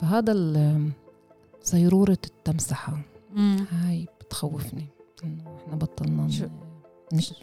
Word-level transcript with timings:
فهذا 0.00 0.32
ال- 0.32 0.90
زيرورة 1.62 2.18
التمسحة 2.26 2.92
مم. 3.34 3.56
هاي 3.70 4.06
بتخوفني 4.20 4.86
إنه 5.24 5.56
إحنا 5.64 5.76
بطلنا 5.76 6.30
شو- 6.30 6.46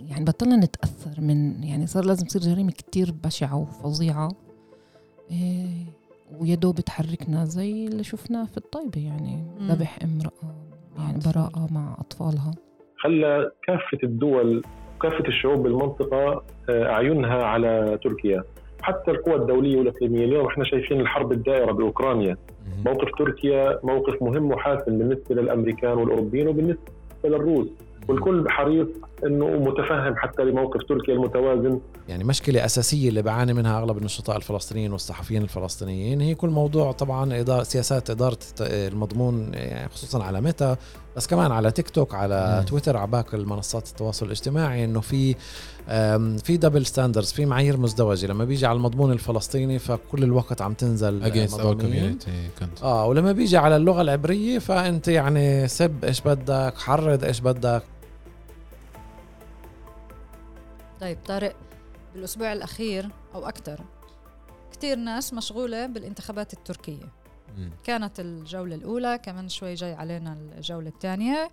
يعني 0.10 0.26
بطلنا 0.26 0.56
نتأثر 0.56 1.22
من 1.22 1.64
يعني 1.64 1.88
صار 1.88 2.06
لازم 2.06 2.26
تصير 2.26 2.42
جريمة 2.42 2.72
كتير 2.72 3.12
بشعة 3.24 3.56
وفظيعة 3.56 4.32
إيه 5.32 5.86
ويا 6.40 6.56
دوب 6.56 6.76
تحركنا 6.76 7.46
زي 7.46 7.88
اللي 7.88 8.04
شفناه 8.04 8.46
في 8.46 8.58
الطيبة 8.58 9.02
يعني. 9.02 9.44
ذبح 9.62 10.00
امرأة 10.04 10.56
يعني. 10.98 11.20
براءة 11.26 11.68
مع 11.72 11.98
أطفالها 12.00 12.52
خلى 13.04 13.52
كافة 13.68 13.98
الدول 14.04 14.64
وكافة 14.96 15.28
الشعوب 15.28 15.64
بالمنطقة 15.64 16.44
آه، 16.70 16.86
أعينها 16.92 17.44
على 17.44 18.00
تركيا 18.04 18.44
حتى 18.88 19.12
القوى 19.12 19.36
الدولية 19.36 19.78
والإقليمية 19.78 20.26
اليوم 20.26 20.46
إحنا 20.48 20.64
شايفين 20.64 21.00
الحرب 21.02 21.32
الدائرة 21.32 21.72
بأوكرانيا. 21.72 22.38
موقف 22.86 23.08
تركيا 23.18 23.80
موقف 23.84 24.22
مهم 24.22 24.52
وحاسم 24.52 24.98
بالنسبة 24.98 25.36
للأمريكان 25.36 25.92
والأوروبيين 25.98 26.48
وبالنسبة 26.48 26.82
للروس. 27.24 27.68
والكل 28.08 28.50
حريص 28.50 28.88
إنه 29.26 29.48
متفهم 29.48 30.16
حتى 30.16 30.44
لموقف 30.44 30.84
تركيا 30.84 31.14
المتوازن. 31.14 31.80
يعني 32.10 32.24
مشكلة 32.24 32.66
أساسية 32.66 33.10
اللي 33.10 33.22
بعاني 33.22 33.54
منها 33.54 33.80
أغلب 33.80 33.98
النشطاء 33.98 34.38
الفلسطينيين 34.38 34.92
والصحفيين 34.92 35.42
الفلسطينيين 35.42 36.22
هي 36.22 36.36
كل 36.36 36.50
موضوع 36.50 36.92
طبعا 36.92 37.44
سياسات 37.64 38.10
إدارة 38.10 38.34
الت- 38.34 38.62
المضمون 38.94 39.52
يعني 39.54 39.90
خصوصا 39.90 40.24
على 40.24 40.42
ميتا 40.42 40.78
بس 41.18 41.28
كمان 41.28 41.52
على 41.52 41.72
تيك 41.72 41.90
توك 41.90 42.16
على 42.16 42.58
مم. 42.60 42.66
تويتر 42.66 42.98
على 42.98 43.08
باقي 43.08 43.38
المنصات 43.38 43.88
التواصل 43.88 44.26
الاجتماعي 44.26 44.86
إنه 44.86 45.02
في 45.02 45.36
في 46.44 46.58
double 46.58 46.86
standards 46.86 47.32
في 47.32 47.46
معايير 47.46 47.78
مزدوجة 47.78 48.28
لما 48.28 48.46
بيجي 48.46 48.66
على 48.66 48.76
المضمون 48.76 49.12
الفلسطيني 49.12 49.80
فكل 49.80 50.24
الوقت 50.24 50.62
عم 50.62 50.74
تنزل 50.74 51.24
against 51.24 51.60
our. 51.60 51.82
community 51.82 52.50
كنت 52.60 52.84
آه 52.84 53.06
ولما 53.06 53.32
بيجي 53.32 53.58
على 53.58 53.76
اللغة 53.76 54.02
العبرية 54.02 54.60
فأنت 54.60 55.08
يعني 55.08 55.68
سب 55.68 56.06
إيش 56.06 56.22
بدك 56.22 56.74
حرض 56.78 57.24
إيش 57.24 57.40
بدك 57.40 57.84
طيب 61.02 61.18
طارق 61.28 61.56
بالأسبوع 62.14 62.54
الأخير 62.54 63.10
أو 63.36 63.48
أكثر 63.48 63.80
كتير 64.72 64.98
ناس 64.98 65.34
مشغولة 65.34 65.86
بالانتخابات 65.86 66.54
التركية 66.54 67.04
مم. 67.04 67.27
كانت 67.84 68.20
الجولة 68.20 68.76
الأولى 68.76 69.20
كمان 69.24 69.50
شوي 69.50 69.74
جاي 69.74 69.94
علينا 69.94 70.34
الجولة 70.34 70.90
الثانية. 70.90 71.52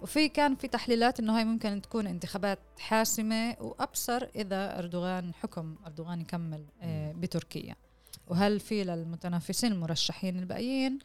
وفي 0.00 0.28
كان 0.28 0.54
في 0.54 0.68
تحليلات 0.68 1.20
إنه 1.20 1.36
هاي 1.36 1.44
ممكن 1.44 1.82
تكون 1.82 2.06
انتخابات 2.06 2.58
حاسمة 2.78 3.56
وأبصر 3.60 4.22
إذا 4.36 4.78
أردوغان 4.78 5.34
حكم 5.34 5.76
أردوغان 5.86 6.20
يكمل 6.20 6.64
آه، 6.82 7.12
بتركيا. 7.12 7.76
وهل 8.26 8.60
في 8.60 8.84
للمتنافسين 8.84 9.72
المرشحين 9.72 10.38
الباقيين؟ 10.38 10.98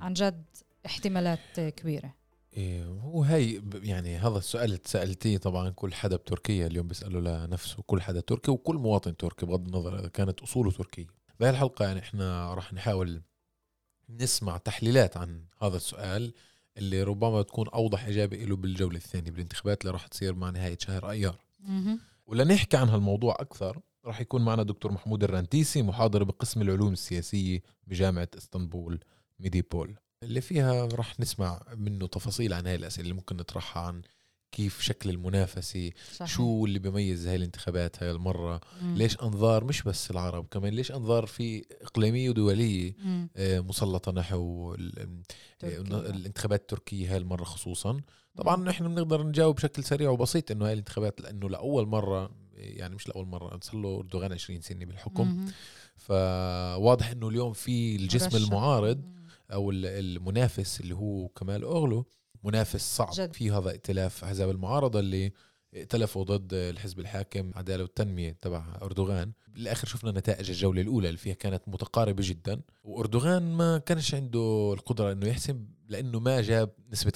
عن 0.00 0.12
جد 0.12 0.44
احتمالات 0.86 1.60
كبيرة. 1.60 2.14
إيه 2.56 2.84
هو 2.84 3.22
هي 3.22 3.62
يعني 3.74 4.16
هذا 4.16 4.38
السؤال 4.38 4.64
اللي 4.64 4.76
تسالتيه 4.76 5.38
طبعا 5.38 5.70
كل 5.70 5.94
حدا 5.94 6.16
بتركيا 6.16 6.66
اليوم 6.66 6.88
بيسأله 6.88 7.46
لنفسه 7.46 7.82
كل 7.86 8.00
حدا 8.00 8.20
تركي 8.20 8.50
وكل 8.50 8.76
مواطن 8.76 9.16
تركي 9.16 9.46
بغض 9.46 9.66
النظر 9.66 9.98
إذا 9.98 10.08
كانت 10.08 10.40
أصوله 10.40 10.70
تركية. 10.70 11.06
بهي 11.40 11.50
الحلقة 11.50 11.84
يعني 11.84 12.00
إحنا 12.00 12.54
راح 12.54 12.72
نحاول 12.72 13.22
نسمع 14.10 14.56
تحليلات 14.56 15.16
عن 15.16 15.44
هذا 15.62 15.76
السؤال 15.76 16.32
اللي 16.78 17.02
ربما 17.02 17.42
تكون 17.42 17.68
أوضح 17.68 18.06
إجابة 18.06 18.36
له 18.36 18.56
بالجولة 18.56 18.96
الثانية 18.96 19.30
بالانتخابات 19.30 19.80
اللي 19.80 19.92
راح 19.92 20.06
تصير 20.06 20.34
مع 20.34 20.50
نهاية 20.50 20.78
شهر 20.80 21.10
أيار. 21.10 21.38
ولنحكي 22.26 22.76
عن 22.76 22.88
هالموضوع 22.88 23.36
أكثر 23.40 23.80
راح 24.04 24.20
يكون 24.20 24.44
معنا 24.44 24.62
دكتور 24.62 24.92
محمود 24.92 25.24
الرنتيسي 25.24 25.82
محاضر 25.82 26.24
بقسم 26.24 26.62
العلوم 26.62 26.92
السياسية 26.92 27.62
بجامعة 27.86 28.28
إسطنبول 28.38 29.00
ميديبول. 29.40 29.94
اللي 30.22 30.40
فيها 30.40 30.86
راح 30.86 31.20
نسمع 31.20 31.62
منه 31.76 32.06
تفاصيل 32.06 32.52
عن 32.52 32.66
هاي 32.66 32.74
الأسئلة 32.74 33.02
اللي 33.02 33.14
ممكن 33.14 33.36
نطرحها 33.36 33.82
عن 33.82 34.02
كيف 34.54 34.80
شكل 34.80 35.10
المنافسة 35.10 35.90
صحيح. 36.16 36.28
شو 36.36 36.66
اللي 36.66 36.78
بيميز 36.78 37.26
هاي 37.26 37.36
الانتخابات 37.36 38.02
هاي 38.02 38.10
المرة 38.10 38.60
مم. 38.82 38.94
ليش 38.94 39.16
أنظار 39.22 39.64
مش 39.64 39.82
بس 39.82 40.10
العرب 40.10 40.46
كمان 40.50 40.74
ليش 40.74 40.92
أنظار 40.92 41.26
في 41.26 41.64
إقليمية 41.82 42.30
ودولية 42.30 42.94
مم. 43.04 43.28
آه، 43.36 43.60
مسلطة 43.60 44.12
نحو. 44.12 44.74
الانتخابات 45.62 46.60
التركية 46.60 47.10
هاي 47.12 47.16
المرة 47.16 47.44
خصوصا 47.44 48.00
طبعا 48.36 48.56
نحن 48.64 48.94
بنقدر 48.94 49.22
نجاوب 49.26 49.54
بشكل 49.56 49.84
سريع 49.84 50.10
وبسيط 50.10 50.50
إنه 50.50 50.66
هاي 50.66 50.72
الانتخابات 50.72 51.20
لأنه 51.20 51.50
لأول 51.50 51.86
مرة 51.86 52.30
يعني 52.54 52.94
مش 52.94 53.08
لأول 53.08 53.26
مرة 53.26 53.58
صار 53.62 53.76
له 53.76 53.98
أردوغان 53.98 54.32
20 54.32 54.60
سنة 54.60 54.84
بالحكم 54.84 55.28
مم. 55.28 55.46
فواضح 55.96 57.10
إنه 57.10 57.28
اليوم 57.28 57.52
في 57.52 57.96
الجسم 57.96 58.24
مرشح. 58.32 58.36
المعارض. 58.46 59.14
أو 59.52 59.70
ال- 59.70 59.86
المنافس 59.86 60.80
اللي 60.80 60.94
هو 60.94 61.28
كمال 61.28 61.62
اوغلو 61.62 62.06
منافس 62.44 62.96
صعب 62.96 63.10
جد. 63.14 63.32
في 63.32 63.50
هذا 63.50 63.70
ائتلاف 63.70 64.24
احزاب 64.24 64.50
المعارضة 64.50 65.00
اللي 65.00 65.32
ائتلفوا 65.74 66.24
ضد 66.24 66.54
الحزب 66.54 66.98
الحاكم 67.00 67.50
عدالة 67.54 67.82
والتنمية 67.82 68.36
تبع 68.40 68.64
أردوغان 68.82 69.32
بالآخر 69.48 69.86
شفنا 69.88 70.10
نتائج 70.10 70.50
الجولة 70.50 70.82
الأولى 70.82 71.08
اللي 71.08 71.18
فيها 71.18 71.34
كانت 71.34 71.62
متقاربة 71.66 72.22
جدا 72.26 72.60
وأردوغان 72.84 73.42
ما 73.52 73.78
كانش 73.78 74.14
عنده 74.14 74.72
القدرة 74.78 75.12
إنه 75.12 75.26
يحسم 75.26 75.64
لأنه 75.88 76.20
ما 76.20 76.40
جاب 76.40 76.70
نسبة 76.92 77.12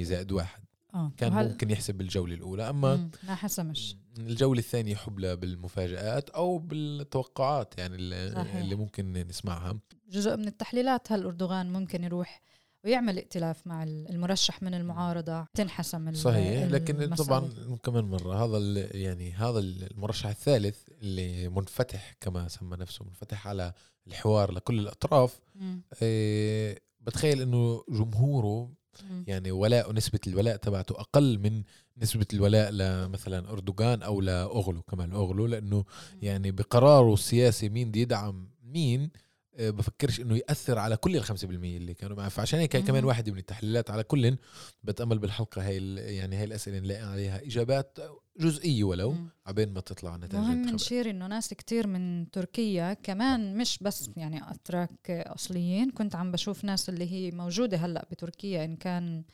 50% 0.00 0.02
زائد 0.02 0.32
واحد 0.32 0.64
آه 0.94 1.12
كان 1.16 1.32
وهل- 1.32 1.48
ممكن 1.48 1.70
يحسب 1.70 1.94
بالجولة 1.94 2.34
الأولى 2.34 2.70
أما 2.70 2.96
مم. 2.96 3.10
ما 3.26 3.34
حسمش 3.34 3.96
الجولة 4.18 4.58
الثانية 4.58 4.94
حبلى 4.94 5.36
بالمفاجآت 5.36 6.30
أو 6.30 6.58
بالتوقعات 6.58 7.74
يعني 7.78 7.94
اللي, 7.96 8.32
صحيح. 8.34 8.56
اللي 8.56 8.74
ممكن 8.74 9.12
نسمعها 9.12 9.78
جزء 10.10 10.36
من 10.36 10.46
التحليلات 10.48 11.12
هل 11.12 11.22
أردوغان 11.24 11.72
ممكن 11.72 12.04
يروح 12.04 12.40
ويعمل 12.84 13.16
ائتلاف 13.16 13.66
مع 13.66 13.82
المرشح 13.82 14.62
من 14.62 14.74
المعارضة 14.74 15.46
تنحسم 15.54 16.14
صحيح 16.14 16.62
لكن. 16.64 17.14
طبعا 17.14 17.50
كمان 17.82 18.04
مرة 18.04 18.44
هذا 18.44 18.58
يعني 18.96 19.32
هذا 19.32 19.58
المرشح 19.58 20.26
الثالث 20.28 20.78
اللي 21.02 21.48
منفتح 21.48 22.14
كما 22.20 22.48
سمى 22.48 22.76
نفسه 22.76 23.04
منفتح 23.04 23.48
على 23.48 23.72
الحوار 24.06 24.52
لكل 24.52 24.78
الأطراف 24.78 25.40
مم. 25.54 25.82
إيه 26.02 26.78
بتخيل 27.00 27.40
إنه 27.42 27.84
جمهوره 27.88 28.70
مم. 29.10 29.24
يعني 29.26 29.50
ولاء 29.50 29.92
نسبة 29.92 30.20
الولاء 30.26 30.56
تبعته 30.56 31.00
أقل 31.00 31.38
من 31.38 31.62
نسبة 32.02 32.26
الولاء 32.32 32.70
لمثلا 32.70 33.50
أردوغان 33.50 34.02
أو 34.02 34.20
لأغلو 34.20 34.82
كمان 34.82 35.12
أغلو 35.12 35.46
لأنه 35.46 35.84
يعني 36.22 36.50
بقراره 36.50 37.14
السياسي 37.14 37.68
مين 37.68 37.88
بده 37.88 38.00
يدعم 38.00 38.48
مين 38.62 39.10
بفكرش 39.58 40.20
إنه 40.20 40.36
يأثر 40.36 40.78
على 40.78 40.96
كل 40.96 41.16
ال 41.16 41.24
5% 41.24 41.44
اللي 41.44 41.94
كانوا 41.94 42.16
معه 42.16 42.28
فعشان 42.28 42.58
هيك 42.58 42.76
هي 42.76 42.82
كمان. 42.82 43.04
واحدة 43.04 43.32
من 43.32 43.38
التحليلات 43.38 43.90
على 43.90 44.02
كل 44.02 44.36
بتأمل 44.82 45.18
بالحلقة 45.18 45.66
هاي 45.66 45.76
يعني 46.16 46.36
هاي 46.36 46.44
الأسئلة 46.44 46.78
نلاقي 46.78 47.02
عليها 47.02 47.40
إجابات 47.44 47.98
جزئية 48.40 48.84
ولو. 48.84 49.14
عبين 49.46 49.72
ما 49.72 49.80
تطلع 49.80 50.16
نتائج 50.16 50.34
مهم. 50.34 50.68
نشير 50.74 51.10
إنه 51.10 51.26
ناس 51.26 51.54
كتير 51.54 51.86
من 51.86 52.30
تركيا 52.30 52.92
كمان 52.92 53.56
مش 53.56 53.78
بس 53.80 54.10
يعني 54.16 54.50
أتراك 54.50 55.10
أصليين 55.10 55.90
كنت 55.90 56.14
عم 56.16 56.32
بشوف 56.32 56.64
ناس 56.64 56.88
اللي 56.88 57.12
هي 57.12 57.30
موجودة 57.30 57.76
هلأ 57.76 58.06
بتركيا 58.10 58.64
إن 58.64 58.76
كان 58.76 59.24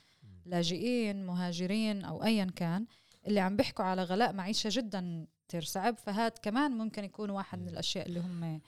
لاجئين 0.47 1.27
مهاجرين 1.27 2.05
أو 2.05 2.25
ايا 2.25 2.45
كان 2.57 2.87
اللي 3.27 3.41
عم 3.41 3.57
بيحكوا 3.57 3.85
على 3.85 4.03
غلاء 4.03 4.33
معيشة 4.33 4.71
جدا 4.73 5.27
كتير 5.49 5.63
صعب 5.65 5.97
فهاد 5.97 6.33
كمان 6.43 6.71
ممكن 6.71 7.05
يكون 7.05 7.31
واحد 7.31 7.59
من 7.63 7.69
الأشياء 7.69 8.07
اللي 8.07 8.21
هم. 8.21 8.61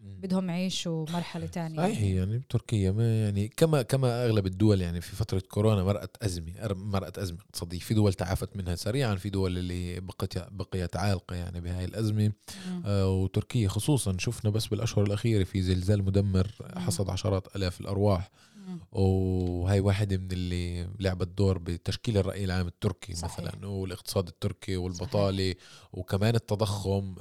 بدهم 0.00 0.50
يعيشوا 0.50 1.06
مرحلة 1.10 1.46
تانية. 1.46 1.76
صحيح 1.76 2.00
يعني 2.00 2.38
بتركيا 2.38 2.90
ما 2.90 3.22
يعني 3.24 3.48
كما 3.48 3.82
كما 3.82 4.24
أغلب 4.24 4.46
الدول 4.46 4.80
يعني 4.80 5.00
في 5.00 5.16
فترة 5.16 5.42
كورونا 5.48 5.84
مرقت 5.84 6.22
أزمة 6.22 6.52
مرقت 6.70 7.18
أزمة 7.18 7.38
اقتصادية. 7.40 7.78
في 7.78 7.94
دول 7.94 8.14
تعافت 8.14 8.56
منها 8.56 8.74
سريعا 8.74 9.14
في 9.14 9.30
دول 9.30 9.58
اللي 9.58 10.00
بقت 10.00 10.52
بقيت 10.52 10.96
عالقة 10.96 11.36
يعني 11.36 11.60
بهاي 11.60 11.84
الأزمة. 11.84 12.32
آه، 12.86 13.10
وتركيا 13.10 13.68
خصوصا 13.68 14.16
شفنا 14.18 14.50
بس 14.50 14.66
بالأشهر 14.66 15.04
الأخيرة 15.04 15.44
في 15.44 15.62
زلزال 15.62 16.04
مدمر 16.04 16.50
حصد 16.76 17.10
عشرات 17.10 17.56
آلاف 17.56 17.80
الأرواح. 17.80 18.30
وهي 18.92 19.80
واحدة 19.80 20.16
من 20.16 20.32
اللي 20.32 20.88
لعبت 21.00 21.28
دور 21.28 21.58
بتشكيل 21.58 22.18
الرأي 22.18 22.44
العام 22.44 22.66
التركي 22.66 23.14
صحيح. 23.14 23.40
مثلا 23.40 23.66
والاقتصاد 23.66 24.28
التركي 24.28 24.76
والبطالة 24.76 25.54
وكمان 25.92 26.34
التضخم. 26.34 27.14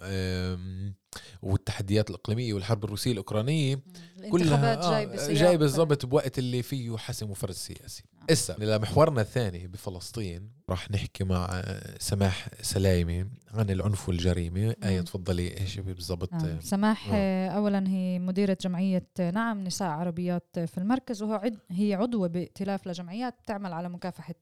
والتحديات 1.42 2.10
الإقليمية 2.10 2.54
والحرب 2.54 2.84
الروسية 2.84 3.12
الأوكرانية 3.12 3.80
الانتخابات 4.18 4.80
كلها 4.80 5.04
جاي 5.04 5.20
آه، 5.20 5.34
جاي 5.34 5.58
بالضبط 5.58 6.06
بوقت 6.06 6.40
اللي 6.40 6.64
فيه 6.64 6.98
حسم 6.98 7.30
وفرز 7.30 7.56
سياسي 7.56 8.04
آه. 8.30 8.34
إسا 8.34 8.56
لمحورنا 8.60 9.22
الثاني 9.22 9.68
بفلسطين 9.68 10.52
راح 10.70 10.92
نحكي 10.92 11.24
مع 11.24 11.48
آه، 11.52 11.98
سماح 12.00 12.50
سلايمي 12.62 13.26
عن 13.54 13.70
العنف 13.70 14.10
والجريمة 14.10 14.76
آية 14.84 15.02
تفضلي 15.02 15.58
إيش 15.58 15.80
بالضبط 15.80 16.34
نعم. 16.34 16.46
آه، 16.46 16.60
سماح 16.60 17.10
آه. 17.10 17.16
آه. 17.16 17.50
اولا 17.50 17.88
هي 17.88 18.20
مديرة 18.20 18.58
جمعية 18.62 19.08
نعم 19.20 19.64
نساء 19.64 19.88
عربيات 19.88 20.60
في 20.60 20.78
المركز 20.78 21.24
وهو 21.24 21.34
عد 21.34 21.58
هي 21.72 21.94
عضوه 21.94 22.28
بائتلاف 22.28 22.88
لجمعيات 22.88 23.36
بتعمل 23.44 23.74
على 23.74 23.90
مكافحة 23.90 24.36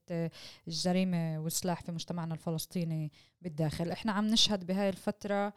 الجريمة 0.68 1.40
والسلاح 1.40 1.82
في 1.82 1.92
مجتمعنا 1.92 2.34
الفلسطيني 2.34 3.12
بالداخل 3.42 3.92
إحنا 3.92 4.12
عم 4.12 4.28
نشهد 4.28 4.68
بهاي 4.68 4.90
الفترة 4.90 5.54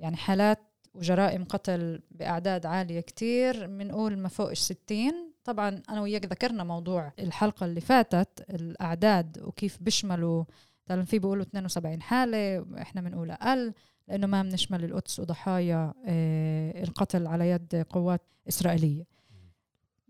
يعني 0.00 0.16
حالات 0.16 0.58
وجرائم 0.94 1.44
قتل 1.44 2.00
بأعداد 2.10 2.66
عالية 2.66 3.00
كتير 3.00 3.66
بنقول 3.66 4.18
ما 4.18 4.28
فوق 4.28 4.50
الستين. 4.50 5.32
طبعا 5.44 5.82
أنا 5.88 6.00
وياك 6.00 6.24
ذكرنا 6.26 6.64
موضوع 6.64 7.12
الحلقة 7.18 7.66
اللي 7.66 7.80
فاتت 7.80 8.46
الأعداد 8.50 9.38
وكيف 9.42 9.78
بيشملوا 9.80 10.44
مثلا 10.90 11.04
في 11.04 11.18
بيقولوا 11.18 11.42
72 11.42 12.02
حالة 12.02 12.66
إحنا 12.82 13.00
بنقول 13.00 13.30
أقل 13.30 13.72
لأنه 14.08 14.26
ما 14.26 14.42
بنشمل 14.42 14.84
القدس 14.84 15.20
وضحايا 15.20 15.94
آه، 16.06 16.82
القتل 16.82 17.26
على 17.26 17.50
يد 17.50 17.86
قوات 17.90 18.22
إسرائيلية. 18.48 19.04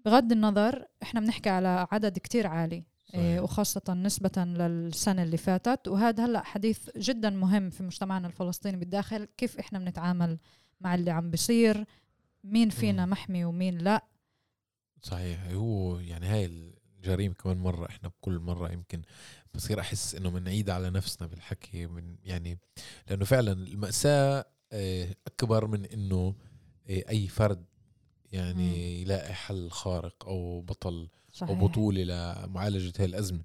بغض 0.04 0.32
النظر 0.32 0.87
إحنا 1.02 1.20
بنحكي 1.20 1.50
على 1.50 1.87
عدد 1.92 2.19
كتير 2.19 2.46
عالي. 2.46 2.84
صحيح. 3.12 3.43
وخاصة 3.43 3.95
نسبة 3.95 4.45
للسنة 4.45 5.23
اللي 5.23 5.37
فاتت. 5.37 5.89
وهذا 5.89 6.25
هلأ 6.25 6.43
حديث 6.45 6.91
جدا 6.97 7.31
مهم 7.31 7.71
في 7.71 7.83
مجتمعنا 7.83 8.27
الفلسطيني 8.27 8.77
بالداخل. 8.77 9.29
كيف 9.37 9.59
إحنا 9.59 9.79
بنتعامل 9.79 10.39
مع 10.81 10.95
اللي 10.95 11.11
عم 11.11 11.31
بيصير؟ 11.31 11.85
مين 12.45 12.71
فينا 12.71 13.05
مم. 13.05 13.12
محمي 13.12 13.45
ومين 13.45 13.79
لأ؟ 13.79 14.05
صحيح. 15.03 15.47
هو 15.53 15.99
يعني 15.99 16.27
هاي 16.27 16.47
الجريمة 16.97 17.35
كمان 17.35 17.57
مرة 17.57 17.87
إحنا 17.87 18.09
بكل 18.09 18.39
مرة 18.39 18.73
يمكن 18.73 19.03
بصير 19.55 19.81
أحس 19.81 20.15
إنه 20.15 20.31
بنعيد 20.31 20.71
على 20.71 20.91
نفسنا 20.91 21.29
بالحكي 21.29 21.87
من 21.87 22.17
يعني 22.25 22.59
لأنه 23.09 23.25
فعلا 23.25 23.53
المأساة 23.53 24.45
آه، 24.73 25.09
أكبر 25.27 25.67
من 25.67 25.85
إنه 25.85 26.35
آه، 26.91 27.05
أي 27.09 27.29
فرد 27.29 27.65
يعني 28.32 29.00
يلاقي 29.03 29.35
حل 29.35 29.71
خارق 29.71 30.25
أو 30.27 30.61
بطل 30.61 31.09
صحيح. 31.32 31.50
أو 31.50 31.67
بطولة 31.67 32.03
لمعالجة 32.03 32.93
هاي 32.99 33.05
الأزمة. 33.05 33.43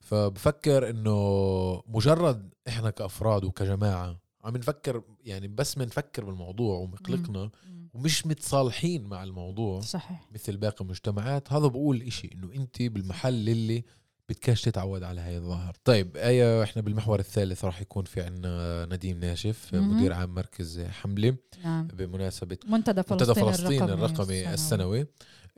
فبفكر 0.00 0.90
إنه 0.90 1.82
مجرد 1.86 2.54
إحنا 2.68 2.90
كأفراد 2.90 3.44
وكجماعة 3.44 4.18
عم 4.44 4.56
نفكر 4.56 5.02
يعني 5.24 5.48
بس 5.48 5.74
بنفكر 5.74 6.24
بالموضوع 6.24 6.78
ومقلقنا 6.78 7.50
مم. 7.66 7.88
ومش 7.94 8.26
متصالحين 8.26 9.04
مع 9.04 9.24
الموضوع 9.24 9.80
صحيح. 9.80 10.28
مثل 10.34 10.56
باقي 10.56 10.84
المجتمعات 10.84 11.52
هذا 11.52 11.66
بقول 11.66 12.02
إشي 12.02 12.30
إنه 12.34 12.52
أنت 12.54 12.82
بالمحل 12.82 13.48
اللي 13.48 13.84
بدكاش 14.28 14.62
تتعود 14.62 15.02
على 15.02 15.20
هاي 15.20 15.36
الظاهر 15.36 15.76
طيب 15.84 16.16
إيه 16.16 16.62
إحنا 16.62 16.82
بالمحور 16.82 17.18
الثالث 17.18 17.64
راح 17.64 17.80
يكون 17.80 18.04
في 18.04 18.22
عنا 18.22 18.86
نديم 18.86 19.20
ناشف 19.20 19.74
مهم. 19.74 19.96
مدير 19.96 20.12
عام 20.12 20.34
مركز 20.34 20.80
حملة 20.80 21.36
نعم 21.64 21.86
بمناسبة 21.86 22.58
منتدى 22.66 23.02
فلسطين, 23.02 23.28
منتدى 23.28 23.40
فلسطين 23.40 23.82
الرقمي, 23.82 24.04
الرقمي 24.04 24.54
السنوي 24.54 25.06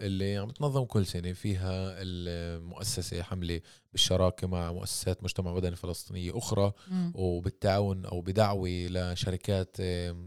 اللي 0.01 0.37
عم 0.37 0.51
تنظم 0.51 0.85
كل 0.85 1.07
سنة 1.07 1.33
فيها 1.33 1.95
المؤسسة 2.03 3.23
حملة 3.23 3.61
بالشراكة 3.93 4.47
مع 4.47 4.73
مؤسسات 4.73 5.25
مجتمع 5.25 5.55
مدني 5.55 5.77
فلسطينية 5.77 6.39
أخرى 6.39 6.73
مم. 6.91 7.13
وبالتعاون 7.15 8.05
أو 8.05 8.21
بدعوة 8.21 8.69
لشركات 8.69 9.77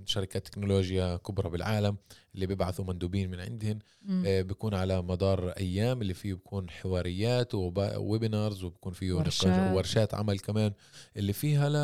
شركات 0.06 0.48
تكنولوجيا 0.48 1.18
كبرى 1.18 1.50
بالعالم 1.50 1.98
اللي 2.36 2.46
بيبعثوا 2.46 2.86
مندوبين 2.86 3.32
من 3.32 3.40
عندهن 3.40 3.80
مم. 4.02 4.24
آه، 4.28 4.42
بيكون 4.42 4.74
على 4.74 5.02
مدار 5.02 5.50
أيام 5.50 6.02
اللي 6.02 6.14
فيه 6.14 6.34
بيكون 6.34 6.70
حواريات 6.70 7.56
وويبينارز 7.56 8.64
وبكون 8.64 8.94
فيه 8.94 9.14
ورشات. 9.14 9.74
ورشات 9.74 10.14
عمل 10.14 10.40
كمان 10.40 10.72
اللي 11.18 11.34
فيها 11.34 11.70
ل 11.70 11.76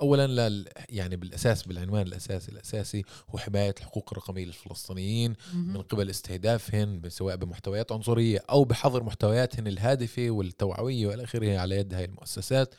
اولا 0.00 0.26
لل 0.26 0.68
يعني 0.88 1.16
بالأساس 1.16 1.62
بالعنوان 1.62 2.06
الاساسي 2.06 2.52
الأساسي 2.52 3.02
هو 3.30 3.38
حماية 3.38 3.74
الحقوق 3.78 4.08
الرقميه 4.12 4.44
للفلسطينيين 4.44 5.34
من 5.54 5.72
مم. 5.72 5.80
قبل 5.80 6.10
استهدافهن 6.10 7.02
سواء 7.08 7.36
بمحتويات 7.36 7.92
عنصرية 7.92 8.42
أو 8.50 8.64
بحظر 8.64 9.02
محتوياتهن 9.02 9.66
الهادفة 9.66 10.30
والتوعوية 10.30 11.06
وإلى 11.06 11.24
آخره 11.24 11.58
على 11.58 11.76
يد 11.76 11.94
هاي 11.94 12.04
المؤسسات. 12.04 12.74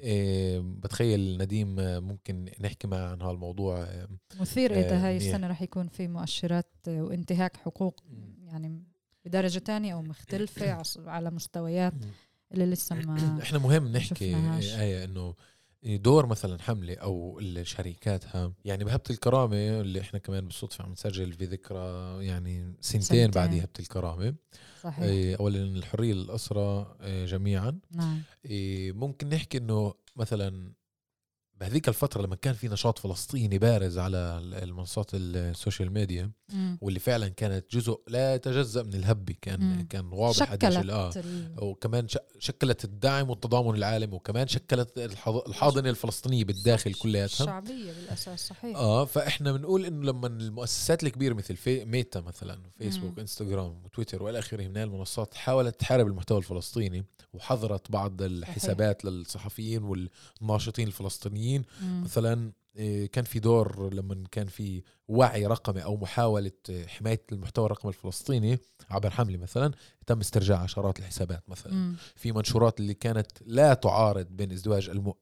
إيه 0.00 0.58
بتخيل 0.58 1.38
نديم 1.38 1.80
آه، 1.80 1.98
ممكن 1.98 2.50
نحكي 2.60 2.88
معه 2.88 3.10
عن 3.10 3.22
هالموضوع 3.22 3.80
آه، 3.82 4.08
مثير 4.40 4.74
آه، 4.74 4.80
إذا 4.80 5.06
هاي. 5.06 5.16
السنة 5.16 5.46
رح 5.46 5.62
يكون 5.62 5.88
في 5.88 6.08
مؤشرات 6.30 6.66
وانتهاك 6.88 7.56
حقوق 7.56 8.00
يعني 8.44 8.82
بدرجة 9.24 9.58
تانية 9.58 9.94
أو 9.94 10.02
مختلفة 10.02 10.72
عص- 10.80 10.98
على 10.98 11.30
مستويات 11.30 11.94
اللي 12.52 12.66
لسه 12.66 12.96
ما 12.96 13.38
إحنا 13.42 13.58
مهم 13.58 13.88
نحكي. 13.88 14.34
آية 14.80 15.04
إنه 15.04 15.34
دور 15.84 16.26
مثلا 16.26 16.62
حملة 16.62 16.94
أو 16.94 17.38
الشركاتها 17.40 18.52
يعني 18.64 18.84
بهبة 18.84 19.02
الكرامة 19.10 19.80
اللي 19.80 20.00
إحنا 20.00 20.18
كمان 20.18 20.44
بالصدفة 20.46 20.84
عم 20.84 20.92
نسجل 20.92 21.32
في 21.32 21.44
ذكرى 21.44 21.78
يعني 22.26 22.74
سنتين, 22.80 23.00
سنتين. 23.02 23.30
بعد 23.30 23.54
هبة 23.54 23.68
الكرامة. 23.80 24.34
صحيح. 24.82 24.98
إيه، 25.04 25.36
اولا 25.36 25.62
الحرية 25.62 26.12
للأسرة 26.14 26.96
إيه، 27.02 27.26
جميعا. 27.26 27.78
نعم. 27.92 28.22
إيه، 28.44 28.92
ممكن 28.92 29.28
نحكي 29.28 29.58
إنه 29.58 29.94
مثلا 30.16 30.72
بهذيك 31.60 31.88
الفترة 31.88 32.22
لما 32.22 32.36
كان 32.36 32.54
في 32.54 32.68
نشاط 32.68 32.98
فلسطيني 32.98 33.58
بارز 33.58 33.98
على 33.98 34.16
المنصات 34.62 35.10
ال 35.14 35.25
social 35.25 35.92
media 35.92 36.30
مم. 36.52 36.78
واللي 36.80 37.00
فعلا 37.00 37.28
كانت 37.28 37.64
جزء 37.76 38.00
لا 38.08 38.34
يتجزأ 38.34 38.82
من 38.82 38.94
الهبة 38.94 39.34
كان 39.42 39.60
مم. 39.60 39.86
كان 39.90 40.06
واضح 40.12 40.52
قديش 40.52 40.74
شكلت 40.74 40.90
آه 40.90 41.12
وكمان 41.62 42.06
شكلت 42.38 42.84
الدعم 42.84 43.30
والتضامن 43.30 43.74
العالمي 43.74 44.14
وكمان 44.14 44.48
شكلت 44.48 44.98
الحاضنة 45.48 45.90
الفلسطينية 45.90 46.44
بالداخل 46.44 46.94
كلياتها 46.94 47.42
الشعبية 47.44 47.92
بالأساس 47.92 48.46
صحيح 48.48 48.76
آه 48.76 49.04
فإحنا 49.04 49.52
بنقول 49.52 49.84
إنه 49.84 50.04
لما 50.04 50.26
المؤسسات 50.26 51.02
الكبيرة 51.02 51.34
مثل 51.34 51.56
في 51.56 51.84
ميتا 51.84 52.20
مثلا 52.20 52.60
فيسبوك 52.78 53.12
مم. 53.12 53.20
إنستغرام 53.20 53.84
وتويتر 53.84 54.22
وإلى 54.22 54.38
آخره 54.38 54.68
من 54.68 54.76
المنصات 54.76 55.34
حاولت 55.34 55.80
تحارب 55.80 56.06
المحتوى 56.06 56.38
الفلسطيني 56.38 57.04
وحظرت 57.32 57.90
بعض 57.90 58.22
الحسابات 58.22 59.04
للصحفيين 59.04 59.82
والناشطين 60.40 60.86
الفلسطينيين 60.86 61.49
مم. 61.58 62.02
مثلا 62.04 62.52
إيه، 62.76 63.06
كان 63.06 63.24
في 63.24 63.38
دور 63.40 63.94
لما 63.94 64.24
كان 64.30 64.46
في 64.46 64.82
وعي 65.08 65.46
رقمي 65.46 65.84
أو 65.84 65.96
محاولة 65.96 66.52
إيه، 66.68 66.86
حماية 66.86 67.22
المحتوى 67.32 67.66
الرقمي 67.66 67.88
الفلسطيني 67.92 68.58
عبر 68.90 69.10
حمله 69.10 69.38
مثلا 69.38 69.72
تم 70.06 70.20
استرجاع 70.20 70.58
عشرات 70.58 70.98
الحسابات 70.98 71.42
مثلا 71.48 71.72
مم. 71.72 71.96
في 72.16 72.32
منشورات 72.32 72.80
اللي 72.80 72.94
كانت 72.94 73.26
لا 73.46 73.74
تعارض 73.74 74.26
بين 74.26 74.52
ازدواج 74.52 74.88
الم... 74.88 75.12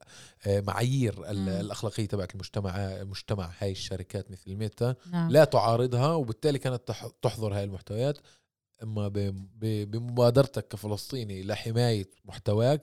آه، 0.47 0.61
معايير 0.61 1.19
مم. 1.21 1.49
الأخلاقية 1.49 2.07
تبعت 2.07 2.35
المجتمع 2.35 3.03
مجتمع 3.03 3.51
هاي 3.59 3.73
الشركات 3.73 4.31
مثل 4.31 4.55
ميتا 4.57 4.95
نعم 5.13 5.31
لا 5.31 5.45
تعارضها 5.45 6.15
وبالتالي 6.15 6.59
كانت 6.59 6.83
تح- 6.89 7.09
تحظر 7.23 7.55
هاي 7.55 7.65
المحتويات 7.65 8.19
أما. 8.83 9.09
بمبادرتك 9.85 10.69
كفلسطيني 10.69 11.43
لحماية 11.43 12.11
محتواك 12.25 12.83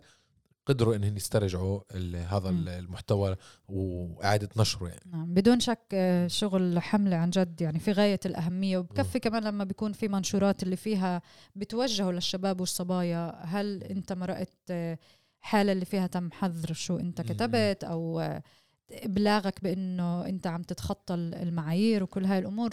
قدروا 0.65 0.95
إنهم 0.95 1.15
يسترجعوا. 1.17 1.81
هذا. 2.29 2.49
ال- 2.49 2.69
المحتوى 2.69 3.35
وإعادة 3.67 4.49
نشره 4.57 4.87
يعني 4.87 5.01
نعم 5.11 5.33
بدون 5.33 5.59
شك 5.59 5.79
آه، 5.93 6.27
شغل 6.27 6.79
حملة 6.79 7.15
عن 7.15 7.29
جد 7.29 7.61
يعني 7.61 7.79
في 7.79 7.91
غاية 7.91 8.19
الأهمية 8.25 8.77
وبكفي 8.77 9.19
كمان 9.19 9.43
لما 9.43 9.63
بيكون 9.63 9.93
في 9.93 10.07
منشورات 10.07 10.63
اللي 10.63 10.75
فيها 10.75 11.21
بتوجهوا 11.55 12.11
للشباب 12.11 12.59
والصبايا 12.59 13.45
هل 13.45 13.83
أنت 13.83 14.13
مرقت 14.13 14.57
آه، 14.69 14.97
حالة 15.41 15.71
اللي 15.71 15.85
فيها 15.85 16.07
تم 16.07 16.31
حظر 16.31 16.73
شو 16.73 16.97
مم. 17.21 17.23
كتبت 17.27 17.83
أو 17.83 18.19
آه، 18.19 18.43
إبلاغك 18.91 19.63
بأنه 19.63 20.25
أنت 20.25 20.47
عم 20.47 20.61
تتخطى 20.61 21.13
المعايير 21.13 22.03
وكل 22.03 22.25
هاي 22.25 22.39
الأمور 22.39 22.69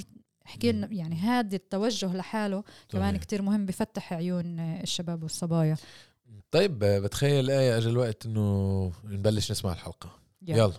احكي 0.46 0.72
لنا 0.72 0.87
يعني 0.92 1.14
هذا 1.16 1.56
التوجه 1.56 2.16
لحاله 2.16 2.64
كمان. 2.88 3.16
كتير 3.16 3.42
مهم 3.42 3.66
بفتح 3.66 4.12
عيون 4.12 4.61
الشباب 4.61 5.22
والصبايا 5.22 5.76
طيب 6.52 6.78
بتخيل 6.78 7.50
إيه 7.50 7.78
اجى 7.78 7.88
الوقت 7.88 8.26
إنه 8.26 8.92
نبلش 9.04 9.50
نسمع 9.50 9.73
الحلقة؟ 9.73 10.11
يلا. 10.47 10.73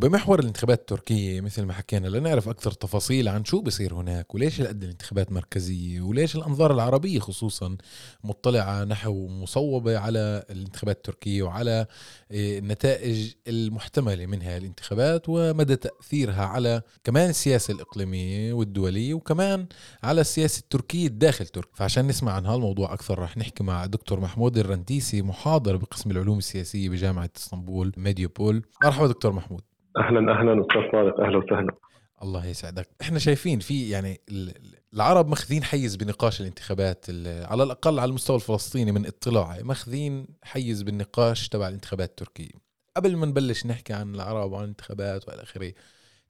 بمحور 0.00 0.40
الانتخابات 0.40 0.80
التركية 0.80 1.40
مثل 1.40 1.62
ما 1.62 1.72
حكينا 1.72 2.08
لنعرف 2.08 2.48
أكثر 2.48 2.70
تفاصيل 2.72 3.28
عن 3.28 3.44
شو 3.44 3.60
بصير 3.60 3.94
هناك 3.94 4.34
وليش 4.34 4.60
هالقد 4.60 4.82
الانتخابات 4.82 5.32
مركزية 5.32 6.00
وليش 6.00 6.36
الأنظار 6.36 6.72
العربية 6.72 7.18
خصوصا 7.20 7.76
مطلعة 8.24 8.84
نحو 8.84 9.28
مصوبة 9.28 9.98
على 9.98 10.44
الانتخابات 10.50 10.96
التركية 10.96 11.42
وعلى 11.42 11.86
إيه، 12.30 12.58
النتائج 12.58 13.32
المحتملة 13.48 14.26
من 14.26 14.42
هذه 14.42 14.56
الانتخابات 14.56 15.22
ومدى 15.28 15.76
تأثيرها 15.76 16.44
على 16.44 16.82
كمان 17.04 17.30
السياسة 17.30 17.74
الإقليمية 17.74 18.52
والدولية 18.52 19.14
وكمان 19.14 19.66
على 20.02 20.20
السياسة 20.20 20.60
التركية 20.60 21.08
داخل 21.08 21.46
تركيا. 21.46 21.72
فعشان 21.74 22.06
نسمع 22.06 22.32
عن 22.32 22.46
هالموضوع 22.46 22.92
أكثر 22.92 23.18
رح 23.18 23.36
نحكي 23.36 23.64
مع 23.64 23.86
دكتور 23.86 24.20
محمود 24.20 24.58
الرنتيسي 24.58 25.22
محاضر 25.22 25.76
بقسم 25.76 26.10
العلوم 26.10 26.38
السياسية 26.38 26.88
بجامعة 26.88 27.30
إسطنبول 27.36 27.92
ميديوبول 27.96 28.62
مرحبا 28.84 29.06
دكتور 29.06 29.32
محمود. 29.32 29.69
أهلا 29.96 30.32
أهلا 30.32 30.60
أستاذ 30.60 30.90
طارق 30.92 31.20
أهلا 31.20 31.38
وسهلا. 31.38 31.76
الله 32.22 32.46
يسعدك. 32.46 32.88
إحنا 33.02 33.18
شايفين 33.18 33.58
في 33.60 33.90
يعني 33.90 34.20
ال- 34.28 34.54
العرب 34.94 35.28
ماخذين 35.28 35.64
حيز 35.64 35.96
بنقاش 35.96 36.40
الانتخابات 36.40 37.04
ال- 37.08 37.46
على 37.46 37.62
الأقل 37.62 37.98
على 37.98 38.08
المستوى 38.08 38.36
الفلسطيني 38.36 38.92
من 38.92 39.06
اطلاعي 39.06 39.62
ماخذين 39.62 40.26
حيز 40.42 40.82
بالنقاش 40.82 41.48
تبع 41.48 41.68
الانتخابات 41.68 42.10
التركية. 42.10 42.50
قبل 42.96 43.16
ما 43.16 43.26
نبلش 43.26 43.66
نحكي 43.66 43.92
عن 43.92 44.14
العرب 44.14 44.52
وعن 44.52 44.64
الانتخابات 44.64 45.28
وإلى 45.28 45.42
آخره 45.42 45.72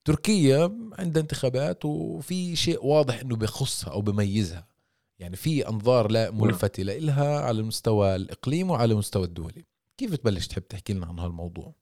تركيا 0.05 0.79
عندها 0.99 1.23
انتخابات 1.23 1.85
وفي 1.85 2.57
شيء 2.57 2.87
واضح 2.87 3.21
إنه 3.21 3.37
بيخصها 3.37 3.93
أو 3.93 4.00
بيميزها 4.00 4.67
يعني 5.19 5.37
في 5.37 5.69
أنظار 5.69 6.11
لا 6.11 6.31
ملفتة 6.31 6.83
لها 6.83 7.40
على 7.40 7.61
المستوى 7.61 8.17
الاقليمي 8.17 8.71
وعلى 8.71 8.93
المستوى 8.93 9.25
الدولي. 9.25 9.64
كيف 9.99 10.14
تبلش 10.17 10.47
تحب 10.47 10.62
تحكي 10.69 10.93
لنا 10.93 11.07
عن 11.07 11.19
هالموضوع؟ 11.19 11.75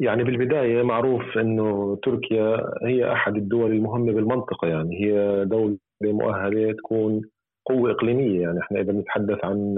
يعني 0.00 0.24
بالبداية 0.24 0.82
معروف 0.82 1.38
أنه 1.38 1.98
تركيا 2.02 2.56
هي 2.86 3.12
أحد 3.12 3.36
الدول 3.36 3.72
المهمة 3.72 4.12
بالمنطقة 4.12 4.68
يعني 4.68 5.04
هي 5.04 5.44
دولة 5.44 5.76
مؤهلة 6.02 6.72
تكون 6.72 7.22
قوة 7.66 7.90
إقليمية 7.90 8.40
يعني 8.40 8.60
إحنا 8.60 8.80
إذا 8.80 8.92
نتحدث 8.92 9.44
عن 9.44 9.74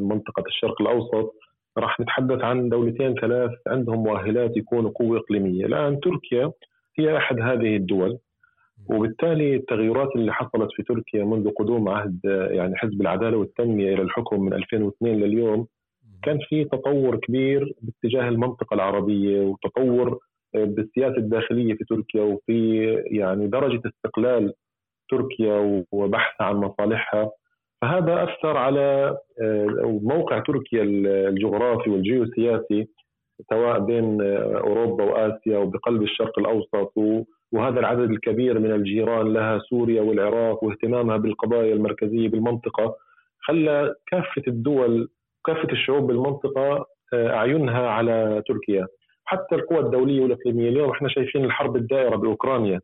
منطقة 0.00 0.42
الشرق 0.46 0.80
الأوسط 0.80 1.34
راح 1.78 2.00
نتحدث 2.00 2.44
عن 2.44 2.68
دولتين 2.68 3.14
ثلاث 3.14 3.50
عندهم 3.66 4.02
مؤهلات 4.02 4.56
يكونوا 4.56 4.90
قوة 4.90 5.18
إقليمية. 5.18 5.66
الآن 5.66 6.00
تركيا 6.00 6.52
هي 6.98 7.16
أحد 7.16 7.40
هذه 7.40 7.76
الدول 7.76 8.18
وبالتالي 8.90 9.56
التغيرات 9.56 10.08
اللي 10.16 10.32
حصلت 10.32 10.68
في 10.76 10.82
تركيا 10.82 11.24
منذ 11.24 11.50
قدوم 11.50 11.88
عهد 11.88 12.18
يعني 12.50 12.76
حزب 12.76 13.00
العدالة 13.00 13.36
والتنمية 13.36 13.94
إلى 13.94 14.02
الحكم 14.02 14.40
من 14.44 14.52
2002 14.52 15.20
لليوم 15.20 15.66
كان 16.22 16.38
في 16.48 16.64
تطور 16.64 17.16
كبير 17.16 17.72
باتجاه 17.82 18.28
المنطقة 18.28 18.74
العربية 18.74 19.40
وتطور 19.40 20.18
بالسياسة 20.54 21.16
الداخلية 21.16 21.74
في 21.74 21.84
تركيا 21.84 22.22
وفي 22.22 22.84
يعني 23.10 23.46
درجة 23.46 23.82
استقلال 23.86 24.52
تركيا 25.10 25.84
وبحث 25.92 26.40
عن 26.40 26.56
مصالحها. 26.56 27.30
فهذا 27.82 28.24
أثر 28.24 28.56
على 28.56 29.18
آه، 29.42 30.00
موقع 30.02 30.38
تركيا 30.38 30.82
الجغرافي 31.28 31.90
والجيوسياسي 31.90 32.88
سواء 33.50 33.80
بين 33.80 34.22
آه، 34.22 34.60
أوروبا 34.60 35.04
وآسيا 35.04 35.58
وبقلب 35.58 36.02
الشرق 36.02 36.38
الأوسط. 36.38 36.92
وهذا 37.52 37.80
العدد 37.80 38.10
الكبير 38.10 38.58
من 38.58 38.72
الجيران 38.72 39.32
لها 39.32 39.58
سوريا 39.58 40.02
والعراق 40.02 40.64
واهتمامها 40.64 41.16
بالقضايا 41.16 41.74
المركزية 41.74 42.28
بالمنطقة 42.28 42.96
خلى 43.40 43.94
كافة 44.06 44.42
الدول 44.48 45.08
كافة 45.46 45.72
الشعوب 45.72 46.06
بالمنطقة 46.06 46.86
آه، 47.14 47.30
أعينها 47.30 47.88
على 47.88 48.42
تركيا. 48.48 48.86
حتى 49.24 49.54
القوى 49.54 49.78
الدولية 49.78 50.20
والإقليمية 50.20 50.68
اليوم 50.68 50.90
إحنا 50.90 51.08
شايفين 51.08 51.44
الحرب 51.44 51.76
الدائرة 51.76 52.16
بأوكرانيا. 52.16 52.80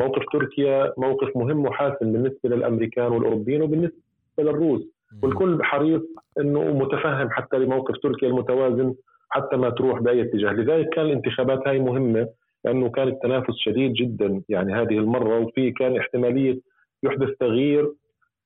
موقف 0.00 0.22
تركيا 0.32 0.92
موقف 0.98 1.36
مهم 1.36 1.64
وحاسم 1.66 2.12
بالنسبة 2.12 2.48
للأمريكان 2.56 3.12
والأوروبيين 3.12 3.62
وبالنسبة 3.62 3.96
للروس. 4.38 4.82
والكل 5.22 5.64
حريص 5.64 6.02
أنه 6.40 6.60
متفهم 6.62 7.30
حتى 7.30 7.58
لموقف 7.58 7.94
تركيا 8.02 8.28
المتوازن 8.28 8.94
حتى 9.28 9.56
ما 9.56 9.70
تروح 9.70 10.00
بأي 10.00 10.22
اتجاه. 10.22 10.52
لذلك 10.52 10.88
كان 10.88 11.06
الانتخابات 11.06 11.68
هاي 11.68 11.78
مهمة 11.78 12.28
لأنه 12.64 12.88
كان 12.90 13.08
التنافس 13.08 13.54
شديد 13.56 13.92
جدا. 13.92 14.42
يعني 14.48 14.74
هذه 14.74 14.98
المرة 14.98 15.38
وفي 15.38 15.70
كان 15.70 15.96
احتمالية 15.96 16.60
يحدث 17.02 17.28
تغيير 17.40 17.92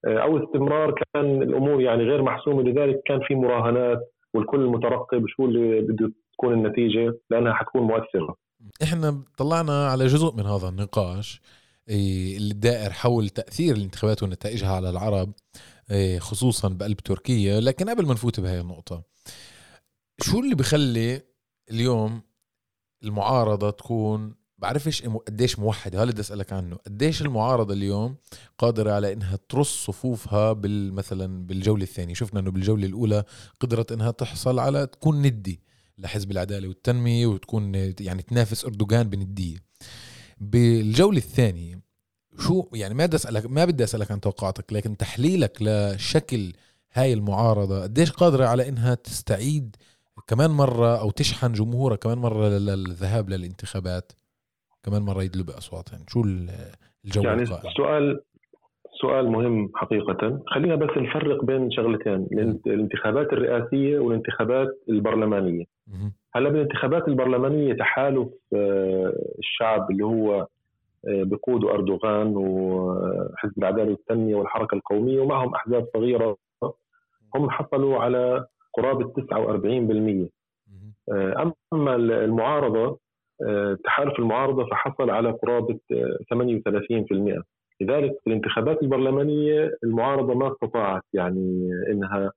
أو 0.04 0.45
استمرار 0.45 0.95
كان 1.14 1.42
الأمور 1.42 1.80
يعني 1.80 2.02
غير 2.02 2.23
محسومة 2.23 2.62
لذلك 2.62 3.02
كان 3.07 3.21
في 3.28 3.35
مراهنات 3.35 4.12
والكل 4.35 4.66
مترقب 4.66 5.25
شو 5.26 5.45
اللي 5.45 5.80
بده 5.80 6.12
تكون 6.33 6.54
النتيجة 6.54 7.19
لأنها 7.30 7.52
حتكون 7.52 7.83
مؤثرة. 7.83 8.35
إحنا 8.83 9.23
طلعنا 9.38 9.88
على 9.88 10.07
جزء 10.07 10.35
من 10.37 10.47
هذا 10.47 10.69
النقاش 10.69 11.40
اللي 11.88 12.54
دائر 12.54 12.90
حول 12.90 13.28
تأثير 13.28 13.76
الانتخابات 13.76 14.23
ونتائجها 14.23 14.76
على 14.76 14.90
العرب 14.90 15.33
خصوصا 16.19 16.69
بقلب 16.69 16.97
تركيا 16.97 17.61
لكن 17.61 17.90
قبل 17.90 18.07
ما 18.07 18.12
نفوت 18.12 18.40
بهي 18.40 18.61
النقطة 18.61 19.02
شو 20.23 20.40
اللي 20.40 20.54
بخلي 20.54 21.21
اليوم 21.71 22.23
المعارضة 23.04 23.71
تكون 23.71 24.35
بعرفش 24.61 25.02
قديش 25.02 25.59
موحده 25.59 26.02
هذا 26.02 26.11
بدي 26.11 26.21
أسألك 26.21 26.52
عنه. 26.52 26.76
قديش 26.76 27.23
المعارضة 27.23 27.75
اليوم 27.75 28.17
قادرة 28.59 28.93
على 28.93 29.12
إنها 29.12 29.38
ترص 29.49 29.85
صفوفها 29.87 30.52
بال 30.52 30.95
مثلا 30.95 31.47
بالجولة 31.47 31.83
الثانية؟ 31.83 32.14
شفنا 32.14 32.40
إنه 32.40 32.50
بالجولة 32.50 32.87
الأولى 32.87 33.25
قدرت 33.61 33.93
إنها 33.93 34.11
تحصل 34.11 34.59
على 34.59 34.87
تكون 34.87 35.23
ندي 35.23 35.61
لحزب 35.99 36.31
العدالة 36.31 36.69
والتنمية 36.69 37.26
وتكون 37.26 37.75
يعني 38.00 38.23
تنافس 38.23 38.64
أردوغان 38.64 39.09
بندية. 39.09 39.57
بالجولة 40.40 41.19
الثانية 41.19 41.81
شو 42.38 42.69
يعني 42.73 42.95
ما 42.95 43.07
بدي 43.07 43.17
اسالك 43.17 43.47
ما 43.47 43.64
بدي 43.64 43.85
أسألك 43.85 44.11
عن 44.11 44.21
توقعاتك 44.21 44.73
لكن 44.73 44.97
تحليلك 44.97 45.59
لشكل 45.61 46.52
هاي 46.93 47.12
المعارضة 47.12 47.83
قديش 47.83 48.11
قادرة 48.11 48.47
على 48.47 48.69
إنها 48.69 48.95
تستعيد 48.95 49.76
كمان 50.26 50.50
مرة 50.50 51.00
أو 51.00 51.11
تشحن 51.11 51.52
جمهورها 51.52 51.97
كمان 51.97 52.19
مرة 52.19 52.49
للذهاب 52.49 53.31
للانتخابات؟ 53.31 54.12
كمان 54.83 55.03
مرة 55.03 55.23
يدلوا 55.23 55.45
باصواتهم 55.45 56.01
شو 56.09 56.23
الجو 57.05 57.23
يعني 57.23 57.43
القائم؟ 57.43 57.73
سؤال 57.77 58.21
سؤال 59.01 59.31
مهم 59.31 59.71
حقيقة. 59.75 60.43
خلينا 60.47 60.75
بس 60.75 60.91
نفرق 60.97 61.45
بين 61.45 61.71
شغلتين 61.71 62.27
الانتخابات 62.67 63.33
الرئاسية 63.33 63.99
والانتخابات 63.99 64.69
البرلمانية. 64.89 65.65
هلا 66.35 66.49
بالانتخابات 66.49 67.09
البرلمانية 67.09 67.75
تحالف 67.75 68.29
آه، 68.55 69.13
الشعب 69.39 69.91
اللي 69.91 70.05
هو 70.05 70.47
آه، 71.09 71.23
بقوده 71.23 71.71
أردوغان 71.71 72.37
وحزب 72.37 73.59
العدالة 73.59 73.91
والتنمية 73.91 74.35
والحركة 74.35 74.75
القومية 74.75 75.21
ومعهم 75.21 75.55
أحزاب 75.55 75.87
صغيرة. 75.95 76.37
هم 77.35 77.51
حصلوا 77.51 77.99
على 77.99 78.47
قرابة 78.75 79.13
49% 79.13 80.31
آه، 81.13 81.53
أما 81.73 81.95
المعارضة 81.97 82.99
تحالف 83.85 84.19
المعارضة 84.19 84.67
فحصل 84.67 85.11
على 85.11 85.31
قرابة 85.31 85.79
38% 85.93 87.43
لذلك 87.81 88.13
في 88.25 88.27
الانتخابات 88.27 88.83
البرلمانية 88.83 89.77
المعارضة 89.85 90.35
ما 90.35 90.53
استطاعت 90.53 91.03
يعني 91.13 91.71
إنها 91.91 92.33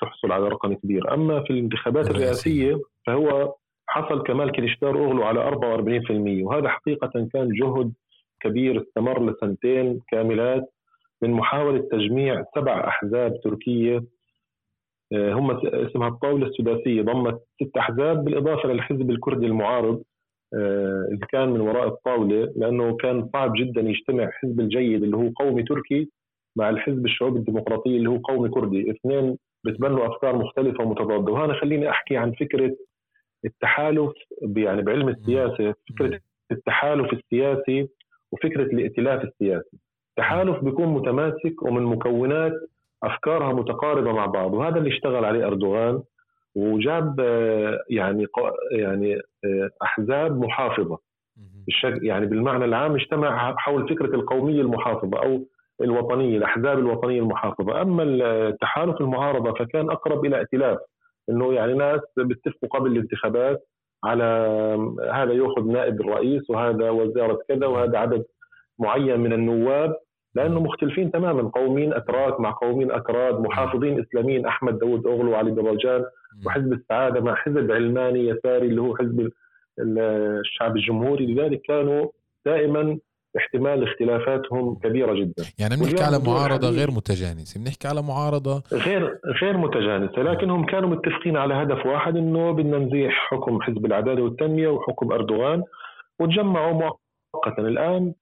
تحصل 0.00 0.32
على 0.32 0.48
رقم 0.48 0.74
كبير. 0.74 1.14
أما 1.14 1.42
في 1.42 1.50
الانتخابات 1.50 2.10
الرئاسية 2.10 2.80
فهو 3.06 3.54
حصل 3.86 4.22
كمال 4.22 4.52
كليشدار 4.52 5.04
أغلو 5.04 5.22
على 5.22 5.50
44% 5.50 6.44
وهذا 6.44 6.68
حقيقة 6.68 7.28
كان 7.32 7.48
جهد 7.48 7.92
كبير 8.40 8.82
استمر 8.82 9.30
لسنتين 9.30 10.00
كاملات 10.10 10.72
من 11.22 11.30
محاولة 11.30 11.88
تجميع 11.90 12.44
سبع 12.54 12.88
أحزاب 12.88 13.40
تركية 13.40 14.04
هم 15.12 15.50
اسمها 15.66 16.08
الطاولة 16.08 16.46
السداسية. 16.46 17.02
ضمت 17.02 17.42
ست 17.62 17.76
أحزاب 17.76 18.24
بالإضافة 18.24 18.68
للحزب 18.68 19.10
الكردي 19.10 19.46
المعارض. 19.46 20.02
آه، 20.54 21.06
اللي 21.10 21.26
كان 21.26 21.48
من 21.50 21.60
وراء 21.60 21.88
الطاولة 21.88 22.52
لأنه 22.56 22.96
كان 22.96 23.28
صعب 23.32 23.52
جدا 23.56 23.80
يجتمع 23.80 24.30
حزب 24.30 24.60
الجيد 24.60 25.02
اللي 25.02 25.16
هو 25.16 25.28
قومي 25.36 25.62
تركي 25.62 26.08
مع 26.56 26.70
الحزب 26.70 27.04
الشعوب 27.06 27.36
الديمقراطي 27.36 27.96
اللي 27.96 28.10
هو 28.10 28.16
قومي 28.16 28.48
كردي. 28.48 28.90
اثنين 28.90 29.36
بتبنوا 29.64 30.06
أفكار 30.06 30.36
مختلفة 30.36 30.84
ومتضادة. 30.84 31.32
وهنا 31.32 31.54
خليني 31.54 31.90
أحكي 31.90 32.16
عن 32.16 32.32
فكرة 32.32 32.76
التحالف 33.44 34.12
يعني 34.56 34.82
بعلم 34.82 35.08
السياسة 35.08 35.74
فكرة 35.90 36.20
التحالف 36.52 37.12
السياسي 37.12 37.88
وفكرة 38.32 38.62
الائتلاف 38.62 39.24
السياسي. 39.24 39.76
التحالف 40.10 40.64
بيكون 40.64 40.86
متماسك 40.88 41.62
ومن 41.62 41.82
مكونات 41.82 42.52
أفكارها 43.02 43.52
متقاربة 43.52 44.12
مع 44.12 44.26
بعض 44.26 44.54
وهذا 44.54 44.78
اللي 44.78 44.90
اشتغل 44.90 45.24
عليه 45.24 45.46
أردوغان. 45.46 46.02
وجاب 46.56 47.20
آه، 47.20 47.78
يعني 47.90 48.26
يعني 48.72 49.14
آه، 49.44 49.70
أحزاب 49.82 50.40
محافظة. 50.40 50.98
بالشكل 51.66 52.06
يعني 52.06 52.26
بالمعنى 52.26 52.64
العام 52.64 52.94
اجتمع 52.94 53.54
حول 53.56 53.88
فكرة 53.88 54.14
القومية 54.14 54.60
المحافظة 54.60 55.18
أو 55.18 55.46
الوطنية 55.80 56.38
الأحزاب 56.38 56.78
الوطنية 56.78 57.20
المحافظة. 57.20 57.82
أما 57.82 58.02
التحالف 58.02 59.00
المعارضة 59.00 59.54
فكان 59.54 59.90
أقرب 59.90 60.24
إلى 60.24 60.36
ائتلاف 60.36 60.78
إنه 61.30 61.52
يعني 61.52 61.74
ناس 61.74 62.00
بيتفقوا 62.16 62.68
قبل 62.68 62.92
الانتخابات 62.92 63.66
على 64.04 64.24
هذا 65.12 65.32
يأخذ 65.32 65.72
نائب 65.72 66.00
الرئيس 66.00 66.50
وهذا 66.50 66.90
وزارة 66.90 67.38
كذا 67.48 67.66
وهذا 67.66 67.98
عدد 67.98 68.24
معين 68.78 69.20
من 69.20 69.32
النواب 69.32 69.96
لأنه 70.34 70.60
مختلفين 70.60 71.10
تماما. 71.10 71.50
قومين 71.50 71.94
أتراك 71.94 72.40
مع 72.40 72.50
قومين 72.50 72.90
اكراد 72.90 73.40
محافظين 73.40 74.00
إسلاميين 74.00 74.46
أحمد 74.46 74.78
داود 74.78 75.06
اوغلو 75.06 75.30
وعلي 75.30 75.50
دراجان 75.50 76.04
وحزب 76.46 76.72
السعادة 76.72 77.20
مع 77.20 77.34
حزب 77.34 77.70
علماني 77.70 78.28
يساري 78.28 78.66
اللي 78.66 78.80
هو 78.80 78.96
حزب 78.96 79.30
الشعب 79.80 80.76
الجمهوري. 80.76 81.26
لذلك 81.26 81.60
كانوا 81.68 82.08
دائما 82.46 82.98
احتمال 83.36 83.82
اختلافاتهم 83.88 84.74
كبيرة 84.74 85.14
جدا. 85.14 85.44
يعني 85.58 85.76
بنحكي 85.76 86.02
على 86.02 86.18
معارضة 86.26 86.70
غير 86.70 86.90
متجانسة. 86.90 87.60
بنحكي 87.60 87.88
على 87.88 88.02
معارضة 88.02 88.62
غير 88.72 89.18
غير 89.42 89.56
متجانسة. 89.56 90.22
لكنهم 90.22 90.66
كانوا 90.66 90.88
متفقين 90.88 91.36
على 91.36 91.54
هدف 91.54 91.86
واحد 91.86 92.16
إنه 92.16 92.52
بدنا 92.52 92.78
نزيح 92.78 93.28
حكم 93.30 93.62
حزب 93.62 93.86
العدالة 93.86 94.22
والتنمية 94.22 94.68
وحكم 94.68 95.12
أردوغان 95.12 95.62
وتجمعوا 96.20 96.72
مؤقتا. 96.72 97.62
الآن 97.62 98.12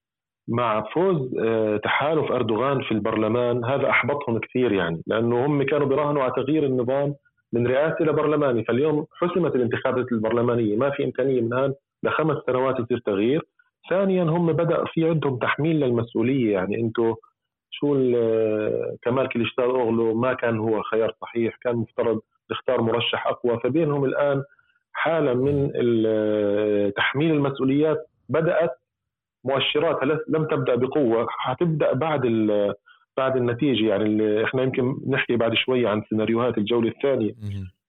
مع 0.49 0.83
فوز 0.93 1.35
آه، 1.39 1.77
تحالف 1.77 2.31
أردوغان 2.31 2.81
في 2.81 2.91
البرلمان 2.91 3.65
هذا 3.65 3.89
أحبطهم 3.89 4.39
كثير 4.39 4.71
يعني 4.71 5.01
لأنه 5.07 5.45
هم 5.45 5.63
كانوا 5.63 5.87
بيراهنوا 5.87 6.23
على 6.23 6.33
تغيير 6.35 6.65
النظام 6.65 7.15
من 7.53 7.67
رئاسي 7.67 8.03
إلى 8.03 8.13
برلماني. 8.13 8.63
فاليوم 8.63 9.05
حسمت 9.13 9.55
الانتخابات 9.55 10.11
البرلمانية. 10.11 10.75
ما 10.75 10.89
في 10.89 11.05
إمكانية 11.05 11.41
من 11.41 11.53
الان 11.53 11.73
لخمس 12.03 12.37
سنوات 12.47 12.79
يصير 12.79 12.99
تغيير. 12.99 13.41
ثانيا 13.89 14.23
هم 14.23 14.53
بدأ 14.53 14.85
في 14.85 15.09
عندهم 15.09 15.37
تحميل 15.37 15.79
للمسؤولية. 15.79 16.53
يعني 16.53 16.81
أنتم 16.81 17.15
شو 17.71 17.93
كمال 19.01 19.29
كليشتار 19.29 19.65
أوغلو 19.65 20.13
ما 20.13 20.33
كان 20.33 20.57
هو 20.57 20.81
خيار 20.81 21.13
صحيح. 21.21 21.57
كان 21.61 21.75
مفترض 21.75 22.21
يختار 22.51 22.81
مرشح 22.81 23.27
أقوى. 23.27 23.59
فبينهم 23.59 24.05
الآن 24.05 24.43
حالة 24.93 25.33
من 25.33 25.71
تحميل 26.95 27.31
المسؤوليات 27.31 28.07
بدأت 28.29 28.71
مؤشرات 29.43 30.03
لم 30.27 30.45
تبدأ 30.45 30.75
بقوة. 30.75 31.27
حتبدأ 31.29 31.93
بعد 31.93 32.25
بعد 33.17 33.37
النتيجة. 33.37 33.85
يعني 33.89 34.03
اللي 34.03 34.45
إحنا 34.45 34.63
يمكن 34.63 34.95
نحكي 35.09 35.35
بعد 35.35 35.51
شوي 35.53 35.87
عن 35.87 36.03
سيناريوهات 36.09 36.57
الجولة 36.57 36.89
الثانية. 36.89 37.33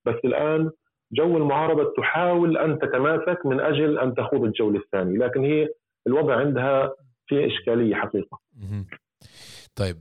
بس 0.06 0.14
الآن 0.24 0.70
جو 1.12 1.36
المعارضة 1.36 1.92
تحاول 1.96 2.56
أن 2.56 2.78
تتماسك 2.78 3.46
من 3.46 3.60
أجل 3.60 3.98
أن 3.98 4.14
تخوض 4.14 4.44
الجولة 4.44 4.78
الثانية. 4.80 5.18
لكن 5.18 5.44
هي 5.44 5.68
الوضع 6.06 6.36
عندها 6.36 6.92
في 7.26 7.46
إشكالية 7.46 7.94
حقيقة. 7.94 8.38
طيب 9.74 9.96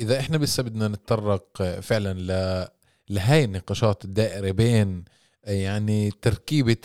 إذا 0.00 0.20
إحنا 0.20 0.38
بس 0.38 0.60
بدنا 0.60 0.88
نتطرق 0.88 1.62
فعلا 1.62 2.12
ل 2.12 2.64
لهي 3.10 3.44
النقاشات 3.44 4.04
الدائرة 4.04 4.50
بين 4.50 5.04
يعني 5.46 6.10
تركيبة 6.10 6.76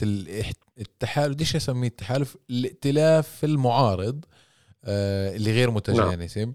التحالف 0.80 1.34
بديش 1.34 1.56
اسميه 1.56 1.88
التحالف؟ 1.88 2.38
الائتلاف 2.50 3.44
المعارض 3.44 4.26
آه، 4.86 5.36
اللي 5.36 5.52
غير 5.52 5.72
متجانسة. 5.72 6.42
نعم. 6.42 6.54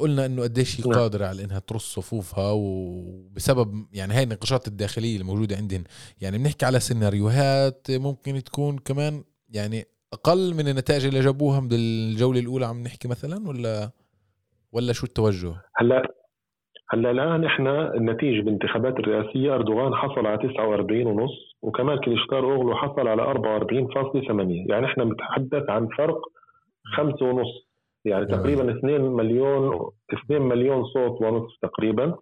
قلنا 0.00 0.26
إنه 0.26 0.42
قديش 0.42 0.80
هي 0.80 0.90
نعم. 0.90 1.00
قادرة 1.00 1.26
على 1.26 1.44
إنها 1.44 1.58
ترص 1.58 1.94
صفوفها 1.94 2.50
وبسبب 2.52 3.86
يعني 3.92 4.14
هاي 4.14 4.22
النقاشات 4.22 4.68
الداخلية 4.68 5.16
الموجوده 5.20 5.56
عندهم 5.56 5.84
يعني 6.20 6.38
بنحكي 6.38 6.66
على 6.66 6.80
سيناريوهات 6.80 7.86
ممكن 7.90 8.44
تكون 8.44 8.78
كمان 8.78 9.24
يعني 9.54 9.84
أقل 10.12 10.54
من 10.54 10.68
النتائج 10.68 11.06
اللي 11.06 11.20
جابوها 11.20 11.60
من 11.60 11.68
الجولة 11.72 12.40
الأولى 12.40 12.66
عم 12.66 12.82
نحكي 12.82 13.08
مثلا 13.08 13.48
ولا 13.48 13.90
ولا 14.72 14.92
شو 14.92 15.06
التوجه؟ 15.06 15.54
هلأ 15.76 16.02
هلأ 16.90 17.10
الآن 17.10 17.44
إحنا 17.44 17.94
النتيجة 17.94 18.42
بالانتخابات 18.44 18.94
الرئاسية 18.98 19.54
أردوغان 19.54 19.94
حصل 19.94 20.26
على 20.26 20.38
49 20.38 21.06
ونص 21.06 21.30
وكمال 21.62 22.00
كليشتار 22.00 22.44
أوغلو 22.44 22.76
حصل 22.76 23.08
على 23.08 23.22
44.8 23.22 24.70
يعني 24.70 24.86
إحنا 24.86 25.04
بنتحدث 25.04 25.70
عن 25.70 25.88
فرق 25.98 26.20
خمسة 26.96 27.26
ونص 27.26 27.69
يعني 28.04 28.26
تقريبا 28.26 28.78
2 28.78 29.00
مليون 29.00 29.90
2 30.12 30.42
مليون 30.42 30.84
صوت 30.84 31.22
ونصف 31.22 31.56
تقريبا. 31.62 32.16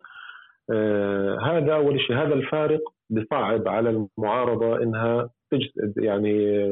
آه 0.70 1.38
هذا 1.42 1.74
أول 1.74 2.00
شيء. 2.00 2.16
هذا 2.16 2.34
الفارق 2.34 2.80
بصعب 3.10 3.68
على 3.68 3.90
المعارضة 4.18 4.82
إنها 4.82 5.30
تجسد 5.50 5.94
يعني 5.96 6.64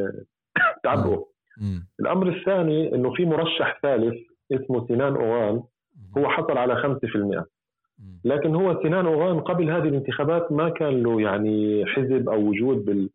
تعبره 0.82 1.26
الأمر 2.00 2.28
الثاني 2.28 2.94
إنه 2.94 3.14
في 3.14 3.24
مرشح 3.24 3.78
ثالث 3.82 4.14
اسمه 4.52 4.88
سنان 4.88 5.16
أوغان. 5.16 5.62
هو 6.18 6.28
حصل 6.28 6.58
على 6.58 6.76
5% 6.76 7.44
لكن 8.24 8.54
هو 8.54 8.82
سنان 8.82 9.06
أوغان 9.06 9.40
قبل 9.40 9.70
هذه 9.70 9.88
الانتخابات 9.88 10.52
ما 10.52 10.68
كان 10.68 11.02
له 11.02 11.20
يعني 11.20 11.86
حزب 11.86 12.28
أو 12.28 12.40
وجود 12.40 13.08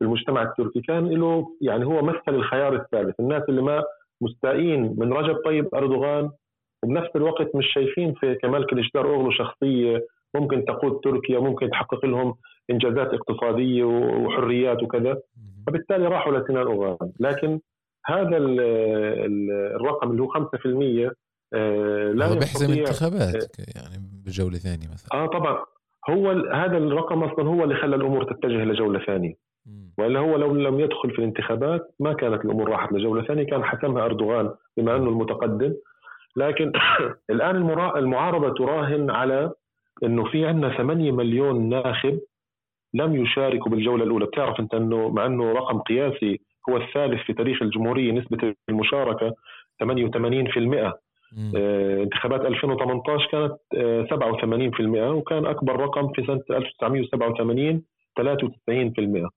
بالمجتمع 0.00 0.42
التركي. 0.42 0.80
كان 0.80 1.08
له 1.08 1.46
يعني 1.60 1.84
هو 1.84 2.02
مثل 2.02 2.28
الخيار 2.28 2.76
الثالث. 2.76 3.20
الناس 3.20 3.42
اللي 3.48 3.62
ما 3.62 3.84
مستائين 4.20 4.94
من 4.98 5.12
رجب 5.12 5.36
طيب 5.44 5.74
أردوغان. 5.74 6.30
وبنفس 6.82 7.16
الوقت 7.16 7.56
مش 7.56 7.66
شايفين 7.74 8.14
في 8.14 8.34
كمال 8.34 8.66
كليشدار 8.66 9.06
أوغلو 9.14 9.30
شخصية 9.30 10.06
ممكن 10.34 10.64
تقود 10.64 11.00
تركيا 11.00 11.38
ممكن 11.38 11.70
تحقق 11.70 12.06
لهم 12.06 12.34
إنجازات 12.70 13.14
اقتصادية 13.14 13.84
وحريات 13.84 14.82
وكذا. 14.82 15.20
فبالتالي 15.66 16.06
راحوا 16.06 16.38
لسنان 16.38 16.66
اوغان 16.66 17.12
لكن 17.20 17.60
هذا 18.06 18.36
الرقم 18.36 20.10
اللي 20.10 20.22
هو 20.22 20.28
5% 20.28 21.12
آه 21.54 22.12
لا 22.12 22.34
بيحزم 22.34 22.72
انتخابات 22.72 23.60
آه 23.60 23.80
يعني 23.80 23.96
بجولة 24.26 24.58
ثانية 24.58 24.88
مثلا. 24.92 25.22
آه 25.22 25.26
طبعا. 25.26 25.64
هو 26.10 26.30
هذا 26.54 26.76
الرقم 26.76 27.22
أصلا 27.22 27.48
هو 27.48 27.64
اللي 27.64 27.74
خلى 27.74 27.96
الأمور 27.96 28.24
تتجه 28.24 28.64
لجوله 28.64 29.06
ثانية. 29.06 29.47
وإلا 29.98 30.20
هو 30.20 30.36
لو 30.36 30.54
لم 30.54 30.80
يدخل 30.80 31.10
في 31.10 31.18
الانتخابات 31.18 31.94
ما 32.00 32.12
كانت 32.12 32.44
الأمور 32.44 32.68
راحت 32.68 32.92
لجولة 32.92 33.22
ثانية 33.22 33.46
كان 33.46 33.64
حسمها 33.64 34.04
أردوغان 34.04 34.50
بما 34.76 34.96
أنه 34.96 35.08
المتقدم. 35.08 35.74
لكن 36.36 36.72
الآن 37.30 37.56
المعارضة 37.96 38.54
تراهن 38.54 39.10
على 39.10 39.52
إنه 40.04 40.24
في 40.24 40.46
عندنا 40.46 40.76
8 40.76 41.12
مليون 41.12 41.68
ناخب 41.68 42.20
لم 42.94 43.16
يشاركوا 43.16 43.70
بالجولة 43.70 44.04
الأولى. 44.04 44.26
بتعرف 44.26 44.60
أنت 44.60 44.74
إنه 44.74 45.08
مع 45.08 45.26
إنه 45.26 45.52
رقم 45.52 45.78
قياسي 45.78 46.40
هو 46.68 46.76
الثالث 46.76 47.22
في 47.22 47.32
تاريخ 47.32 47.62
الجمهورية 47.62 48.12
نسبة 48.12 48.54
المشاركة 48.68 49.34
88% 49.84 50.92
آه 51.56 52.02
انتخابات 52.02 52.40
2018 52.40 53.28
كانت 53.30 53.56
آه 53.74 54.02
87% 54.02 55.16
وكان 55.16 55.46
أكبر 55.46 55.76
رقم 55.80 56.12
في 56.12 56.26
سنة 56.26 56.42
1987 56.50 57.82
93% 58.20 59.28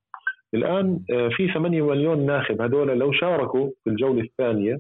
الآن 0.54 1.00
آه 1.12 1.30
في 1.30 1.54
8 1.54 1.82
مليون 1.82 2.26
ناخب. 2.26 2.62
هذول 2.62 2.88
لو 3.00 3.12
شاركوا 3.12 3.70
في 3.84 3.90
الجولة 3.90 4.22
الثانية 4.22 4.78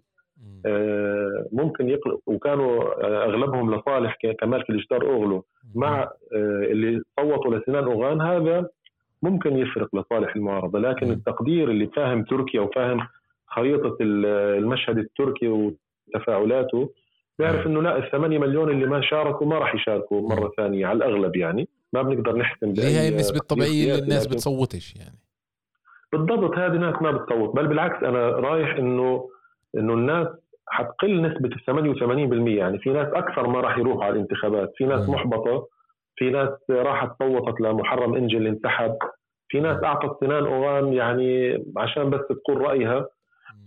آه، 0.65 1.47
ممكن 1.51 1.89
يقل 1.89 2.17
وكانوا 2.25 3.03
آه، 3.03 3.23
أغلبهم 3.25 3.75
لصالح 3.75 4.17
كمال 4.39 4.63
كليشتار 4.65 5.05
اوغلو 5.05 5.45
مع 5.75 6.09
اللي 6.33 7.01
صوتوا 7.19 7.55
لسنان 7.57 7.83
أوغان 7.83 8.21
هذا 8.21 8.67
ممكن 9.23 9.57
يفرق 9.57 9.95
لصالح 9.95 10.35
المعارضة. 10.35 10.79
لكن 10.79 11.11
التقدير 11.11 11.71
اللي 11.71 11.87
فاهم 11.87 12.23
تركيا 12.23 12.61
وفاهم 12.61 12.99
خريطة 13.47 13.97
المشهد 14.01 14.97
التركي 14.97 15.47
وتفاعلاته 15.47 16.89
بيعرف 17.39 17.67
إنه 17.67 17.81
لا 17.81 17.97
ال 17.97 18.11
8 18.11 18.39
مليون 18.39 18.69
اللي 18.69 18.85
ما 18.85 19.01
شاركوا 19.01 19.47
ما 19.47 19.57
راح 19.59 19.75
يشاركوا 19.75 20.29
مرة 20.29 20.51
ثانية 20.57 20.87
على 20.87 20.97
الأغلب 20.97 21.35
يعني. 21.35 21.67
ما 21.93 22.01
بنقدر 22.01 22.37
نحسم 22.37 22.73
هي 22.77 23.09
النسبة 23.09 23.37
الطبيعية 23.37 23.93
اللي 23.93 24.03
الناس 24.03 24.27
بتصوتش 24.27 24.95
يعني. 24.95 25.17
بالضبط 26.11 26.57
هذه 26.57 26.77
ناس 26.77 27.01
ما 27.01 27.11
بتصوت 27.11 27.55
بل 27.55 27.67
بالعكس 27.67 28.03
أنا 28.03 28.29
رايح 28.29 28.75
إنه 28.75 29.29
إنه 29.77 29.93
الناس 29.93 30.27
حتقل 30.67 31.21
نسبة 31.21 31.49
ال 31.49 31.59
88% 32.47 32.47
يعني 32.47 32.79
في 32.79 32.89
ناس 32.89 33.07
أكثر 33.07 33.47
ما 33.47 33.61
راح 33.61 33.77
يروحوا 33.77 34.03
على 34.03 34.13
الانتخابات. 34.13 34.73
في 34.75 34.85
ناس 34.85 35.09
محبطة. 35.09 35.67
في 36.15 36.29
ناس 36.29 36.49
راحت 36.69 37.11
صوتت 37.23 37.61
لمحرم 37.61 38.15
إنجل 38.15 38.37
اللي 38.37 38.49
انسحب 38.49 38.97
في 39.49 39.59
ناس 39.59 39.83
أعطت 39.83 40.19
سنان 40.19 40.45
أوغان 40.45 40.93
يعني 40.93 41.63
عشان 41.77 42.09
بس 42.09 42.19
تقول 42.27 42.61
رأيها. 42.61 43.07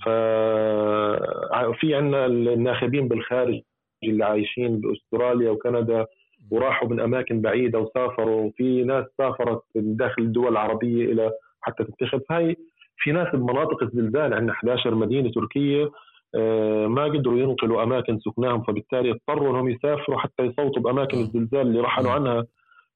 ففي 0.05 1.95
عندنا 1.95 2.27
الناخبين 2.27 3.09
بالخارج 3.09 3.61
اللي 4.05 4.25
عايشين 4.25 4.81
بأستراليا 4.81 5.51
وكندا 5.51 6.07
وراحوا 6.51 6.89
من 6.89 7.01
أماكن 7.01 7.41
بعيدة 7.41 7.79
وسافروا. 7.79 8.51
في 8.57 8.85
ناس 8.85 9.05
سافرت 9.19 9.63
من 9.75 9.97
داخل 9.97 10.23
الدول 10.23 10.49
العربية 10.53 11.13
إلى 11.13 11.31
حتى 11.65 11.85
تنتخب 11.85 12.23
هاي 12.31 12.57
في 12.97 13.13
ناس 13.13 13.29
بمناطق 13.35 13.83
الزلزال 13.83 14.35
عندنا 14.35 14.53
11 14.53 14.95
مدينة 14.95 15.31
تركية 15.31 15.91
آه، 16.35 16.87
ما 16.87 17.05
قدروا 17.05 17.39
ينقلوا 17.39 17.83
أماكن 17.83 18.19
سكناهم 18.19 18.63
فبالتالي 18.63 19.11
اضطروا 19.11 19.51
إنهم 19.51 19.69
يسافروا 19.69 20.19
حتى 20.19 20.43
يصوتوا 20.43 20.83
بأماكن 20.83 21.19
الزلزال 21.19 21.61
اللي 21.61 21.81
رحلوا 21.81 22.11
عنها. 22.11 22.47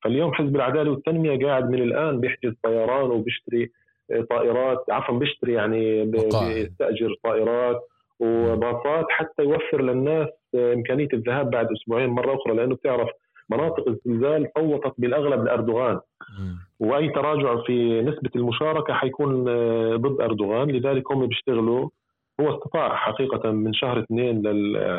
فاليوم 0.05 0.35
حزب 0.35 0.57
العدالة 0.57 0.91
والتنمية 0.91 1.47
قاعد 1.47 1.71
من 1.71 1.83
الآن 1.83 2.21
بيحجز 2.21 2.53
طيران 2.63 3.11
وبيشتري 3.11 3.71
آه، 4.11 4.21
طائرات 4.31 4.85
عفوا 4.91 5.19
بيشتري 5.19 5.53
يعني 5.53 6.05
بيستأجر 6.05 7.15
طائرات 7.25 7.81
وباصات 8.21 9.07
حتى 9.11 9.43
يوفر 9.43 9.83
للناس 9.83 10.29
آه، 10.55 10.75
إمكانية 10.75 11.09
الذهاب 11.13 11.51
بعد 11.51 11.69
أسبوعين 11.73 12.11
مرة 12.11 12.35
أخرى 12.35 12.55
لأنه 12.55 12.75
بتعرف 12.75 13.09
مناطق 13.51 13.89
الزلزال 13.89 14.49
صوتت 14.59 14.93
بالأغلب 14.99 15.45
لأردوغان. 15.45 16.01
وأي 16.81 17.09
تراجع 17.09 17.63
في 17.67 18.03
نسبة 18.03 18.31
المشاركة 18.37 18.95
حيكون 18.95 19.45
ضد 19.97 20.21
أردوغان. 20.21 20.71
لذلك 20.71 21.13
هم 21.13 21.27
بيشتغلوا. 21.27 21.89
هو 22.41 22.57
استطاع 22.57 22.97
حقيقة 22.97 23.51
من 23.51 23.73
شهر 23.75 24.01
اثنين 24.03 24.43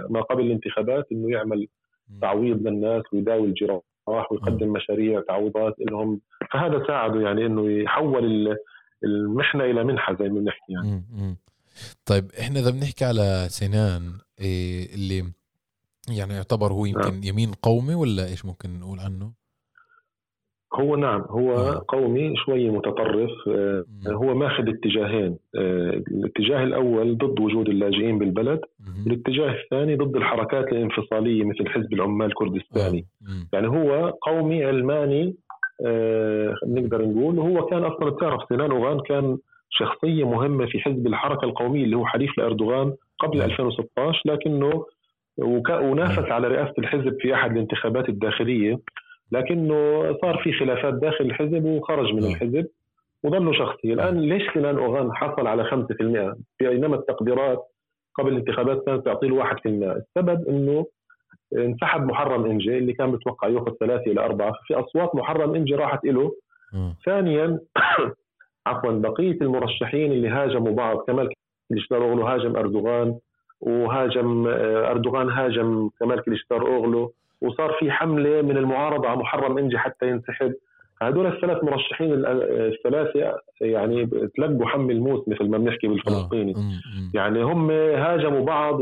ما 0.10 0.22
قبل 0.22 0.46
الانتخابات 0.46 1.08
إنه 1.12 1.32
يعمل 1.32 1.68
تعويض 2.22 2.68
للناس 2.68 3.04
ويداوي 3.14 3.48
الجراح 3.48 4.32
ويقدم 4.32 4.74
مشاريع 4.74 5.22
تعويضات 5.22 5.76
لهم. 5.80 6.22
فهذا 6.52 6.88
ساعده 6.88 7.22
يعني 7.22 7.46
إنه 7.46 7.72
يحول 7.72 8.58
المحنة 9.04 9.64
إلى 9.64 9.84
منحة 9.84 10.16
زي 10.20 10.30
ما 10.30 10.40
بنحكي 10.40 10.74
يعني. 10.74 11.04
طيب 12.06 12.26
إحنا 12.40 12.60
إذا 12.60 12.72
بنحكي 12.72 13.06
على 13.06 13.46
سنان 13.50 14.02
إيه 14.42 14.96
اللي 14.96 15.24
يعني 16.12 16.34
يعتبر 16.34 16.74
هو 16.74 16.86
يمكن 16.86 17.14
نعم. 17.14 17.24
يمين 17.24 17.52
قومي 17.62 17.96
ولا 17.96 18.26
إيش 18.26 18.46
ممكن 18.46 18.80
نقول 18.80 19.00
عنه؟ 19.00 19.40
هو 20.74 20.96
نعم 20.96 21.22
هو 21.30 21.54
آه. 21.54 21.86
قومي 21.88 22.34
شوي 22.36 22.70
متطرف 22.70 23.30
آه 23.48 23.84
هو 24.08 24.36
ماخذ 24.36 24.70
اتجاهين 24.70 25.38
آه 25.56 26.04
الاتجاه 26.12 26.64
الأول 26.64 27.18
ضد 27.18 27.40
وجود 27.40 27.70
اللاجئين 27.70 28.20
بالبلد 28.20 28.60
والاتجاه 29.06 29.56
الثاني 29.64 29.96
ضد 29.96 30.16
الحركات 30.16 30.68
الانفصالية 30.72 31.44
مثل 31.44 31.68
حزب 31.68 31.94
العمال 31.94 32.28
الكردستاني 32.28 33.06
آه. 33.22 33.48
يعني 33.54 33.68
هو 33.68 34.14
قومي 34.22 34.66
علماني 34.66 35.36
آه 35.86 36.56
نقدر 36.68 37.06
نقول 37.06 37.40
وهو 37.40 37.66
كان 37.66 37.84
أصلا 37.84 38.10
بتعرف 38.10 38.42
سنان 38.50 38.72
أوغان 38.72 39.00
كان 39.00 39.38
شخصية 39.70 40.24
مهمة 40.24 40.66
في 40.66 40.80
حزب 40.80 41.08
الحركة 41.08 41.46
القومية 41.46 41.84
اللي 41.84 41.98
هو 41.98 42.06
حليف 42.06 42.38
لأردوغان 42.38 42.94
قبل 43.20 43.42
2016 43.42 44.22
لكنه 44.26 44.86
ونافس 45.82 46.32
على 46.32 46.48
رئاسة 46.48 46.74
الحزب 46.80 47.18
في 47.20 47.34
أحد 47.34 47.52
الانتخابات 47.52 48.10
الداخلية 48.10 48.80
لكنه 49.32 50.02
صار 50.22 50.42
في 50.44 50.54
خلافات 50.54 50.94
داخل 50.94 51.26
الحزب 51.26 51.66
وخرج 51.66 52.14
من 52.14 52.24
الحزب 52.24 52.68
وظل 53.24 53.56
شخصي. 53.56 53.94
الآن 53.94 54.20
ليش 54.20 54.50
كنان 54.50 54.78
أوغان 54.78 55.14
حصل 55.14 55.48
على 55.48 55.64
5% 55.64 56.36
بينما 56.60 56.96
التقديرات 56.96 57.66
قبل 58.16 58.32
الانتخابات 58.32 58.86
كانت 58.86 59.06
تعطي 59.06 59.28
له 59.28 59.44
1% 59.44 59.56
السبب 59.66 60.48
إنه 60.50 60.86
انسحب 61.58 62.06
محرم 62.06 62.46
انجي 62.46 62.78
اللي 62.78 62.94
كان 62.94 63.10
متوقع 63.10 63.48
يأخذ 63.48 63.72
ثلاثة 63.80 64.12
إلى 64.12 64.22
أربعة 64.22 64.54
في 64.68 64.74
أصوات 64.74 65.16
محرم 65.16 65.56
انجي 65.56 65.76
راحت 65.76 66.06
له 66.06 66.32
ثانيا 67.06 67.60
عفوا 68.68 68.92
بقية 68.92 69.38
المرشحين 69.42 70.12
اللي 70.12 70.30
هاجموا 70.30 70.72
بعض 70.72 70.98
كمال 70.98 71.30
كليشدار 71.70 72.04
هاجم 72.04 72.56
أردوغان 72.56 73.20
وهاجم 73.62 74.48
آه، 74.48 74.92
أردوغان 74.92 75.30
هاجم 75.30 75.90
كمال 76.00 76.24
كليشدار 76.24 76.62
أوغلو 76.68 77.14
وصار 77.42 77.76
في 77.80 77.92
حملة 77.92 78.42
من 78.42 78.58
المعارضة 78.58 79.08
على 79.08 79.20
محرم 79.20 79.58
إنجي 79.58 79.78
حتى 79.78 80.10
ينسحب. 80.10 80.54
هدول 81.02 81.26
الثلاث 81.26 81.64
مرشحين 81.64 82.12
الثلاثة 82.26 83.34
يعني 83.62 84.06
تلقوا 84.38 84.66
حم 84.66 84.90
الموس 84.90 85.28
مثل 85.28 85.50
ما 85.50 85.58
بنحكي 85.58 85.88
بالفلسطيني. 85.88 86.52
آه. 86.56 86.60
يعني 87.14 87.44
هم 87.44 87.72
هاجموا 87.72 88.46
بعض 88.46 88.80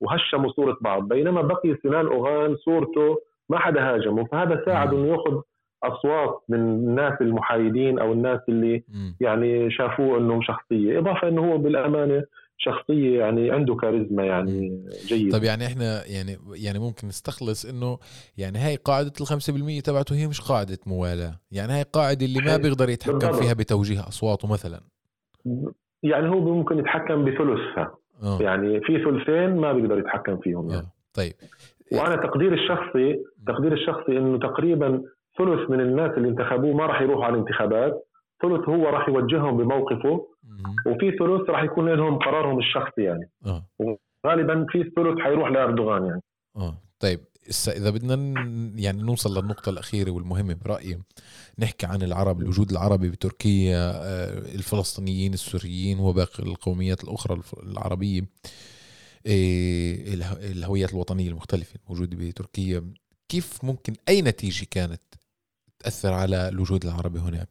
وهشموا 0.00 0.50
صورة 0.50 0.76
بعض. 0.80 1.08
بينما 1.08 1.42
بقي 1.42 1.76
سنان 1.82 2.06
أوغان 2.06 2.56
صورته 2.56 3.18
ما 3.48 3.58
حدا 3.58 3.94
هاجمه. 3.94 4.24
فهذا 4.24 4.62
ساعد 4.66 4.94
إنه 4.94 5.06
يأخذ 5.06 5.40
أصوات 5.84 6.40
من 6.48 6.58
الناس 6.58 7.12
المحايدين 7.20 7.98
أو 7.98 8.12
الناس 8.12 8.40
اللي 8.48 8.82
يعني 9.20 9.70
شافوه 9.70 10.18
انه 10.18 10.42
شخصية. 10.42 10.98
إضافة 10.98 11.28
إنه 11.28 11.52
هو 11.52 11.58
بالأمانة 11.58 12.24
شخصية 12.64 13.18
يعني 13.18 13.50
عنده 13.50 13.74
كاريزما 13.74 14.24
يعني 14.24 14.82
جيد 15.06 15.32
طيب 15.32 15.44
يعني 15.44 15.66
إحنا 15.66 16.06
يعني 16.06 16.36
يعني 16.54 16.78
ممكن 16.78 17.08
نستخلص 17.08 17.64
إنه 17.64 17.98
يعني 18.38 18.58
هاي 18.58 18.76
قاعدة 18.76 19.12
ال 19.20 19.26
5% 19.26 19.82
تبعته 19.82 20.14
هي 20.16 20.26
مش 20.26 20.40
قاعدة 20.40 20.78
موالاة 20.86 21.40
يعني 21.52 21.72
هاي 21.72 21.82
قاعدة 21.82 22.26
اللي 22.26 22.40
ما 22.40 22.56
بيقدر 22.56 22.88
يتحكم 22.88 23.18
بالضبط. 23.18 23.34
فيها 23.34 23.52
بتوجيه 23.52 24.00
أصواته 24.00 24.52
مثلا 24.52 24.80
يعني 26.02 26.28
هو 26.28 26.40
ممكن 26.40 26.78
يتحكم 26.78 27.24
بثلثها 27.24 27.94
أوه. 28.22 28.42
يعني 28.42 28.80
في 28.80 29.04
ثلثين 29.04 29.56
ما 29.56 29.72
بيقدر 29.72 29.98
يتحكم 29.98 30.36
فيهم 30.36 30.70
يعني. 30.70 30.80
أوه. 30.80 30.92
طيب 31.14 31.32
وأنا 31.92 32.16
تقديري 32.16 32.54
الشخصي 32.54 33.24
تقديري 33.46 33.74
الشخصي 33.74 34.18
إنه 34.18 34.38
تقريبا 34.38 35.02
ثلث 35.38 35.70
من 35.70 35.80
الناس 35.80 36.10
اللي 36.16 36.28
انتخبوه 36.28 36.74
ما 36.74 36.86
راح 36.86 37.02
يروحوا 37.02 37.24
على 37.24 37.34
الانتخابات 37.34 38.06
ثلث 38.42 38.68
هو 38.68 38.84
راح 38.84 39.08
يوجههم 39.08 39.56
بموقفه 39.56 40.26
وفي 40.86 41.10
ثلث 41.18 41.50
راح 41.50 41.62
يكون 41.62 41.88
لهم 41.88 42.18
قرارهم 42.18 42.58
الشخصي 42.58 43.02
يعني. 43.02 43.30
آه. 43.46 43.66
غالبا 44.26 44.66
في 44.68 44.92
ثلث 44.96 45.18
حيروح 45.18 45.48
لأردوغان 45.50 46.06
يعني. 46.06 46.22
آه. 46.56 46.74
طيب 47.00 47.20
إذا 47.68 47.90
بدنا 47.90 48.14
يعني 48.76 49.02
نوصل 49.02 49.38
للنقطة 49.38 49.70
الأخيرة 49.70 50.10
والمهمة 50.10 50.56
برأيي 50.64 50.98
نحكي 51.58 51.86
عن 51.86 52.02
العرب 52.02 52.40
الوجود 52.40 52.70
العربي 52.70 53.10
بتركيا 53.10 53.92
آه، 53.94 54.38
الفلسطينيين 54.38 55.34
السوريين 55.34 55.98
وباقي 55.98 56.42
القوميات 56.42 57.04
الأخرى 57.04 57.40
العربية 57.62 58.22
إيه، 59.26 60.14
الهويات 60.52 60.90
الوطنية 60.92 61.28
المختلفة 61.28 61.80
الموجودة 61.84 62.16
بتركيا. 62.16 62.94
كيف 63.28 63.64
ممكن 63.64 63.92
أي 64.08 64.22
نتيجة 64.22 64.66
كانت 64.70 65.02
تأثر 65.78 66.12
على 66.12 66.48
الوجود 66.48 66.84
العربي 66.84 67.18
هناك؟ 67.18 67.48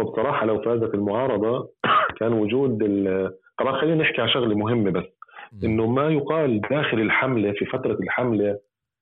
وبصراحة 0.00 0.46
لو 0.46 0.62
فازت 0.62 0.94
المعارضة 0.94 1.68
كان 2.18 2.32
وجود 2.32 2.78
طبعا 3.58 3.80
خلينا 3.80 4.02
نحكي 4.02 4.22
عن 4.22 4.28
شغلة 4.28 4.54
مهمة 4.54 4.90
بس. 4.90 5.04
إنه 5.64 5.86
ما 5.86 6.08
يقال 6.08 6.60
داخل 6.60 7.00
الحملة 7.00 7.52
في 7.52 7.64
فترة 7.66 7.98
الحملة 8.02 8.58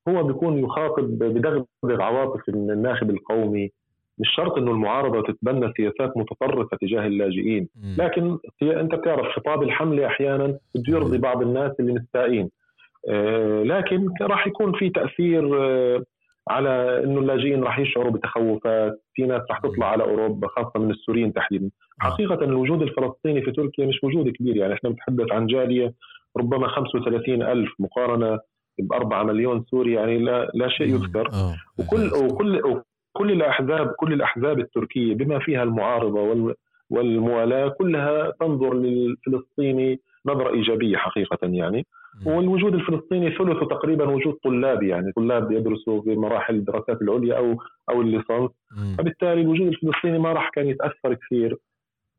هو 0.09 0.23
بيكون 0.23 0.59
يخاطب 0.59 1.03
بدغدغة 1.03 1.65
عواطف 1.83 2.49
الناخب 2.49 3.09
القومي. 3.09 3.71
مش 4.19 4.29
شرط 4.35 4.57
إنه 4.57 4.71
المعارضة 4.71 5.21
تتبنى 5.21 5.73
سياسات 5.77 6.17
متطرفة 6.17 6.77
تجاه 6.81 7.07
اللاجئين. 7.07 7.67
لكن 7.97 8.37
أنت 8.61 8.95
بتعرف 8.95 9.27
خطاب 9.27 9.63
الحملة 9.63 10.07
أحيانا 10.07 10.57
بده 10.75 10.93
يرضي 10.93 11.17
بعض 11.17 11.41
الناس 11.41 11.71
اللي 11.79 11.93
مستائين. 11.93 12.49
آه، 13.09 13.63
لكن 13.63 14.09
راح 14.21 14.47
يكون 14.47 14.73
في 14.73 14.89
تأثير 14.89 15.63
آه، 15.63 16.03
على 16.49 17.03
إنه 17.03 17.19
اللاجئين 17.19 17.63
راح 17.63 17.79
يشعروا 17.79 18.11
بتخوفات، 18.11 19.01
في 19.13 19.23
ناس 19.23 19.41
راح 19.49 19.59
تطلع 19.59 19.91
على 19.91 20.03
أوروبا 20.03 20.47
خاصة 20.47 20.79
من 20.79 20.91
السوريين 20.91 21.33
تحديدا. 21.33 21.69
حقيقه 21.99 22.43
الوجود 22.43 22.81
الفلسطيني 22.81 23.41
في 23.41 23.51
تركيا 23.51 23.85
مش 23.85 24.03
وجود 24.03 24.29
كبير. 24.29 24.55
يعني 24.57 24.73
إحنا 24.73 24.89
بنتحدث 24.89 25.31
عن 25.31 25.47
جالية 25.47 25.93
ربما 26.37 26.67
35 26.67 27.41
ألف 27.43 27.69
مقارنة 27.79 28.39
ب 28.79 28.93
4 28.93 29.23
مليون 29.23 29.63
سوري 29.71 29.93
يعني 29.93 30.17
لا 30.19 30.51
لا 30.53 30.69
شيء 30.69 30.87
يذكر. 30.87 31.29
آه. 31.33 31.55
وكل 31.79 32.09
وكل 32.25 32.61
وكل 33.15 33.31
الاحزاب 33.31 33.87
كل 33.87 34.13
الأحزاب 34.13 34.59
التركية 34.59 35.15
بما 35.15 35.39
فيها 35.39 35.63
المعارضة 35.63 36.53
والموالاة 36.89 37.67
كلها 37.67 38.31
تنظر 38.39 38.73
للفلسطيني 38.73 39.99
نظرة 40.25 40.53
إيجابية 40.53 40.97
حقيقه 40.97 41.37
يعني. 41.43 41.85
والوجود 42.25 42.73
الفلسطيني 42.73 43.31
ثلثه 43.31 43.65
تقريبا 43.65 44.05
وجود 44.05 44.33
طلابي 44.43 44.87
يعني 44.87 45.11
طلاب 45.11 45.51
يدرسوا 45.51 46.01
في 46.01 46.15
مراحل 46.15 46.55
الدراسات 46.55 47.01
العليا 47.01 47.37
أو 47.37 47.57
أو 47.89 48.01
الليسانس. 48.01 48.51
فبالتالي 48.97 49.41
الوجود 49.41 49.67
الفلسطيني 49.67 50.19
ما 50.19 50.33
راح 50.33 50.49
كان 50.49 50.67
يتأثر 50.67 51.13
كثير. 51.13 51.57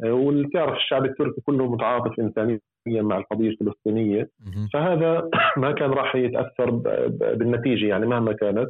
آه، 0.05 0.13
واللي 0.13 0.49
تعرف 0.49 0.77
الشعب 0.77 1.05
التركي 1.05 1.41
كله 1.41 1.73
متعاطف 1.73 2.21
انسانيا 2.21 2.61
مع 2.87 3.19
القضية 3.19 3.49
الفلسطينية. 3.49 4.31
فهذا 4.73 5.31
ما 5.63 5.73
كان 5.73 5.91
راح 5.91 6.17
يتأثر 6.17 6.71
بالنتيجة 7.11 7.87
يعني 7.87 8.07
مهما 8.07 8.33
كانت. 8.33 8.69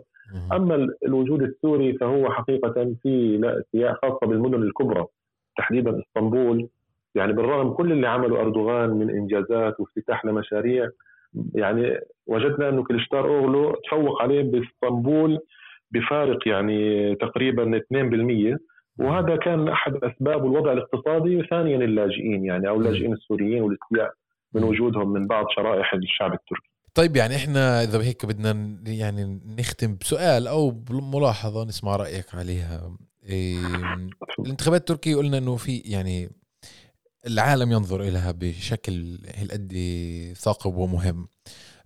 أما 0.52 0.88
الوجود 1.06 1.42
السوري 1.42 1.92
فهو 1.92 2.30
حقيقة 2.30 2.94
في 3.02 3.40
سياق 3.72 3.98
خاصة 4.02 4.26
بالمدن 4.26 4.62
الكبرى 4.62 5.06
تحديدا 5.58 6.00
إسطنبول. 6.00 6.68
يعني 7.14 7.32
بالرغم 7.32 7.70
كل 7.70 7.92
اللي 7.92 8.08
عمله 8.08 8.40
أردوغان 8.40 8.90
من 8.90 9.10
إنجازات 9.10 9.80
وافتتاح 9.80 10.24
لمشاريع 10.24 10.90
يعني 11.54 11.98
وجدنا 12.26 12.68
أنه 12.68 12.84
كليشتار 12.84 13.28
أوغلو 13.28 13.74
تفوق 13.86 14.22
عليه 14.22 14.42
بإسطنبول 14.42 15.38
بفارق 15.90 16.48
يعني 16.48 17.14
تقريبا 17.14 17.80
2% 18.54 18.58
وهذا 18.98 19.36
كان 19.36 19.68
أحد 19.68 19.92
أسباب 20.04 20.46
الوضع 20.46 20.72
الاقتصادي 20.72 21.36
وثانيا 21.36 21.76
اللاجئين 21.76 22.44
يعني 22.44 22.68
أو 22.68 22.76
اللاجئين 22.76 23.12
السوريين 23.12 23.62
والاستياء 23.62 24.12
من 24.54 24.64
وجودهم 24.64 25.12
من 25.12 25.26
بعض 25.26 25.46
شرائح 25.56 25.94
الشعب 25.94 26.32
التركي. 26.32 26.70
طيب 26.94 27.16
يعني 27.16 27.36
إحنا 27.36 27.82
إذا 27.82 28.02
هيك 28.02 28.26
بدنا 28.26 28.76
يعني 28.86 29.40
نختم 29.58 29.96
بسؤال 30.00 30.46
أو 30.46 30.70
بملاحظه 30.70 31.64
نسمع 31.64 31.96
رأيك 31.96 32.34
عليها. 32.34 32.96
إيه 33.28 33.58
الانتخابات 34.38 34.80
التركية 34.80 35.16
قلنا 35.16 35.38
إنه 35.38 35.56
في 35.56 35.82
يعني 35.84 36.28
العالم 37.26 37.72
ينظر 37.72 38.02
إليها 38.02 38.32
بشكل 38.32 39.18
هالقد 39.34 39.74
ثاقب 40.36 40.76
ومهم. 40.76 41.28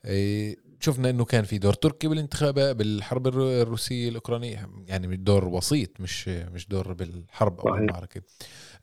إيه، 0.05 0.57
شفنا 0.81 1.11
إنه 1.11 1.25
كان 1.25 1.45
في 1.45 1.59
دور 1.59 1.73
تركي 1.75 2.09
بالانتخابات 2.09 2.77
بالحرب 2.77 3.27
الروسية 3.27 4.09
الأوكرانية 4.09 4.69
يعني 4.87 5.17
دور 5.17 5.45
وسيط 5.49 6.01
مش 6.01 6.29
مش 6.29 6.69
دور 6.69 6.93
بالحرب 6.93 7.61
أو 7.61 7.75
المعركه 7.75 8.23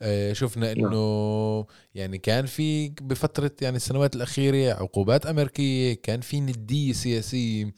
إيه، 0.01 0.33
شفنا 0.33 0.73
نعم. 0.73 0.85
إنه 0.85 1.65
يعني 1.95 2.17
كان 2.17 2.45
في 2.45 2.89
بفترة 2.89 3.51
يعني 3.61 3.75
السنوات 3.75 4.15
الأخيرة 4.15 4.73
عقوبات 4.73 5.25
أمريكية 5.25 5.93
كان 5.93 6.21
في 6.21 6.39
ندية 6.39 6.93
سياسية. 6.93 7.73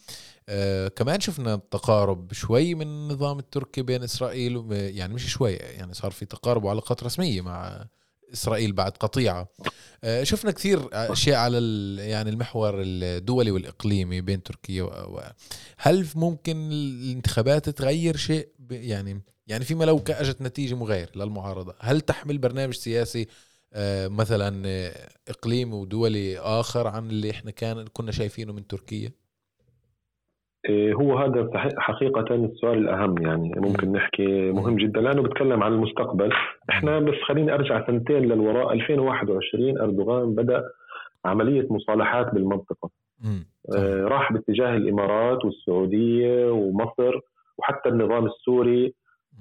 آه 0.49 0.87
كمان 0.87 1.19
شفنا 1.19 1.55
تقارب 1.55 2.33
شوي 2.33 2.75
من 2.75 2.87
النظام 2.87 3.39
التركي 3.39 3.81
بين 3.81 4.03
إسرائيل 4.03 4.65
يعني 4.71 5.13
مش 5.13 5.29
شوي 5.31 5.53
يعني 5.53 5.93
صار 5.93 6.11
في 6.11 6.25
تقارب 6.25 6.63
وعلاقات 6.63 7.03
رسمية 7.03 7.41
مع 7.41 7.85
إسرائيل 8.33 8.73
بعد 8.73 8.91
قطيعة. 8.91 9.49
آه، 10.03 10.23
شفنا 10.23 10.51
كثير 10.51 10.89
أشياء 10.93 11.37
على 11.37 11.57
يعني 11.97 12.29
المحور 12.29 12.73
الدولي 12.77 13.51
والإقليمي 13.51 14.21
بين 14.21 14.43
تركيا 14.43 14.83
و... 14.83 15.21
هل 15.77 16.07
ممكن 16.15 16.71
الانتخابات 16.71 17.69
تغير 17.69 18.17
شيء؟ 18.17 18.49
يعني 18.69 19.21
يعني 19.47 19.65
فيما 19.65 19.83
لو 19.83 20.03
اجت 20.09 20.41
نتيجة 20.41 20.75
مغايره 20.75 21.09
للمعارضة. 21.15 21.75
هل 21.79 22.01
تحمل 22.01 22.37
برنامج 22.37 22.73
سياسي 22.73 23.27
آه، 23.73 24.07
مثلا 24.07 24.67
إقليمي 25.27 25.73
ودولي 25.73 26.39
آخر 26.39 26.87
عن 26.87 27.09
اللي 27.09 27.31
إحنا 27.31 27.51
كان 27.51 27.87
كنا 27.93 28.11
شايفينه 28.11 28.53
من 28.53 28.67
تركيا؟ 28.67 29.11
هو 30.71 31.17
هذا 31.17 31.49
حقيقة 31.77 32.35
السؤال 32.35 32.77
الأهم 32.77 33.15
يعني. 33.21 33.51
ممكن 33.55 33.91
نحكي 33.91 34.51
مهم 34.51 34.75
جدا. 34.75 35.01
لأنه 35.01 35.21
بتكلم 35.21 35.63
عن 35.63 35.73
المستقبل. 35.73 36.31
إحنا 36.69 36.99
بس 36.99 37.15
خليني 37.27 37.53
أرجع 37.53 37.87
سنتين 37.87 38.21
للوراء. 38.25 38.73
2021 38.73 39.79
أردوغان 39.79 40.35
بدأ 40.35 40.63
عملية 41.25 41.67
مصالحات 41.69 42.33
بالمنطقة. 42.33 42.89
آه 43.77 44.03
راح 44.03 44.33
باتجاه 44.33 44.75
الإمارات 44.75 45.45
والسعودية 45.45 46.51
ومصر 46.51 47.19
وحتى 47.57 47.89
النظام 47.89 48.25
السوري 48.25 48.93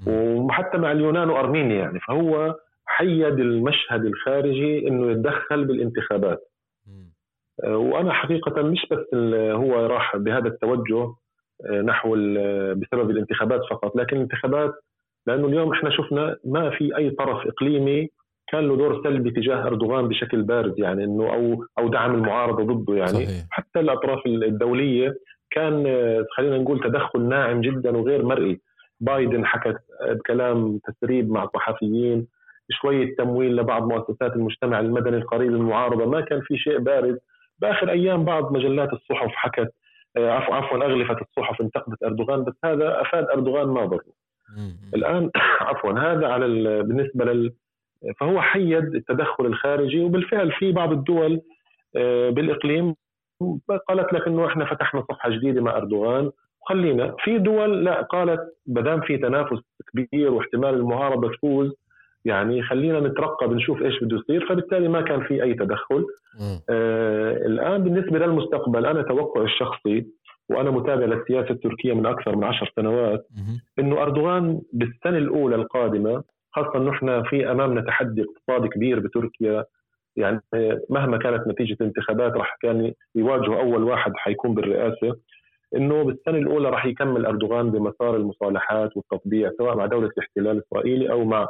وحتى 0.07 0.79
مع 0.79 0.93
اليونان 0.93 1.31
وأرمينيا 1.31 1.77
يعني. 1.77 2.01
فهو 2.09 2.55
حيد 2.87 3.39
المشهد 3.41 4.05
الخارجي 4.05 4.89
أنه 4.89 5.11
يتدخل 5.11 5.65
بالانتخابات. 5.65 6.52
وأنا 7.65 8.12
حقيقة 8.12 8.62
مش 8.62 8.87
بس 8.91 9.15
هو 9.35 9.87
راح 9.87 10.17
بهذا 10.17 10.49
التوجه 10.49 11.15
نحو 11.85 12.11
بسبب 12.75 13.11
الانتخابات 13.11 13.61
فقط 13.71 13.97
لكن 13.97 14.17
الانتخابات 14.17 14.75
لأنه 15.27 15.47
اليوم 15.47 15.73
إحنا 15.73 15.91
شفنا 15.91 16.37
ما 16.45 16.71
في 16.71 16.97
أي 16.97 17.11
طرف 17.11 17.47
إقليمي 17.47 18.09
كان 18.53 18.69
له 18.69 18.77
دور 18.77 19.03
سلبي 19.05 19.31
تجاه 19.31 19.67
أردوغان 19.67 20.09
بشكل 20.09 20.43
بارز 20.43 20.75
يعني 20.79 21.05
إنه 21.05 21.35
أو 21.35 21.65
أو 21.79 21.88
دعم 21.88 22.15
المعارضة 22.15 22.75
ضده 22.75 22.95
يعني. 22.95 23.09
صحيح. 23.09 23.47
حتى 23.51 23.81
الأطراف 23.81 24.27
الدولية 24.27 25.15
كان 25.51 25.85
خلينا 26.37 26.59
نقول 26.59 26.81
تدخل 26.81 27.23
ناعم 27.29 27.61
جدا 27.61 27.97
وغير 27.97 28.25
مرئي. 28.25 28.61
بايدن 29.01 29.47
حكى 29.47 29.75
بكلام 30.11 30.79
تسريب 30.79 31.31
مع 31.31 31.45
الصحفيين 31.45 32.27
شوية 32.71 33.17
تمويل 33.17 33.57
لبعض 33.57 33.93
مؤسسات 33.93 34.37
المجتمع 34.37 34.81
المدني 34.81 35.17
القريب 35.17 35.51
للمعارضة 35.51 36.07
ما 36.07 36.21
كان 36.21 36.41
في 36.41 36.57
شيء 36.57 36.79
بارز. 36.79 37.17
باخر 37.62 37.90
أيام 37.90 38.25
بعض 38.25 38.53
مجلات 38.53 38.92
الصحف 38.92 39.29
حكت 39.29 39.75
آه، 40.16 40.31
عفوا 40.31 40.55
عفوا 40.55 40.85
أغلفت 40.85 41.22
الصحف 41.22 41.61
انتقدت 41.61 42.03
أردوغان 42.03 42.44
بس 42.44 42.55
هذا 42.64 43.01
أفاد 43.01 43.25
أردوغان 43.25 43.68
ما 43.68 43.85
ضره. 43.85 44.12
الآن 44.94 45.31
عفوا 45.68 45.92
هذا 45.92 46.29
على 46.29 46.46
بالنسبة 46.83 47.25
لل 47.25 47.53
فهو 48.20 48.40
حيد 48.40 48.94
التدخل 48.94 49.46
الخارجي 49.46 50.05
وبالفعل 50.05 50.53
في 50.53 50.72
بعض 50.72 50.92
الدول 50.92 51.40
آه، 51.96 52.31
بالإقليم 52.31 52.94
قالت 53.88 54.12
لك 54.12 54.27
إنه 54.27 54.46
إحنا 54.46 54.64
فتحنا 54.64 55.05
صفحة 55.11 55.31
جديدة 55.31 55.61
مع 55.62 55.77
أردوغان. 55.77 56.31
وخلينا 56.62 57.16
في 57.18 57.38
دول 57.38 57.85
لا 57.85 58.03
قالت 58.03 58.40
ما 58.66 58.81
دام 58.81 59.01
في 59.01 59.16
تنافس 59.16 59.62
كبير 59.92 60.33
واحتمال 60.33 60.75
المعارضة 60.75 61.33
تفوز 61.33 61.72
يعني 62.25 62.63
خلينا 62.63 63.01
نترقب 63.01 63.53
نشوف 63.53 63.83
إيش 63.83 64.05
بده 64.05 64.17
يصير 64.17 64.47
فبالتالي 64.49 64.89
ما 64.89 65.01
كان 65.01 65.21
في 65.23 65.43
أي 65.43 65.55
تدخل. 65.55 66.07
آه 66.71 67.33
الآن 67.47 67.85
بالنسبة 67.85 68.19
للمستقبل 68.19 68.87
أنا 68.87 69.03
توقعي 69.03 69.45
الشخصي 69.45 70.07
وأنا 70.51 70.71
متابع 70.71 71.05
للسياسة 71.05 71.51
التركية 71.51 71.93
من 71.93 72.07
أكثر 72.07 72.37
من 72.37 72.45
عشر 72.45 72.73
سنوات 72.77 73.27
إنه 73.79 74.03
أردوغان 74.03 74.61
بالسنة 74.73 75.19
الأولى 75.19 75.55
القادمة 75.57 76.23
خاصة 76.53 76.77
إنه 76.77 76.91
إحنا 76.91 77.23
في 77.23 77.51
أمامنا 77.51 77.81
تحدي 77.81 78.23
اقتصادي 78.25 78.69
كبير 78.69 79.01
بتركيا 79.01 79.65
يعني 80.17 80.41
مهما 80.91 81.17
كانت 81.19 81.49
نتيجة 81.49 81.77
الانتخابات 81.81 82.33
راح 82.33 82.57
كان 82.63 82.93
يواجهه 83.15 83.61
أول 83.61 83.83
واحد 83.83 84.13
حيكون 84.17 84.55
بالرئاسة 84.55 85.17
إنه 85.77 86.03
بالسنة 86.03 86.39
الأولى 86.39 86.71
راح 86.71 86.87
يكمل 86.87 87.27
أردوغان 87.27 87.71
بمسار 87.71 88.17
المصالحات 88.17 88.97
والتطبيع 88.97 89.51
سواء 89.59 89.77
مع 89.77 89.87
دولة 89.87 90.07
الاحتلال 90.07 90.51
الإسرائيلي 90.57 91.11
أو 91.11 91.25
مع 91.25 91.49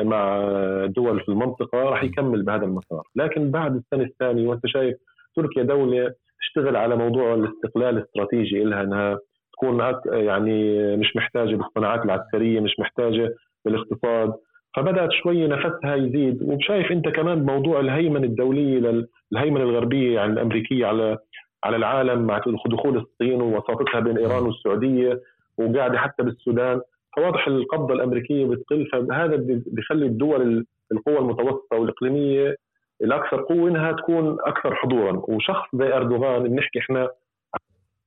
مع 0.00 0.46
دول 0.86 1.20
في 1.20 1.28
المنطقة 1.28 1.78
راح 1.82 2.04
يكمل 2.04 2.42
بهذا 2.42 2.64
المسار، 2.64 3.02
لكن 3.16 3.50
بعد 3.50 3.76
السنة 3.76 4.04
الثانية 4.04 4.48
وأنت 4.48 4.66
شايف 4.66 4.96
تركيا 5.36 5.62
دولة 5.62 6.12
تشتغل 6.40 6.76
على 6.76 6.96
موضوع 6.96 7.34
الاستقلال 7.34 7.98
الاستراتيجي 7.98 8.64
لها 8.64 8.82
إنها 8.82 9.18
تكون 9.52 9.80
يعني 10.06 10.96
مش 10.96 11.16
محتاجة 11.16 11.56
بالصناعات 11.56 12.04
العسكرية، 12.04 12.60
مش 12.60 12.78
محتاجة 12.78 13.34
بالاقتصاد، 13.64 14.34
فبدأت 14.76 15.12
شوي 15.12 15.46
نفسها 15.46 15.94
يزيد. 15.94 16.42
وشايف 16.42 16.92
أنت 16.92 17.08
كمان 17.08 17.42
موضوع 17.46 17.80
الهيمنة 17.80 18.24
الدولية 18.24 19.06
الهيمنة 19.32 19.64
الغربية 19.64 20.14
يعني 20.14 20.32
الأمريكية 20.32 20.86
على 20.86 21.18
على 21.64 21.76
العالم 21.76 22.26
مع 22.26 22.40
دخول 22.66 22.96
الصين 22.96 23.42
ووساطتها 23.42 24.00
بين 24.00 24.18
إيران 24.18 24.42
والسعودية 24.42 25.20
وقاعدة 25.58 25.98
حتى 25.98 26.22
بالسودان. 26.22 26.80
فواضح 27.16 27.46
القبضه 27.46 27.94
الأمريكية 27.94 28.44
بتقل 28.44 28.86
فهذا 28.92 29.36
بيخلي 29.66 30.06
الدول 30.06 30.66
القوى 30.92 31.18
المتوسطة 31.18 31.76
والإقليمية 31.76 32.56
الأكثر 33.02 33.42
قوة 33.42 33.70
إنها 33.70 33.92
تكون 33.92 34.36
أكثر 34.40 34.74
حضورا. 34.74 35.22
وشخص 35.28 35.68
زي 35.74 35.92
أردوغان 35.92 36.42
بنحكي 36.42 36.78
إحنا 36.78 37.08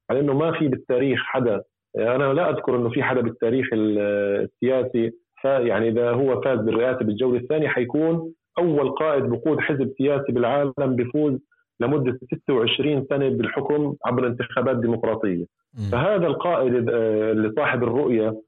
على 0.09 0.19
إنه 0.19 0.33
ما 0.33 0.51
في 0.51 0.67
بالتاريخ 0.67 1.19
حدا. 1.23 1.61
أنا 1.97 2.33
لا 2.33 2.49
أذكر 2.49 2.75
إنه 2.75 2.89
في 2.89 3.03
حدا 3.03 3.21
بالتاريخ 3.21 3.67
السياسي 3.73 5.11
يعني 5.45 5.89
إذا 5.89 6.11
هو 6.11 6.41
فاز 6.41 6.59
بالرئاسة 6.59 6.99
بالجولة 6.99 7.39
الثانية 7.39 7.67
حيكون 7.67 8.33
أول 8.59 8.91
قائد 8.91 9.23
بقود 9.23 9.59
حزب 9.59 9.93
سياسي 9.97 10.31
بالعالم 10.31 10.73
بفوز 10.77 11.39
لمدة 11.79 12.19
26 12.43 13.05
سنة 13.09 13.29
بالحكم 13.29 13.95
عبر 14.05 14.27
انتخابات 14.27 14.77
ديمقراطيه 14.77 15.45
فهذا 15.91 16.27
القائد 16.27 16.89
آه، 16.89 17.31
اللي 17.31 17.51
صاحب 17.55 17.83
الرؤية 17.83 18.41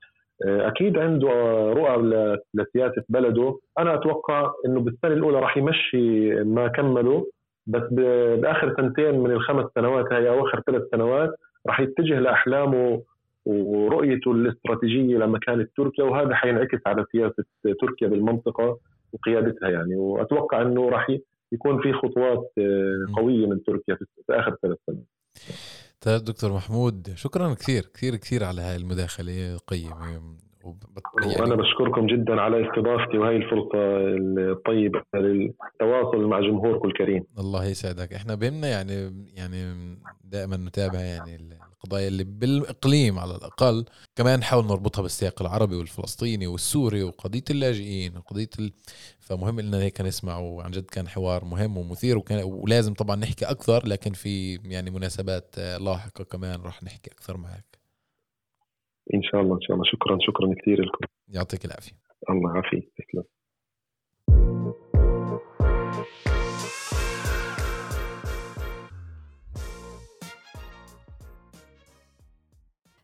أكيد 0.46 0.98
عنده 0.98 1.30
رؤى 1.74 2.38
لسياسة 2.54 3.04
بلده. 3.10 3.60
أنا 3.80 3.94
أتوقع 3.94 4.52
إنه 4.66 4.80
بالسنة 4.80 5.14
الأولى 5.14 5.40
راح 5.40 5.58
يمشي 5.58 6.30
ما 6.44 6.68
كمله 6.68 7.28
بس 7.68 7.84
بآخر 7.92 8.76
سنتين 8.78 9.20
من 9.20 9.32
الخمس 9.32 9.66
سنوات 9.76 10.14
هاي 10.14 10.30
أو 10.30 10.48
آخر 10.48 10.62
ثلاث 10.68 10.82
سنوات 10.92 11.30
راح 11.68 11.80
يتجه 11.80 12.20
لأحلامه 12.20 13.02
ورؤيته 13.46 14.32
الاستراتيجية 14.32 15.18
لمكانه 15.18 15.68
تركيا 15.78 16.04
وهذا 16.04 16.36
حينعكس 16.36 16.80
على 16.86 17.06
سياسة 17.12 17.44
تركيا 17.82 18.08
بالمنطقة 18.08 18.80
وقيادتها 19.14 19.70
يعني. 19.70 19.96
وأتوقع 19.96 20.62
إنه 20.62 20.90
راح 20.90 21.08
يكون 21.52 21.82
في 21.82 21.94
خطوات 21.94 22.52
آه، 22.58 23.06
قوية 23.18 23.48
من 23.48 23.64
تركيا 23.64 23.96
في 23.96 24.06
آخر 24.30 24.56
ثلاث 24.62 24.78
سنوات. 24.86 25.06
طيب 26.02 26.24
دكتور 26.24 26.54
محمود 26.54 27.14
شكرا 27.16 27.54
كثير 27.54 27.84
كثير 27.94 28.16
كثير 28.16 28.44
على 28.44 28.62
هاي 28.62 28.76
المداخلة 28.76 29.54
القيمة. 29.54 30.10
يعني 30.10 31.42
وأنا 31.42 31.56
بشكركم 31.56 32.08
جدا 32.08 32.42
على 32.42 32.70
استضافتي 32.70 33.18
وهي 33.18 33.36
الفرصه 33.36 33.78
الطيبة 34.52 35.02
للتواصل 35.16 36.26
مع 36.26 36.40
جمهوركم 36.40 36.88
الكريم. 36.88 37.24
الله 37.40 37.66
يسعدك. 37.66 38.14
إحنا 38.14 38.36
بهمنا 38.36 38.68
يعني 38.68 39.26
يعني 39.36 39.76
دائما 40.24 40.58
نتابع 40.58 41.00
يعني 41.00 41.58
القضايا 41.78 42.08
اللي 42.08 42.24
بالإقليم 42.24 43.20
على 43.20 43.36
الأقل 43.36 43.86
كمان 44.16 44.40
نحاول 44.40 44.66
نربطها 44.66 45.02
بالسياق 45.02 45.42
العربي 45.42 45.76
والفلسطيني 45.76 46.48
والسوري 46.48 47.04
وقضية 47.04 47.44
اللاجئين 47.50 48.18
وقضية 48.18 48.50
ال... 48.60 48.72
فمهم 49.20 49.60
لنا 49.60 49.82
هيك 49.82 50.02
نسمع 50.02 50.38
وعن 50.38 50.72
جد 50.72 50.86
كان 50.86 51.08
حوار 51.08 51.46
مهم 51.46 51.78
ومثير 51.78 52.18
وكان 52.18 52.44
ولازم 52.44 52.94
طبعا 52.94 53.16
نحكي 53.16 53.46
أكثر 53.46 53.88
لكن 53.88 54.12
في 54.14 54.56
يعني 54.56 54.92
مناسبات 54.92 55.56
لاحقة 55.60 56.24
كمان 56.24 56.62
راح 56.62 56.84
نحكي 56.84 57.12
أكثر 57.12 57.38
معك 57.38 57.78
إن 59.14 59.24
شاء 59.24 59.42
الله 59.42 59.56
إن 59.56 59.62
شاء 59.62 59.76
الله. 59.76 59.86
شكرا 59.92 60.18
شكرا 60.22 60.56
كثير 60.62 60.82
لكم. 60.82 61.06
يعطيك 61.28 61.66
العافية. 61.66 61.96
الله 62.30 62.54
يعافيك. 62.54 62.94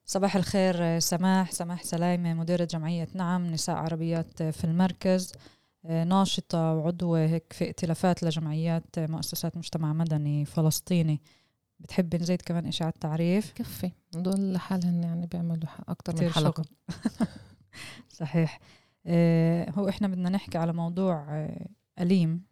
صباح 0.05 0.35
الخير 0.35 0.99
سماح 0.99 1.51
سماح 1.51 1.83
سلايمة 1.83 2.33
مديرة 2.33 2.65
جمعية 2.65 3.07
نعم 3.13 3.45
نساء 3.45 3.75
عربيات 3.75 4.43
في 4.43 4.63
المركز. 4.63 5.31
ناشطة 5.89 6.73
وعضوة 6.73 7.19
هيك 7.19 7.53
في 7.53 7.63
ائتلافات 7.65 8.23
لجمعيات 8.23 8.99
مؤسسات 8.99 9.57
مجتمع 9.57 9.93
مدني 9.93 10.45
فلسطيني. 10.45 11.21
بتحبي 11.79 12.17
نزيد 12.17 12.41
كمان 12.41 12.65
إشي 12.65 12.83
على 12.83 12.93
التعريف 12.93 13.51
كفي. 13.53 13.91
دول 14.13 14.53
لحالهم 14.53 15.03
يعني 15.03 15.27
بيعملوا 15.27 15.69
أكتر 15.87 16.23
من 16.23 16.29
حلقة. 16.29 16.63
صحيح. 18.19 18.59
آه 19.05 19.69
هو 19.69 19.89
إحنا 19.89 20.07
بدنا 20.07 20.29
نحكي 20.29 20.57
على 20.57 20.73
موضوع 20.73 21.25
آه 21.29 21.67
أليم 21.99 22.43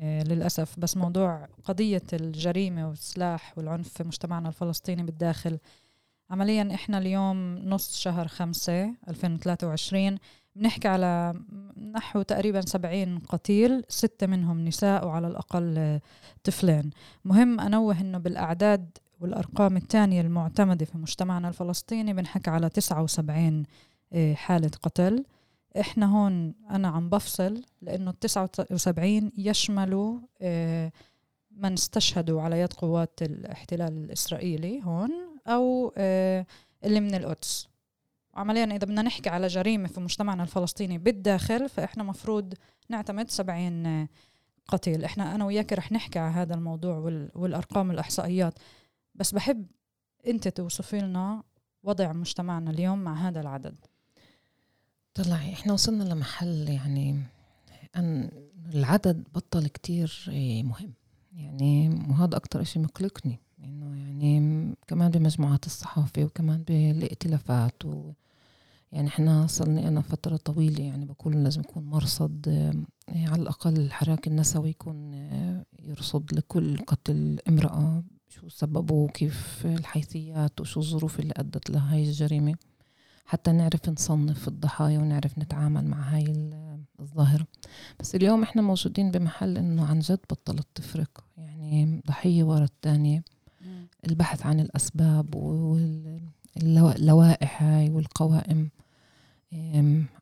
آه 0.00 0.22
للأسف. 0.22 0.78
بس 0.78 0.96
موضوع 0.96 1.48
قضية 1.64 2.02
الجريمة 2.12 2.88
والسلاح 2.88 3.58
والعنف 3.58 3.88
في 3.88 4.04
مجتمعنا 4.04 4.48
الفلسطيني 4.48 5.02
بالداخل 5.02 5.58
عمليا 6.30 6.68
إحنا 6.74 6.98
اليوم 6.98 7.58
نص 7.58 7.96
شهر 7.96 8.28
خمسة 8.28 8.94
2023 9.08 10.18
بنحكي 10.56 10.88
على 10.88 11.34
نحو 11.94 12.22
تقريبا 12.22 12.60
سبعين 12.60 13.18
قتيل 13.18 13.84
ستة 13.88 14.26
منهم 14.26 14.64
نساء 14.64 15.06
وعلى 15.06 15.26
الأقل 15.26 16.00
طفلين. 16.44 16.90
مهم 17.24 17.60
أنوه 17.60 18.00
أنه 18.00 18.18
بالأعداد 18.18 18.98
والأرقام 19.20 19.76
الثانية 19.76 20.20
المعتمدة 20.20 20.84
في 20.84 20.98
مجتمعنا 20.98 21.48
الفلسطيني 21.48 22.14
بنحكي 22.14 22.50
على 22.50 22.68
79 22.68 23.62
آه، 24.12 24.34
حالة 24.34 24.70
قتل. 24.82 25.24
إحنا 25.80 26.06
هون 26.06 26.54
أنا 26.70 26.88
عم 26.88 27.08
بفصل 27.08 27.62
لأنه 27.82 28.10
ال 28.10 28.18
79 28.18 29.32
يشملوا 29.38 30.18
آه، 30.42 30.92
من 31.50 31.72
استشهدوا 31.72 32.42
على 32.42 32.60
يد 32.60 32.72
قوات 32.72 33.22
الاحتلال 33.22 33.92
الإسرائيلي 34.04 34.82
هون. 34.84 35.10
أو 35.46 35.92
آه، 35.96 36.46
اللي 36.84 37.00
من 37.00 37.14
القدس. 37.14 37.68
عمليا 38.34 38.64
إذا 38.64 38.76
بدنا 38.76 39.02
نحكي 39.02 39.28
على 39.30 39.46
جريمة 39.46 39.88
في 39.88 40.00
مجتمعنا 40.00 40.42
الفلسطيني 40.42 40.98
بالداخل 40.98 41.68
فإحنا 41.68 42.02
مفروض 42.02 42.54
نعتمد 42.88 43.30
70 43.30 44.08
قتيل. 44.68 45.04
إحنا 45.04 45.34
أنا 45.34 45.44
وياك 45.44 45.72
رح 45.72 45.92
نحكي 45.92 46.18
على 46.18 46.34
هذا 46.34 46.54
الموضوع 46.54 46.96
والأرقام 47.34 47.90
الإحصائيات 47.90 48.54
بس 49.14 49.32
بحب 49.32 49.66
أنت 50.26 50.48
توصفي 50.48 50.98
لنا 50.98 51.42
وضع 51.82 52.12
مجتمعنا 52.12 52.70
اليوم 52.70 52.98
مع 52.98 53.14
هذا 53.14 53.40
العدد. 53.40 53.76
طلعي 55.14 55.52
إحنا 55.52 55.72
وصلنا 55.72 56.04
لمحل 56.04 56.68
يعني 56.68 57.22
أن 57.96 58.30
العدد 58.74 59.24
بطل 59.34 59.66
كتير 59.66 60.24
مهم. 60.64 60.94
يعني 61.32 61.88
وهذا 62.10 62.36
أكتر 62.36 62.60
إشي 62.60 62.78
مقلقني. 62.78 63.40
إنه 63.64 63.96
يعني 63.96 64.74
كمان 64.86 65.10
بمجموعات 65.10 65.66
الصحافة 65.66 66.24
وكمان 66.24 66.62
بالائتلافات 66.62 67.84
و 67.84 68.12
يعني 68.92 69.08
إحنا 69.08 69.46
صلني 69.46 69.88
أنا 69.88 70.00
فترة 70.00 70.36
طويلة 70.36 70.84
يعني 70.84 71.04
بقول 71.04 71.44
لازم 71.44 71.60
يكون 71.60 71.84
مرصد 71.84 72.48
آه، 73.08 73.28
على 73.28 73.42
الأقل 73.42 73.76
الحراك 73.76 74.26
النسوي 74.26 74.70
يكون 74.70 75.14
آه، 75.14 75.64
يرصد 75.82 76.34
لكل 76.34 76.78
قتل 76.78 77.38
امرأة 77.48 78.02
شو 78.28 78.48
سببه 78.48 78.94
وكيف 78.94 79.66
الحيثيات 79.66 80.60
وشو 80.60 80.80
الظروف 80.80 81.20
اللي 81.20 81.34
أدت 81.36 81.70
لهاي 81.70 82.04
الجريمة. 82.04 82.54
حتى 83.26 83.52
نعرف 83.52 83.88
نصنف 83.88 84.48
الضحايا 84.48 84.98
ونعرف 84.98 85.38
نتعامل 85.38 85.84
مع 85.84 86.00
هاي 86.00 86.50
الظاهرة. 87.00 87.46
بس 88.00 88.14
اليوم 88.14 88.42
إحنا 88.42 88.62
موجودين 88.62 89.10
بمحل 89.10 89.58
إنه 89.58 89.86
عن 89.86 89.98
جد 89.98 90.18
بطلت 90.30 90.66
تفرق. 90.74 91.24
يعني 91.36 92.02
ضحية 92.06 92.44
ورا 92.44 92.64
الثانية 92.64 93.22
البحث 94.06 94.46
عن 94.46 94.60
الأسباب 94.60 95.34
واللوائح 96.56 97.62
هاي 97.62 97.90
والقوائم. 97.90 98.70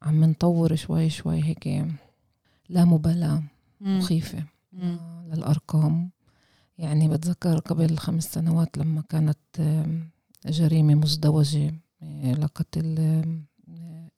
عم 0.03 0.25
نطور 0.25 0.75
شوي 0.75 1.11
شوي 1.11 1.45
هيك 1.45 1.87
لا 2.69 2.85
مبالاة 2.85 3.43
مخيفة. 3.81 4.45
للأرقام. 5.33 6.11
يعني 6.79 7.09
بتذكر 7.09 7.59
قبل 7.59 7.99
خمس 7.99 8.25
سنوات 8.25 8.79
لما 8.79 9.03
كانت 9.09 9.39
جريمة 10.47 10.95
مزدوجة 10.95 11.75
آه، 12.03 12.33
لقتل 12.33 12.99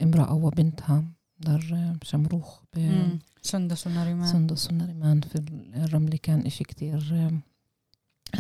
امرأة 0.03 0.35
وبنتها 0.35 1.05
دار 1.41 1.97
شمروخ 2.03 2.61
سندس 3.43 3.87
ونريمان 3.87 4.27
سندس 4.27 4.71
ونريمان 4.71 5.21
في 5.21 5.43
الرملة 5.77 6.19
كان 6.23 6.41
إشي 6.41 6.65
كتير 6.65 7.31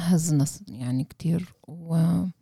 هزنا 0.00 0.44
يعني 0.68 1.04
كتير 1.04 1.54
وكنا 1.68 2.32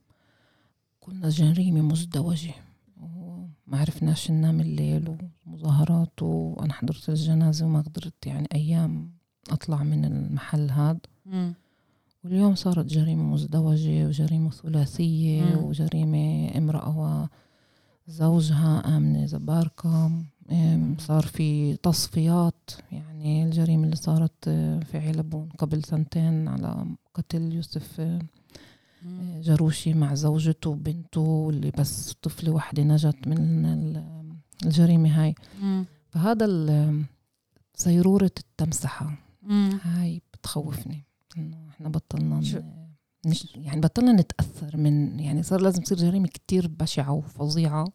جريمة 1.28 1.80
مزدوجة 1.82 2.54
وما 3.02 3.78
عرفناش 3.80 4.30
ننام 4.30 4.60
الليل 4.60 5.16
ومظاهرات 5.46 6.22
وأنا 6.22 6.72
حضرت 6.72 7.08
الجنازة 7.08 7.66
وما 7.66 7.80
قدرت 7.80 8.26
يعني 8.26 8.48
أيام 8.54 9.10
أطلع 9.50 9.82
من 9.82 10.04
المحل 10.04 10.70
هذا 10.70 11.00
واليوم 12.24 12.54
صارت 12.54 12.86
جريمة 12.86 13.22
مزدوجة 13.22 14.06
وجريمة 14.06 14.50
ثلاثية. 14.50 15.42
وجريمة 15.56 16.50
امرأة 16.58 17.28
وزوجها 18.08 18.96
آمنة 18.96 19.26
زباركة 19.26 20.12
صار 20.98 21.22
في 21.22 21.76
تصفيات 21.76 22.70
يعني 22.92 23.44
الجريمة 23.44 23.84
اللي 23.84 23.96
صارت 23.96 24.48
آه، 24.48 24.80
في 24.80 24.98
علبون 24.98 25.48
قبل 25.58 25.84
سنتين 25.84 26.48
على 26.48 26.86
قتل 27.14 27.52
يوسف 27.52 28.00
آه، 28.00 28.20
جروشي 29.40 29.94
مع 29.94 30.14
زوجته 30.14 30.70
وبنته 30.70 31.50
اللي 31.50 31.70
بس 31.78 32.12
طفلة 32.22 32.50
واحدة 32.52 32.82
نجت 32.82 33.28
من 33.28 33.66
الجريمة 34.64 35.22
هاي. 35.22 35.34
فهذا 36.08 36.46
زيرورة 37.76 38.30
التمسحة. 38.38 39.18
هاي 39.84 40.22
بتخوفني 40.34 41.04
إنه 41.38 41.68
إحنا 41.68 41.88
بطلنا 41.88 42.40
يعني 43.54 43.80
بطلنا 43.80 44.12
نتأثر 44.12 44.76
من 44.76 45.20
يعني 45.20 45.42
صار 45.42 45.60
لازم 45.60 45.82
تصير 45.82 45.98
جريمة 45.98 46.28
كتير 46.28 46.68
بشعة 46.68 47.12
وفظيعة. 47.12 47.92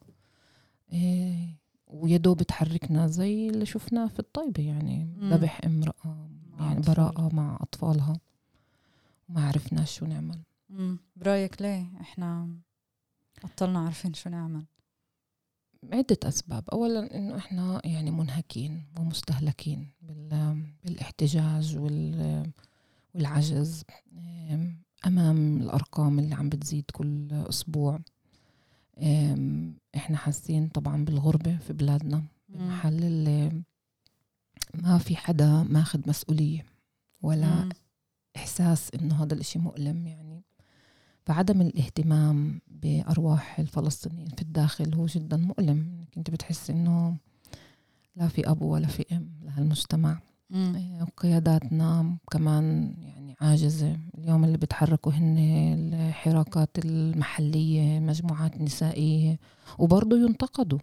إيه 0.92 1.57
ويا 1.90 2.16
دوب 2.16 2.42
تحركنا 2.42 3.06
زي 3.06 3.48
اللي 3.48 3.66
شفناه 3.66 4.06
في 4.06 4.18
الطيبه 4.18 4.62
يعني 4.62 5.08
ذبح 5.20 5.60
امرأة 5.64 6.28
يعني 6.58 6.80
براءة 6.80 7.34
مع 7.34 7.58
أطفالها. 7.60 8.20
وما 9.28 9.46
عرفناش 9.46 9.98
شو 9.98 10.06
نعمل. 10.06 10.42
برأيك 11.16 11.62
ليه 11.62 11.86
إحنا 12.00 12.48
بطلنا 13.44 13.78
عارفين 13.78 14.14
شو 14.14 14.30
نعمل؟ 14.30 14.64
عدة 15.92 16.18
أسباب. 16.24 16.68
أولا 16.72 17.16
إنه 17.16 17.36
إحنا 17.36 17.80
يعني 17.84 18.10
منهكين 18.10 18.84
ومستهلكين 18.98 19.90
بالإحتجاج 20.84 21.76
وال 21.76 22.52
والعجز 23.14 23.84
أمام 25.06 25.56
الأرقام 25.62 26.18
اللي 26.18 26.34
عم 26.34 26.48
بتزيد 26.48 26.84
كل 26.92 27.32
أسبوع. 27.32 28.00
إحنا 29.96 30.16
حاسين 30.16 30.68
طبعا 30.68 31.04
بالغربة 31.04 31.56
في 31.56 31.72
بلادنا 31.72 32.24
بمحل 32.48 33.04
اللي 33.04 33.62
ما 34.74 34.98
في 34.98 35.16
حدا 35.16 35.62
ماخذ 35.62 36.00
مسؤولية 36.06 36.64
ولا 37.22 37.64
مم. 37.64 37.68
إحساس 38.36 38.90
إنه 38.94 39.22
هذا 39.22 39.34
الإشي 39.34 39.58
مؤلم 39.58 40.06
يعني. 40.06 40.42
فعدم 41.26 41.60
الاهتمام 41.60 42.60
بأرواح 42.66 43.58
الفلسطينيين 43.58 44.28
في 44.28 44.42
الداخل 44.42 44.94
هو 44.94 45.06
جدا 45.06 45.36
مؤلم. 45.36 46.04
أنت 46.16 46.30
بتحس 46.30 46.70
إنه 46.70 47.16
لا 48.16 48.28
في 48.28 48.50
أب 48.50 48.62
ولا 48.62 48.86
في 48.86 49.04
أم 49.16 49.30
لهالمجتمع. 49.42 50.20
قياداتنا 51.16 52.16
كمان 52.30 52.94
يعني 53.02 53.36
عاجزة. 53.40 53.98
اليوم 54.18 54.44
اللي 54.44 54.58
بتحركوا 54.58 55.12
هن 55.12 55.38
الحراكات 55.38 56.70
المحلية 56.84 58.00
مجموعات 58.00 58.60
نسائية 58.60 59.38
وبرضه 59.78 60.16
ينتقدوا. 60.16 60.78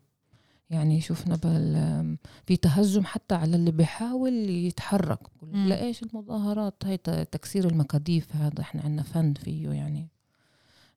يعني 0.70 1.02
شفنا 1.02 1.36
بال 1.36 2.18
في 2.46 2.58
تهجم 2.58 3.06
حتى 3.06 3.36
على 3.36 3.56
اللي 3.56 3.72
بيحاول 3.72 4.34
يتحرك. 4.50 5.20
لا 5.54 5.84
إيش 5.84 6.04
المظاهرات؟ 6.04 6.74
هاي 6.86 6.98
تكسير 7.32 7.70
المكاديف 7.70 8.36
هذا 8.36 8.62
إحنا 8.62 8.82
عندنا 8.82 9.04
فن 9.04 9.34
فيه 9.34 9.70
يعني. 9.70 10.08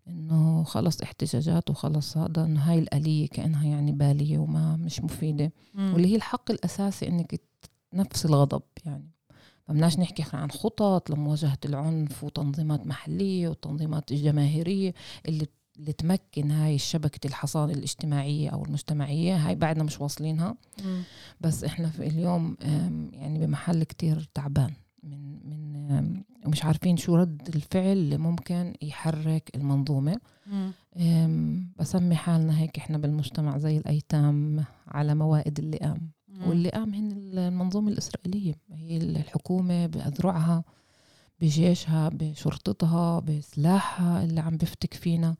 إنه 0.08 0.64
خلص 0.64 1.00
احتجاجات 1.02 1.70
وخلص 1.70 2.16
هذا 2.16 2.44
إنه 2.44 2.60
هاي 2.60 2.78
الآلية 2.78 3.28
كأنها 3.28 3.66
يعني 3.66 3.92
بالية 3.92 4.38
وما 4.38 4.76
مش 4.76 5.00
مفيدة. 5.00 5.52
مم. 5.74 5.92
واللي 5.94 6.08
هي 6.08 6.16
الحق 6.16 6.50
الأساسي 6.50 7.08
إنك 7.08 7.40
نفس 7.94 8.26
الغضب 8.26 8.62
يعني 8.84 9.10
بدناش 9.68 9.98
نحكي 9.98 10.24
عن 10.32 10.50
خطط 10.50 11.10
لمواجهة 11.10 11.58
العنف 11.64 12.24
وتنظيمات 12.24 12.86
محلية 12.86 13.48
وتنظيمات 13.48 14.12
جماهيرية 14.12 14.94
اللي 15.28 15.46
اللي 15.78 15.92
تمكن 15.92 16.50
هاي 16.50 16.74
الشبكة 16.74 17.26
الحصان 17.26 17.70
الاجتماعية 17.70 18.50
أو 18.50 18.64
المجتمعية 18.64 19.36
هاي 19.36 19.54
بعدنا 19.54 19.84
مش 19.84 20.00
واصلينها. 20.00 20.56
م. 20.84 21.00
بس 21.40 21.64
إحنا 21.64 21.88
في 21.88 22.06
اليوم 22.06 22.56
يعني 23.12 23.46
بمحل 23.46 23.84
كتير 23.84 24.28
تعبان 24.34 24.72
من 25.02 25.38
من 25.50 26.22
ومش 26.46 26.64
عارفين 26.64 26.96
شو 26.96 27.16
رد 27.16 27.48
الفعل 27.54 27.86
اللي 27.96 28.16
ممكن 28.18 28.74
يحرك 28.82 29.50
المنظومة. 29.54 30.20
بسمي 31.78 32.14
حالنا 32.16 32.58
هيك 32.58 32.78
إحنا 32.78 32.98
بالمجتمع 32.98 33.58
زي 33.58 33.76
الأيتام 33.76 34.64
على 34.88 35.14
موائد 35.14 35.58
اللئام. 35.58 36.10
واللي 36.46 36.68
قام 36.68 36.94
هن 36.94 37.12
المنظومة 37.12 37.92
الإسرائيلية 37.92 38.54
هي 38.72 38.96
الحكومة 38.96 39.86
بأذرعها 39.86 40.64
بجيشها 41.40 42.08
بشرطتها 42.08 43.20
بسلاحها 43.20 44.24
اللي 44.24 44.40
عم 44.40 44.56
بفتك 44.56 44.94
فينا. 44.94 45.36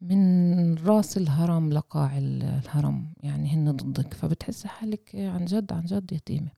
من 0.00 0.74
راس 0.86 1.16
الهرم 1.16 1.72
لقاع 1.72 2.18
الهرم 2.18 3.12
يعني 3.22 3.48
هن 3.54 3.72
ضدك. 3.72 4.14
فبتحس 4.14 4.66
حالك 4.66 5.10
عن 5.14 5.44
جد 5.44 5.72
عن 5.72 5.84
جد 5.84 6.12
يتيمة. 6.12 6.50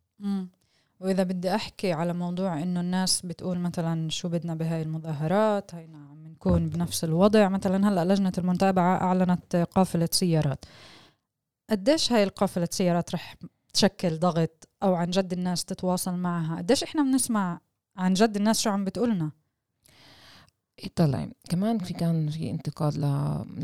وإذا 1.00 1.22
بدي 1.22 1.54
أحكي 1.54 1.92
على 1.92 2.12
موضوع 2.12 2.62
إنه 2.62 2.80
الناس 2.80 3.26
بتقول 3.26 3.58
مثلا 3.58 4.10
شو 4.10 4.28
بدنا 4.28 4.54
بهاي 4.54 4.82
المظاهرات 4.82 5.74
هينا 5.74 5.98
عم 5.98 6.26
نكون 6.26 6.68
بنفس 6.68 7.04
الوضع. 7.04 7.48
مثلا 7.48 7.88
هلأ 7.88 8.12
لجنة 8.12 8.32
المتابعة 8.38 9.00
أعلنت 9.00 9.56
قافلة 9.56 10.08
سيارات. 10.12 10.64
قديش 11.70 12.12
هاي 12.12 12.22
القافلة 12.22 12.68
سيارات 12.70 13.14
رح 13.14 13.36
تشكل 13.72 14.18
ضغط 14.18 14.68
أو 14.82 14.94
عن 14.94 15.10
جد 15.10 15.32
الناس 15.32 15.64
تتواصل 15.64 16.14
معها؟ 16.14 16.56
قديش 16.56 16.82
إحنا 16.82 17.02
بنسمع 17.02 17.60
عن 17.96 18.14
جد 18.14 18.36
الناس 18.36 18.60
شو 18.60 18.70
عم 18.70 18.84
بتقولنا؟ 18.84 19.30
طلع. 20.96 21.28
كمان 21.48 21.78
في 21.78 21.94
كان 21.94 22.30
في 22.30 22.50
انتقاد 22.50 22.96
ل... 22.96 23.00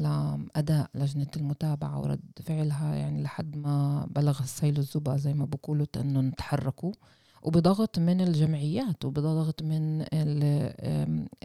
لأداء 0.02 0.90
لجنة 0.94 1.26
المتابعة 1.36 2.00
ورد 2.00 2.20
فعلها 2.44 2.94
يعني 2.94 3.22
لحد 3.22 3.56
ما 3.56 4.06
بلغ 4.10 4.40
السيل 4.42 4.78
الزبا 4.78 5.16
زي 5.16 5.34
ما 5.34 5.44
بقولوا 5.44 5.86
انه 5.96 6.20
نتحركوا 6.20 6.92
وبضغط 7.46 7.98
من 7.98 8.20
الجمعيات 8.20 9.04
وبضغط 9.04 9.62
من 9.62 10.04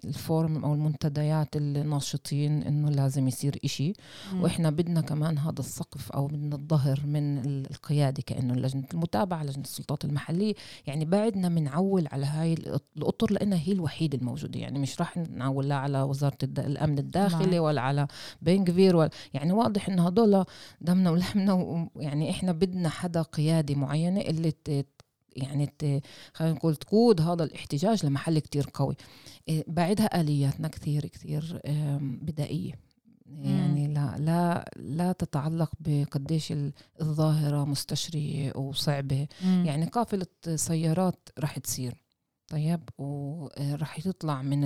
ال 0.05 0.15
forum 0.15 0.65
أو 0.65 0.73
المنتديات 0.73 1.55
الناشطين 1.55 2.63
إنه 2.63 2.89
لازم 2.89 3.27
يصير 3.27 3.59
إشي 3.65 3.93
مم. 4.33 4.41
وإحنا 4.43 4.69
بدنا 4.69 5.01
كمان 5.01 5.37
هذا 5.37 5.59
السقف 5.59 6.11
أو 6.11 6.27
بدنا 6.27 6.55
الظهر 6.55 7.01
من 7.05 7.45
القيادة 7.45 8.23
كأنه 8.25 8.53
لجنة 8.53 8.83
المتابعة 8.93 9.43
لجنة 9.43 9.63
السلطات 9.63 10.05
المحلية 10.05 10.53
يعني 10.87 11.05
بعدنا 11.05 11.49
بنعول 11.49 12.07
على 12.11 12.25
هاي 12.25 12.53
الأطر 12.97 13.31
لأنها 13.31 13.59
هي 13.63 13.71
الوحيدة 13.71 14.17
الموجودة 14.17 14.59
يعني 14.59 14.79
مش 14.79 14.99
راح 14.99 15.17
نعول 15.17 15.69
لا 15.69 15.75
على 15.75 16.01
وزارة 16.01 16.37
الأمن 16.43 16.99
الداخلي 16.99 17.59
مم. 17.59 17.65
ولا 17.65 17.81
على 17.81 18.07
بنكفير 18.41 18.95
ولا 18.95 19.09
يعني 19.33 19.53
واضح 19.53 19.89
إنه 19.89 20.07
هدول 20.07 20.45
دمنا 20.81 21.09
ولحمنا 21.11 21.53
ويعني 21.95 22.29
إحنا 22.29 22.51
بدنا 22.51 22.89
حدا 22.89 23.21
قيادي 23.21 23.75
معينة 23.75 24.21
اللي 24.21 24.53
يعني 25.35 25.73
خلينا 26.33 26.53
نقول 26.53 26.75
تقود 26.75 27.21
هذا 27.21 27.43
الاحتجاج 27.43 28.05
لمحل 28.05 28.39
كتير 28.39 28.69
قوي. 28.73 28.95
إيه، 29.47 29.63
بعدها 29.67 30.21
آلياتنا 30.21 30.67
كثير 30.67 31.05
كثير 31.05 31.61
بدائية. 32.21 32.73
يعني 33.41 33.87
لا 33.87 34.15
لا 34.19 34.71
لا 34.75 35.11
تتعلق 35.11 35.71
بقديش 35.79 36.53
الظاهرة 37.01 37.65
مستشرية 37.65 38.53
وصعبة. 38.55 39.27
مم. 39.43 39.63
يعني 39.65 39.85
قافلة 39.85 40.27
سيارات 40.55 41.29
راح 41.39 41.59
تصير. 41.59 42.03
طيب 42.47 42.89
وراح 42.97 43.99
تطلع 43.99 44.41
من 44.41 44.59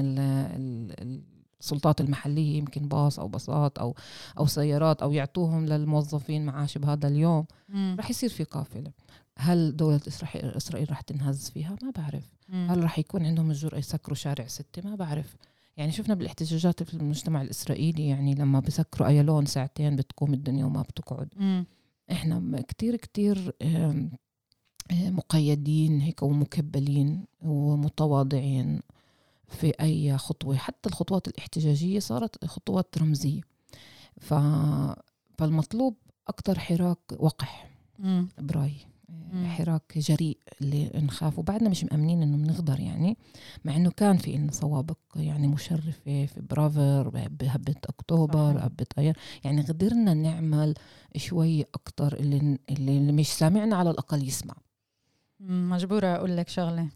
السلطات 1.60 2.02
المحلية 2.02 2.58
يمكن 2.58 2.88
باص 2.88 3.20
أو 3.20 3.28
باصات 3.28 3.78
أو 3.78 3.96
أو 4.40 4.46
سيارات 4.46 5.02
أو 5.02 5.12
يعطوهم 5.12 5.66
للموظفين 5.66 6.46
معاش 6.46 6.78
بهذا 6.78 7.08
اليوم. 7.08 7.46
راح 7.98 8.10
يصير 8.10 8.30
في 8.30 8.44
قافلة. 8.44 8.92
هل 9.38 9.76
دولة 9.78 10.02
إسرائيل 10.58 10.90
راح 10.90 11.02
تنهز 11.02 11.50
فيها؟ 11.50 11.76
ما 11.82 11.92
بعرف 11.92 12.24
مم. 12.50 12.68
هل 12.72 12.84
راح 12.84 13.00
يكون 13.00 13.26
عندهم 13.26 13.52
الجرأة 13.52 13.78
يسكروا 13.78 14.16
شارع 14.16 14.48
ستة؟ 14.48 14.90
ما 14.90 14.96
بعرف 14.96 15.36
يعني 15.78 15.92
شفنا 15.92 16.14
بالاحتجاجات 16.14 16.84
في 16.84 16.94
المجتمع 16.94 17.42
الإسرائيلي 17.42 18.08
يعني 18.08 18.36
لما 18.36 18.60
بسكروا 18.60 19.08
أيالون 19.08 19.46
ساعتين 19.46 19.96
بتقوم 19.96 20.34
الدنيا 20.34 20.66
وما 20.66 20.82
بتقعد 20.82 21.28
مم. 21.36 21.66
إحنا 22.12 22.62
كتير 22.62 22.96
كتير 22.96 23.56
مقيدين 24.92 26.02
هيك 26.02 26.24
ومكبلين 26.24 27.26
ومتواضعين 27.42 28.82
في 29.48 29.70
أي 29.82 30.18
خطوة 30.18 30.58
حتى 30.58 30.90
الخطوات 30.90 31.28
الاحتجاجية 31.28 32.00
صارت 32.00 32.46
خطوات 32.46 32.98
رمزية 32.98 33.42
ف... 34.20 34.34
فالمطلوب 35.38 35.96
أكتر 36.28 36.60
حراك 36.60 37.00
وقح 37.20 37.70
برأيي 38.38 38.95
حراك 39.46 39.98
جريء 39.98 40.38
اللي 40.62 40.92
نخاف. 40.96 41.40
وبعدنا 41.40 41.70
مش 41.70 41.84
مأمنين 41.84 42.22
إنه 42.22 42.38
بنقدر 42.38 42.80
يعني 42.80 43.18
مع 43.66 43.76
إنه 43.76 43.92
كان 43.92 44.18
في 44.18 44.38
لنا 44.38 44.52
سوابق 44.52 44.98
يعني 45.16 45.48
مشرفة 45.48 46.26
في 46.26 46.42
برافر 46.50 47.10
بهبه 47.10 47.76
أكتوبر 47.86 48.66
هبة 48.66 48.86
ايار 48.98 49.18
يعني 49.44 49.62
قدرنا 49.62 50.14
نعمل 50.14 50.74
شوي 51.16 51.62
أكتر 51.62 52.14
اللي 52.14 52.60
اللي 52.70 53.12
مش 53.12 53.28
سامعنا 53.28 53.76
على 53.76 53.90
الأقل 53.90 54.28
يسمع. 54.28 54.56
مجبورة 55.40 56.08
أقول 56.08 56.38
لك 56.38 56.50
شغلة. 56.50 56.90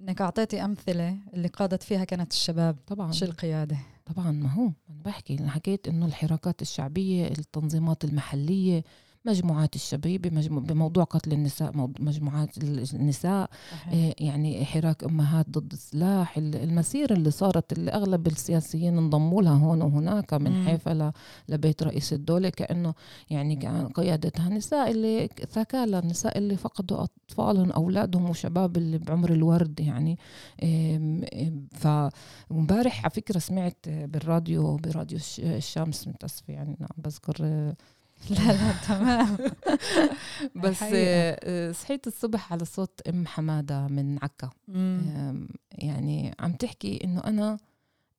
إنك 0.00 0.20
أعطيتي 0.20 0.64
أمثلة 0.64 1.16
اللي 1.34 1.48
قادت 1.48 1.82
فيها 1.82 2.04
كانت 2.04 2.32
الشباب 2.32 2.76
طبعا. 2.86 3.12
شو 3.12 3.24
القياده 3.24 3.78
طبعا 4.06 4.30
ما 4.30 4.52
هو 4.52 4.62
أنا 4.90 5.02
بحكي. 5.04 5.38
أنا 5.38 5.50
حكيت 5.50 5.88
إنه 5.88 6.06
الحراكات 6.06 6.62
الشعبية 6.62 7.26
التنظيمات 7.26 8.04
المحلية 8.04 8.84
مجموعات 9.24 9.74
الشبيبة 9.74 10.30
بموضوع 10.48 11.04
قتل 11.04 11.32
النساء 11.32 11.72
مجموعات 12.00 12.58
النساء 12.94 13.50
صحيح. 13.70 14.14
يعني 14.18 14.64
حراك 14.64 15.04
أمهات 15.04 15.50
ضد 15.50 15.72
السلاح 15.72 16.38
المسيرة 16.38 17.12
اللي 17.12 17.30
صارت 17.30 17.72
اللي 17.72 17.90
أغلب 17.90 18.26
السياسيين 18.26 18.98
انضموا 18.98 19.42
لها 19.42 19.52
هون 19.52 19.82
وهناك 19.82 20.34
من 20.34 20.64
حيفا 20.64 21.12
لبيت 21.48 21.82
رئيس 21.82 22.12
الدولة 22.12 22.48
كأنه 22.48 22.94
يعني 23.30 23.56
كأن 23.56 23.88
قيادتها 23.88 24.48
نساء 24.48 24.90
اللي 24.90 25.28
ثكالى 25.50 25.98
النساء 25.98 26.38
اللي 26.38 26.56
فقدوا 26.56 27.02
أطفالهم 27.02 27.70
أولادهم 27.70 28.30
وشباب 28.30 28.76
اللي 28.76 28.98
بعمر 28.98 29.32
الورد 29.32 29.80
يعني 29.80 30.18
فمبارح 31.72 33.00
على 33.04 33.10
فكرة 33.10 33.38
سمعت 33.38 33.88
بالراديو 33.88 34.76
براديو 34.76 35.18
الشمس 35.38 36.08
متأسفة 36.08 36.52
يعني 36.52 36.76
نعم 36.80 36.90
بذكر 36.96 37.74
لا 38.30 38.52
لا 38.52 38.72
تمام. 38.88 39.36
بس 40.62 40.82
آه، 40.82 41.72
صحيت 41.72 42.06
الصبح 42.06 42.52
على 42.52 42.64
صوت 42.64 43.00
أم 43.08 43.26
حمادة 43.26 43.86
من 43.86 44.18
عكا. 44.22 44.50
يعني 45.72 46.34
عم 46.40 46.52
تحكي 46.52 47.04
إنه 47.04 47.20
أنا 47.20 47.58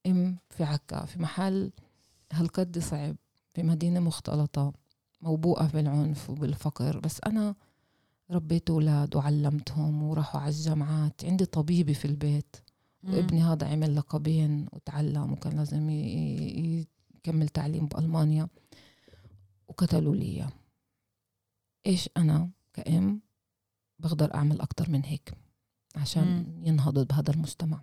أم 0.07 0.37
في 0.49 0.63
عكا 0.63 1.05
في 1.05 1.21
محل 1.21 1.71
هالقد 2.33 2.79
صعب 2.79 3.15
في 3.53 3.63
مدينة 3.63 3.99
مختلطة 3.99 4.73
موبوءه 5.21 5.65
بالعنف 5.67 6.29
وبالفقر 6.29 6.99
بس 6.99 7.19
أنا 7.25 7.55
ربيت 8.31 8.69
أولاد 8.69 9.15
وعلمتهم 9.15 10.03
وراحوا 10.03 10.41
على 10.41 10.49
الجامعات. 10.49 11.25
عندي 11.25 11.45
طبيبه 11.45 11.93
في 11.93 12.05
البيت 12.05 12.55
وابني 13.03 13.43
هذا 13.43 13.67
عمل 13.67 13.95
لقبين 13.95 14.65
وتعلم 14.73 15.31
وكان 15.33 15.57
لازم 15.57 15.89
يكمل 15.89 17.49
تعليم 17.49 17.87
بألمانيا. 17.87 18.47
وقتلوا 19.71 20.15
لي 20.15 20.25
إياه. 20.25 20.49
إيش 21.85 22.09
أنا 22.17 22.49
كأم 22.73 23.21
بقدر 23.99 24.35
أعمل 24.35 24.61
أكتر 24.61 24.89
من 24.89 25.05
هيك 25.05 25.33
عشان 25.95 26.23
مم. 26.23 26.65
ينهض 26.65 27.07
بهذا 27.07 27.33
المجتمع. 27.33 27.81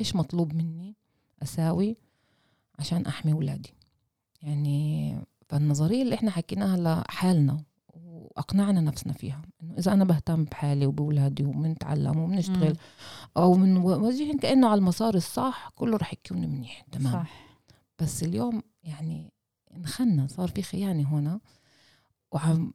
إيش 0.00 0.16
مطلوب 0.16 0.54
مني 0.54 0.96
أساوي 1.42 1.96
عشان 2.78 3.06
أحمي 3.06 3.32
ولادي؟ 3.32 3.74
يعني 4.42 5.18
فالنظرية 5.48 6.02
اللي 6.02 6.14
إحنا 6.14 6.30
حكيناها 6.30 6.76
لحالنا 6.76 7.64
وأقنعنا 7.94 8.80
نفسنا 8.80 9.12
فيها 9.12 9.42
إنه 9.62 9.74
إذا 9.78 9.92
أنا 9.92 10.04
بهتم 10.04 10.44
بحالي 10.44 10.86
وبولادي 10.86 11.44
وبنتعلم 11.44 12.18
وبنشتغل 12.18 12.76
أو 13.36 13.54
من 13.54 13.76
وجههم 13.76 14.38
كأنه 14.38 14.68
على 14.68 14.78
المسار 14.78 15.14
الصح 15.14 15.68
كله 15.74 15.96
رح 15.96 16.12
يكون 16.12 16.38
منيح 16.38 16.84
تمام؟ 16.92 17.12
صح. 17.12 17.30
بس 17.98 18.22
اليوم 18.22 18.62
يعني 18.82 19.32
انخنا 19.76 20.26
صار 20.26 20.48
في 20.48 20.62
خيانة 20.62 21.14
هنا 21.14 21.40
وعم 22.32 22.72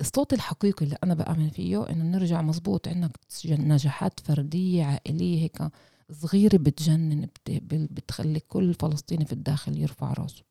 الصوت 0.00 0.32
الحقيقي 0.32 0.84
اللي 0.84 0.96
أنا 1.04 1.14
بآمن 1.14 1.48
فيه 1.48 1.90
إنه 1.90 2.04
نرجع 2.04 2.42
مزبوط 2.42 2.88
عندك 2.88 3.10
نجاحات 3.46 4.20
فردية 4.20 4.84
عائلية 4.84 5.42
هيك 5.42 5.62
صغيرة 6.12 6.56
بتجنن 6.56 7.28
بتخلي 7.70 8.40
كل 8.40 8.74
فلسطيني 8.74 9.24
في 9.24 9.32
الداخل 9.32 9.78
يرفع 9.78 10.12
راسه. 10.12 10.42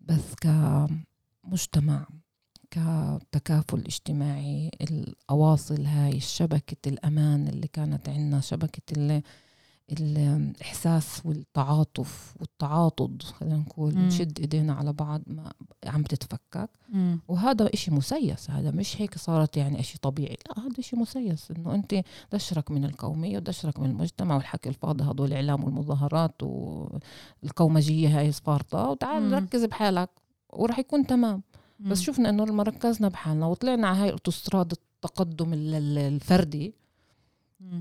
بس 0.00 0.34
كمجتمع 0.40 2.06
كتكافل 2.70 3.80
اجتماعي 3.80 4.70
الأواصل 4.80 5.84
هاي 5.86 6.20
شبكة 6.20 6.88
الأمان 6.88 7.48
اللي 7.48 7.66
كانت 7.66 8.08
عندنا 8.08 8.40
شبكة 8.40 8.82
اللي 8.92 9.22
الإحساس 9.92 11.20
والتعاطف 11.24 12.34
والتعاطض 12.40 13.22
خلينا 13.22 13.56
نقول 13.56 13.94
نشد 13.94 14.40
إيدينا 14.40 14.72
على 14.74 14.92
بعض 14.92 15.22
ما 15.26 15.52
عم 15.86 16.02
تتفكك. 16.02 16.70
وهذا 17.28 17.70
إشي 17.74 17.90
مسيس 17.90 18.50
هذا 18.50 18.70
مش 18.70 19.00
هيك 19.02 19.18
صارت 19.18 19.56
يعني 19.56 19.80
إشي 19.80 19.98
طبيعي 19.98 20.36
لا 20.48 20.64
هذا 20.64 20.78
إشي 20.78 20.96
مسيس 20.96 21.50
إنه 21.50 21.74
انت 21.74 22.02
دشرك 22.32 22.70
من 22.70 22.84
القوميه 22.84 23.36
ودشرك 23.36 23.78
من 23.80 23.90
المجتمع 23.90 24.36
والحكي 24.36 24.68
الفاضي 24.68 25.04
هدول 25.04 25.28
الإعلام 25.28 25.64
والمظاهرات 25.64 26.42
والقومجيه 26.42 28.18
هاي 28.18 28.32
سبارتا 28.32 28.86
وتعال. 28.86 29.32
ركز 29.32 29.64
بحالك 29.64 30.10
وراح 30.52 30.78
يكون 30.78 31.06
تمام. 31.06 31.42
بس 31.80 32.00
شفنا 32.00 32.28
إنه 32.30 32.44
لما 32.44 32.62
ركزنا 32.62 33.08
بحالنا 33.08 33.46
وطلعنا 33.46 33.88
على 33.88 33.98
هاي 33.98 34.06
الاوتوستراد 34.06 34.72
التقدم 34.72 35.50
الفردي. 35.54 36.74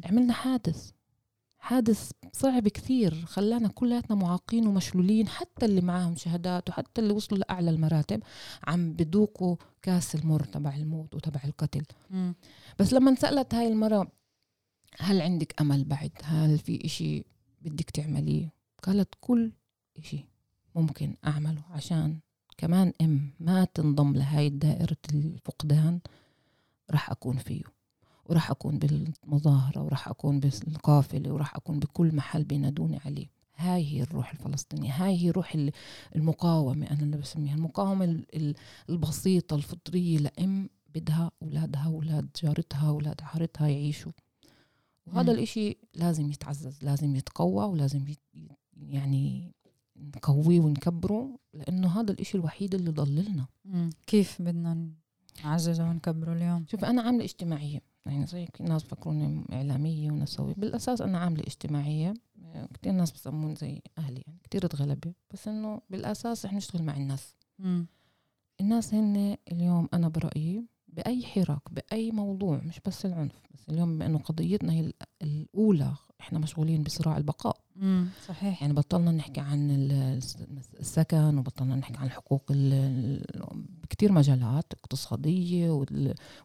عملنا 0.05 0.33
حادث 0.33 0.91
حادث 1.59 2.11
صعب 2.33 2.67
كثير 2.67 3.25
خلانا 3.25 3.67
كلياتنا 3.67 4.15
معاقين 4.15 4.67
ومشلولين 4.67 5.27
حتى 5.27 5.65
اللي 5.65 5.81
معاهم 5.81 6.15
شهادات 6.15 6.69
وحتى 6.69 7.01
اللي 7.01 7.13
وصلوا 7.13 7.39
لأعلى 7.39 7.69
المراتب 7.69 8.23
عم 8.67 8.93
بدوقوا 8.93 9.55
كاس 9.81 10.15
المر 10.15 10.43
تبع 10.43 10.75
الموت 10.75 11.15
وتبع 11.15 11.41
القتل. 11.45 11.83
م. 12.09 12.31
بس 12.79 12.93
لما 12.93 13.11
انسألت 13.11 13.53
هاي 13.55 13.67
المرة 13.67 14.11
هل 14.99 15.21
عندك 15.21 15.61
أمل 15.61 15.83
بعد؟ 15.83 16.11
هل 16.23 16.57
في 16.57 16.85
إشي 16.85 17.23
بدك 17.61 17.89
تعمليه؟ 17.89 18.53
قالت 18.83 19.09
كل 19.21 19.51
إشي 19.97 20.25
ممكن 20.75 21.15
أعمله 21.27 21.61
عشان 21.71 22.19
كمان 22.57 22.93
إم 23.01 23.31
ما 23.39 23.65
تنضم 23.65 24.15
لهاي 24.15 24.49
دائرة 24.49 24.97
الفقدان 25.13 25.99
راح 26.91 27.11
أكون 27.11 27.37
فيه. 27.37 27.63
وراح 28.29 28.51
أكون 28.51 28.79
بالمظاهرة 28.79 29.81
وراح 29.81 30.07
أكون 30.07 30.39
بالقافلة 30.39 31.31
وراح 31.33 31.55
أكون 31.55 31.79
بكل 31.79 32.15
محل 32.15 32.43
بينادوني 32.43 32.99
عليه. 33.05 33.27
هاي 33.55 33.85
هي 33.85 34.01
الروح 34.01 34.31
الفلسطينية 34.31 34.91
هاي 34.91 35.17
هي 35.17 35.29
روح 35.29 35.67
المقاومة 36.15 36.91
أنا 36.91 36.99
اللي 36.99 37.17
بسميها. 37.17 37.55
المقاومة 37.55 38.23
البسيطة 38.89 39.55
الفطرية 39.55 40.17
لأم 40.17 40.69
بدها 40.95 41.31
أولادها 41.43 41.85
أولاد 41.85 42.29
جارتها 42.43 42.89
أولاد 42.89 43.21
عارتها 43.21 43.67
يعيشوا. 43.67 44.11
وهذا 45.07 45.31
الإشي 45.31 45.77
لازم 45.95 46.31
يتعزز 46.31 46.83
لازم 46.83 47.15
يتقوى 47.15 47.65
ولازم 47.65 48.05
يعني 48.77 49.53
نقويه 50.15 50.59
ونكبره 50.59 51.39
لأنه 51.53 51.99
هذا 51.99 52.11
الإشي 52.11 52.37
الوحيد 52.37 52.75
اللي 52.75 52.91
ضللنا 52.91 53.45
كيف 54.07 54.41
بدنا 54.41 54.89
نعززه 55.43 55.89
ونكبره 55.89 56.33
اليوم؟ 56.33 56.65
شوف 56.67 56.85
أنا 56.85 57.01
عاملة 57.01 57.23
اجتماعية. 57.23 57.81
يعني 58.05 58.25
زي 58.25 58.47
الناس 58.59 58.83
بفكروني 58.83 59.45
إعلامية 59.53 60.11
ونسوي 60.11 60.53
بالأساس 60.57 61.01
أنا 61.01 61.17
عاملة 61.17 61.43
اجتماعية. 61.47 62.13
كتير 62.73 62.91
ناس 62.93 63.11
بسمون 63.11 63.55
زي 63.55 63.81
أهلي 63.97 64.23
يعني 64.27 64.39
كتير 64.43 64.67
تغلبة 64.67 65.13
بس 65.33 65.47
إنه 65.47 65.81
بالأساس 65.89 66.45
إحنا 66.45 66.57
نشتغل 66.57 66.83
مع 66.83 66.97
الناس. 66.97 67.35
م. 67.59 67.83
الناس 68.61 68.93
هن 68.93 69.37
اليوم 69.51 69.89
أنا 69.93 70.07
برأيي 70.07 70.65
بأي 70.87 71.25
حراك 71.25 71.61
بأي 71.71 72.11
موضوع 72.11 72.57
مش 72.57 72.79
بس 72.85 73.05
العنف. 73.05 73.41
بس 73.53 73.69
اليوم 73.69 73.95
بما 73.95 74.05
انه 74.05 74.17
قضيتنا 74.19 74.73
هي 74.73 74.93
الأولى 75.21 75.95
إحنا 76.21 76.39
مشغولين 76.39 76.83
بصراع 76.83 77.17
البقاء 77.17 77.57
مم. 77.75 78.07
صحيح 78.27 78.61
يعني 78.61 78.73
بطلنا 78.73 79.11
نحكي 79.11 79.39
عن 79.41 79.71
السكن 80.79 81.37
وبطلنا 81.37 81.75
نحكي 81.75 81.97
عن 81.97 82.05
الحقوق 82.05 82.43
بكثير 83.83 84.11
مجالات 84.11 84.73
اقتصادية 84.73 85.85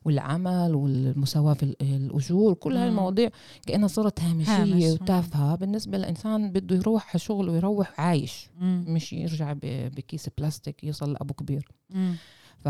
والعمل 0.05 0.75
والمساواة 0.75 1.55
في 1.55 1.63
الأجور 1.83 2.55
كل 2.55 2.77
هاي 2.77 2.89
المواضيع 2.89 3.31
كأنها 3.67 3.89
صارت 3.89 4.21
هامشية 4.21 4.63
هامش. 4.63 5.01
وتافهة 5.01 5.55
بالنسبة 5.57 5.99
لإنسان 5.99 6.53
بده 6.53 6.77
يروح 6.77 7.09
على 7.11 7.19
شغل 7.19 7.49
ويروح 7.49 8.01
عايش 8.01 8.51
مم. 8.61 8.85
مش 8.89 9.13
يرجع 9.13 9.55
بكيس 9.63 10.29
بلاستيك 10.39 10.85
يوصل 10.85 11.13
لأبو 11.13 11.35
كبير 11.35 11.69
مم. 11.91 12.15
ف 12.59 12.69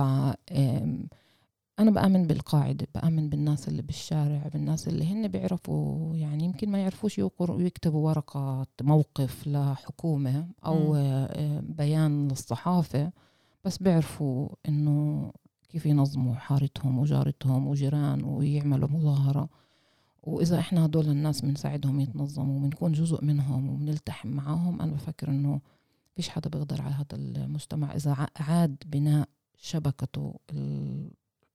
أنا 1.78 1.90
بآمن 1.90 2.26
بالقاعدة 2.26 2.86
بآمن 2.94 3.28
بالناس 3.28 3.68
اللي 3.68 3.82
بالشارع 3.82 4.48
بالناس 4.52 4.88
اللي 4.88 5.06
هن 5.12 5.28
بيعرفوا 5.28 6.14
يعني 6.16 6.44
يمكن 6.44 6.70
ما 6.70 6.78
يعرفوش 6.78 7.18
يقروا 7.18 7.56
ويكتبوا 7.56 8.08
ورقة 8.08 8.66
موقف 8.82 9.46
لحكومة 9.46 10.46
أو 10.66 10.92
م. 10.92 11.28
بيان 11.60 12.28
للصحافة 12.28 13.12
بس 13.64 13.78
بيعرفوا 13.78 14.48
إنه 14.68 15.30
كيف 15.68 15.86
ينظموا 15.86 16.34
حارتهم 16.34 16.98
وجارتهم 16.98 17.66
وجيران 17.66 18.24
ويعملوا 18.24 18.88
مظاهرة 18.88 19.48
وإذا 20.22 20.58
إحنا 20.58 20.84
هدول 20.84 21.08
الناس 21.08 21.40
بنساعدهم 21.40 22.00
يتنظموا 22.00 22.56
وبنكون 22.56 22.92
جزء 22.92 23.24
منهم 23.24 23.68
وبنلتحم 23.68 24.28
معاهم 24.28 24.80
أنا 24.82 24.92
بفكر 24.92 25.28
إنه 25.28 25.60
فيش 26.16 26.28
حدا 26.28 26.50
بيقدر 26.50 26.82
على 26.82 26.94
هذا 26.94 27.06
المجتمع 27.12 27.94
إذا 27.94 28.28
عاد 28.36 28.76
بناء 28.86 29.28
شبكته 29.56 30.34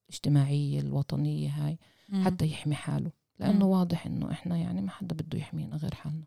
الاجتماعية 0.10 0.80
الوطنية 0.80 1.50
هاي 1.50 1.78
مم. 2.10 2.26
حتى 2.26 2.46
يحمي 2.46 2.76
حاله 2.76 3.12
لأنه 3.40 3.66
مم. 3.66 3.72
واضح 3.72 4.06
إنه 4.06 4.32
إحنا 4.32 4.58
يعني 4.58 4.82
ما 4.82 4.92
حدا 4.92 5.16
بده 5.16 5.38
يحمينا 5.38 5.76
غير 5.76 5.96
حالنا 5.96 6.26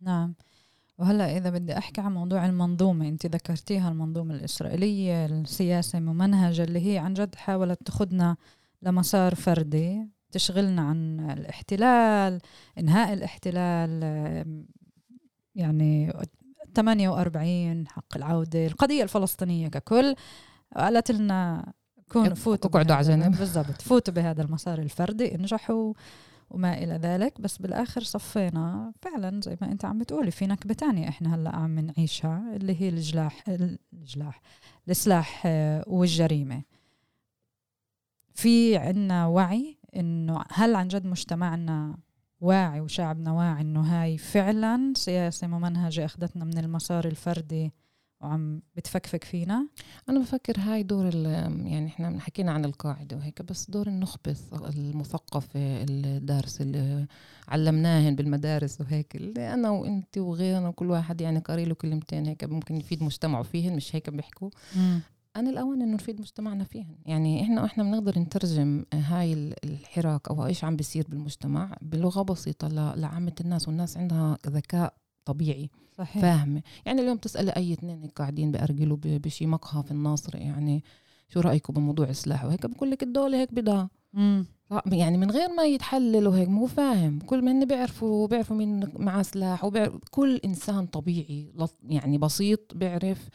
نعم 0.00 0.34
وهلا 0.98 1.36
إذا 1.36 1.50
بدي 1.50 1.78
أحكي 1.78 2.00
عن 2.00 2.14
موضوع 2.14 2.46
المنظومة 2.46 3.08
أنت 3.08 3.26
ذكرتيها 3.26 3.88
المنظومة 3.88 4.34
الإسرائيلية 4.34 5.26
السياسة 5.26 6.00
ممنهجة 6.00 6.64
اللي 6.64 6.92
هي 6.92 6.98
عن 6.98 7.14
جد 7.14 7.34
حاولت 7.34 7.86
تاخذنا 7.86 8.36
لمسار 8.82 9.34
فردي 9.34 10.08
تشغلنا 10.32 10.82
عن 10.82 11.30
الاحتلال 11.30 12.40
إنهاء 12.78 13.12
الاحتلال 13.12 14.02
يعني 15.54 16.12
48 16.76 17.88
حق 17.88 18.16
العودة 18.16 18.66
القضية 18.66 19.02
الفلسطينية 19.02 19.68
ككل 19.68 20.14
قالت 20.76 21.10
لنا 21.10 21.72
كونوا 22.12 22.34
فوتوا 22.34 22.70
اقعدوا 22.70 22.96
على 22.96 23.06
جنب. 23.08 23.36
بالضبط. 23.38 23.82
فوتوا 23.82 24.14
بهذا 24.14 24.42
المسار 24.42 24.78
الفردي 24.78 25.34
انجحوا 25.34 25.92
وما 26.50 26.78
إلى 26.78 26.94
ذلك. 26.94 27.40
بس 27.40 27.58
بالآخر 27.58 28.02
صفينا 28.02 28.92
فعلا 29.02 29.40
زي 29.44 29.56
ما 29.60 29.72
أنت 29.72 29.84
عم 29.84 29.98
بتقولي 29.98 30.30
في 30.30 30.46
نكبة 30.46 30.74
تانية 30.74 31.08
إحنا 31.08 31.34
هلأ 31.34 31.56
عم 31.56 31.78
نعيشها 31.78 32.56
اللي 32.56 32.80
هي 32.80 32.88
الجلاح 32.88 33.44
الجلاح 33.92 34.40
السلاح 34.88 35.42
آه، 35.46 35.84
والجريمة. 35.86 36.62
في 38.34 38.76
عنا 38.76 39.26
وعي 39.26 39.78
إنه 39.96 40.44
هل 40.52 40.74
عن 40.74 40.88
جد 40.88 41.06
مجتمعنا 41.06 41.98
واعي 42.40 42.80
وشعبنا 42.80 43.32
واعي 43.32 43.60
إنه 43.60 43.80
هاي 43.80 44.18
فعلا 44.18 44.92
سياسة 44.96 45.46
ممنهجة 45.46 46.04
أخذتنا 46.04 46.44
من 46.44 46.58
المسار 46.58 47.04
الفردي 47.04 47.72
وعم 48.26 48.62
بتفكفك 48.76 49.24
فينا؟ 49.24 49.68
أنا 50.08 50.20
بفكر 50.20 50.54
هاي 50.58 50.82
دور 50.82 51.14
يعني 51.14 51.86
إحنا 51.86 52.20
حكينا 52.20 52.52
عن 52.52 52.64
القاعدة 52.64 53.16
وهيك 53.16 53.42
بس 53.42 53.70
دور 53.70 53.86
النخبه 53.86 54.36
المثقفة 54.52 55.60
الدارسه 55.82 56.62
اللي 56.62 57.06
علمناهن 57.48 58.14
بالمدارس 58.16 58.80
وهيك 58.80 59.16
اللي 59.16 59.54
أنا 59.54 59.70
وانت 59.70 60.18
وغيرنا 60.18 60.68
وكل 60.68 60.90
واحد 60.90 61.20
يعني 61.20 61.38
قاري 61.38 61.64
له 61.64 61.74
كلمتين 61.74 62.26
هيك 62.26 62.44
ممكن 62.44 62.76
يفيد 62.76 63.02
مجتمعه 63.02 63.42
فيهن 63.42 63.76
مش 63.76 63.96
هيك 63.96 64.10
بيحكوا. 64.10 64.50
أنا 65.36 65.50
الأوان 65.50 65.82
إنه 65.82 65.94
نفيد 65.94 66.20
مجتمعنا 66.20 66.64
فيهن. 66.64 66.96
يعني 67.06 67.42
إحنا 67.42 67.64
إحنا 67.64 67.84
بنقدر 67.84 68.18
نترجم 68.18 68.84
هاي 68.94 69.54
الحراك 69.64 70.28
أو 70.28 70.46
إيش 70.46 70.64
عم 70.64 70.76
بيصير 70.76 71.06
بالمجتمع 71.08 71.76
بلغة 71.82 72.22
بسيطة 72.22 72.68
لعامة 72.94 73.34
الناس 73.40 73.68
والناس 73.68 73.96
عندها 73.96 74.38
ذكاء 74.46 74.94
طبيعي 75.26 75.70
صحيح. 75.98 76.22
فاهمه 76.22 76.62
يعني 76.86 77.00
اليوم 77.00 77.16
تسالي 77.16 77.50
أي 77.50 77.72
اثنين 77.72 78.02
هيك 78.02 78.12
قاعدين 78.12 78.52
بارجلوا 78.52 78.96
بشي 79.02 79.46
مقهى 79.46 79.82
في 79.82 79.90
الناصر 79.90 80.36
يعني 80.36 80.84
شو 81.28 81.40
رايكم 81.40 81.74
بموضوع 81.74 82.08
السلاح 82.08 82.44
وهيك 82.44 82.66
بقول 82.66 82.90
لك 82.90 83.02
الدولة 83.02 83.40
هيك 83.40 83.54
بدها 83.54 83.90
يعني 84.86 85.18
من 85.18 85.30
غير 85.30 85.48
ما 85.56 85.64
يتحللوا 85.64 86.36
هيك 86.36 86.48
مو 86.48 86.66
فاهم. 86.66 87.18
كل 87.18 87.42
من 87.42 87.64
بيعرفوا 87.64 88.26
بيعرفوا 88.28 88.56
مين 88.56 88.88
معاه 88.98 89.22
سلاح 89.22 89.64
وبيعرف 89.64 89.94
كل 90.10 90.40
إنسان 90.44 90.86
طبيعي 90.86 91.52
يعني 91.88 92.18
بسيط 92.18 92.74
بيعرف 92.74 93.28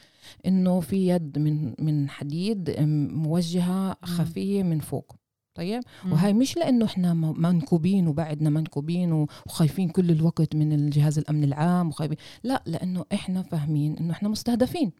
إنه 0.45 0.79
في 0.79 1.07
يد 1.07 1.39
من 1.39 1.73
من 1.79 2.09
حديد 2.09 2.75
موجهة 3.11 3.97
خفية 4.03 4.63
من 4.63 4.79
فوق. 4.79 5.15
طيب. 5.55 5.81
وهي 6.11 6.33
مش 6.33 6.57
لأنه 6.57 6.85
إحنا 6.85 7.13
منكوبين 7.13 8.07
وبعدنا 8.07 8.49
منكوبين 8.49 9.27
وخايفين 9.45 9.89
كل 9.89 10.11
الوقت 10.11 10.55
من 10.55 10.73
الجهاز 10.73 11.17
الامن 11.17 11.43
العام 11.43 11.87
وخايفين 11.89 12.17
لا 12.43 12.63
لأنه 12.65 13.05
إحنا 13.13 13.41
فاهمين 13.41 13.97
إنه 13.97 14.11
إحنا 14.11 14.29
مستهدفين 14.29 14.91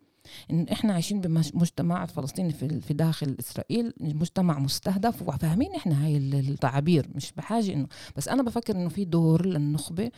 إن 0.51 0.67
إحنا 0.71 0.93
عايشين 0.93 1.21
بمجتمع 1.21 2.05
فلسطيني 2.05 2.53
في 2.53 2.81
في 2.81 2.93
داخل 2.93 3.35
إسرائيل 3.39 3.93
مجتمع 3.99 4.59
مستهدف 4.59 5.21
وفاهمين 5.21 5.75
إحنا 5.75 6.05
هاي 6.05 6.17
التعابير 6.17 7.07
مش 7.15 7.31
بحاجة 7.31 7.73
إنه 7.73 7.87
بس 8.17 8.27
أنا 8.27 8.43
بفكر 8.43 8.75
إنه 8.75 8.89
في 8.89 9.05
دور 9.05 9.45
للنخبة 9.45 10.11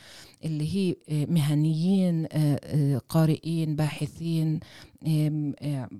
اللي 0.45 0.76
هي 0.76 0.95
آه، 1.10 1.26
مهنيين 1.26 2.26
آه، 2.32 2.60
آه، 2.64 3.01
قارئين 3.10 3.76
باحثين 3.76 4.60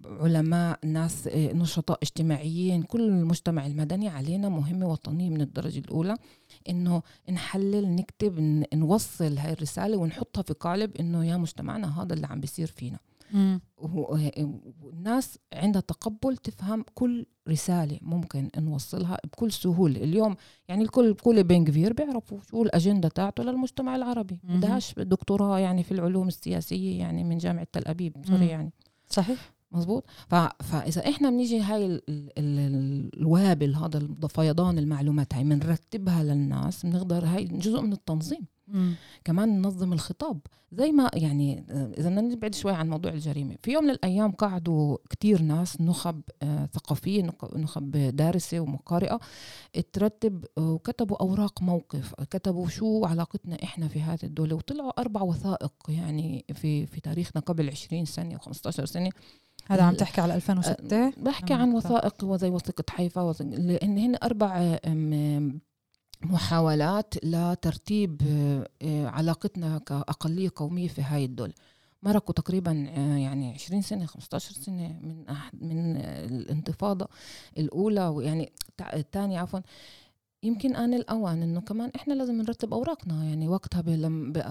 علماء 0.06 0.80
ناس 0.84 1.30
نشطاء 1.36 1.99
اجتماعيين 2.04 2.84
كل 2.84 3.01
المجتمع 3.01 3.66
المدني 3.66 4.08
علينا 4.10 4.49
مهمة 4.49 4.88
وطنية 4.88 5.30
من 5.30 5.41
الدرجة 5.41 5.80
الأولى 5.80 6.18
إنه 6.70 7.01
نحلل 7.30 7.95
نكتب 7.95 8.39
نوصل 8.74 9.38
هاي 9.38 9.54
الرسالة 9.54 9.97
ونحطها 9.97 10.41
في 10.41 10.54
قالب 10.54 10.97
إنه 10.97 11.26
يا 11.26 11.38
مجتمعنا 11.38 12.01
هذا 12.01 12.14
اللي 12.14 12.28
عم 12.28 12.39
بيصير 12.39 12.68
فينا. 12.68 12.99
والناس 13.78 15.38
عندها 15.54 15.82
تقبل 15.82 16.38
تفهم 16.38 16.86
كل 16.94 17.26
رسالة 17.50 18.00
ممكن 18.02 18.50
نوصلها 18.58 19.18
بكل 19.24 19.52
سهولة. 19.52 20.04
اليوم 20.04 20.36
يعني 20.68 20.84
الكل 20.84 21.14
كل 21.14 21.44
بين 21.44 21.66
كبير 21.66 21.94
بيعرفوا 21.94 22.40
شو 22.50 22.64
الأجندة 22.64 23.10
تاعته 23.10 23.44
للمجتمع 23.44 23.96
العربي. 23.96 24.40
بدهاش 24.44 24.94
دكتوراه 24.98 25.60
يعني 25.60 25.84
في 25.84 25.92
العلوم 25.92 26.28
السياسية 26.28 27.00
يعني 27.00 27.24
من 27.24 27.38
جامعة 27.38 27.68
تل 27.72 27.88
أبيب. 27.88 28.26
سوري 28.28 28.48
يعني. 28.48 28.72
صحيح. 29.10 29.54
مزبوط؟ 29.72 30.06
فاذا 30.60 31.10
إحنا 31.10 31.30
بنيجي 31.30 31.62
هاي 31.62 31.86
ال 31.86 32.02
ال 32.10 32.30
الوابل 33.18 33.76
هذا 33.76 33.98
الفيضان 33.98 34.78
المعلومات 34.78 35.34
هاي 35.34 35.44
بنرتبها 35.44 36.24
للناس 36.24 36.86
بنقدر 36.86 37.26
هاي 37.26 37.44
جزء 37.46 37.82
من 37.82 37.94
التنظيم. 37.94 38.46
مم. 38.68 38.95
كمان 39.24 39.61
ننظم 39.61 39.93
الخطاب. 39.93 40.39
زي 40.72 40.91
ما 40.91 41.09
يعني 41.14 41.66
إذا 41.70 42.09
بدنا 42.09 42.22
نبعد 42.22 42.55
شوي 42.55 42.72
عن 42.72 42.89
موضوع 42.89 43.11
الجريمة. 43.11 43.55
في 43.64 43.72
يوم 43.72 43.84
من 43.84 43.89
الأيام 43.89 44.32
قعدوا 44.32 44.97
كتير 45.09 45.41
ناس 45.41 45.82
نخب 45.82 46.22
آه 46.43 46.66
ثقافيه 46.66 47.30
نخب 47.55 47.91
دارسة 47.91 48.59
ومقارئة 48.59 49.20
ترتب 49.93 50.45
وكتبوا 50.57 51.18
أوراق 51.22 51.61
موقف. 51.61 52.14
كتبوا 52.14 52.68
شو 52.68 53.05
علاقتنا 53.05 53.64
إحنا 53.64 53.88
في 53.88 54.01
هذه 54.01 54.24
الدولة. 54.24 54.55
وطلعوا 54.55 55.01
أربع 55.01 55.22
وثائق 55.22 55.74
يعني 55.89 56.45
في 56.53 56.86
في 56.86 57.01
تاريخنا 57.01 57.41
قبل 57.41 57.70
20 57.70 58.05
سنة 58.05 58.38
و15 58.38 58.70
سنة. 58.70 59.09
هذا 59.68 59.84
عم 59.84 59.95
تحكي 59.95 60.22
على 60.22 60.36
2006 60.36 60.95
أه، 60.95 61.14
بحكي 61.18 61.53
عن 61.53 61.74
وثائق 61.74 62.24
وزي 62.24 62.49
وثيقة 62.49 62.84
حيفا 62.89 63.34
لأن 63.41 63.97
هن 63.97 64.16
أربع 64.24 64.78
محاولات 66.34 67.26
لترتيب 67.26 68.22
أه، 68.82 69.08
علاقتنا 69.08 69.78
كأقلية 69.78 70.52
قومية 70.56 70.88
في 70.88 71.02
هاي 71.02 71.26
الدول. 71.26 71.54
مرقوا 72.04 72.34
تقريبا 72.36 72.90
أه، 72.90 73.18
يعني 73.18 73.54
20 73.54 73.82
سنة 73.82 74.06
15 74.06 74.54
سنة 74.54 74.88
من 75.02 75.26
من 75.54 75.98
الانتفاضة 75.98 77.08
الأولى 77.58 78.08
ويعني 78.08 78.52
الثانية 78.94 79.40
عفوا. 79.40 79.60
يمكن 80.44 80.76
آن 80.76 80.94
الأوان 80.94 81.42
إنه 81.42 81.62
كمان 81.62 81.92
إحنا 81.96 82.14
لازم 82.14 82.36
نرتب 82.36 82.74
أوراقنا. 82.74 83.24
يعني 83.24 83.48
وقتها 83.48 83.84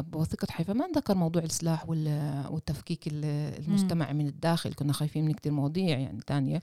بوثيقة 0.01 0.47
حيفا 0.51 0.72
ما 0.72 0.87
ذكر 0.97 1.14
موضوع 1.14 1.43
السلاح 1.43 1.89
والتفكيك 2.51 3.01
المجتمع 3.07 4.12
من 4.12 4.26
الداخل. 4.26 4.74
كنا 4.74 4.93
خايفين 4.93 5.24
من 5.24 5.33
كتير 5.33 5.53
مواضيع 5.53 5.99
يعني 5.99 6.20
تانية 6.26 6.62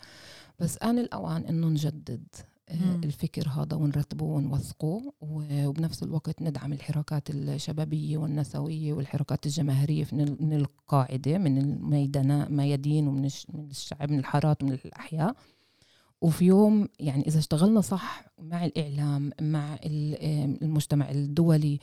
بس 0.60 0.78
آن 0.84 1.00
الأوان 1.00 1.42
إنه 1.46 1.68
نجدد. 1.68 2.28
آه، 2.36 2.59
الفكر 3.04 3.50
هذا 3.50 3.76
ونرتبه 3.76 4.26
ونوثقه 4.26 5.14
وبنفس 5.22 6.04
الوقت 6.04 6.42
ندعم 6.42 6.74
الحركات 6.74 7.30
الشبابية 7.30 8.18
والنسوية 8.18 8.94
والحركات 8.94 9.46
الجماهيرية 9.46 10.08
من 10.12 10.54
القاعدة 10.54 11.38
من 11.38 11.58
الميدان 11.58 12.56
ميادين 12.56 13.08
ومن 13.08 13.26
الشعب 13.70 14.12
من 14.12 14.20
الحارات 14.20 14.64
ومن 14.64 14.74
الأحياء. 14.86 15.36
وفي 16.22 16.46
يوم 16.46 16.88
يعني 17.00 17.28
إذا 17.28 17.40
اشتغلنا 17.40 17.82
صح 17.82 18.26
مع 18.40 18.66
الإعلام 18.66 19.32
مع 19.42 19.80
المجتمع 19.84 21.12
الدولي 21.12 21.80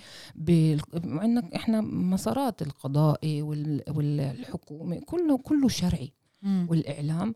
مع 1.05 1.43
إحنا 1.55 1.81
مسارات 1.81 2.63
القضائي 2.63 3.43
والحكومة 3.43 5.01
كله 5.07 5.39
كله 5.39 5.69
شرعي. 5.69 6.13
والإعلام 6.69 7.35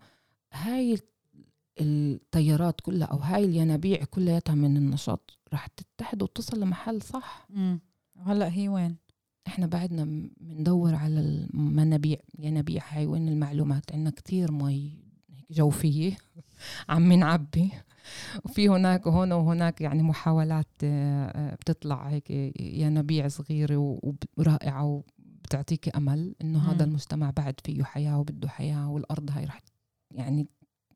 هاي 0.52 0.98
التيارات 1.80 2.80
كلها 2.80 3.06
أو 3.06 3.18
هاي 3.18 3.44
الينابيع 3.44 4.04
كلياتها 4.04 4.54
من 4.54 4.76
النشاط 4.76 5.38
راح 5.52 5.66
تتحد 5.66 6.22
وتصل 6.22 6.60
لمحل 6.60 7.02
صح. 7.02 7.48
هلأ 8.26 8.52
هي 8.52 8.68
وين؟ 8.68 8.96
إحنا 9.46 9.66
بعدنا 9.66 10.28
بندور 10.40 10.94
على 10.94 11.20
المنابيع 11.20 12.18
ينابيع 12.38 12.82
هاي 12.88 13.06
وين 13.06 13.28
المعلومات؟ 13.28 13.92
عندنا 13.92 14.10
كتير 14.10 14.52
مي 14.52 14.98
جوفيه 15.50 16.16
عم 16.88 17.12
نعبي. 17.12 17.70
وفي 18.44 18.68
هناك 18.68 19.06
وهنا 19.06 19.34
وهناك 19.34 19.80
يعني 19.80 20.02
محاولات 20.02 20.66
آه، 20.84 21.26
آه، 21.26 21.54
بتطلع 21.54 22.08
هيك 22.08 22.30
ينابيع 22.60 23.28
صغيرة 23.28 24.00
ورائعة 24.36 24.84
وبتعطيك 24.84 25.96
أمل 25.96 26.34
إنه 26.42 26.70
هذا 26.70 26.84
المجتمع 26.84 27.30
بعد 27.30 27.60
فيه 27.64 27.84
حياة 27.84 28.18
وبده 28.18 28.48
حياة 28.48 28.90
والأرض 28.90 29.30
هاي 29.30 29.44
رح 29.44 29.60
يعني 30.10 30.48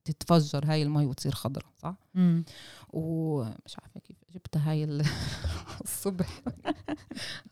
تتفجر 0.04 0.64
هاي 0.66 0.82
المي 0.82 1.06
وتصير 1.06 1.32
خضرة 1.34 1.64
صح؟ 1.82 1.94
مم. 2.14 2.44
ومش 2.90 3.76
عارفة 3.82 4.00
كيف 4.00 4.16
جبتها 4.34 4.70
هاي 4.70 4.84
الصبح. 5.84 6.40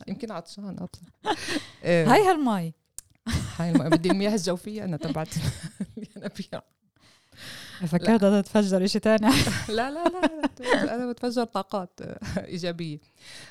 يمكن 0.09 0.33
عطشان 0.33 0.77
أطلع 0.79 1.35
هاي 1.85 2.23
هالمي. 2.31 2.73
هاي 3.59 3.71
المي 3.71 3.91
بدي 3.91 4.11
المياه 4.11 4.35
الجوفية 4.35 4.85
أنا 4.85 4.97
تبعت 4.97 5.29
الينابيع 5.99 6.63
فكرت 7.87 8.21
تتفجر 8.25 8.87
شيء 8.87 9.01
ثاني 9.01 9.27
لا 9.69 9.91
لا 9.91 10.05
لا 10.05 10.95
أنا 10.95 11.13
بتفجر 11.13 11.45
طاقات 11.45 12.01
إيجابية. 12.39 12.99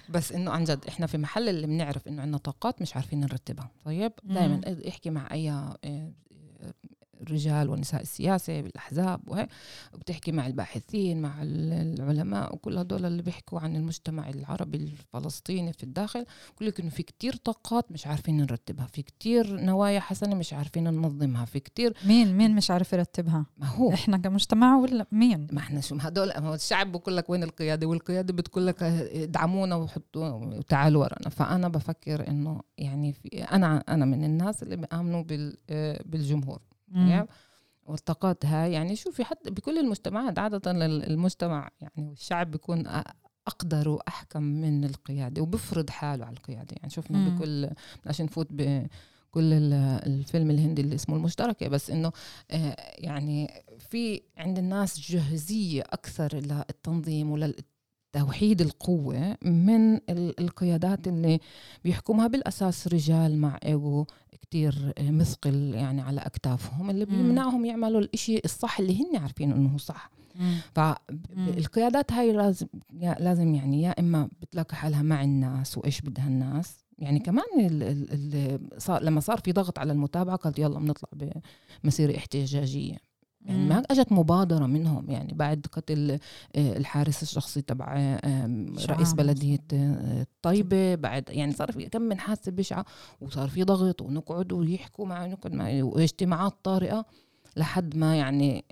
بس 0.10 0.32
إنه 0.32 0.52
عن 0.52 0.64
جد 0.64 0.86
إحنا 0.88 1.08
في 1.08 1.18
محل 1.18 1.49
اللي 1.49 1.68
بنعرف 1.68 2.08
إنه 2.08 2.22
عندنا 2.22 2.38
طاقات 2.38 2.82
مش 2.82 2.95
عارفين 2.95 3.20
نرتبها. 3.20 3.72
طيب؟ 3.86 4.12
دائما 4.24 4.62
احكي 4.88 5.10
مع 5.10 5.28
أي 5.32 5.52
آه، 5.52 5.78
الرجال 7.22 7.69
ونساء 7.69 8.01
السياسة 8.01 8.61
بالأحزاب 8.61 9.22
وهيك 9.28 9.49
وبتحكي 9.93 10.32
مع 10.32 10.47
الباحثين 10.47 11.22
مع 11.22 11.34
العلماء 11.41 12.55
وكل 12.55 12.78
هدول 12.78 13.05
اللي 13.05 13.22
بيحكوا 13.22 13.59
عن 13.59 13.76
المجتمع 13.76 14.30
العربي 14.30 14.78
الفلسطيني 14.78 15.74
في 15.74 15.84
الداخل 15.84 16.26
كل 16.55 16.67
لك 16.67 16.80
إنه 16.80 16.89
في 16.89 17.03
كتير 17.03 17.36
طاقات 17.36 17.91
مش 17.91 18.07
عارفين 18.07 18.38
نرتبها 18.38 18.86
في 18.86 19.01
كتير 19.01 19.61
نوايا 19.61 19.99
حسنة 19.99 20.36
مش 20.36 20.53
عارفين 20.53 20.84
ننظمها 20.84 21.45
في 21.45 21.59
كتير 21.59 21.93
مين 22.05 22.38
مين 22.38 22.55
مش 22.55 22.72
عارف 22.72 22.93
يرتبها؟ 22.93 23.45
ما 23.57 23.67
هو. 23.67 23.93
إحنا 23.93 24.17
كمجتمع 24.17 24.78
ولا 24.78 25.05
مين؟ 25.11 25.47
ما 25.51 25.59
إحنا 25.59 25.82
شو 25.82 25.95
هدول 25.99 26.32
هو 26.32 26.53
الشعب 26.53 26.91
بقول 26.91 27.17
لك 27.17 27.30
وين 27.30 27.43
القيادة 27.43 27.88
والقيادة 27.88 28.34
بتقول 28.34 28.67
لك 28.67 28.84
ادعمونا 28.84 29.76
وحطوا 29.76 30.30
وتعالوا 30.30 31.01
ورانا. 31.03 31.30
فأنا 31.30 31.67
بفكر 31.67 32.28
إنه 32.28 32.61
يعني 32.78 33.13
في 33.13 33.28
أنا 33.43 33.84
أنا 33.89 34.05
من 34.05 34.24
الناس 34.24 34.63
اللي 34.63 34.76
بيآمنوا 34.76 35.24
بالجمهور. 36.05 36.61
يعني 36.96 37.28
والطاقات 37.84 38.46
هاي 38.46 38.72
يعني 38.74 38.96
شوفي 38.96 39.24
حتى 39.24 39.50
بكل 39.50 39.78
المجتمعات 39.78 40.39
عادة 40.39 40.72
المجتمع 40.72 41.70
يعني 41.82 42.10
والشعب 42.10 42.52
بيكون 42.52 42.88
أقدر 43.48 43.89
وأحكم 43.89 44.44
من 44.44 44.84
القيادة 44.84 45.42
وبفرض 45.42 45.89
حاله 45.89 46.26
على 46.26 46.38
القيادة. 46.38 46.76
يعني 46.78 46.89
شفنا 46.89 47.18
مم. 47.18 47.36
بكل 47.36 47.70
عشان 48.06 48.26
نفوت 48.26 48.48
بكل 48.52 49.54
الفيلم 50.04 50.52
الهندي 50.52 50.82
اللي 50.82 50.96
اسمه 50.96 51.16
المشتركة 51.16 51.68
بس 51.68 51.89
إنه 51.89 52.12
آه، 52.52 52.76
يعني 52.98 53.64
في 53.80 54.22
عند 54.38 54.58
الناس 54.60 55.00
جهزية 55.12 55.82
أكثر 55.82 56.36
للتنظيم 56.36 57.32
ولل 57.32 57.56
توحيد 58.14 58.62
القوة 58.62 59.38
من 59.42 60.00
القيادات 60.39 61.08
اللي 61.08 61.39
بيحكمها 61.84 62.28
بالأساس 62.28 62.88
رجال 62.88 63.38
مع 63.38 63.60
إيجو 63.66 64.06
كتير 64.52 64.93
مثقل 64.99 65.74
يعني 65.74 66.02
على 66.02 66.22
أكتافهم 66.22 66.89
اللي 66.89 67.06
بيمنعهم 67.06 67.66
يعملوا 67.66 67.99
الإشي 67.99 68.41
الصح 68.45 68.80
اللي 68.80 69.02
هن 69.04 69.18
عارفين 69.18 69.52
إنه 69.52 69.78
صح. 69.78 70.12
فالقيادات 70.76 72.12
هاي 72.12 72.32
لازم 72.34 72.68
لازم 73.20 73.56
يعني 73.56 73.82
يا 73.82 73.99
إما 73.99 74.30
بتلاقي 74.41 74.76
حالها 74.76 75.02
مع 75.02 75.24
الناس 75.24 75.78
وإيش 75.78 76.02
بدها 76.02 76.28
الناس. 76.28 76.78
يعني 76.99 77.20
كمان 77.20 77.45
ال 77.60 77.84
ال 77.84 78.82
صار 78.82 79.04
لما 79.04 79.20
صار 79.20 79.39
في 79.39 79.52
ضغط 79.52 79.80
على 79.80 79.91
المتابعة 79.93 80.36
قالت 80.36 80.60
يلا 80.60 80.80
بنطلع 80.80 81.10
بمسيرة 81.84 82.18
احتجاجية. 82.18 82.97
يعني 83.46 83.70
ما 83.70 83.84
اجت 83.92 84.12
مبادرة 84.12 84.66
منهم 84.66 85.10
يعني 85.10 85.34
بعد 85.34 85.66
قتل 85.72 86.12
آه، 86.12 86.78
الحارس 86.78 87.24
الشخصي 87.24 87.62
تبع 87.62 88.20
رئيس 88.86 89.14
بلدية 89.14 89.64
آه، 89.74 90.28
طيبة 90.42 90.96
بعد 90.96 91.30
يعني 91.30 91.54
صار 91.54 91.72
في 91.72 91.89
كم 91.89 92.02
من 92.02 92.20
حادثة 92.20 92.52
بشعه 92.52 92.86
وصار 93.22 93.48
في 93.50 93.64
ضغط 93.64 94.02
ونقعد 94.02 94.52
ويحكوا 94.52 95.06
مع 95.06 95.26
نقعد 95.26 95.54
مع 95.54 95.84
واجتماعات 95.84 96.54
طارئة 96.64 97.06
لحد 97.58 97.96
ما 97.98 98.16
يعني 98.16 98.66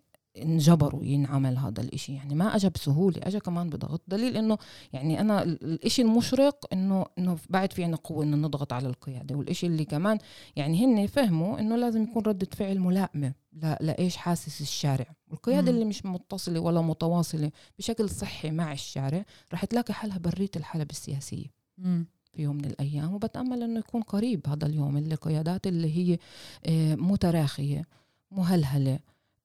انجبروا 0.44 1.04
ينعمل 1.04 1.58
هذا 1.58 1.82
الإشي. 1.82 2.14
يعني 2.14 2.36
ما 2.36 2.56
أجى 2.56 2.70
بسهولة 2.70 3.22
أجى 3.24 3.40
كمان 3.40 3.70
بضغط. 3.70 4.02
دليل 4.08 4.38
إنه 4.38 4.58
يعني 4.94 5.22
أنا 5.22 5.44
الإشي 5.44 6.02
المشرق 6.02 6.66
إنه 6.74 7.06
إنه 7.18 7.38
بعد 7.50 7.74
في 7.74 7.84
عنا 7.84 7.96
قوة 7.96 8.24
إنه 8.24 8.38
نضغط 8.38 8.74
على 8.74 8.88
القيادة. 8.88 9.36
والإشي 9.36 9.68
اللي 9.68 9.86
كمان 9.86 10.18
يعني 10.56 10.86
هن 10.86 11.08
فهموا 11.08 11.60
إنه 11.60 11.76
لازم 11.76 12.04
يكون 12.04 12.24
ردة 12.24 12.48
فعل 12.56 12.80
ملائمة 12.80 13.34
لا 13.54 13.78
لإيش 13.82 14.18
حاسس 14.18 14.62
الشارع. 14.62 15.06
والقيادة 15.28 15.72
اللي 15.72 15.86
مش 15.86 16.06
متصلة 16.06 16.60
ولا 16.60 16.82
متواصلة 16.82 17.52
بشكل 17.78 18.10
صحي 18.10 18.52
مع 18.52 18.74
الشارع 18.74 19.26
رح 19.54 19.66
تلاقي 19.66 19.94
حالها 19.94 20.18
برية 20.18 20.50
الحلبة 20.56 20.92
السياسية 20.92 21.46
مم. 21.78 22.06
في 22.34 22.42
يوم 22.42 22.56
من 22.56 22.66
الأيام. 22.66 23.14
وبتأمل 23.14 23.64
إنه 23.64 23.80
يكون 23.80 24.02
قريب 24.02 24.48
هذا 24.48 24.66
اليوم 24.66 24.98
اللي 24.98 25.16
قيادات 25.16 25.68
اللي 25.68 25.98
هي 25.98 26.18
آه، 26.66 26.96
متراخية 26.96 27.86
مهلهلة 28.32 29.00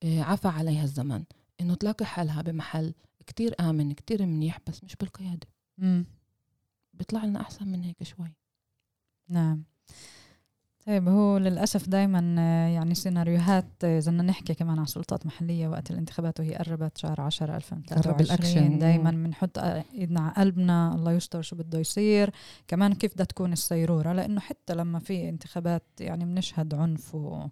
عفى 0.05 0.49
عليها 0.49 0.85
الزمن. 0.85 1.25
إنه 1.61 1.75
تلاقي 1.75 2.07
حالها 2.07 2.43
بمحل 2.43 2.95
كتير 3.27 3.55
آمن 3.61 3.93
كتير 3.93 4.27
منيح 4.27 4.59
بس 4.69 4.85
مش 4.85 4.97
بالقيادة. 4.97 5.47
مم. 5.79 6.05
بيطلع 6.95 7.25
لنا 7.25 7.41
أحسن 7.41 7.69
من 7.69 7.85
هيك 7.85 8.03
شوي. 8.03 8.33
نعم. 9.29 9.63
طيب 10.87 11.09
هو 11.09 11.39
للأسف 11.39 11.89
دايما 11.89 12.37
آه، 12.39 12.69
يعني 12.69 12.95
سيناريوهات 12.95 13.85
آه، 13.85 13.99
إذا 13.99 14.11
بدنا 14.11 14.23
نحكي 14.23 14.55
كمان 14.55 14.79
عن 14.79 14.87
سلطات 14.87 15.27
محلية 15.27 15.69
وقت 15.69 15.91
الانتخابات 15.91 16.41
وهي 16.41 16.55
قربت 16.55 16.99
شهر 16.99 17.21
10 17.21 17.57
2023 17.57 18.79
دايما 18.79 19.11
بنحط 19.11 19.59
إيدنا 19.59 20.21
على 20.21 20.33
قلبنا. 20.35 20.95
الله 20.95 21.13
يستر 21.13 21.43
شو 21.43 21.57
بده 21.57 21.79
يصير. 21.79 22.31
كمان 22.69 22.95
كيف 22.95 23.15
بدها 23.15 23.27
تكون 23.27 23.53
السيرورة 23.53 24.13
لأنه 24.13 24.41
حتى 24.41 24.75
لما 24.75 24.99
في 24.99 25.29
انتخابات 25.29 25.83
يعني 26.01 26.25
بنشهد 26.25 26.75
عنف 26.75 27.15
و 27.15 27.47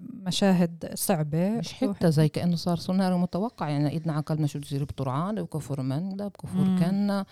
مشاهد 0.00 0.90
صعبة. 0.94 1.50
مش 1.50 1.72
حتى 1.72 2.10
زي 2.10 2.28
كأنه 2.28 2.56
صار 2.56 2.76
سيناريو 2.78 3.18
متوقع 3.18 3.68
يعني 3.68 3.90
إيدنا 3.90 4.12
على 4.12 4.22
قلبنا 4.22 4.46
شو 4.46 4.58
تصير 4.58 4.84
بطرعان 4.84 5.38
وكفر 5.38 5.82
مندا 5.82 6.28
بكفر 6.28 6.78
كنا 6.78 7.26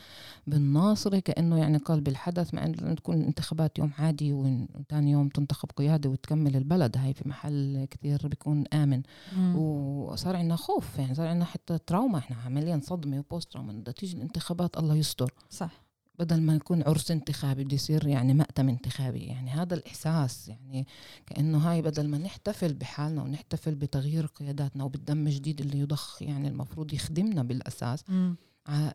بالناصري 0.47 1.21
كأنه 1.21 1.59
يعني 1.59 1.79
قلب 1.79 2.09
الحدث 2.09 2.55
مع 2.55 2.65
أن 2.65 2.97
تكون 2.97 3.21
الانتخابات 3.21 3.79
يوم 3.79 3.91
عادي 3.99 4.33
وثاني 4.33 5.11
يوم 5.11 5.29
تنتخب 5.29 5.69
قيادة 5.77 6.11
وتكمل 6.11 6.57
البلد. 6.57 6.97
هاي 6.97 7.15
في 7.15 7.29
محل 7.29 7.87
كثير 7.91 8.29
بيكون 8.29 8.65
آمن. 8.73 9.03
مم. 9.37 9.57
وصار 9.57 10.37
عندنا 10.37 10.57
خوف 10.57 10.99
يعني 10.99 11.15
صار 11.15 11.27
عندنا 11.27 11.45
حتى 11.45 11.79
تراوما 11.79 12.19
إحنا 12.19 12.37
عمليا 12.47 12.81
صدمة 12.83 13.19
وبوست 13.19 13.53
تراوما 13.53 13.73
بدها 13.73 13.95
تيجي 13.95 14.17
الانتخابات 14.17 14.79
الله 14.79 14.97
يستر. 14.97 15.35
صح. 15.51 15.90
بدل 16.21 16.41
ما 16.43 16.55
يكون 16.55 16.83
عرس 16.83 17.11
انتخابي 17.11 17.65
بده 17.65 17.75
يصير 17.75 18.07
يعني 18.07 18.35
مأتم 18.35 18.69
انتخابي 18.69 19.19
يعني 19.19 19.51
هذا 19.51 19.75
الإحساس 19.75 20.49
يعني 20.49 20.87
كأنه 21.27 21.59
هاي 21.59 21.83
بدل 21.83 22.09
ما 22.09 22.19
نحتفل 22.19 22.75
بحالنا 22.75 23.23
ونحتفل 23.23 23.75
بتغيير 23.75 24.27
قياداتنا 24.27 24.85
وبالدم 24.85 25.27
الجديد 25.27 25.61
اللي 25.61 25.79
يضخ 25.79 26.23
يعني 26.23 26.49
المفروض 26.49 26.93
يخدمنا 26.95 27.43
بالأساس 27.43 28.11
م. 28.11 28.35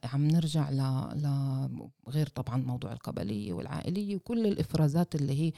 عم 0.04 0.28
نرجع 0.28 0.70
ل... 0.70 0.78
ل 1.24 1.90
غير 2.08 2.28
طبعا 2.28 2.58
موضوع 2.58 2.94
القبلية 2.94 3.54
والعائلية 3.54 4.16
وكل 4.16 4.48
الإفرازات 4.48 5.16
اللي 5.16 5.42
هي 5.42 5.52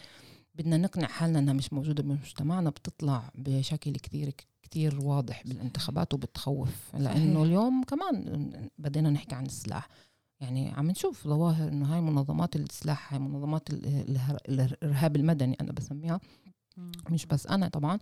بدنا 0.56 0.78
نقنع 0.78 1.08
حالنا 1.08 1.40
إنها 1.40 1.54
مش 1.54 1.74
موجودة 1.74 2.04
بمجتمعنا 2.04 2.70
بتطلع 2.70 3.32
بشكل 3.36 3.92
كثير 3.92 4.34
كثير 4.64 5.00
واضح 5.00 5.44
بالانتخابات 5.46 6.14
وبتخوف 6.14 6.96
لأنه 6.96 7.44
اليوم 7.44 7.84
كمان 7.84 8.70
بدينا 8.78 9.10
نحكي 9.10 9.36
عن 9.36 9.46
السلاح 9.46 9.88
يعني 10.40 10.72
عم 10.72 10.88
نشوف 10.92 11.28
ظواهر 11.28 11.68
إنه 11.68 11.94
هاي 11.94 12.02
منظمات 12.02 12.56
السلاح 12.56 13.14
هاي 13.14 13.20
منظمات 13.20 13.70
الارهاب 13.70 15.16
المدني 15.16 15.58
أنا 15.62 15.72
بسميها. 15.72 16.20
مش 17.10 17.26
بس 17.26 17.48
أنا 17.48 17.68
طبعا. 17.68 18.00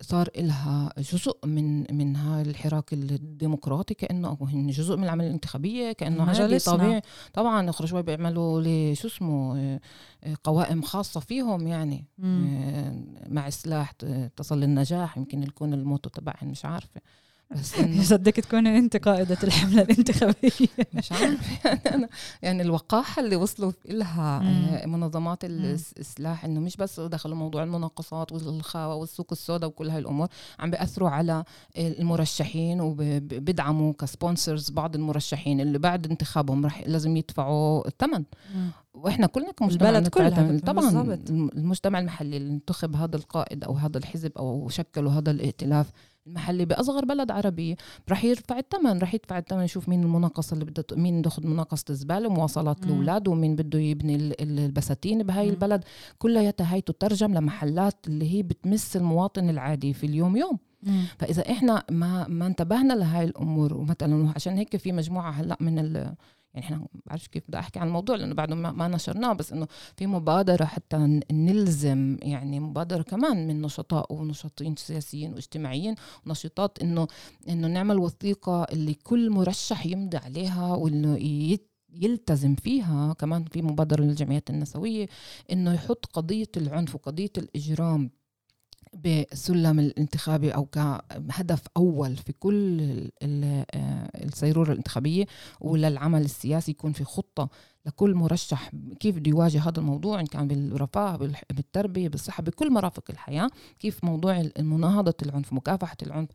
صار 0.00 0.28
لها 0.36 0.92
جزء 0.98 1.46
من 1.46 1.96
من 1.96 2.16
هاي 2.16 2.42
الحراك 2.42 2.92
الديمقراطي 2.92 3.94
كأنه 3.94 4.38
هن 4.40 4.66
جزء 4.70 4.96
من 4.96 5.04
العملية 5.04 5.26
الانتخابية 5.28 5.92
كأنه 5.92 6.24
عادي 6.24 6.58
طبيعي 6.58 7.02
طبعا 7.32 7.70
اخر 7.70 7.86
شوي 7.86 8.02
بيعملوا 8.02 8.94
شو 8.94 9.08
اسمه 9.08 9.58
آه، 9.58 9.80
قوائم 10.44 10.82
خاصة 10.82 11.20
فيهم 11.20 11.66
يعني. 11.66 12.04
مم. 12.18 13.04
مع 13.28 13.46
السلاح 13.46 13.92
تصل 14.36 14.60
للنجاح 14.60 15.18
يمكن 15.18 15.42
يكون 15.42 15.74
الموتو 15.74 16.10
تبعهم 16.10 16.48
مش 16.48 16.64
عارفة. 16.64 17.00
بس 17.50 18.12
بدك 18.12 18.36
تكوني 18.36 18.78
أنت 18.78 18.96
قائدة 18.96 19.38
الحملة 19.44 19.82
الانتخابية. 19.82 20.68
مش 20.94 21.12
عارف 21.12 21.64
يعني 21.64 21.80
أنا 21.94 22.08
يعني 22.42 22.62
الوقاحة 22.62 23.22
اللي 23.22 23.36
وصلوا 23.36 23.72
لها 23.88 24.38
مم. 24.38 24.92
منظمات 24.92 25.44
السلاح 25.44 26.44
إنه 26.44 26.60
مش 26.60 26.76
بس 26.76 27.00
دخلوا 27.00 27.36
موضوع 27.36 27.62
المناقصات 27.62 28.32
والخاوة 28.32 28.94
والسوق 28.94 29.26
السوداء 29.32 29.68
وكل 29.68 29.88
هاي 29.88 29.98
الأمور 29.98 30.28
عم 30.58 30.70
بيأثروا 30.70 31.10
على 31.10 31.44
المرشحين 31.76 32.80
وبيدعموا 32.80 33.92
كسبونسرز 33.92 34.70
بعض 34.70 34.94
المرشحين 34.94 35.60
اللي 35.60 35.78
بعد 35.78 36.06
انتخابهم 36.06 36.66
رح 36.66 36.82
لازم 36.86 37.16
يدفعوا 37.16 37.88
الثمن. 37.88 38.24
وإحنا 38.94 39.26
كلنا 39.26 39.52
كمجتمع 39.52 39.88
البلد 39.88 40.08
كلها. 40.08 40.58
طبعا 40.58 40.90
بالضبط. 40.90 41.30
المجتمع 41.30 41.98
المحلي 41.98 42.36
اللي 42.36 42.50
انتخب 42.52 42.96
هذا 42.96 43.16
القائد 43.16 43.64
أو 43.64 43.72
هذا 43.72 43.98
الحزب 43.98 44.32
أو 44.38 44.68
شكلوا 44.68 45.12
هذا 45.12 45.30
الائتلاف 45.30 45.90
المحلي 46.26 46.64
بأصغر 46.64 47.04
بلد 47.04 47.30
عربي 47.30 47.76
رح 48.10 48.24
يرفع 48.24 48.58
الثمن 48.58 48.98
رح 48.98 49.14
يدفع 49.14 49.38
الثمن 49.38 49.62
يشوف 49.62 49.88
مين 49.88 50.02
المناقصه 50.02 50.54
اللي 50.54 50.64
بده 50.64 50.84
مين 50.92 51.18
بده 51.20 51.30
ياخذ 51.30 51.46
مناقصه 51.46 51.84
الزباله 51.90 52.28
ومواصلات. 52.28 52.84
الأولاد 52.84 53.28
ومين 53.28 53.56
بده 53.56 53.78
يبني 53.78 54.16
ال- 54.16 54.42
ال- 54.42 54.58
البساتين 54.58 55.22
بهاي. 55.22 55.48
البلد. 55.50 55.84
كلها 56.18 56.42
هي 56.42 56.52
تترجم 56.80 57.34
لمحلات 57.34 58.06
اللي 58.06 58.34
هي 58.34 58.42
بتمس 58.42 58.96
المواطن 58.96 59.48
العادي 59.50 59.92
في 59.92 60.06
اليوم 60.06 60.36
يوم. 60.36 60.58
فإذا 61.18 61.50
إحنا 61.50 61.84
ما 61.90 62.28
ما 62.28 62.46
انتبهنا 62.46 62.92
لهاي 62.94 63.24
الأمور 63.24 63.74
ومثلا 63.74 64.32
عشان 64.36 64.56
هيك 64.56 64.76
في 64.76 64.92
مجموعة 64.92 65.30
هلأ 65.30 65.56
من 65.60 65.78
يعني 66.56 66.66
إحنا 66.66 66.76
ما 66.76 66.86
بعرفش 67.06 67.28
كيف 67.28 67.42
بدي 67.48 67.58
أحكي 67.58 67.78
عن 67.78 67.86
الموضوع 67.86 68.16
لأنه 68.16 68.34
بعده 68.34 68.54
ما, 68.54 68.88
نشرناه 68.88 69.32
بس 69.32 69.52
إنه 69.52 69.66
في 69.96 70.06
مبادرة 70.06 70.64
حتى 70.64 71.20
نلزم 71.32 72.18
يعني 72.22 72.60
مبادرة 72.60 73.02
كمان 73.02 73.48
من 73.48 73.62
نشطاء 73.62 74.12
ونشاطين 74.12 74.76
سياسيين 74.76 75.32
واجتماعيين 75.32 75.94
ونشطات 76.26 76.82
انه 76.82 77.08
إنه 77.48 77.68
نعمل 77.68 77.98
وثيقة 77.98 78.64
اللي 78.64 78.94
كل 78.94 79.30
مرشح 79.30 79.86
يمضي 79.86 80.16
عليها 80.16 80.74
وانه 80.74 81.18
يلتزم 81.92 82.54
فيها. 82.54 83.12
كمان 83.12 83.44
في 83.44 83.62
مبادرة 83.62 84.02
للجمعيات 84.02 84.50
النسوية 84.50 85.08
إنه 85.52 85.74
يحط 85.74 86.06
قضية 86.06 86.48
العنف 86.56 86.94
وقضية 86.94 87.32
الإجرام 87.38 88.10
بالسلم 88.96 89.78
الانتخابي 89.78 90.50
أو 90.50 90.66
كهدف 90.66 91.62
أول 91.76 92.16
في 92.16 92.32
كل 92.32 92.80
آه، 93.22 93.66
السيرورة 94.14 94.72
الانتخابية 94.72 95.26
وللعمل 95.60 96.24
السياسي 96.24 96.70
يكون 96.70 96.92
في 96.92 97.04
خطة 97.04 97.48
لكل 97.86 98.14
مرشح. 98.14 98.70
كيف 99.00 99.16
بده 99.16 99.30
يواجه 99.30 99.68
هذا 99.68 99.78
الموضوع؟ 99.78 100.20
إن 100.20 100.26
كان 100.26 100.48
بالرفاه 100.48 101.16
بالتربية 101.50 102.08
بالصحة 102.08 102.42
بكل 102.42 102.72
مرافق 102.72 103.04
الحياة. 103.10 103.50
كيف 103.78 104.04
موضوع 104.04 104.42
مناهضه 104.58 105.14
العنف 105.22 105.52
مكافحة 105.52 105.96
العنف 106.02 106.28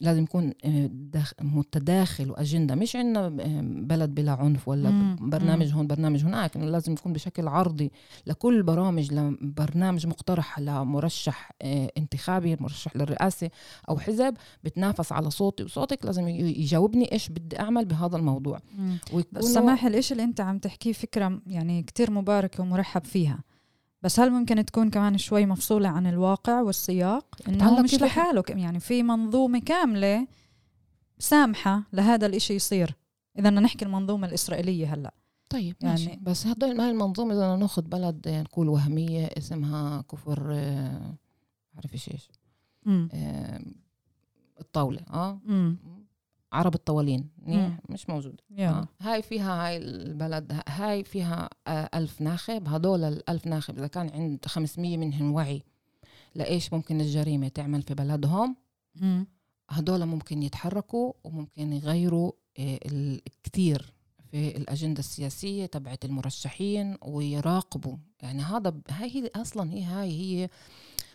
لازم 0.00 0.22
يكون 0.22 0.52
آه، 0.64 0.90
داخ- 0.92 1.32
متداخل 1.42 2.30
وأجندة. 2.30 2.74
مش 2.74 2.96
عندنا 2.96 3.28
بلد 3.62 4.14
بلا 4.14 4.32
عنف 4.32 4.68
ولا 4.68 4.90
مم، 4.90 5.16
برنامج 5.30 5.72
هون 5.72 5.86
برنامج 5.86 6.24
هناك. 6.24 6.56
لازم 6.56 6.92
يكون 6.92 7.12
بشكل 7.12 7.48
عرضي 7.48 7.92
لكل 8.26 8.62
برامج 8.62 9.12
لبرنامج 9.14 10.06
مقترح 10.06 10.58
لمرشح 10.60 11.50
آه، 11.62 11.90
انتخابي 11.98 12.56
مرشح 12.60 12.96
للرئاسة 12.96 13.50
أو 13.88 13.98
حزب 13.98 14.34
بتنافس 14.64 15.12
على 15.12 15.30
صوتي. 15.30 15.62
وصوتك 15.64 16.04
لازم 16.06 16.28
يجاوبني 16.28 17.12
إيش 17.12 17.28
بدي 17.28 17.60
أعمل 17.60 17.84
بهذا 17.84 18.16
الموضوع. 18.16 18.60
بس 19.32 19.44
سماح 19.44 19.84
الإشي 19.84 20.12
اللي 20.14 20.24
أنت 20.24 20.40
عم 20.40 20.58
تحكيه 20.58 20.92
فكرة 20.92 21.40
يعني 21.46 21.82
كتير 21.82 22.10
مباركة 22.10 22.62
ومرحب 22.62 23.04
فيها. 23.04 23.38
بس 24.06 24.20
هل 24.20 24.30
ممكن 24.30 24.64
تكون 24.64 24.90
كمان 24.90 25.18
شوي 25.18 25.46
مفصولة 25.46 25.88
عن 25.88 26.06
الواقع 26.06 26.60
والسياق؟ 26.60 27.26
هو 27.48 27.82
مش 27.82 27.94
لحاله 27.94 28.42
يعني 28.48 28.80
في 28.80 29.02
منظومة 29.02 29.58
كاملة 29.60 30.26
سامحة 31.18 31.82
لهذا 31.92 32.26
الإشي 32.26 32.54
يصير. 32.54 32.94
إذا 33.38 33.48
بدنا 33.48 33.60
نحكي 33.60 33.84
المنظومة 33.84 34.26
الإسرائيلية 34.26 34.94
هلأ. 34.94 35.14
طيب 35.50 35.76
يعني- 35.80 36.04
يعني 36.04 36.20
بس 36.22 36.46
هدول 36.46 36.80
هاي 36.80 36.90
المنظومة 36.90 37.34
اذا 37.34 37.56
ناخذ 37.56 37.82
بلد 37.82 38.28
آه، 38.28 38.42
نقول 38.42 38.68
وهمية 38.68 39.26
اسمها 39.26 40.00
كفر 40.02 40.48
آه، 40.52 41.14
بعرفش 41.74 42.08
إيش 42.08 42.28
آه، 43.14 43.60
الطاولة 44.60 45.00
آه. 45.10 45.40
امم 45.48 45.76
عرب 46.56 46.74
الطوالين. 46.74 47.28
مش 47.88 48.08
موجود 48.10 48.40
يلا 48.50 48.68
آه. 48.68 48.88
هاي 49.00 49.22
فيها 49.22 49.66
هاي 49.66 49.76
البلد 49.76 50.60
هاي 50.68 51.04
فيها 51.04 51.48
آه، 51.66 51.90
ألف 51.94 52.20
ناخب 52.20 52.68
هدول 52.68 53.04
الألف 53.04 53.46
ناخب 53.46 53.78
إذا 53.78 53.86
كان 53.86 54.10
عند 54.10 54.46
500 54.46 54.96
منهم 54.96 55.32
وعي 55.32 55.62
لإيش 56.34 56.72
ممكن 56.72 57.00
الجريمة 57.00 57.48
تعمل 57.48 57.82
في 57.82 57.94
بلدهم 57.94 58.56
مم. 58.94 59.26
هدول 59.70 60.06
ممكن 60.06 60.42
يتحركوا 60.42 61.12
وممكن 61.24 61.72
يغيروا 61.72 62.32
آه، 62.58 62.78
الكثير 62.86 63.92
في 64.30 64.56
الأجندة 64.56 64.98
السياسية 64.98 65.66
تبعت 65.66 66.04
المرشحين 66.04 66.96
ويراقبوا 67.02 67.96
يعني 68.22 68.42
هذا 68.42 68.74
هاي 68.90 69.10
هي 69.10 69.30
أصلا 69.36 69.72
هي 69.72 69.82
هاي 69.82 70.10
هي 70.10 70.48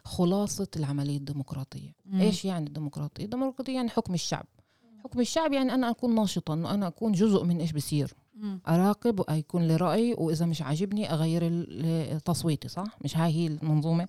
خلاصة 0.05 0.67
العملية 0.75 1.17
الديمقراطية 1.17 1.95
مم. 2.05 2.21
إيش 2.21 2.45
يعني 2.45 2.67
الديمقراطية؟ 2.67 3.25
الديمقراطية 3.25 3.75
يعني 3.75 3.89
حكم 3.89 4.13
الشعب 4.13 4.45
حكم 5.03 5.19
الشعب 5.19 5.53
يعني 5.53 5.73
أنا 5.73 5.89
أكون 5.89 6.15
ناشطه 6.15 6.53
انه 6.53 6.73
أنا 6.73 6.87
أكون 6.87 7.11
جزء 7.11 7.43
من 7.43 7.59
إيش 7.59 7.71
بصير. 7.71 8.13
أراقب 8.67 9.23
ويكون 9.29 9.67
لي 9.67 9.75
راي 9.75 10.13
وإذا 10.17 10.45
مش 10.45 10.61
عاجبني 10.61 11.13
أغير 11.13 11.63
تصويتي 12.25 12.67
صح 12.67 12.97
مش 13.03 13.17
هاي 13.17 13.31
هي 13.31 13.47
المنظومة 13.47 14.07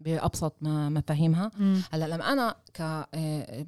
بأبسط 0.00 0.54
ما 0.60 0.88
مفاهيمها. 0.88 1.50
هلأ 1.92 2.08
لما 2.08 2.32
أنا 2.32 2.54
ك 2.74 2.80
آه، 2.80 3.06
آه، 3.14 3.66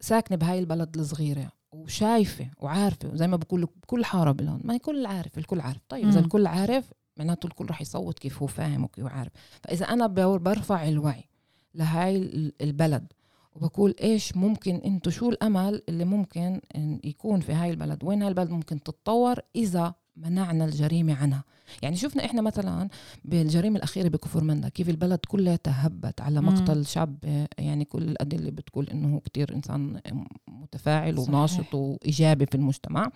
ساكنة 0.00 0.36
بهاي 0.36 0.58
البلد 0.58 0.98
الصغيرة 0.98 1.52
وشايفة 1.72 2.50
وعارفة 2.58 3.08
وزي 3.12 3.26
ما 3.26 3.36
بقول 3.36 3.62
لك 3.62 3.68
كل 3.86 4.04
حارة 4.04 4.32
بلون 4.32 4.60
ما 4.64 4.74
الكل 4.74 5.06
عارف 5.06 5.38
الكل 5.38 5.60
عارف 5.60 5.80
طيب 5.88 6.08
إذا. 6.08 6.20
الكل 6.20 6.46
عارف 6.46 6.92
معناته 7.16 7.46
الكل 7.46 7.66
رح 7.70 7.80
يصوت 7.80 8.18
كيف 8.18 8.38
هو 8.42 8.46
فاهم 8.46 8.84
وكيف 8.84 9.06
عارف 9.06 9.32
فإذا 9.62 9.84
أنا 9.86 10.06
برفع 10.36 10.88
الوعي 10.88 11.24
لهاي 11.74 12.16
ال- 12.16 12.52
البلد 12.60 13.12
وبقول 13.56 13.94
إيش 14.02 14.36
ممكن 14.36 14.74
إنتو 14.76 15.10
شو 15.10 15.28
الأمل 15.30 15.82
اللي 15.88 16.04
ممكن 16.04 16.60
إن 16.76 17.00
يكون 17.04 17.40
في 17.40 17.52
هاي 17.52 17.70
البلد؟ 17.70 18.04
وين 18.04 18.22
هاي 18.22 18.28
البلد 18.28 18.50
ممكن 18.50 18.82
تتطور 18.82 19.38
إذا 19.56 19.94
منعنا 20.16 20.64
الجريمة 20.64 21.14
عنها؟ 21.14 21.44
يعني 21.82 21.96
شفنا 21.96 22.24
إحنا 22.24 22.42
مثلا 22.42 22.88
بالجريمة 23.24 23.76
الأخيرة 23.76 24.08
بكفر 24.08 24.44
مندا 24.44 24.68
كيف 24.68 24.88
البلد 24.88 25.18
كلها 25.28 25.56
تهبت 25.56 26.20
على 26.20 26.40
مم. 26.40 26.48
مقتل 26.48 26.86
شاب 26.86 27.46
يعني 27.58 27.84
كل 27.84 28.02
الأدلة 28.02 28.50
بتقول 28.50 28.88
إنه 28.90 29.20
كتير 29.20 29.54
إنسان 29.54 30.00
متفاعل 30.48 31.16
صحيح. 31.18 31.28
وناشط 31.28 31.74
وإيجابي 31.74 32.46
في 32.46 32.54
المجتمع. 32.54 33.10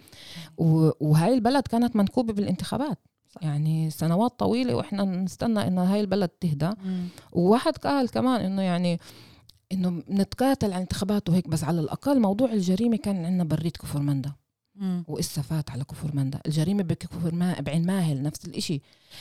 وهاي 1.00 1.34
البلد 1.34 1.62
كانت 1.62 1.96
منكوبة 1.96 2.32
بالانتخابات. 2.32 2.98
يعني 3.42 3.90
سنوات 3.90 4.38
طويلة 4.38 4.74
وإحنا 4.74 5.04
نستنى 5.04 5.68
إنه 5.68 5.82
هاي 5.82 6.00
البلد 6.00 6.28
تهدى. 6.28 6.70
مم. 6.84 7.06
وواحد 7.32 7.76
قال 7.76 8.10
كمان 8.10 8.40
إنه 8.40 8.62
يعني 8.62 9.00
إنه 9.72 10.02
نتقاتل 10.10 10.66
على 10.66 10.76
الانتخابات 10.76 11.28
وهيك 11.28 11.48
بس 11.48 11.64
على 11.64 11.80
الأقل 11.80 12.20
موضوع 12.20 12.52
الجريمة 12.52 12.96
كان 12.96 13.24
عندنا 13.24 13.44
بريد 13.44 13.76
كفر 13.76 14.02
مندا. 14.02 14.32
وإسا 15.08 15.42
فات 15.42 15.70
على 15.70 15.84
كفر 15.84 16.16
مندا. 16.16 16.40
الجريمة 16.46 16.82
بكفر 16.82 17.34
ما 17.34 17.60
بعين 17.60 17.86
ماهل 17.86 18.22
نفس 18.22 18.44
الإشي. 18.44 18.80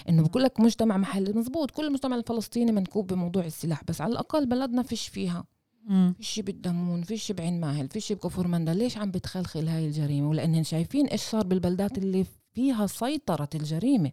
إنه 0.10 0.24
بقول 0.24 0.44
لك 0.44 0.60
مجتمع 0.60 0.98
محلي 0.98 1.34
مزبوط. 1.34 1.72
كل 1.72 1.88
المجتمع 1.88 2.16
الفلسطيني 2.16 2.72
منكوب 2.72 3.08
بموضوع 3.08 3.46
السلاح 3.46 3.84
بس 3.84 4.02
على 4.02 4.12
الأقل 4.12 4.46
بلدنا 4.46 4.84
فيش 4.84 5.08
فيها. 5.08 5.46
مم. 5.86 6.14
فيش 6.18 6.40
بالدمون 6.40 7.02
فيش 7.02 7.32
بعين 7.32 7.60
ماهل 7.60 7.90
فيش 7.90 8.12
بكفر 8.12 8.48
مندا. 8.48 8.74
ليش 8.74 8.98
عم 8.98 9.12
بتخلخل 9.12 9.68
هاي 9.68 9.86
الجريمة؟ 9.86 10.30
ولأنهم 10.30 10.64
شايفين 10.64 11.08
إيش 11.08 11.22
صار 11.22 11.48
بالبلدات 11.48 11.98
اللي 11.98 12.26
فيها 12.54 12.88
سيطرة 12.88 13.50
الجريمة. 13.56 14.12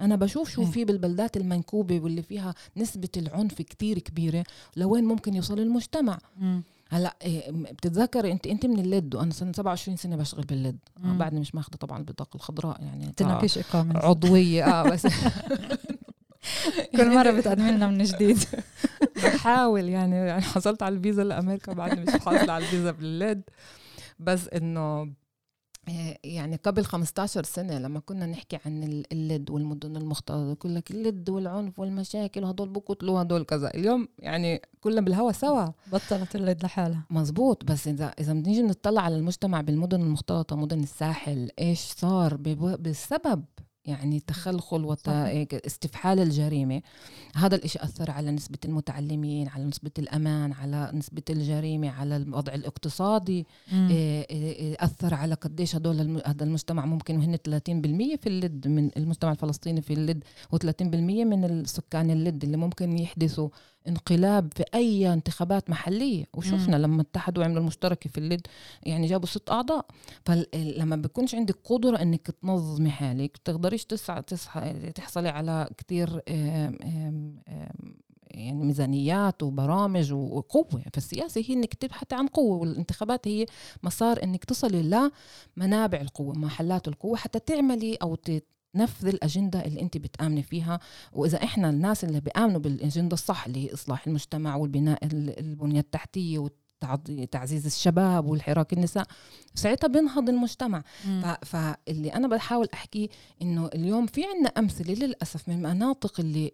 أنا 0.00 0.16
بشوف 0.16 0.50
شو. 0.50 0.64
في 0.64 0.84
بالبلدات 0.84 1.36
المنكوبة 1.36 2.00
واللي 2.00 2.22
فيها 2.22 2.54
نسبة 2.76 3.08
العنف 3.16 3.54
كتير 3.62 3.98
كبيرة 3.98 4.44
لوين 4.76 5.04
ممكن 5.04 5.34
يوصل 5.34 5.58
المجتمع. 5.60 6.18
هلأ 6.88 7.16
إيه، 7.22 7.50
م- 7.50 7.62
بتتذكري 7.62 8.32
أنت 8.32 8.46
أنت 8.46 8.66
من 8.66 8.78
اللد 8.78 9.14
وأنا 9.14 9.30
سنه 9.32 9.52
27 9.52 9.96
سنة 9.96 10.16
بشتغل 10.16 10.44
باللد 10.44 10.78
آه 10.98 11.06
مم. 11.06 11.18
بعدني 11.18 11.40
مش 11.40 11.54
ماخذه 11.54 11.76
طبعا 11.76 11.98
البطاقة 11.98 12.36
الخضراء 12.36 12.82
يعني 12.82 13.12
آه، 13.20 13.40
فيش 13.40 13.58
إقامة 13.58 13.98
عضوية 13.98 14.64
آه 14.64 14.82
بس 14.90 15.06
كل 16.96 17.14
مرة 17.14 17.30
بتقدمي 17.30 17.70
لنا 17.72 17.86
من 17.88 18.04
جديد 18.04 18.38
بحاول 19.24 19.88
يعني 19.88 20.16
يعني 20.16 20.42
حصلت 20.42 20.82
على 20.82 20.94
الفيزا 20.96 21.24
لأمريكا 21.24 21.72
بعدني 21.72 22.00
مش 22.00 22.10
حاصلة 22.10 22.52
على 22.52 22.64
الفيزا 22.64 22.90
باللد 22.90 23.42
بس 24.20 24.48
إنه 24.48 25.12
يعني 26.24 26.56
قبل 26.56 26.84
15 26.84 27.44
سنة 27.44 27.78
لما 27.78 28.00
كنا 28.00 28.26
نحكي 28.26 28.58
عن 28.66 28.82
ال- 28.82 29.12
اللد 29.12 29.50
والمدن 29.50 29.96
المختلطة 29.96 30.50
يقول 30.50 30.74
لك 30.74 30.90
اللد 30.90 31.30
والعنف 31.30 31.78
والمشاكل 31.78 32.44
وهدول 32.44 32.68
بقتلوا 32.68 33.22
هدول 33.22 33.44
كذا. 33.44 33.74
اليوم 33.74 34.08
يعني 34.18 34.62
كلنا 34.80 35.00
بالهوا 35.00 35.32
سوا. 35.32 35.66
بطلت 35.92 36.36
الليد 36.36 36.62
لحالها. 36.64 37.04
مزبوط 37.10 37.64
بس 37.64 37.88
اذا 37.88 38.06
إذا 38.06 38.32
بنيجي 38.32 38.62
نطلع 38.62 39.02
على 39.02 39.16
المجتمع 39.16 39.60
بالمدن 39.60 40.00
المختلطة 40.02 40.56
مدن 40.56 40.80
الساحل 40.82 41.50
إيش 41.58 41.78
صار؟ 41.80 42.34
بب- 42.36 42.82
بسبب 42.82 43.44
يعني 43.86 44.20
تخلخل 44.20 44.84
واستفحال 44.84 46.20
الجريمة. 46.20 46.82
هذا 47.34 47.56
الإشي 47.56 47.78
أثر 47.82 48.10
على 48.10 48.30
نسبة 48.30 48.58
المتعلمين 48.64 49.48
على 49.48 49.64
نسبة 49.64 49.90
الأمان 49.98 50.52
على 50.52 50.90
نسبة 50.94 51.22
الجريمة 51.30 51.90
على 51.90 52.16
الوضع 52.16 52.54
الاقتصادي. 52.54 53.46
إيه، 53.72 54.26
إيه، 54.30 54.76
أثر 54.80 55.14
على 55.14 55.34
قديش 55.34 55.76
هدول 55.76 56.22
هذا 56.26 56.44
المجتمع 56.44 56.86
ممكن 56.86 57.16
وهن 57.16 57.36
30% 57.36 58.16
في 58.16 58.26
اللد 58.26 58.68
من 58.68 58.90
المجتمع 58.96 59.32
الفلسطيني 59.32 59.82
في 59.82 59.92
اللد 59.92 60.24
و30% 60.54 60.82
من 61.24 61.44
السكان 61.44 62.10
اللد 62.10 62.44
اللي 62.44 62.56
ممكن 62.56 62.98
يحدثوا 62.98 63.48
انقلاب 63.88 64.52
في 64.56 64.64
أي 64.74 65.12
انتخابات 65.12 65.70
محلية. 65.70 66.24
وشفنا 66.34 66.78
مم. 66.78 66.82
لما 66.82 67.02
اتحدوا 67.02 67.42
وعملوا 67.42 67.60
المشتركه 67.60 68.10
في 68.10 68.18
اللد 68.18 68.46
يعني 68.82 69.06
جابوا 69.06 69.26
ست 69.26 69.50
أعضاء. 69.50 69.86
فلما 70.24 70.96
بيكونش 70.96 71.34
عندك 71.34 71.56
قدرة 71.64 72.02
إنك 72.02 72.30
تنظمي 72.42 72.90
حالك 72.90 73.30
بتقدريش 73.34 73.84
تسعى 73.84 74.22
تحصلي 74.94 75.28
على 75.28 75.68
كثير 75.78 76.22
يعني 78.30 78.64
ميزانيات 78.64 79.42
وبرامج 79.42 80.12
وقوة. 80.12 80.82
فالسياسة 80.92 81.44
هي 81.46 81.54
إنك 81.54 81.74
تبحثي 81.74 82.14
عن 82.14 82.26
قوة 82.26 82.56
والانتخابات 82.56 83.28
هي 83.28 83.46
مسار 83.82 84.22
إنك 84.22 84.44
تصلي 84.44 85.10
لمنابع 85.56 86.00
القوة 86.00 86.34
محلات 86.38 86.88
القوة 86.88 87.16
حتى 87.16 87.38
تعملي 87.38 87.94
أو 87.94 88.14
نفذ 88.76 89.08
الأجندة 89.08 89.64
اللي 89.64 89.80
أنت 89.80 89.96
بتآمني 89.96 90.42
فيها 90.42 90.80
وإذا 91.12 91.44
إحنا 91.44 91.70
الناس 91.70 92.04
اللي 92.04 92.20
بيآمنوا 92.20 92.60
بالأجندة 92.60 93.14
الصح 93.14 93.46
اللي 93.46 93.64
هي 93.68 93.74
إصلاح 93.74 94.06
المجتمع 94.06 94.56
والبناء 94.56 94.98
البنية 95.02 95.80
التحتية 95.80 96.46
تعزيز 97.30 97.66
الشباب 97.66 98.26
والحراك 98.26 98.72
النساء 98.72 99.06
ساعتها 99.54 99.88
بينهض 99.88 100.28
المجتمع. 100.28 100.82
فاللي 101.42 102.08
أنا 102.14 102.28
بحاول 102.28 102.68
احكي 102.74 103.08
إنه 103.42 103.66
اليوم 103.74 104.06
في 104.06 104.22
عنا 104.24 104.48
أمثلة 104.48 104.94
للأسف 104.94 105.48
من 105.48 105.54
المناطق 105.54 106.20
اللي 106.20 106.52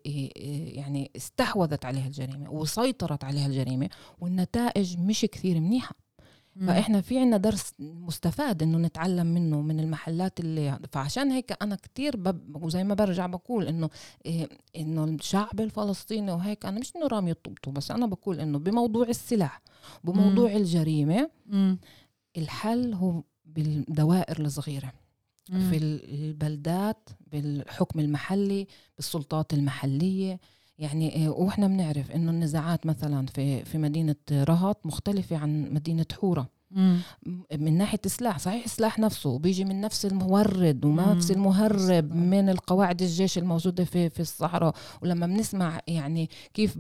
يعني 0.74 1.10
استحوذت 1.16 1.84
عليها 1.84 2.06
الجريمة 2.06 2.50
وسيطرت 2.50 3.24
عليها 3.24 3.46
الجريمة 3.46 3.88
والنتائج 4.20 4.98
مش 4.98 5.20
كثير 5.20 5.60
منيحة. 5.60 6.01
فإحنا 6.60 7.00
في 7.00 7.18
عنا 7.18 7.36
درس 7.36 7.72
مستفاد 7.78 8.62
إنه 8.62 8.78
نتعلم 8.78 9.26
منه 9.26 9.60
من 9.60 9.80
المحلات 9.80 10.40
اللي 10.40 10.78
فعشان 10.92 11.30
هيك 11.30 11.62
أنا 11.62 11.76
كتير 11.76 12.16
بب... 12.16 12.64
وزي 12.64 12.84
ما 12.84 12.94
برجع 12.94 13.26
بقول 13.26 13.66
إنه 13.68 13.90
إيه 14.26 14.48
إنه 14.76 15.04
الشعب 15.04 15.60
الفلسطيني 15.60 16.32
وهيك 16.32 16.66
أنا 16.66 16.80
مش 16.80 16.96
إنه 16.96 17.06
رامي 17.06 17.30
الطبطو 17.30 17.70
بس 17.70 17.90
أنا 17.90 18.06
بقول 18.06 18.40
إنه 18.40 18.58
بموضوع 18.58 19.08
السلاح 19.08 19.62
بموضوع 20.04 20.50
مم. 20.50 20.56
الجريمة 20.56 21.30
مم. 21.46 21.78
الحل 22.36 22.94
هو 22.94 23.22
بالدوائر 23.44 24.40
الصغيرة 24.40 24.92
مم. 25.50 25.70
في 25.70 25.76
البلدات 25.76 27.08
بالحكم 27.32 28.00
المحلي 28.00 28.66
بالسلطات 28.96 29.54
المحلية 29.54 30.40
يعني 30.82 31.16
إيه، 31.16 31.28
وإحنا 31.28 31.66
بنعرف 31.66 32.10
إنه 32.10 32.30
النزاعات 32.30 32.86
مثلا 32.86 33.26
في 33.26 33.64
في 33.64 33.78
مدينة 33.78 34.16
رهط 34.32 34.86
مختلفة 34.86 35.36
عن 35.38 35.74
مدينة 35.74 36.06
حورة. 36.20 36.61
من 37.58 37.78
ناحية 37.78 37.98
السلاح 38.06 38.38
صحيح 38.38 38.64
السلاح 38.64 38.98
نفسه 38.98 39.38
بيجي 39.38 39.64
من 39.64 39.80
نفس 39.80 40.06
المورد 40.06 40.84
ونفس 40.84 41.30
المهرب 41.30 42.14
من 42.14 42.48
القواعد 42.48 43.02
الجيش 43.02 43.38
الموجودة 43.38 43.84
في 43.84 44.10
في 44.10 44.20
الصحراء. 44.20 44.74
ولما 45.02 45.26
بنسمع 45.26 45.80
يعني 45.86 46.30
كيف 46.54 46.78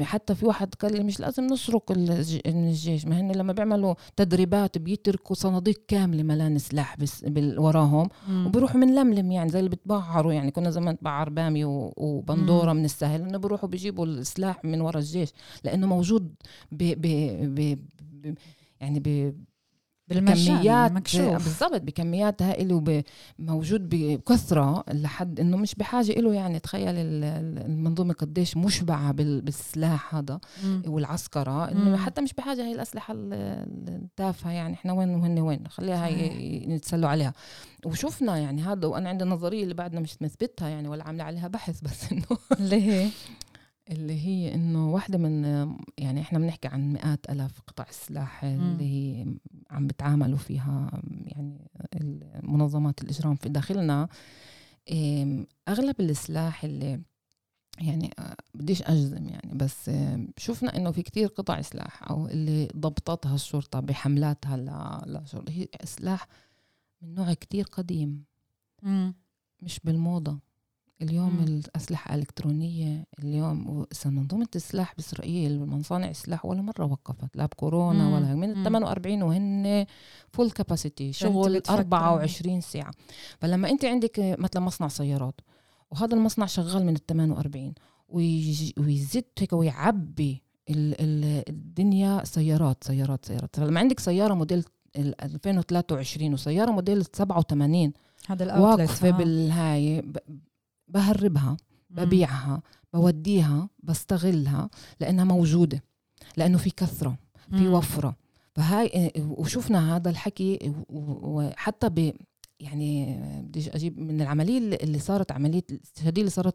حتى 0.00 0.34
في 0.34 0.46
واحد 0.46 0.74
قال 0.74 0.92
لي 0.92 1.04
مش 1.04 1.20
لازم 1.20 1.46
نسرق 1.46 1.92
الجيش 2.46 3.06
ما 3.06 3.20
هن 3.20 3.32
لما 3.32 3.52
بيعملوا 3.52 3.94
تدريبات 4.16 4.78
بيتركوا 4.78 5.36
صناديق 5.36 5.82
كاملة 5.88 6.22
ملان 6.22 6.58
سلاح 6.58 6.96
بس 6.96 7.24
وراهم 7.36 8.08
وبيروحوا 8.30 8.80
من 8.80 8.94
لملم 8.94 9.32
يعني 9.32 9.50
زي 9.50 9.58
اللي 9.58 9.70
بتبعروا. 9.70 10.32
يعني 10.32 10.50
كنا 10.50 10.70
زمان 10.70 10.96
نبعر 11.02 11.30
بامي 11.30 11.64
وبندورة 11.64 12.72
من 12.72 12.84
السهل 12.84 13.22
إنه 13.22 13.38
بيروحوا 13.38 13.68
بيجيبوا 13.68 14.06
السلاح 14.06 14.64
من 14.64 14.80
ورا 14.80 14.98
الجيش 14.98 15.28
لأنه 15.64 15.86
موجود 15.86 16.34
ب 16.72 16.76
ب 16.82 17.06
ب 17.54 17.78
ب 18.22 18.34
يعني 18.80 19.00
ب 19.00 19.34
بكميات 20.08 20.64
بالضبط 21.44 21.80
بكميات 21.80 22.42
هائله 22.42 23.02
وموجود 23.38 23.88
بكثرة 23.88 24.84
لحد 24.92 25.40
إنه 25.40 25.56
مش 25.56 25.74
بحاجة 25.74 26.12
له 26.12 26.34
يعني 26.34 26.58
تخيل 26.58 26.94
المنظومة 26.96 28.14
قديش 28.14 28.56
مشبعة 28.56 29.12
بالسلاح 29.12 30.14
هذا 30.14 30.40
مم. 30.64 30.82
والعسكرة 30.86 31.70
إنه 31.70 31.96
حتى 31.96 32.20
مش 32.20 32.34
بحاجة 32.34 32.64
هي 32.64 32.72
الأسلحة 32.72 33.14
التافهة 33.16 34.50
يعني 34.50 34.74
إحنا 34.74 34.92
وين 34.92 35.10
وهن 35.14 35.38
وين؟ 35.38 35.68
خليها 35.68 36.08
يتسلوا 36.08 37.08
عليها. 37.08 37.32
وشفنا 37.86 38.36
يعني 38.38 38.62
هذا 38.62 38.86
وأنا 38.88 39.08
عندي 39.08 39.24
نظرية 39.24 39.62
اللي 39.62 39.74
بعدنا 39.74 40.00
مش 40.00 40.22
مثبتها 40.22 40.68
يعني 40.68 40.88
ولا 40.88 41.04
عاملة 41.04 41.24
عليها 41.24 41.48
بحث 41.48 41.80
بس 41.80 42.12
إنه 42.12 42.38
ليه 42.60 43.08
اللي 43.90 44.26
هي 44.26 44.54
إنه 44.54 44.90
واحدة 44.90 45.18
من 45.18 45.44
يعني 45.98 46.20
إحنا 46.20 46.38
بنحكي 46.38 46.68
عن 46.68 46.92
مئات 46.92 47.30
ألاف 47.30 47.60
قطع 47.60 47.86
السلاح 47.88 48.44
اللي 48.44 48.84
هي 48.84 49.26
عم 49.70 49.86
بتعاملوا 49.86 50.38
فيها 50.38 51.02
يعني 51.26 51.70
منظمات 52.42 53.02
الإجرام 53.02 53.34
في 53.34 53.48
داخلنا. 53.48 54.08
أغلب 55.68 56.00
السلاح 56.00 56.64
اللي 56.64 57.00
يعني 57.78 58.10
آه، 58.18 58.36
بديش 58.54 58.82
أجزم 58.82 59.28
يعني 59.28 59.54
بس 59.54 59.90
شفنا 60.36 60.76
إنه 60.76 60.90
في 60.90 61.02
كتير 61.02 61.28
قطع 61.28 61.60
سلاح 61.60 62.10
أو 62.10 62.26
اللي 62.28 62.68
ضبطتها 62.76 63.34
الشرطة 63.34 63.80
بحملاتها 63.80 64.56
لشرطه 65.06 65.50
هي 65.50 65.68
سلاح 65.84 66.26
من 67.02 67.14
نوع 67.14 67.34
كتير 67.34 67.64
قديم. 67.64 68.24
مش 69.62 69.80
بالموضة. 69.84 70.38
اليوم 71.02 71.36
مم. 71.36 71.42
الأسلحة 71.44 72.14
الإلكترونية 72.14 73.06
اليوم 73.18 73.86
منظومة 74.06 74.46
السلاح 74.56 74.94
بإسرائيل 74.94 75.62
ومصانع 75.62 76.10
السلاح 76.10 76.44
ولا 76.44 76.62
مرة 76.62 76.84
وقفت 76.84 77.36
لا 77.36 77.46
بكورونا 77.46 78.04
مم. 78.04 78.12
ولا 78.12 78.34
من 78.34 78.50
ال 78.50 78.64
48 78.64 79.22
وهن 79.22 79.86
فول 80.32 80.50
كاباسيتي 80.50 81.12
شغل 81.12 81.62
24 81.70 82.60
ساعة 82.60 82.90
فلما 83.40 83.70
أنت 83.70 83.84
عندك 83.84 84.36
مثلا 84.38 84.62
مصنع 84.62 84.88
سيارات 84.88 85.40
وهذا 85.90 86.14
المصنع 86.14 86.46
شغال 86.46 86.86
من 86.86 86.94
ال 86.94 87.06
48 87.06 87.74
ويزت 88.78 89.26
هيك 89.38 89.52
ويعبي 89.52 90.42
الدنيا 90.68 92.24
سيارات 92.24 92.84
سيارات 92.84 93.24
سيارات 93.24 93.56
فلما 93.56 93.80
عندك 93.80 94.00
سيارة 94.00 94.34
موديل 94.34 94.64
2023 94.96 96.32
وسيارة 96.34 96.70
موديل 96.70 97.04
87 97.12 97.92
هذا 98.28 98.58
واقفة 98.58 99.08
آه. 99.08 99.10
بالهاي 99.10 100.02
بهربها 100.88 101.56
ببيعها 101.90 102.62
بوديها 102.92 103.68
بستغلها 103.82 104.70
لأنها 105.00 105.24
موجودة 105.24 105.82
لأنه 106.36 106.58
في 106.58 106.70
كثرة 106.70 107.18
في 107.50 107.68
وفرة. 107.68 108.16
فهاي 108.54 109.12
وشفنا 109.16 109.96
هذا 109.96 110.10
الحكي 110.10 110.72
وحتى 110.88 111.88
ب 111.88 112.12
يعني 112.60 113.20
بدي 113.42 113.70
أجيب 113.70 113.98
من 113.98 114.20
العملية 114.20 114.58
اللي 114.58 114.98
صارت 114.98 115.32
عملية 115.32 115.64
الاستشهاديه 115.70 116.22
اللي 116.22 116.30
صارت 116.30 116.54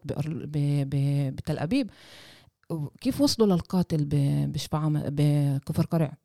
بتل 1.34 1.58
أبيب. 1.58 1.90
كيف 3.00 3.20
وصلوا 3.20 3.46
للقاتل 3.46 4.04
بشفعة 4.46 4.90
بكفر 5.08 5.86
قرع؟ 5.86 6.16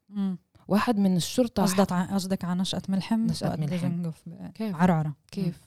واحد 0.68 0.98
من 0.98 1.16
الشرطة 1.16 1.64
قصدك 1.64 1.94
قصدك 1.94 2.46
على 2.46 2.62
نشأة 2.62 2.82
ملحم؟ 2.90 3.26
نشأة 3.26 3.56
ملحم. 3.56 4.12
كيف؟ 4.56 4.76
عرعرة. 4.76 5.16
كيف؟ 5.32 5.62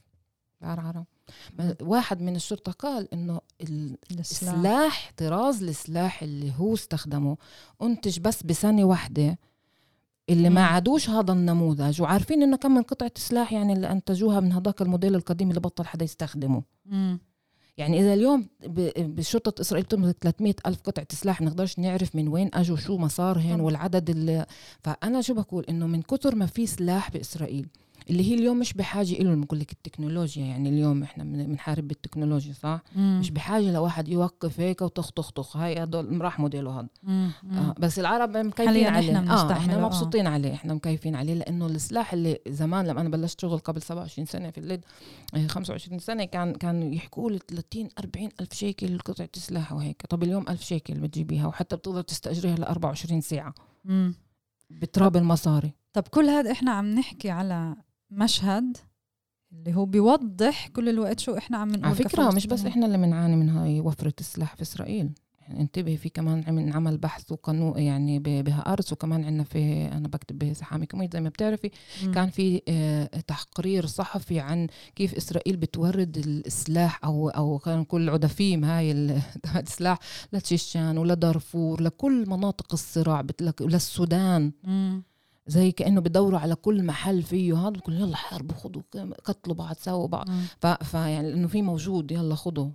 عرعرة. 0.62 1.06
واحد 1.82 2.22
من 2.22 2.36
الشرطة 2.36 2.72
قال 2.72 3.14
إنه 3.14 3.40
السلاح 4.10 5.12
طراز 5.16 5.62
السلاح 5.62 6.22
اللي 6.22 6.52
هو 6.58 6.74
استخدمه 6.74 7.36
أنتج 7.82 8.18
بس 8.20 8.42
بسنة 8.42 8.84
واحدة 8.84 9.38
اللي 10.30 10.50
ما 10.50 10.64
عادوش 10.64 11.10
هذا 11.10 11.32
النموذج 11.32 12.02
وعارفين 12.02 12.42
إنه 12.42 12.56
كم 12.56 12.74
من 12.74 12.82
قطعة 12.82 13.12
سلاح 13.16 13.52
يعني 13.52 13.72
اللي 13.72 13.90
أنتجوها 13.92 14.40
من 14.40 14.52
هذاك 14.52 14.82
الموديل 14.82 15.14
القديم 15.14 15.48
اللي 15.48 15.60
بطل 15.60 15.86
حدا 15.86 16.04
يستخدمه. 16.04 16.62
مم. 16.86 17.18
يعني 17.76 18.00
إذا 18.00 18.14
اليوم 18.14 18.48
بشرطة 18.98 19.60
إسرائيل 19.60 19.86
بتملك 19.86 20.16
300 20.20 20.54
ألف 20.66 20.80
قطعة 20.82 21.06
سلاح 21.12 21.40
نقدرش 21.40 21.78
نعرف 21.78 22.16
من 22.16 22.28
وين 22.28 22.50
أجوا 22.54 22.76
شو 22.76 22.96
مسارهن 22.96 23.60
والعدد 23.60 24.10
اللي 24.10 24.46
فأنا 24.80 25.20
شو 25.20 25.34
بقول؟ 25.34 25.64
إنه 25.68 25.86
من 25.86 26.02
كتر 26.02 26.34
ما 26.34 26.46
في 26.46 26.66
سلاح 26.66 27.10
بإسرائيل 27.10 27.66
اللي 28.10 28.30
هي 28.30 28.34
اليوم 28.34 28.58
مش 28.58 28.72
بحاجة 28.72 29.22
له 29.22 29.34
بقول 29.34 29.60
لك 29.60 29.72
التكنولوجيا 29.72 30.44
يعني 30.44 30.68
اليوم 30.68 31.02
إحنا 31.02 31.24
بنحارب 31.24 31.88
بالتكنولوجيا 31.88 32.52
صح 32.52 32.82
مم. 32.96 33.18
مش 33.20 33.30
بحاجة 33.30 33.72
لواحد 33.72 34.08
يوقف 34.08 34.60
هيك 34.60 34.82
وتخ 34.82 35.56
هاي 35.56 35.82
هدول 35.82 36.20
راح 36.20 36.40
موديله 36.40 36.80
هذا 36.80 36.88
آه 37.08 37.74
بس 37.78 37.98
العرب 37.98 38.36
مكيفين 38.36 38.68
عليه 38.86 38.88
إحنا 38.88 39.32
آه 39.32 39.52
إحنا 39.52 39.76
آه. 39.76 39.80
مبسوطين 39.80 40.26
آه. 40.26 40.30
عليه 40.30 40.54
إحنا 40.54 40.74
مكيفين 40.74 41.14
عليه 41.14 41.34
لأنه 41.34 41.66
السلاح 41.66 42.12
اللي 42.12 42.38
زمان 42.48 42.86
لما 42.86 43.00
أنا 43.00 43.08
بلشت 43.08 43.40
شغل 43.40 43.58
قبل 43.58 43.82
27 43.82 44.26
سنة 44.26 44.50
في 44.50 44.58
الليد 44.58 44.84
25 45.48 45.98
آه، 45.98 46.02
سنة 46.02 46.24
كان 46.24 46.52
كانوا 46.52 46.94
يحكوا 46.94 47.30
لي 47.30 47.38
30 47.48 47.88
40 47.98 48.28
ألف 48.40 48.52
شيكل 48.52 48.98
قطعة 48.98 49.28
سلاح 49.34 49.72
وهيك 49.72 50.02
طب 50.08 50.22
اليوم 50.22 50.44
ألف 50.48 50.62
شيكل 50.62 50.94
بتجيبيها 50.94 51.46
وحتى 51.46 51.76
بتقدر 51.76 52.02
تستأجريها 52.02 52.56
ل 52.56 52.64
24 52.64 53.20
ساعة 53.20 53.54
مم. 53.84 54.14
بتراب 54.70 55.16
المصاري 55.16 55.72
طب 55.92 56.02
كل 56.08 56.28
هذا 56.28 56.52
إحنا 56.52 56.70
عم 56.70 56.86
نحكي 56.86 57.30
على 57.30 57.76
مشهد 58.10 58.76
اللي 59.52 59.74
هو 59.76 59.84
بيوضح 59.86 60.68
كل 60.68 60.88
الوقت 60.88 61.20
شو 61.20 61.36
إحنا 61.36 61.56
عم 61.58 61.68
نقول 61.68 61.84
على 61.84 61.94
فكرة 61.94 62.30
مش 62.30 62.46
بس. 62.46 62.64
إحنا 62.64 62.86
اللي 62.86 62.98
بنعاني 62.98 63.36
من 63.36 63.48
هاي 63.48 63.80
وفرة 63.80 64.14
السلاح 64.20 64.56
في 64.56 64.62
إسرائيل 64.62 65.10
يعني 65.40 65.60
انتبهي 65.60 65.96
في 65.96 66.08
كمان 66.08 66.44
عم- 66.46 66.72
عمل 66.72 66.98
بحث 66.98 67.32
وقانون 67.32 67.78
يعني 67.78 68.18
ب- 68.18 68.44
بهارتس 68.44 68.92
وكمان 68.92 69.24
عندنا 69.24 69.44
في 69.44 69.84
أنا 69.92 70.08
بكتب 70.08 70.38
ب 70.38 70.46
שיחה 70.46 70.86
מקומית 70.86 71.12
زي 71.14 71.20
ما 71.20 71.28
بتعرفي 71.28 71.70
مم. 72.04 72.12
كان 72.12 72.30
في 72.30 72.62
آه، 72.68 73.04
تقرير 73.04 73.86
صحفي 73.86 74.40
عن 74.40 74.66
كيف 74.96 75.14
إسرائيل 75.14 75.56
بتورد 75.56 76.16
السلاح 76.46 77.04
أو 77.04 77.28
أو 77.28 77.58
كان 77.58 77.84
كل 77.84 78.10
عدفيم 78.10 78.64
هاي 78.64 78.92
السلاح 79.56 79.98
لتشيشان 80.32 80.98
ولدارفور 80.98 81.82
لكل 81.82 82.24
مناطق 82.28 82.72
الصراع 82.72 83.24
للسودان 83.60 84.52
مم. 84.64 85.02
زي 85.48 85.72
كأنه 85.72 86.00
بدوروا 86.00 86.38
على 86.38 86.54
كل 86.54 86.82
محل 86.84 87.22
فيه 87.22 87.58
هذا 87.58 87.70
بيقول 87.70 87.94
يلا 87.94 88.16
حاربوا 88.16 88.56
خذوا 88.56 88.82
قتلوا 89.24 89.56
بعض 89.56 89.76
سووا 89.76 90.06
بعض. 90.06 90.26
فيعني 90.82 91.32
انه 91.32 91.48
في 91.48 91.62
موجود 91.62 92.12
يلا 92.12 92.34
خذوا 92.34 92.70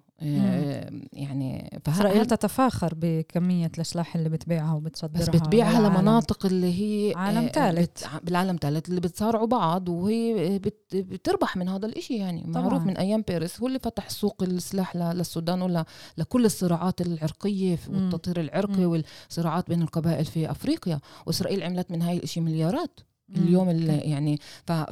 يعني 1.13 1.79
اسرائيل 1.87 2.25
تتفاخر 2.25 2.93
بكمية 2.97 3.71
السلاح 3.79 4.15
اللي 4.15 4.29
بتبيعها 4.29 4.73
وبتصدرها 4.73 5.21
بس 5.21 5.29
بتبيعها. 5.29 5.89
لمناطق 5.89 6.45
اللي 6.45 6.79
هي 6.81 7.13
عالم 7.15 7.37
آه، 7.45 7.47
ثالث. 7.47 8.05
بالعالم 8.23 8.57
ثالث 8.61 8.89
اللي 8.89 9.01
بتصارعوا 9.01 9.47
بعض 9.47 9.89
وهي 9.89 10.59
بت... 10.59 10.95
بتربح 10.95 11.57
من 11.57 11.69
هذا 11.69 11.85
الإشي 11.85 12.17
يعني 12.17 12.41
طبعاً. 12.43 12.63
معروف 12.63 12.83
من 12.83 12.97
أيام 12.97 13.23
باريس 13.27 13.61
هو 13.61 13.67
اللي 13.67 13.79
فتح 13.79 14.09
سوق 14.09 14.43
السلاح. 14.43 14.95
للسودان 14.97 15.61
ولا 15.61 15.85
لكل 16.17 16.45
الصراعات 16.45 17.01
العرقية. 17.01 17.77
والتطهير 17.89 18.39
العرقي. 18.39 18.85
والصراعات 18.85 19.69
بين 19.69 19.81
القبائل 19.81 20.25
في 20.25 20.51
أفريقيا 20.51 20.99
وإسرائيل 21.25 21.63
عملت 21.63 21.91
من 21.91 22.01
هاي 22.01 22.17
الإشي 22.17 22.41
مليارات. 22.41 22.99
اليوم 23.37 23.69
اللي 23.69 23.97
يعني. 23.97 24.39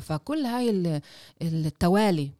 فكل 0.01 0.45
هاي 0.45 0.69
ال- 0.69 1.01
التوالي 1.41 2.31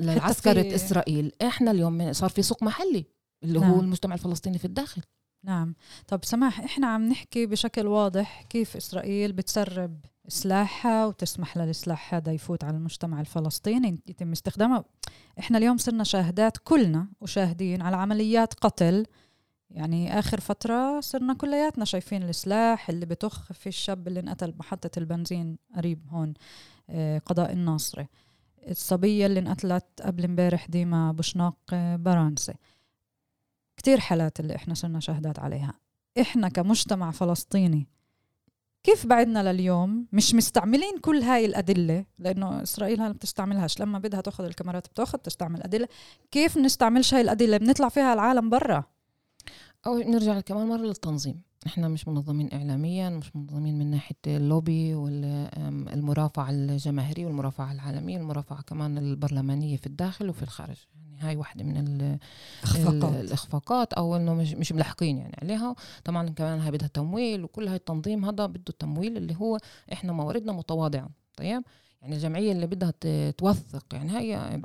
لعسكرة 0.00 0.62
في- 0.62 0.74
إسرائيل. 0.74 1.32
إحنا 1.42 1.70
اليوم 1.70 2.12
صار 2.12 2.30
في 2.30 2.42
سوق 2.42 2.62
محلي 2.62 3.04
اللي 3.44 3.58
نعم. 3.58 3.70
هو 3.70 3.80
المجتمع 3.80 4.14
الفلسطيني 4.14 4.58
في 4.58 4.64
الداخل. 4.64 5.02
نعم. 5.44 5.74
طب 6.08 6.24
سماح 6.24 6.60
إحنا 6.60 6.86
عم 6.86 7.08
نحكي 7.08 7.46
بشكل 7.46 7.86
واضح 7.86 8.42
كيف 8.42 8.76
إسرائيل 8.76 9.32
بتسرب 9.32 10.00
سلاحها 10.28 11.06
وتسمح 11.06 11.58
للسلاح 11.58 12.14
هذا 12.14 12.32
يفوت 12.32 12.64
على 12.64 12.76
المجتمع 12.76 13.20
الفلسطيني 13.20 14.00
يتم 14.06 14.32
استخدامه 14.32 14.84
إحنا 15.38 15.58
اليوم 15.58 15.76
صرنا 15.76 16.04
شاهدات 16.04 16.56
كلنا 16.64 17.08
وشاهدين 17.20 17.82
على 17.82 17.96
عمليات 17.96 18.54
قتل. 18.54 19.06
يعني 19.70 20.18
آخر 20.18 20.40
فترة 20.40 21.00
صرنا 21.00 21.34
كلياتنا 21.34 21.84
شايفين 21.84 22.22
السلاح 22.22 22.88
اللي 22.90 23.06
بتخ 23.06 23.52
في 23.52 23.66
الشاب 23.68 24.08
اللي 24.08 24.20
انقتل 24.20 24.50
بمحطة 24.52 24.90
البنزين 24.98 25.58
قريب 25.76 26.06
هون 26.10 26.34
آه، 26.90 27.18
قضاء 27.18 27.52
الناصري 27.52 28.06
الصبية 28.68 29.26
اللي 29.26 29.40
انقتلت 29.40 29.84
قبل 30.02 30.24
امبارح 30.24 30.66
ديما 30.66 31.12
بوشناق 31.12 31.56
آه، 31.72 31.96
برانسي 31.96 32.54
كتير 33.76 34.00
حالات 34.00 34.40
اللي 34.40 34.56
إحنا 34.56 34.74
صرنا 34.74 35.00
شاهدات 35.00 35.38
عليها. 35.38 35.74
إحنا 36.20 36.48
كمجتمع 36.48 37.10
فلسطيني 37.10 37.88
كيف 38.84 39.06
بعدنا 39.06 39.52
لليوم؟ 39.52 40.06
مش 40.12 40.34
مستعملين 40.34 40.98
كل 40.98 41.22
هاي 41.22 41.44
الأدلة 41.46 42.04
لأنه 42.18 42.62
إسرائيل 42.62 43.00
هلا 43.00 43.12
بتستعملهاش. 43.12 43.80
لما 43.80 43.98
بدها 43.98 44.20
تأخذ 44.20 44.44
الكاميرات 44.44 44.88
بتأخذ 44.88 45.18
تستعمل 45.18 45.62
أدلة. 45.62 45.88
كيف 46.30 46.58
نستعملش 46.58 47.14
هاي 47.14 47.20
الأدلة؟ 47.20 47.56
بنطلع 47.56 47.88
فيها 47.88 48.14
العالم 48.14 48.50
برا. 48.50 48.84
أو 49.86 49.98
نرجع 49.98 50.40
كمان 50.40 50.66
مرة 50.66 50.82
للتنظيم. 50.86 51.42
إحنا 51.66 51.88
مش 51.88 52.08
منظمين 52.08 52.48
إعلاميا 52.52 53.10
مش 53.10 53.36
منظمين 53.36 53.78
من 53.78 53.90
ناحية 53.90 54.16
اللوبي 54.26 54.94
والمرافعة 54.94 56.50
الجماهيرية 56.50 57.26
والمرافعة 57.26 57.72
العالمية 57.72 58.18
والمرافعة 58.18 58.62
كمان 58.62 58.98
البرلمانية 58.98 59.76
في 59.76 59.86
الداخل 59.86 60.28
وفي 60.28 60.42
الخارج. 60.42 60.76
يعني 60.94 61.18
هاي 61.20 61.36
واحدة 61.36 61.64
من 61.64 61.76
ال 61.76 62.02
ال- 62.02 62.18
اخفاقات 62.62 63.14
الإخفاقات 63.24 63.92
أو 63.92 64.16
إنه 64.16 64.34
مش 64.34 64.52
مش 64.52 64.72
ملحقين 64.72 65.18
يعني 65.18 65.36
عليها. 65.42 65.74
طبعا 66.04 66.28
كمان 66.30 66.60
هاي 66.60 66.70
بدها 66.70 66.88
تمويل 66.88 67.44
وكل 67.44 67.68
هاي 67.68 67.76
التنظيم 67.76 68.24
هذا 68.24 68.46
بده 68.46 68.64
التمويل 68.68 69.16
اللي 69.16 69.34
هو 69.36 69.58
إحنا 69.92 70.12
مواردنا 70.12 70.52
متواضعه 70.52 71.10
طيب؟ 71.36 71.62
يعني 72.02 72.14
الجمعية 72.16 72.52
اللي 72.52 72.66
بدها 72.66 72.90
توثق 73.30 73.84
يعني 73.92 74.10
هاي 74.10 74.62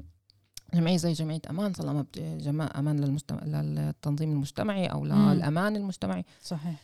جمعية 0.73 0.97
زي 0.97 1.13
جمعية 1.13 1.41
أمان 1.49 1.71
طالما 1.71 2.05
جماعة 2.17 2.79
أمان 2.79 2.99
للمجتمع 2.99 3.43
للتنظيم 3.43 4.31
المجتمعي 4.31 4.85
أو 4.87 5.01
مم. 5.03 5.31
للامان 5.31 5.75
المجتمعي. 5.75 6.25
صحيح. 6.43 6.75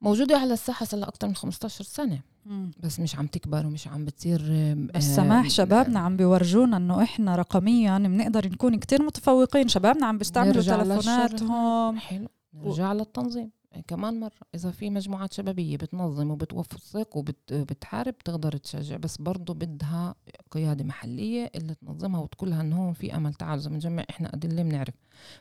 موجوده 0.00 0.38
على 0.38 0.52
الساحة 0.52 0.86
صار 0.86 1.00
لها 1.00 1.08
أكثر 1.08 1.28
من 1.28 1.34
15 1.34 1.84
سنة. 1.84 2.20
مم. 2.46 2.70
بس 2.80 3.00
مش 3.00 3.16
عم 3.16 3.26
تكبر 3.26 3.66
ومش 3.66 3.88
عم 3.88 4.04
بتصير 4.04 4.42
بس 4.74 5.08
آه، 5.08 5.16
سماح 5.16 5.48
شبابنا 5.50 5.98
عم 6.00 6.16
بيورجونا 6.16 6.76
إنه 6.76 7.02
إحنا 7.02 7.36
رقميا 7.36 7.98
بنقدر 7.98 8.48
نكون 8.48 8.76
كتير 8.78 9.02
متفوقين. 9.02 9.68
شبابنا 9.68 10.06
عم 10.06 10.18
بيستعملوا. 10.18 10.62
تلفوناتهم 10.62 11.98
حلو. 11.98 12.28
نرجع 12.54 12.92
للتنظيم. 12.92 13.50
كمان 13.86 14.20
مرة 14.20 14.40
إذا 14.54 14.70
في 14.70 14.90
مجموعات 14.90 15.32
شبابية 15.32 15.76
بتنظم 15.76 16.30
وبتوثق 16.30 17.16
وبتحارب 17.16 18.18
تقدر 18.18 18.56
تشجع 18.56 18.96
بس 18.96 19.16
برضو 19.16 19.54
بدها 19.54 20.14
قيادة 20.50 20.84
محلية 20.84 21.50
اللي 21.54 21.74
تنظمها 21.74 22.20
وتقول 22.20 22.50
لها 22.50 22.60
إنه 22.60 22.84
هون 22.84 22.92
في 22.92 23.16
أمل 23.16 23.34
تعالوا 23.34 23.62
إذا 23.62 23.70
بنجمع 23.70 24.04
إحنا 24.10 24.34
أدلة 24.34 24.62
بنعرف 24.62 24.94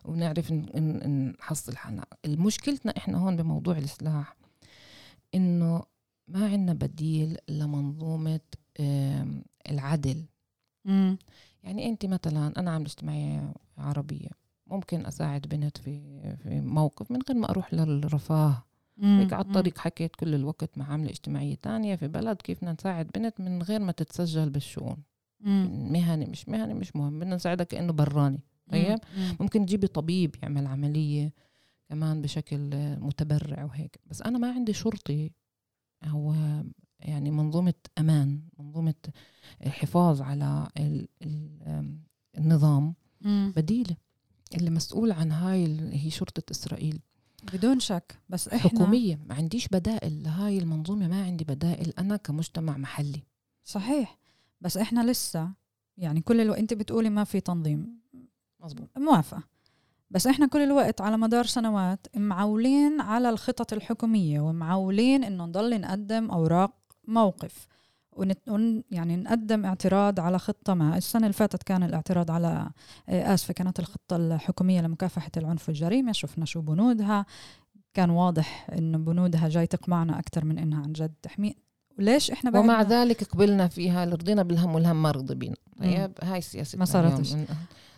وبنعرف 0.05 0.51
نحصل 0.51 1.75
حالنا. 1.75 2.05
المشكلتنا 2.25 2.97
إحنا 2.97 3.17
هون 3.17 3.35
بموضوع 3.35 3.77
السلاح 3.77 4.35
إنه 5.35 5.83
ما 6.27 6.45
عندنا 6.45 6.73
بديل 6.73 7.37
لمنظومة 7.49 8.39
العدل. 9.69 10.25
مم. 10.85 11.17
يعني 11.63 11.89
انت 11.89 12.05
مثلا 12.05 12.53
أنا 12.57 12.71
عاملة 12.71 12.87
اجتماعية 12.87 13.53
عربية. 13.77 14.40
ممكن 14.71 15.05
أساعد 15.05 15.41
بنت 15.41 15.77
في 15.77 16.01
في 16.43 16.61
موقف 16.61 17.11
من 17.11 17.19
غير 17.29 17.37
ما 17.37 17.49
أروح 17.49 17.73
للرفاه. 17.73 18.63
هيك 19.01 19.33
على 19.33 19.45
الطريق 19.45 19.77
حكيت 19.77 20.15
كل 20.15 20.35
الوقت 20.35 20.77
مع 20.77 20.91
عاملة 20.91 21.09
اجتماعية 21.09 21.55
تانية 21.55 21.95
في 21.95 22.07
بلد 22.07 22.37
كيف 22.37 22.57
بدنا 22.57 22.71
نساعد 22.73 23.07
بنت 23.15 23.39
من 23.39 23.61
غير 23.61 23.79
ما 23.79 23.91
تتسجل 23.91 24.49
بالشؤون. 24.49 24.97
مهني 25.91 26.25
مش 26.25 26.49
مهني 26.49 26.73
مش 26.73 26.95
مهم 26.95 27.19
بدنا 27.19 27.35
نساعدها 27.35 27.65
كأنه 27.65 27.93
براني 27.93 28.39
طيب 28.71 28.99
مم. 29.17 29.37
ممكن 29.39 29.65
تجيبي 29.65 29.87
طبيب 29.87 30.35
يعمل 30.43 30.67
عملية 30.67 31.33
كمان 31.89 32.21
بشكل 32.21 32.69
متبرع 32.99 33.63
وهيك 33.63 33.99
بس 34.05 34.21
أنا 34.21 34.37
ما 34.37 34.51
عندي 34.51 34.73
شرطي 34.73 35.31
أو 36.03 36.35
يعني 36.99 37.31
منظومة 37.31 37.73
أمان 37.97 38.41
منظومة 38.59 38.93
حفاظ 39.67 40.21
على 40.21 40.67
ال 40.77 41.07
ال 41.21 41.97
النظام. 42.37 42.93
بديلة 43.55 43.95
اللي 44.55 44.69
مسؤول 44.69 45.11
عن 45.11 45.31
هاي 45.31 45.89
هي 45.91 46.09
شرطة 46.09 46.51
إسرائيل. 46.51 46.99
بدون 47.53 47.79
شك 47.79 48.19
بس 48.29 48.47
إحنا 48.47 48.69
حكومية 48.69 49.19
ما 49.25 49.35
عنديش 49.35 49.67
بدائل 49.67 50.23
لهاي 50.23 50.57
المنظومة 50.57 51.07
ما 51.07 51.23
عندي 51.23 51.43
بدائل 51.43 51.93
أنا 51.99 52.17
كمجتمع 52.17 52.77
محلي. 52.77 53.23
صحيح 53.63 54.17
بس 54.61 54.77
إحنا 54.77 55.11
لسه 55.11 55.49
يعني 55.97 56.21
كل 56.21 56.41
الوقت 56.41 56.59
أنت 56.59 56.73
بتقولي 56.73 57.09
ما 57.09 57.23
في 57.23 57.39
تنظيم. 57.39 57.99
مزبوط 58.59 58.89
موافقة. 58.97 59.43
بس 60.11 60.27
إحنا 60.27 60.47
كل 60.47 60.59
الوقت 60.61 61.01
على 61.01 61.17
مدار 61.17 61.45
سنوات 61.45 62.07
معولين 62.17 63.01
على 63.01 63.29
الخطط 63.29 63.73
الحكومية 63.73 64.39
ومعولين 64.39 65.23
إنه 65.23 65.45
نضل 65.45 65.81
نقدم 65.81 66.31
أوراق 66.31 66.73
موقف. 67.07 67.67
ونت... 68.15 68.39
ون... 68.49 68.83
يعني 68.91 69.15
نقدم 69.15 69.65
اعتراض 69.65 70.19
على 70.19 70.39
خطة 70.39 70.73
ما. 70.73 70.97
السنة 70.97 71.21
اللي 71.21 71.33
فاتت 71.33 71.63
كان 71.63 71.83
الاعتراض 71.83 72.31
على 72.31 72.69
آه، 73.09 73.33
آسفة 73.33 73.53
كانت 73.53 73.79
الخطة 73.79 74.15
الحكومية 74.15 74.81
لمكافحة 74.81 75.31
العنف 75.37 75.69
والجريمة 75.69 76.11
شفنا 76.11 76.45
شو 76.45 76.61
بنودها. 76.61 77.25
كان 77.93 78.09
واضح 78.09 78.67
إنه 78.77 78.97
بنودها 78.97 79.49
جاي 79.49 79.67
تقمعنا 79.67 80.19
أكثر 80.19 80.45
من 80.45 80.59
إنها 80.59 80.81
عن 80.83 80.93
جد 80.93 81.13
تحمي. 81.21 81.55
ليش 81.99 82.31
إحنا 82.31 82.59
ومع 82.59 82.81
ذلك 82.81 83.23
قبلنا 83.23 83.67
فيها 83.67 84.05
رضينا 84.05 84.43
بالهم 84.43 84.75
والهم 84.75 85.01
ما 85.01 85.11
رضي 85.11 85.35
بينا. 85.35 85.55
طيب 85.79 86.11
هاي 86.23 86.41
سياسة 86.41 86.77
ما 86.77 86.85
صارتش. 86.85 87.35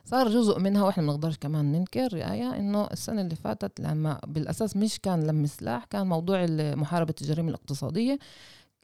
صار 0.05 0.29
جزء 0.29 0.59
منها 0.59 0.83
وإحنا 0.83 1.03
ما 1.03 1.13
نقدرش 1.13 1.37
كمان 1.37 1.71
ننكر 1.71 2.15
آية 2.15 2.55
إنه 2.55 2.87
السنة 2.91 3.21
اللي 3.21 3.35
فاتت 3.35 3.79
لما 3.79 4.19
بالأساس 4.27 4.77
مش 4.77 4.99
كان 4.99 5.27
لم 5.27 5.45
سلاح 5.45 5.85
كان 5.85 6.07
موضوع 6.07 6.45
محاربة 6.49 7.13
الجريمة 7.21 7.49
الاقتصادية. 7.49 8.19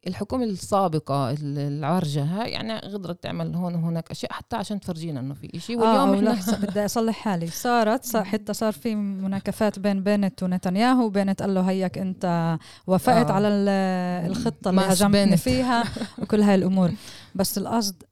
الحكومة 0.08 0.44
السابقة 0.44 1.32
ال- 1.32 1.58
العارجة 1.60 2.24
هاي 2.24 2.52
يعني 2.52 2.80
قدرت 2.80 3.24
تعمل 3.24 3.56
هون 3.56 3.76
وهناك 3.76 4.12
أشياء 4.12 4.34
حتى 4.34 4.56
عشان 4.56 4.80
تفرجينا 4.80 5.20
إنه 5.20 5.34
في 5.34 5.50
إشي. 5.56 5.74
آه 5.76 5.78
واليوم 5.78 6.14
إحنا 6.14 6.30
لحظة 6.30 6.58
بدي 6.68 6.86
أصلح 6.86 7.16
حالي. 7.16 7.48
صارت 7.48 8.04
صار 8.06 8.24
حتى 8.24 8.54
صار 8.54 8.72
في 8.74 8.96
مناكفات 8.96 9.80
بين 9.80 10.04
بنت 10.04 10.44
ونتنياهو 10.44 11.06
وبنت 11.06 11.42
قال 11.42 11.54
له 11.54 11.62
هيك 11.62 11.98
أنت 11.98 12.58
وافقت 12.88 13.30
آه. 13.30 13.34
على 13.34 13.48
ال- 13.48 14.30
الخطة 14.32 14.70
اللي 14.70 14.82
هجمتني 14.82 15.26
بنت. 15.26 15.40
فيها 15.40 15.84
وكل 16.22 16.42
هاي 16.42 16.56
الأمور. 16.56 16.92
بس 17.36 17.58
القصد 17.58 18.04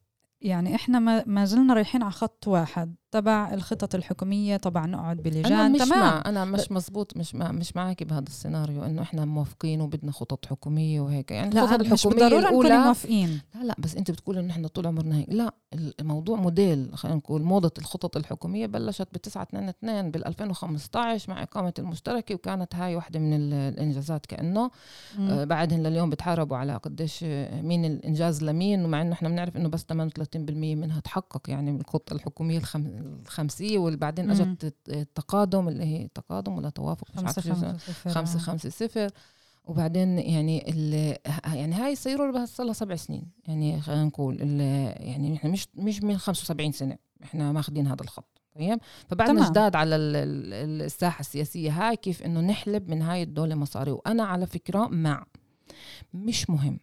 يعني 0.42 0.76
إحنا 0.76 1.00
ما, 1.00 1.24
ما 1.28 1.46
زلنا 1.46 1.74
رايحين 1.74 2.04
على 2.04 2.12
خط 2.12 2.48
واحد. 2.48 2.96
تبع 3.12 3.54
الخطط 3.54 3.96
الحكومية 3.96 4.58
طبعا 4.58 4.88
نقعد 4.88 5.18
بلجان 5.18 5.72
مش 5.72 5.80
تمام. 5.80 6.00
مع 6.00 6.24
أنا 6.26 6.46
مش 6.46 6.72
مزبوط 6.72 7.18
مش 7.18 7.36
مع 7.36 7.52
مش 7.52 7.76
معك 7.76 8.04
بهذا 8.04 8.24
السيناريو 8.28 8.84
إنه 8.84 9.02
إحنا 9.02 9.26
موافقين 9.26 9.82
وبدنا 9.82 10.12
خطط 10.12 10.46
حكومية 10.46 11.02
وهيك. 11.02 11.32
يعني 11.32 11.60
الخطط 11.62 11.82
لا 11.82 11.94
مش 11.94 12.06
الحكومية 12.06 12.26
نكون 12.28 12.40
الاولى 12.40 12.78
موافقين. 12.78 13.42
لا 13.56 13.64
لا 13.64 13.76
بس 13.78 13.96
أنت 13.96 14.12
بتقول 14.12 14.38
إنه 14.38 14.52
إحنا 14.54 14.68
طول 14.68 14.88
عمرنا 14.88 15.18
هيك. 15.18 15.28
لا 15.30 15.54
الموضوع 16.00 16.38
موديل 16.40 16.90
خلينا 16.94 17.18
نقول 17.18 17.42
موضة 17.42 17.72
الخطط 17.78 18.18
الحكومية 18.18 18.66
بلشت 18.66 19.08
ب 19.14 19.18
922 19.18 20.12
بال 20.12 20.28
2015 20.28 21.32
مع 21.34 21.44
إقامة 21.44 21.74
المشتركة 21.80 22.36
وكانت 22.36 22.76
هاي 22.76 22.96
واحدة 22.96 23.20
من 23.20 23.34
ال- 23.34 23.54
الإنجازات 23.54 24.26
كأنه. 24.26 24.72
آه 25.20 25.44
بعدهم 25.44 25.84
لليوم 25.84 26.10
بتحاربوا 26.10 26.58
على 26.58 26.76
قديش 26.76 27.20
آه، 27.24 27.62
مين 27.62 27.86
الإنجاز 27.86 28.44
لمين 28.44 28.86
ومع 28.86 29.02
إنه 29.02 29.14
إحنا 29.14 29.30
بنعرف 29.30 29.58
إنه 29.58 29.70
بس 29.70 29.84
38% 29.84 30.76
منها 30.76 31.00
تحقق 31.00 31.50
يعني 31.50 31.72
من 31.72 31.80
الخطة 31.82 32.14
الحكومية 32.14 32.58
الخم... 32.58 32.97
الخمسية 32.98 33.78
وبعدين. 33.78 34.32
أجت 34.32 34.64
الت- 34.64 34.90
التقادم 34.90 35.68
اللي 35.68 35.84
هي 35.84 36.08
تقادم 36.08 36.58
ولا 36.58 36.70
توافق 36.70 37.08
مش 37.12 37.20
خمسة. 37.20 37.42
خمسة 37.42 37.78
صفر 37.78 38.10
خمسة 38.10 38.36
آه. 38.36 38.42
خمسة 38.42 38.70
صفر. 38.70 39.10
وبعدين 39.66 40.20
يعني 40.20 40.58
يعني 41.54 41.76
هاي 41.76 41.96
صيروا 41.96 42.42
بس 42.44 42.62
لها 42.62 42.74
سبع 42.74 42.96
سنين. 42.96 43.24
يعني 43.48 43.82
خلينا 43.82 44.06
نقول 44.06 44.42
يعني 44.42 45.36
إحنا 45.36 45.50
مش 45.50 45.68
مش 45.76 46.04
من 46.04 46.18
75 46.18 46.72
سنة. 46.72 46.98
إحنا 47.24 47.52
ماخذين 47.52 47.88
هذا 47.88 48.02
الخط. 48.02 48.42
طيب؟ 48.56 48.80
فبعدنا. 49.08 49.50
جداد 49.50 49.76
على 49.76 49.96
ال- 49.96 50.16
ال- 50.16 50.82
الساحة 50.82 51.20
السياسية 51.20 51.72
هاي 51.72 51.96
كيف 51.96 52.24
إنه 52.24 52.42
نحلب 52.42 52.90
من 52.90 53.02
هاي 53.02 53.24
الدولة 53.24 53.56
مصاري. 53.56 53.92
وأنا 53.92 54.24
على 54.24 54.46
فكرة 54.48 54.88
مع. 54.88 55.26
مش 56.14 56.50
مهم. 56.50 56.80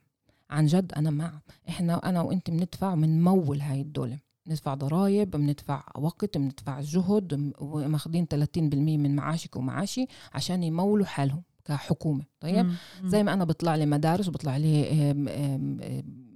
عن 0.51 0.67
جد 0.67 0.93
أنا 0.97 1.11
مع. 1.11 1.33
إحنا 1.69 2.09
أنا 2.09 2.21
وأنت 2.21 2.51
بندفع 2.51 2.95
بنمول 2.95 3.61
هاي 3.61 3.81
الدولة. 3.81 4.19
بندفع 4.47 4.75
ضرائب 4.75 5.31
بندفع 5.31 5.83
وقت 5.99 6.39
بندفع 6.39 6.81
جهد 6.81 7.53
وماخذين 7.59 8.27
30% 8.35 8.59
من 8.59 9.17
معاشك 9.17 9.57
ومعاشي 9.57 10.07
عشان 10.35 10.63
يمولوا 10.63 11.07
حالهم 11.07 11.43
كحكومة 11.65 12.25
طيب. 12.41 12.67
زي 13.05 13.23
ما 13.23 13.33
أنا 13.33 13.45
بطلع 13.45 13.75
لي 13.77 13.87
مدارس 13.87 14.29
وبطلع 14.29 14.57
لي 14.57 14.85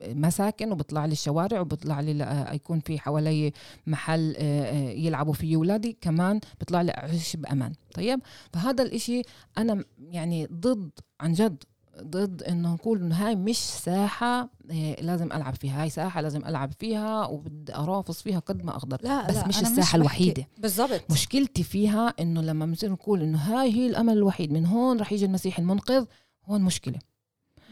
مساكن 0.06 0.72
وبطلع 0.72 1.04
لي 1.06 1.12
الشوارع 1.12 1.60
وبطلع 1.60 2.00
لي 2.00 2.12
لا- 2.14 2.52
يكون 2.54 2.80
في 2.80 2.98
حوالي 2.98 3.52
محل 3.86 4.34
آه، 4.38 4.62
آه، 4.64 4.90
يلعبوا 4.90 5.32
فيه 5.32 5.56
اولادي 5.56 5.98
كمان 6.00 6.40
بطلع 6.60 6.82
لي 6.82 6.92
أعيش 6.92 7.36
بأمان 7.36 7.72
طيب؟ 7.94 8.20
فهذا 8.52 8.82
الإشي 8.84 9.22
أنا 9.58 9.74
م- 9.74 9.84
يعني 9.98 10.46
ضد 10.52 10.90
عن 11.20 11.32
جد. 11.32 11.64
ضد 12.02 12.42
إنه 12.42 12.74
نقول 12.74 13.02
إنه 13.02 13.14
هاي 13.14 13.36
مش 13.36 13.56
ساحة 13.58 14.40
آه، 14.70 14.96
لازم 15.00 15.26
ألعب 15.32 15.54
فيها 15.54 15.82
هاي 15.82 15.90
ساحة 15.90 16.20
لازم 16.20 16.44
ألعب 16.46 16.72
فيها 16.78 17.26
وبدي 17.26 17.74
ارافص 17.74 18.22
فيها 18.22 18.38
قد 18.38 18.64
ما 18.64 18.76
أقدر 18.76 18.98
لا 19.02 19.28
بس 19.28 19.34
لا 19.36 19.48
مش 19.48 19.58
أنا 19.58 19.68
الساحة 19.68 19.80
بحكي- 19.86 19.96
الوحيدة. 19.96 20.46
بالضبط 20.58 21.02
مشكلتي 21.10 21.62
فيها 21.62 22.14
إنه 22.20 22.42
لما 22.42 22.66
بنصير 22.66 22.92
نقول 22.92 23.22
إنه 23.22 23.38
هاي 23.38 23.72
هي 23.72 23.86
الأمل 23.86 24.12
الوحيد 24.12 24.52
من 24.52 24.66
هون 24.66 25.00
رح 25.00 25.12
يجي 25.12 25.24
المسيح 25.24 25.58
المنقذ 25.58 26.04
هون 26.46 26.60
مشكلة 26.62 26.98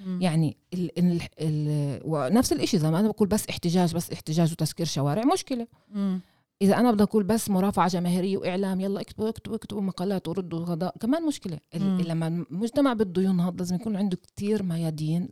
مم. 0.07 0.23
يعني 0.23 0.57
ال 0.75 0.99
ال 0.99 1.21
ال 1.41 2.01
ونفس 2.05 2.53
الشيء 2.53 2.81
زي 2.81 2.91
ما 2.91 3.01
أنا 3.01 3.09
بقول 3.09 3.29
بس 3.29 3.49
احتجاج 3.49 3.95
بس 3.95 4.11
احتجاج 4.13 4.53
وتسكير 4.53 4.87
شوارع 4.87 5.23
مشكلة 5.25 5.67
مم. 5.91 6.21
إذا 6.63 6.77
أنا 6.77 6.93
بدي 6.93 7.03
أقول 7.03 7.25
بس 7.25 7.51
مرافعة 7.51 7.89
جماهيرية 7.89 8.37
وإعلام 8.39 8.81
يلا 8.81 9.01
اكتبوا 9.01 9.29
اكتبوا 9.29 9.57
اكتبوا 9.57 9.83
مقالات 9.83 10.29
وردوا 10.29 10.59
غضاء 10.59 10.97
كمان 11.01 11.27
مشكلة 11.27 11.59
مم. 11.75 12.01
لما 12.01 12.27
المجتمع 12.27 12.93
بده 12.93 13.23
ينهض 13.23 13.59
لازم 13.59 13.77
يكون 13.77 13.97
عنده 13.97 14.17
كتير 14.17 14.63
ميادين 14.63 15.29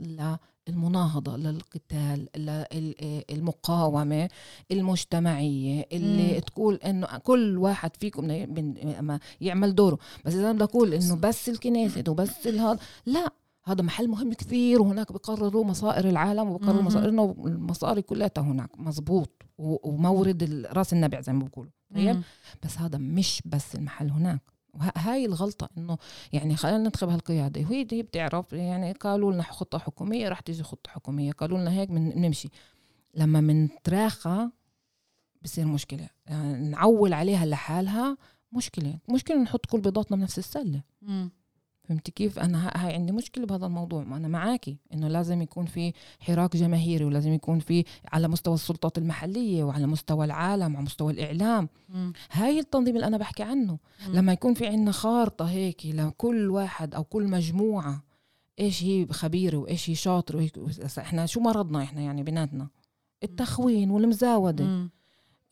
للمناهضة 0.68 1.36
للقتال 1.36 2.28
للمقاومه 3.30 4.28
المجتمعية 4.70 5.86
اللي 5.92 6.32
مم. 6.32 6.38
تقول 6.38 6.74
إنه 6.74 7.06
كل 7.06 7.58
واحد 7.58 7.96
فيكم 7.96 8.30
يعمل 9.40 9.74
دوره 9.74 9.98
بس 10.24 10.32
إذا 10.34 10.50
أنا 10.50 10.52
بدي 10.52 10.64
أقول 10.64 10.94
إنه 10.94 11.16
بس 11.16 11.48
الكنيسة 11.48 12.04
وبس 12.08 12.46
الهذا 12.46 12.78
لا 13.06 13.32
هذا 13.64 13.82
محل 13.82 14.08
مهم 14.08 14.32
كثير 14.32 14.82
وهناك 14.82 15.12
بقرروا 15.12 15.64
مصائر 15.64 16.08
العالم 16.08 16.48
وبقرروا. 16.48 16.82
مصائرنا 16.82 17.22
والمصاري 17.22 18.02
كلها 18.02 18.30
هناك 18.36 18.78
مزبوط 18.78 19.42
ومورد 19.58 20.66
رأس 20.72 20.92
النبع 20.92 21.20
زي 21.20 21.32
ما 21.32 21.44
بقولوا 21.44 21.70
طيب. 21.94 22.22
بس 22.64 22.78
هذا 22.78 22.98
مش 22.98 23.42
بس 23.44 23.74
المحل 23.74 24.10
هناك. 24.10 24.40
هاي 24.96 25.26
الغلطة 25.26 25.68
إنه 25.78 25.98
يعني 26.32 26.56
خلينا 26.56 26.78
ننتخب 26.78 27.08
هالقيادة. 27.08 27.60
وهي 27.60 27.84
دي 27.84 28.02
بتعرف 28.02 28.52
يعني 28.52 28.92
قالوا 28.92 29.32
لنا 29.32 29.42
خطة 29.42 29.78
حكومية 29.78 30.28
راح 30.28 30.40
تيجي 30.40 30.62
خطة 30.62 30.90
حكومية 30.90 31.32
قالوا 31.32 31.58
لنا 31.58 31.70
هيك 31.72 31.90
من 31.90 32.20
نمشي 32.20 32.48
لما 33.14 33.40
منتراخى 33.40 34.50
بصير 35.42 35.66
مشكلة. 35.66 36.08
يعني 36.26 36.68
نعول 36.68 37.12
عليها 37.12 37.46
لحالها 37.46 38.16
مشكلة. 38.52 38.98
مشكلة 39.10 39.36
نحط 39.36 39.66
كل 39.66 39.80
بيضاتنا 39.80 40.16
بنفس 40.16 40.38
السلة. 40.38 40.82
فهمتي 41.88 42.12
كيف؟ 42.12 42.38
أنا 42.38 42.70
هاي 42.74 42.94
عندي 42.94 43.12
مشكلة 43.12 43.46
بهذا 43.46 43.66
الموضوع. 43.66 44.04
ما 44.04 44.16
أنا 44.16 44.28
معاكي 44.28 44.76
إنه 44.94 45.08
لازم 45.08 45.42
يكون 45.42 45.66
في 45.66 45.92
حراك 46.20 46.56
جماهيري 46.56 47.04
ولازم 47.04 47.32
يكون 47.32 47.58
في 47.58 47.84
على 48.12 48.28
مستوى 48.28 48.54
السلطات 48.54 48.98
المحلية 48.98 49.64
وعلى 49.64 49.86
مستوى 49.86 50.24
العالم 50.24 50.74
وعلى 50.74 50.84
مستوى 50.84 51.12
الإعلام. 51.12 51.68
مم. 51.88 52.12
هاي 52.32 52.58
التنظيم 52.58 52.96
اللي 52.96 53.06
أنا 53.06 53.16
بحكي 53.18 53.42
عنه. 53.42 53.78
مم. 54.08 54.14
لما 54.14 54.32
يكون 54.32 54.54
في 54.54 54.66
عندنا 54.66 54.92
خارطة 54.92 55.44
هيك 55.44 55.86
لكل 55.86 56.50
واحد 56.50 56.94
أو 56.94 57.04
كل 57.04 57.28
مجموعة 57.28 58.02
إيش 58.60 58.84
هي 58.84 59.06
خبيرة 59.10 59.56
وإيش 59.56 59.90
هي 59.90 59.94
شاطرة 59.94 60.50
إحنا 60.98 61.26
شو 61.26 61.40
مرضنا 61.40 61.82
إحنا 61.82 62.00
يعني 62.00 62.22
بيناتنا؟ 62.22 62.68
التخوين 63.22 63.90
والمزاودة. 63.90 64.64
مم. 64.64 64.90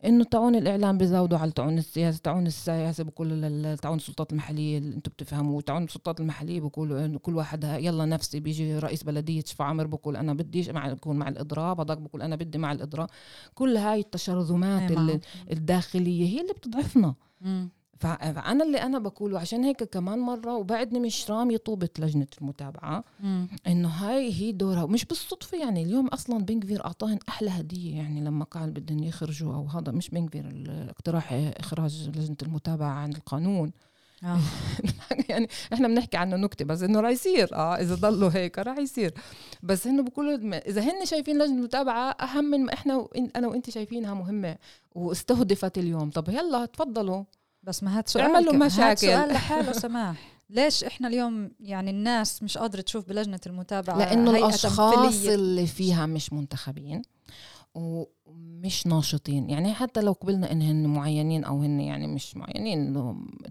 إنه 0.05 0.23
تعون 0.23 0.55
الإعلام 0.55 0.97
بيزودوا 0.97 1.37
على 1.37 1.51
تعون 1.51 1.77
السياسة 1.77 2.19
تعون 2.23 2.47
السياسة 2.47 3.03
بقولوا 3.03 3.35
لل- 3.35 3.77
تعون 3.77 3.97
السلطات 3.97 4.31
المحلية 4.31 4.77
اللي 4.77 4.95
أنتم 4.95 5.11
بتفهموا 5.11 5.61
تعون 5.61 5.83
السلطات 5.83 6.19
المحلية 6.19 6.61
بقولوا 6.61 7.05
إنه 7.05 7.19
كل 7.19 7.35
واحد 7.35 7.63
يلا 7.63 8.05
نفسي 8.05 8.39
بيجي 8.39 8.79
رئيس 8.79 9.03
بلدية 9.03 9.41
شفا 9.45 9.65
عمر 9.65 9.87
بقول 9.87 10.15
أنا 10.15 10.33
بديش 10.33 10.69
مع 10.69 10.87
يكون 10.87 11.15
مع 11.17 11.27
الإضراب 11.27 11.79
هذاك 11.79 11.97
بقول 11.97 12.21
أنا 12.21 12.35
بدي 12.35 12.57
مع 12.57 12.71
الإضراب. 12.71 13.09
كل 13.55 13.77
هاي 13.77 13.99
التشرذمات 13.99 14.91
إيه. 14.91 15.21
الداخلية 15.51 16.27
هي 16.29 16.41
اللي 16.41 16.53
بتضعفنا. 16.53 17.15
فأنا 17.99 18.63
اللي 18.63 18.81
أنا 18.81 18.99
بقوله 18.99 19.39
عشان 19.39 19.63
هيك 19.63 19.83
كمان 19.83 20.19
مرة 20.19 20.55
وبعدني 20.55 20.99
مش 20.99 21.31
رامي 21.31 21.57
طوبة 21.57 21.89
لجنة 21.99 22.27
المتابعة 22.41 23.03
مم. 23.19 23.47
إنه 23.67 23.87
هاي 23.87 24.33
هي 24.33 24.51
دورها. 24.51 24.83
ومش 24.83 25.05
بالصدفة 25.05 25.57
يعني 25.57 25.83
اليوم 25.83 26.07
أصلا 26.07 26.37
بنكفير 26.45 26.85
أعطاهن 26.85 27.19
أحلى 27.29 27.49
هدية 27.49 27.97
يعني 27.97 28.21
لما 28.21 28.45
قال 28.45 28.71
بدهم 28.71 29.03
يخرجوا 29.03 29.55
أو 29.55 29.65
هذا. 29.67 29.91
مش 29.91 30.09
بنكفير 30.09 30.47
الاقتراح 30.47 31.33
إخراج 31.33 32.09
لجنة 32.09 32.37
المتابعة 32.41 32.89
عن 32.89 33.11
القانون. 33.11 33.71
آه. 34.23 34.39
يعني 35.29 35.47
إحنا 35.73 35.87
بنحكي 35.87 36.17
عنه 36.17 36.35
نكتة 36.35 36.65
بس 36.65 36.81
إنه 36.81 36.99
رح 36.99 37.09
يصير. 37.09 37.55
آه 37.55 37.75
إذا 37.75 37.95
ضلوا 37.95 38.29
هيك 38.33 38.59
رح 38.59 38.77
يصير. 38.77 39.13
بس 39.63 39.87
هن 39.87 40.05
بقولوا 40.05 40.57
إذا 40.57 40.81
هن 40.81 41.05
شايفين 41.05 41.37
لجنة 41.37 41.57
المتابعة 41.57 42.11
أهم 42.11 42.45
من 42.45 42.65
ما 42.65 42.73
إحنا 42.73 42.95
وإن 42.95 43.29
أنا 43.35 43.47
وانت 43.47 43.69
شايفينها 43.69 44.13
مهمة 44.13 44.57
واستهدفت 44.95 45.77
اليوم. 45.77 46.09
طب 46.09 46.29
يلا 46.29 46.65
تفضلوا. 46.65 47.23
بس 47.63 47.83
ما 47.83 47.97
هاد 47.97 48.07
سؤال 48.07 48.25
اعملوا 48.25 48.51
ك- 48.51 48.55
هاد 48.55 48.63
مشاكل. 48.63 48.97
سؤال 49.07 49.29
لحاله 49.33 49.71
سماح 49.85 50.15
ليش 50.49 50.83
إحنا 50.83 51.07
اليوم 51.07 51.51
يعني 51.59 51.89
الناس 51.91 52.43
مش 52.43 52.57
قادرة 52.57 52.81
تشوف 52.81 53.07
بلجنة 53.09 53.39
المتابعة 53.47 53.97
لأنه 53.97 54.31
الأشخاص 54.37 54.95
تمثيلية؟ 55.13 55.35
اللي 55.35 55.67
فيها 55.67 56.05
مش 56.05 56.33
منتخبين 56.33 57.01
ومش 57.75 58.87
ناشطين 58.87 59.49
يعني 59.49 59.73
حتى 59.73 60.01
لو 60.01 60.11
قبلنا 60.11 60.51
إن 60.51 60.61
هن 60.61 60.87
معينين 60.87 61.43
أو 61.43 61.61
هن 61.61 61.79
يعني 61.79 62.07
مش 62.07 62.37
معينين 62.37 62.93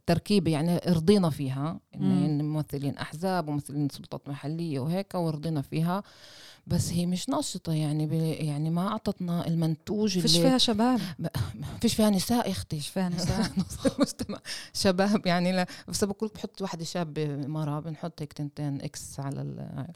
تركيبة 0.06 0.50
يعني 0.52 0.76
رضينا 0.88 1.30
فيها 1.30 1.80
إن 1.94 2.00
مم. 2.02 2.24
هن 2.24 2.44
ممثلين 2.44 2.96
أحزاب 2.96 3.48
وممثلين 3.48 3.88
سلطات 3.88 4.28
محلية 4.28 4.80
وهيك 4.80 5.14
ورضينا 5.14 5.62
فيها 5.62 6.02
بس 6.66 6.92
هي 6.92 7.06
مش 7.06 7.28
ناشطة 7.28 7.72
يعني 7.72 8.06
ب- 8.06 8.12
يعني 8.44 8.70
ما 8.70 8.88
أعطتنا 8.88 9.46
المنتوج 9.46 10.18
فيش 10.18 10.36
اللي 10.36 10.48
فيها 10.48 10.58
شباب. 10.58 11.00
فيش 11.80 11.94
فيها 11.94 12.10
نساء 12.10 12.50
أختي. 12.50 12.76
فيش 12.76 12.88
فيها 12.88 13.08
نساء. 13.16 13.50
نص 13.58 13.86
المجتمع 13.86 14.38
شباب 14.72 15.26
يعني 15.26 15.52
لا 15.52 15.66
بس 15.88 16.04
بقول 16.04 16.30
بحط 16.34 16.62
واحدة 16.62 16.84
شابة 16.84 17.36
مرة 17.36 17.80
بنحط 17.80 18.22
هيك 18.22 18.32
تنتين 18.32 18.80
إكس 18.80 19.20
على 19.20 19.40
ال- 19.42 19.86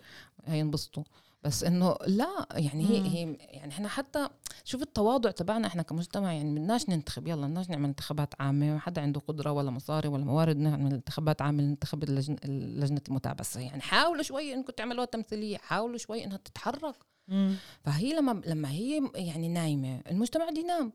هاي 0.47 0.59
ينبسطوا. 0.59 1.03
بس 1.47 1.65
إنه 1.65 1.97
لا 2.07 2.47
يعني 2.53 2.87
هي. 2.87 2.99
هي 3.09 3.37
يعني 3.41 3.73
إحنا 3.73 3.89
حتى 3.89 4.29
شوف 4.65 4.83
التواضع 4.83 5.31
تبعنا 5.31 5.67
إحنا 5.67 5.83
كمجتمع 5.83 6.33
يعني 6.33 6.55
بدناش 6.55 6.89
ننتخب 6.89 7.29
يلا 7.29 7.47
بدناش 7.47 7.71
نعمل 7.71 7.85
انتخابات 7.89 8.35
عامة 8.41 8.73
ما 8.73 8.79
حدا 8.79 9.01
عنده 9.01 9.21
قدرة 9.21 9.53
ولا 9.53 9.71
مصاري 9.71 10.09
ولا 10.09 10.25
موارد 10.25 10.57
نعمل 10.57 10.93
انتخابات 10.93 11.43
عامة 11.43 11.63
ننتخب 11.63 12.03
اللجنة 12.03 12.37
لجنه 12.45 13.01
المتابعه 13.09 13.47
يعني 13.57 13.83
حاولوا 13.83 14.23
شوي 14.23 14.55
إنكم 14.55 14.73
تعملوها 14.73 15.07
تمثيلية 15.07 15.57
حاولوا 15.57 15.99
شوي 15.99 16.25
إنها 16.25 16.37
تتحرك 16.37 16.97
مم. 17.29 17.55
فهي 17.85 18.13
لما 18.13 18.43
لما 18.47 18.71
هي 18.71 19.11
يعني 19.15 19.49
نايمة 19.49 20.01
المجتمع 20.11 20.51
بده 20.51 20.61
ينام 20.61 20.93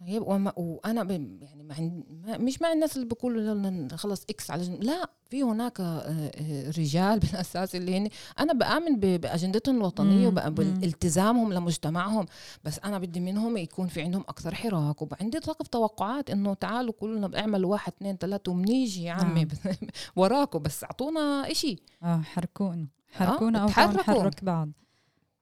طيب 0.00 0.22
وما 0.26 0.52
وأنا 0.56 1.12
يعني 1.12 2.04
مع 2.26 2.36
مش 2.36 2.62
مع 2.62 2.72
الناس 2.72 2.96
اللي 2.96 3.06
بيقولوا 3.06 3.96
خلص 3.96 4.24
إكس 4.30 4.50
على 4.50 4.62
جنب 4.62 4.82
لا 4.82 5.10
في 5.30 5.42
هناك 5.42 5.80
آه، 5.80 6.30
آه، 6.34 6.70
رجال 6.70 7.18
بالأساس 7.22 7.74
اللي 7.74 7.96
هن 7.98 8.08
أنا 8.38 8.52
بآمن 8.52 9.00
بأجندتهم 9.00 9.76
الوطنية 9.76 10.28
وبالتزامهم 10.28 11.52
لمجتمعهم 11.52 12.26
بس 12.64 12.78
أنا 12.84 12.98
بدي 12.98 13.20
منهم 13.20 13.56
يكون 13.56 13.88
في 13.88 14.02
عندهم 14.02 14.24
أكثر 14.28 14.54
حراك. 14.54 15.02
وعندي 15.02 15.40
طاقه 15.40 15.64
توقعات 15.64 16.30
إنه 16.30 16.54
تعالوا 16.54 16.92
كلنا 16.92 17.38
اعملوا 17.38 17.70
واحد 17.70 17.92
اثنين 17.92 18.16
ثلاثة 18.16 18.52
وبنيجي 18.52 19.04
يا 19.04 19.12
عمي 19.12 19.42
آه. 19.42 19.76
وراكم 20.16 20.58
بس 20.58 20.84
أعطونا 20.84 21.50
إشي. 21.50 21.76
آه 22.02 22.20
حركونا. 22.20 22.86
حركونا 23.12 23.58
آه. 23.58 23.62
أو 23.62 23.68
نحرك 23.92 24.44
بعض. 24.44 24.68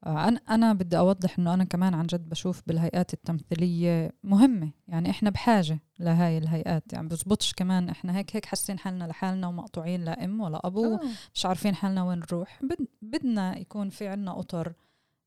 أنا 0.06 0.40
أنا 0.50 0.72
بدي 0.72 0.98
أوضح 0.98 1.38
إنه 1.38 1.54
أنا 1.54 1.64
كمان 1.64 1.94
عن 1.94 2.06
جد 2.06 2.28
بشوف 2.28 2.62
بالهيئات 2.66 3.14
التمثيلية 3.14 4.12
مهمة. 4.24 4.70
يعني 4.88 5.10
إحنا 5.10 5.30
بحاجة 5.30 5.80
لهاي 5.98 6.38
الهيئات. 6.38 6.92
يعني 6.92 7.08
بزبطش 7.08 7.52
كمان 7.52 7.88
إحنا 7.88 8.16
هيك 8.16 8.36
هيك 8.36 8.44
حاسين 8.46 8.78
حالنا 8.78 9.04
لحالنا 9.04 9.48
ومقطوعين 9.48 10.04
لا 10.04 10.24
أم 10.24 10.40
ولا 10.40 10.66
أبو 10.66 10.84
أوه. 10.84 11.00
مش 11.34 11.46
عارفين 11.46 11.74
حالنا 11.74 12.04
وين 12.04 12.18
نروح. 12.18 12.60
بد 12.62 12.86
بدنا 13.02 13.58
يكون 13.58 13.90
في 13.90 14.08
عنا 14.08 14.40
أطر 14.40 14.72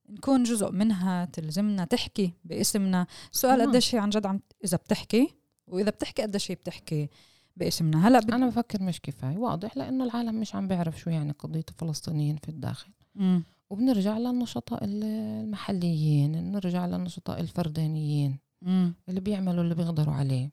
نكون 0.10 0.44
جزء 0.44 0.72
منها 0.72 1.26
تلزمنا 1.26 1.86
تحكي 1.86 2.34
باسمنا. 2.44 3.08
السؤال 3.34 3.62
قديش 3.62 3.96
هي 3.96 4.00
عن 4.00 4.10
جد 4.10 4.26
عم 4.26 4.40
إذا 4.64 4.78
بتحكي؟ 4.78 5.36
وإذا 5.68 5.90
بتحكي 5.90 6.22
قديش 6.22 6.52
هي 6.52 6.56
بتحكي 6.56 7.10
باسمنا؟ 7.58 8.08
هلأ 8.08 8.20
بد... 8.20 8.32
أنا 8.32 8.48
بفكر 8.48 8.84
مش 8.84 9.02
كفاية. 9.02 9.38
واضح 9.38 9.78
لأنه 9.78 10.04
العالم 10.04 10.40
مش 10.40 10.56
عم 10.56 10.68
بيعرف 10.68 11.00
شو 11.00 11.10
يعني 11.10 11.32
قضية 11.32 11.66
الفلسطينيين 11.70 12.36
في 12.36 12.50
الداخل. 12.50 12.92
م. 13.16 13.40
وبنرجع 13.70 14.18
للنشطاء 14.18 14.80
المحليين 14.84 16.52
نرجع 16.52 16.86
للنشطاء 16.86 17.40
الفردانيين 17.40 18.38
مم. 18.62 18.96
اللي 19.10 19.20
بيعملوا 19.20 19.64
اللي 19.64 19.76
بيقدروا 19.76 20.14
عليه 20.14 20.52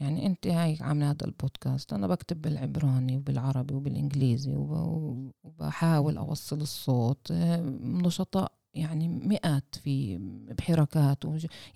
يعني 0.00 0.26
أنت 0.26 0.46
هاي 0.46 0.78
عاملة 0.80 1.10
هذا 1.10 1.26
البودكاست 1.26 1.92
أنا 1.92 2.06
بكتب 2.06 2.42
بالعبراني 2.42 3.16
وبالعربي 3.16 3.74
وبالإنجليزي 3.74 4.54
وبحاول 4.56 6.16
أوصل 6.16 6.60
الصوت 6.60 7.32
نشطاء 7.82 8.52
يعني 8.74 9.08
مئات 9.08 9.74
في 9.74 10.18
بحركات 10.58 11.24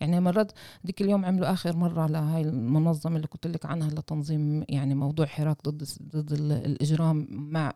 يعني 0.01 0.20
مرات 0.20 0.52
ديك 0.85 1.02
اليوم 1.02 1.24
عملوا 1.24 1.52
آخر 1.52 1.77
مرة 1.77 2.06
لهاي 2.06 2.43
المنظمة 2.43 3.16
اللي 3.16 3.27
قلت 3.27 3.47
لك 3.47 3.66
عنها 3.66 3.90
لتنظيم 3.90 4.64
يعني 4.68 4.94
موضوع 4.94 5.27
حراك 5.27 5.68
ضد 5.68 5.85
ضد 6.02 6.32
الإجرام 6.32 7.27
مع 7.31 7.73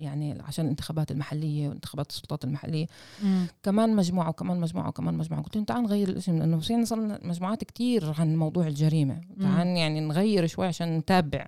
يعني 0.00 0.42
عشان 0.42 0.64
الانتخابات 0.64 1.10
المحلية 1.10 1.68
وانتخابات 1.68 2.10
السلطات 2.10 2.44
المحلية. 2.44 2.86
مم. 3.22 3.46
كمان 3.62 3.96
مجموعة 3.96 4.28
وكمان 4.28 4.60
مجموعة 4.60 4.88
وكمان 4.88 5.14
مجموعة. 5.14 5.42
قلت 5.42 5.56
لهم 5.56 5.64
تعال 5.64 5.82
نغير 5.82 6.08
الاسم 6.08 6.38
لأنه 6.38 6.60
صرنا 6.60 6.84
صرنا 6.84 7.20
مجموعات 7.22 7.64
كتير 7.64 8.14
عن 8.20 8.36
موضوع 8.36 8.66
الجريمة. 8.66 9.20
تعال 9.40 9.66
يعني 9.66 10.00
نغير 10.00 10.46
شوي 10.46 10.66
عشان 10.66 10.98
نتابع. 10.98 11.46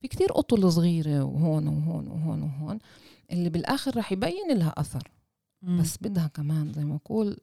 في 0.00 0.08
كتير 0.08 0.38
أطل 0.38 0.72
صغيرة 0.72 1.24
وهون 1.24 1.68
وهون 1.68 2.08
وهون 2.08 2.42
وهون 2.42 2.78
اللي 3.32 3.50
بالآخر 3.50 3.96
راح 3.96 4.12
يبين 4.12 4.56
لها 4.58 4.74
أثر. 4.76 5.10
مم. 5.62 5.80
بس 5.80 5.96
بدها 6.00 6.26
كمان 6.26 6.72
زي 6.72 6.84
ما 6.84 6.96
أقول 6.96 7.36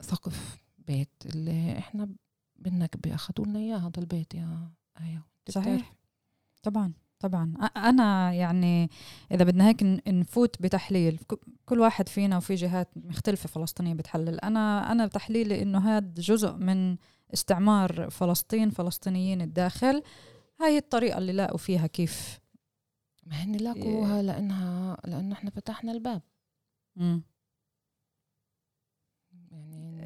سقف 0.00 0.58
بيت 0.78 1.08
اللي 1.26 1.78
إحنا 1.78 2.08
بدنا 2.56 2.88
أخذوا 3.06 3.46
لنا 3.46 3.58
إياه 3.58 3.76
هذا 3.76 3.98
البيت 3.98 4.34
يا 4.34 4.70
آية. 5.00 5.22
صحيح. 5.48 5.92
طبعا. 6.62 6.92
طبعا. 7.18 7.54
أنا 7.76 8.32
يعني 8.32 8.90
إذا 9.32 9.44
بدنا 9.44 9.68
هيك 9.68 9.82
نفوت 10.08 10.62
بتحليل 10.62 11.20
كل 11.64 11.80
واحد 11.80 12.08
فينا 12.08 12.36
وفي 12.36 12.54
جهات 12.54 12.88
مختلفة 12.96 13.48
فلسطينية 13.48 13.94
بتحلل. 13.94 14.40
أنا 14.40 14.92
أنا 14.92 15.06
تحليلي 15.06 15.62
إنه 15.62 15.96
هذا 15.96 16.12
جزء 16.16 16.52
من 16.52 16.96
استعمار 17.34 18.10
فلسطين 18.10 18.70
فلسطينيين 18.70 19.40
الداخل 19.42 20.02
هاي 20.60 20.78
الطريقة 20.78 21.18
اللي 21.18 21.32
لاقوا 21.32 21.58
فيها 21.58 21.86
كيف 21.86 22.40
ما 23.26 23.36
هن 23.36 23.56
لاقوها 23.56 24.22
لأنها 24.22 24.96
لأنه 25.04 25.32
إحنا 25.32 25.50
فتحنا 25.50 25.92
الباب. 25.92 26.22
امم 27.00 27.22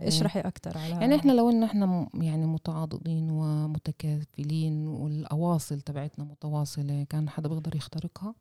اشرحي 0.08 0.40
أكثر 0.40 0.78
على 0.78 0.90
يعني 0.90 1.16
إحنا 1.16 1.32
لو 1.32 1.50
إن 1.50 1.62
إحنا 1.62 2.08
يعني 2.14 2.46
متعاضدين 2.46 3.30
ومتكافلين 3.30 4.88
والأواصل 4.88 5.80
تبعتنا 5.80 6.24
متواصلة 6.24 7.06
كان 7.08 7.28
حدا 7.28 7.48
بيقدر 7.48 7.76
يخترقها؟ 7.76 8.34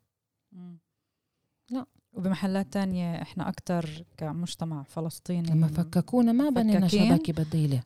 لا. 1.72 1.86
وبمحلات 2.14 2.74
تانية 2.74 3.22
إحنا 3.22 3.50
أكثر 3.50 4.04
كمجتمع 4.18 4.84
فلسطيني 4.84 5.50
لما 5.50 5.68
فككونا 5.68 6.32
ما 6.32 6.50
بنينا 6.50 6.88
شبكة 6.88 7.34
بديلة. 7.34 7.84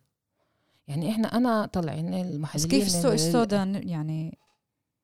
يعني 0.87 1.11
إحنا 1.11 1.37
أنا 1.37 1.65
طلعين 1.65 2.13
المحللين 2.13 2.69
كيف 2.69 2.85
السوق 2.85 3.11
السوداء 3.11 3.87
يعني 3.87 4.37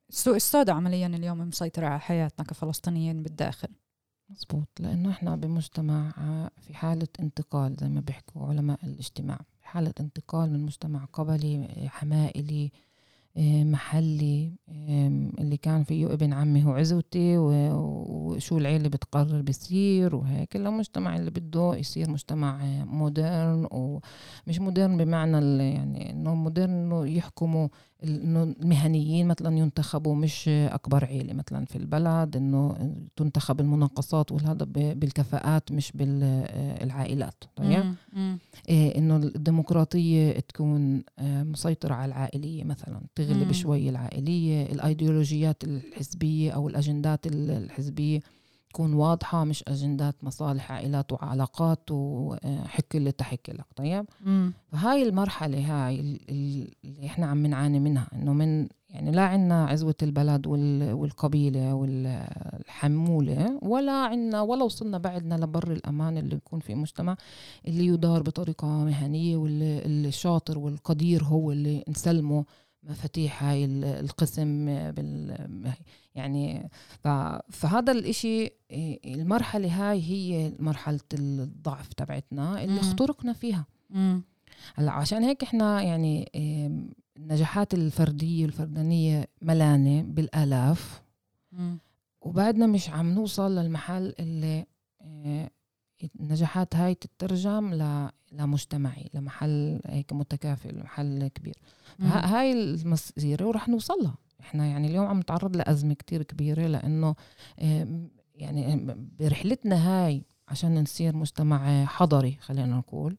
السوق 0.10 0.36
السوداء 0.36 0.76
عمليا 0.76 1.08
اليوم 1.08 1.40
مسيطرة 1.40 1.88
على 1.88 2.00
حياتنا 2.00 2.46
كفلسطينيين 2.46 3.24
بالداخل؟ 3.24 3.70
مزبوط 4.30 4.68
لأنه 4.80 5.10
إحنا 5.10 5.36
بمجتمع 5.36 6.12
في 6.62 6.74
حالة 6.74 7.08
انتقال 7.20 7.76
زي 7.82 7.90
ما 7.90 8.02
بيحكوا 8.02 8.48
علماء 8.48 8.80
الاجتماع. 8.84 9.40
حالة 9.62 9.94
انتقال 10.00 10.54
من 10.54 10.60
مجتمع 10.60 11.06
قبلي 11.14 11.68
حمائلي 11.88 12.72
محلي 13.64 14.52
اللي 15.40 15.58
كان 15.58 15.84
فيه 15.84 16.14
ابن 16.14 16.34
عمي 16.34 16.64
هو 16.66 16.72
عزوتي 16.72 17.38
وشو 17.38 18.58
العيلة 18.58 18.90
بتقرر 18.90 19.42
بيصير 19.42 20.16
وهيك. 20.16 20.56
المجتمع 20.56 21.16
اللي 21.16 21.32
بده 21.32 21.76
يصير 21.76 22.10
مجتمع 22.10 22.60
مودرن 22.86 23.68
ومش 23.72 24.60
مودرن 24.60 24.98
بمعنى 24.98 25.64
يعني 25.64 26.12
إنه 26.12 26.36
مودرن 26.36 27.08
يحكموا 27.08 27.68
إنه 28.04 28.44
المهنيين 28.44 29.28
مثلا 29.28 29.58
ينتخبوا 29.58 30.16
مش 30.16 30.48
أكبر 30.50 31.06
عيلة 31.06 31.34
مثلا 31.34 31.66
في 31.66 31.76
البلد 31.76 32.36
إنه 32.36 32.94
تنتخب 33.16 33.60
المناقصات 33.60 34.32
والهذا 34.32 34.66
بالكفاءات 34.74 35.72
مش 35.72 35.92
بالعائلات. 35.96 37.44
طيب؟ 37.56 37.68
إيه 38.70 38.98
إنه 38.98 39.16
الديمقراطية 39.16 40.40
تكون 40.40 41.04
آه، 41.20 41.44
مسيطرة 41.44 41.94
على 41.94 42.10
العائلية 42.10 42.64
مثلا 42.64 43.02
تغلب 43.16 43.52
شوي 43.52 43.90
العائلية 43.90 44.66
الأيديولوجيات 44.66 45.64
الحزبية 45.64 46.52
أو 46.52 46.68
الأجندات 46.68 47.28
الحزبية. 47.28 48.20
تكون 48.70 48.94
واضحة 48.94 49.44
مش 49.44 49.64
أجندات 49.68 50.16
مصالح 50.24 50.72
عائلات 50.72 51.12
وعلاقات 51.12 51.80
وحكي 51.92 52.98
اللي 52.98 53.12
تحكي 53.12 53.52
لك 53.52 53.66
طيب 53.76 54.06
مم. 54.26 54.54
فهاي 54.72 55.04
المرحلة 55.04 55.60
هاي 55.60 56.00
اللي 56.30 57.06
إحنا 57.06 57.26
عم 57.28 57.46
نعاني 57.46 57.80
منها 57.80 58.08
إنه 58.14 58.34
من 58.34 58.68
يعني 58.90 59.12
لا 59.12 59.22
عنا 59.22 59.66
عزوة 59.66 59.96
البلد 60.04 60.48
والقبيلة 60.48 61.74
والحمولة 61.74 63.60
ولا 63.62 63.92
عنا 63.92 64.42
ولا 64.42 64.64
وصلنا 64.64 64.98
بعدنا 64.98 65.36
لبر 65.36 65.72
الأمان 65.72 66.18
اللي 66.18 66.36
يكون 66.36 66.60
في 66.60 66.76
مجتمع 66.76 67.16
اللي 67.68 67.86
يدار 67.86 68.22
بطريقة 68.24 68.68
مهنية 68.68 69.38
والشاطر 69.38 70.60
والقدير 70.60 71.24
هو 71.24 71.52
اللي 71.52 71.84
نسلمه 71.90 72.46
مفاتيح 72.84 73.44
هاي 73.44 73.66
القسم 73.66 74.66
بال 74.92 75.74
يعني 76.16 76.70
فهذا 77.50 77.92
الإشي 77.92 78.50
المرحلة 79.06 79.92
هاي 79.92 80.02
هي 80.02 80.54
مرحلة 80.60 81.00
الضعف 81.14 81.94
تبعتنا 81.94 82.64
اللي 82.64 82.80
اخترقنا 82.80 83.34
فيها. 83.34 83.66
هلأ 84.76 84.92
عشان 84.92 85.24
هيك 85.24 85.44
إحنا 85.44 85.82
يعني 85.82 86.32
النجاحات 87.18 87.74
الفردية 87.74 88.44
والفردانية 88.46 89.28
ملانة 89.42 90.02
بالآلاف. 90.02 91.02
وبعدنا 92.22 92.68
مش 92.68 92.90
عم 92.90 93.10
نوصل 93.10 93.56
للمحل 93.56 94.14
اللي 94.20 94.66
النجاحات 96.20 96.76
هاي 96.76 96.96
تترجم 96.96 97.74
لمجتمعي 98.32 99.10
لمحل 99.14 99.80
هيك 99.86 100.14
متكافل 100.14 100.80
محل 100.84 101.28
كبير. 101.28 101.56
هاي 102.00 102.52
المسيرة 102.52 103.46
ورح 103.46 103.70
نوصلها. 103.70 104.16
إحنا 104.40 104.66
يعني 104.66 104.88
اليوم 104.88 105.06
عم 105.06 105.20
نتعرض 105.20 105.56
لأزمة 105.56 105.94
كتير 105.94 106.24
كبيرة 106.24 106.68
لأنه 106.68 107.16
يعني 108.36 108.96
برحلتنا 109.20 109.76
هاي 109.76 110.24
عشان 110.48 110.82
نصير 110.82 111.16
مجتمع 111.16 111.86
حضري 111.86 112.38
خلينا 112.42 112.76
نقول. 112.78 113.18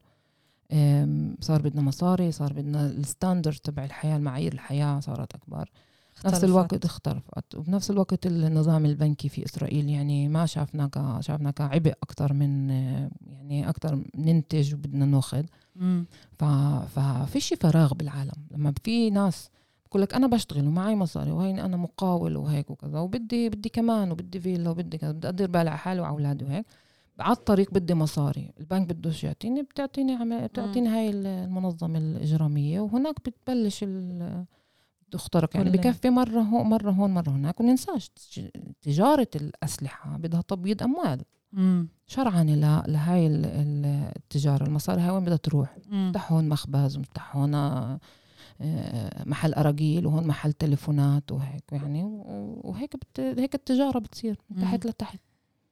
صار 1.39 1.61
بدنا 1.61 1.81
مصاري 1.81 2.31
صار 2.31 2.53
بدنا 2.53 2.85
الستاندرد 2.85 3.55
تبع 3.55 3.85
الحياة 3.85 4.17
المعايير 4.17 4.53
الحياة 4.53 4.99
صارت 4.99 5.35
اختلفت. 5.35 5.71
نفس 6.25 6.43
الوقت 6.43 6.85
اختلفت. 6.85 7.55
وبنفس 7.55 7.91
الوقت 7.91 8.25
النظام 8.25 8.85
البنكي 8.85 9.29
في 9.29 9.45
إسرائيل 9.45 9.89
يعني 9.89 10.27
ما 10.27 10.45
شافنا 10.45 10.87
ك 10.87 11.21
شافنا 11.21 11.51
كعبء 11.51 11.93
أكثر 12.03 12.33
من 12.33 12.69
يعني 13.27 13.69
أكثر 13.69 14.03
ننتج 14.15 14.73
وبدنا 14.73 15.05
ناخذ. 15.05 15.43
ففيش 16.87 17.53
فراغ 17.53 17.93
بالعالم. 17.93 18.47
لما 18.51 18.73
في 18.83 19.09
ناس 19.09 19.49
بقول 19.85 20.01
لك 20.01 20.13
أنا 20.13 20.27
بشتغل 20.27 20.67
ومعي 20.67 20.95
مصاري 20.95 21.31
وهي 21.31 21.51
أنا 21.65 21.77
مقاول 21.77 22.37
وهيك 22.37 22.69
وكذا 22.69 22.99
وبدي 22.99 23.49
بدي 23.49 23.69
كمان 23.69 24.11
وبدي 24.11 24.39
فيلا 24.39 24.69
وبدي 24.69 24.97
كذا 24.97 25.11
بدي 25.11 25.27
أدير 25.27 25.47
بالي 25.47 25.69
على 25.69 25.77
حالي 25.77 26.01
واولادي 26.01 26.45
وهيك. 26.45 26.65
على 27.19 27.35
الطريق 27.35 27.73
بدي 27.73 27.93
مصاري. 27.93 28.51
البنك 28.59 28.87
بدوش 28.87 29.23
يعطيني 29.23 29.61
بتعطيني 29.61 30.13
عم... 30.13 30.45
بتعطيني 30.47 30.89
هاي 30.89 31.09
المنظمة 31.09 31.99
الإجرامية 31.99 32.79
وهناك 32.79 33.15
بتبلش 33.25 33.83
ال... 33.83 34.45
تخترق 35.11 35.57
يعني 35.57 35.69
بكفي 35.69 36.09
مرة 36.09 36.39
هون 36.41 36.69
مرة 36.69 36.91
هون 36.91 37.13
مرة 37.13 37.29
هناك 37.29 37.59
وننساش 37.59 38.11
تجارة 38.81 39.27
الأسلحة 39.35 40.17
بدها 40.17 40.41
تبييض 40.41 40.83
أموال 40.83 41.21
مم. 41.51 41.87
شرعا 42.07 42.43
لهاي 42.87 43.27
ال- 43.27 43.45
ال- 43.45 44.11
التجارة 44.15 44.63
المصاري 44.67 45.01
هاي 45.01 45.09
وين 45.09 45.23
بدها 45.25 45.37
تروح 45.37 45.77
مم. 45.89 46.07
مفتح 46.09 46.31
هون 46.31 46.49
مخبز 46.49 46.97
ومفتح 46.97 47.35
هون 47.35 47.53
آه، 47.55 47.99
محل 49.25 49.53
أراجيل 49.53 50.05
وهون 50.05 50.27
محل 50.27 50.53
تليفونات 50.53 51.31
وهيك 51.31 51.63
يعني 51.71 52.03
وهيك 52.63 52.95
بت... 52.95 53.19
هيك 53.19 53.55
التجارة 53.55 53.99
بتصير 53.99 54.37
من. 54.49 54.61
تحت 54.61 54.85
لتحت 54.85 55.19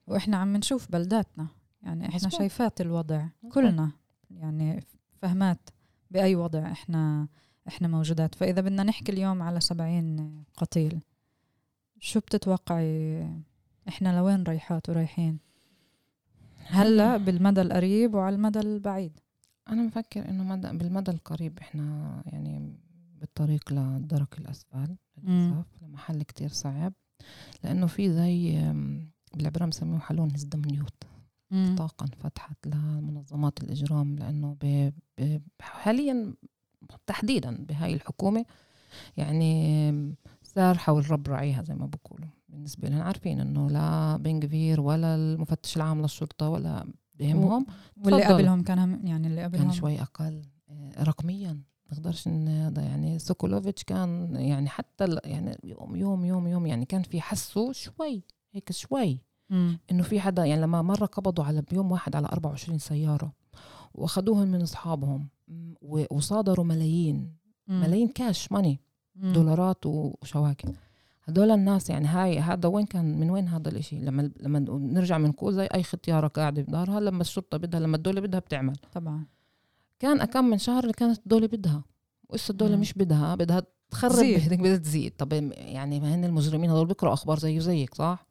وإحنا 0.08 0.38
عم 0.38 0.58
نشوف 0.58 0.92
بلداتنا 0.92 1.48
يعني 1.84 2.06
إحنا 2.06 2.16
مظبوط. 2.16 2.34
شايفات 2.40 2.82
الوضع. 2.82 3.26
كلنا 3.52 3.92
يعني 4.32 4.84
فهمات 5.22 5.70
بأي 6.12 6.36
وضع 6.36 6.72
إحنا 6.72 7.28
إحنا 7.70 7.88
موجودات. 7.88 8.36
فإذا 8.36 8.62
بدنا 8.62 8.84
نحكي 8.84 9.12
اليوم 9.12 9.42
على 9.42 9.60
سبعين 9.60 10.32
قتيل 10.58 11.00
شو 12.00 12.20
بتتوقعي 12.20 13.24
إحنا 13.88 14.18
لوين 14.18 14.44
رايحات 14.44 14.90
ورايحين؟ 14.90 15.40
هلا 16.66 17.18
بالمدى 17.18 17.62
القريب 17.62 18.14
وعلى 18.14 18.36
المدى 18.36 18.60
البعيد. 18.60 19.20
أنا 19.70 19.88
بفكر 19.88 20.30
إنه 20.30 20.44
مدى 20.44 20.78
بالمدى 20.78 21.12
القريب 21.12 21.60
إحنا 21.60 22.22
يعني 22.26 22.74
بالطريق 23.20 23.74
للدرك 23.74 24.38
الأسفل. 24.38 24.96
للأسف 25.24 25.66
لمحل 25.82 26.24
كتير 26.24 26.50
صعب 26.50 26.94
لأنه 27.64 27.88
في 27.88 28.14
زي 28.14 28.58
أم، 28.60 29.12
بالعبارة 29.34 29.66
بسموه 29.66 30.00
حلون 30.00 30.32
هزدمنيوت 30.32 31.04
طاقة 31.78 32.04
انفتحت 32.04 32.68
لمنظمات 32.68 33.64
الإجرام 33.64 34.16
لأنه 34.16 34.58
ب... 34.62 34.92
ب... 35.18 35.42
حاليا 35.62 36.34
تحديدا 37.08 37.66
بهاي 37.66 37.94
الحكومة. 37.94 38.46
يعني 39.18 40.16
سارحة 40.44 40.94
والرب 40.94 41.28
راعيها 41.28 41.64
زي 41.64 41.76
ما 41.76 41.86
بقولوا. 41.86 42.28
بالنسبة 42.50 42.90
لهم 42.90 43.02
عارفين 43.02 43.40
إنه 43.40 43.70
لا 43.70 44.18
بنغفير 44.18 44.82
ولا 44.82 45.16
المفتش 45.16 45.78
العام 45.78 46.02
للشرطة 46.02 46.50
ولا 46.50 46.88
بهمهم 47.20 47.66
واللي. 47.98 48.24
قبلهم 48.24 48.64
كان 48.64 49.00
يعني 49.08 49.28
اللي 49.28 49.44
قبلهم. 49.44 49.64
كان 49.64 49.72
شوي 49.72 50.02
أقل. 50.02 50.42
آه، 50.70 51.04
رقميا. 51.04 51.62
نقدرش 51.94 52.28
هذا 52.28 52.82
يعني 52.82 53.20
سوكولوفيتش 53.20 53.84
كان 53.84 54.36
يعني 54.36 54.70
حتى 54.70 55.20
يعني 55.24 55.58
يوم 55.64 55.96
يوم 55.96 56.26
يوم 56.26 56.48
يوم 56.48 56.66
يعني 56.66 56.86
كان 56.86 57.04
في 57.04 57.22
حسه 57.22 57.72
شوي 57.72 58.24
هيك 58.54 58.72
شوي. 58.72 59.20
إنه 59.92 60.04
في 60.04 60.20
حدا 60.20 60.46
يعني 60.46 60.62
لما 60.62 60.82
مرة 60.82 61.06
قبضوا 61.06 61.44
على 61.44 61.62
بيوم 61.62 61.92
واحد 61.92 62.16
على 62.16 62.28
24 62.28 62.80
سيارة 62.80 63.34
واخذوهم 63.94 64.48
من 64.48 64.62
أصحابهم. 64.62 65.28
وصادروا 66.12 66.66
ملايين. 66.66 67.34
مم. 67.68 67.82
ملايين 67.82 68.08
كاش 68.08 68.52
ماني 68.52 68.80
مم. 69.16 69.34
دولارات 69.34 69.86
وشواكل 69.86 70.70
هدول 71.24 71.52
الناس 71.52 71.90
يعني 71.90 72.08
هاي 72.08 72.40
هذا 72.40 72.70
وين 72.70 72.86
كان 72.86 73.20
من 73.20 73.30
وين 73.30 73.48
هذا 73.48 73.70
الإشي؟ 73.70 74.00
لما 74.00 74.32
لما 74.40 74.60
نرجع 74.70 75.18
بنقول 75.18 75.54
زي 75.54 75.66
أي 75.66 75.84
ختيارة 75.84 76.28
قاعدة 76.28 76.62
بدارها 76.62 77.00
لما 77.00 77.22
الشرطة 77.22 77.58
بدها 77.58 77.80
لما 77.80 77.98
الدولة 77.98 78.22
بدها 78.22 78.40
بتعمل. 78.40 78.76
طبعا. 78.94 79.26
كان 80.00 80.26
كم 80.26 80.46
من 80.46 80.58
شهر 80.58 80.84
اللي 80.84 80.94
كانت 80.94 81.20
الدولة 81.20 81.48
بدها. 81.48 81.84
وإسا 82.30 82.52
الدولة 82.52 82.76
مم. 82.76 82.82
مش 82.82 82.94
بدها 82.94 83.36
بدها 83.36 83.62
تخرب 83.92 84.26
بدها 84.50 84.78
تزيد. 84.78 85.12
طب 85.18 85.34
يعني 85.52 86.00
ما 86.00 86.16
هن 86.16 86.26
المجرمين 86.26 86.70
هذول 86.70 86.88
بيقرأوا 86.88 87.14
أخبار 87.14 87.40
زي 87.40 87.60
زيك 87.60 87.96
صح؟ 87.96 88.29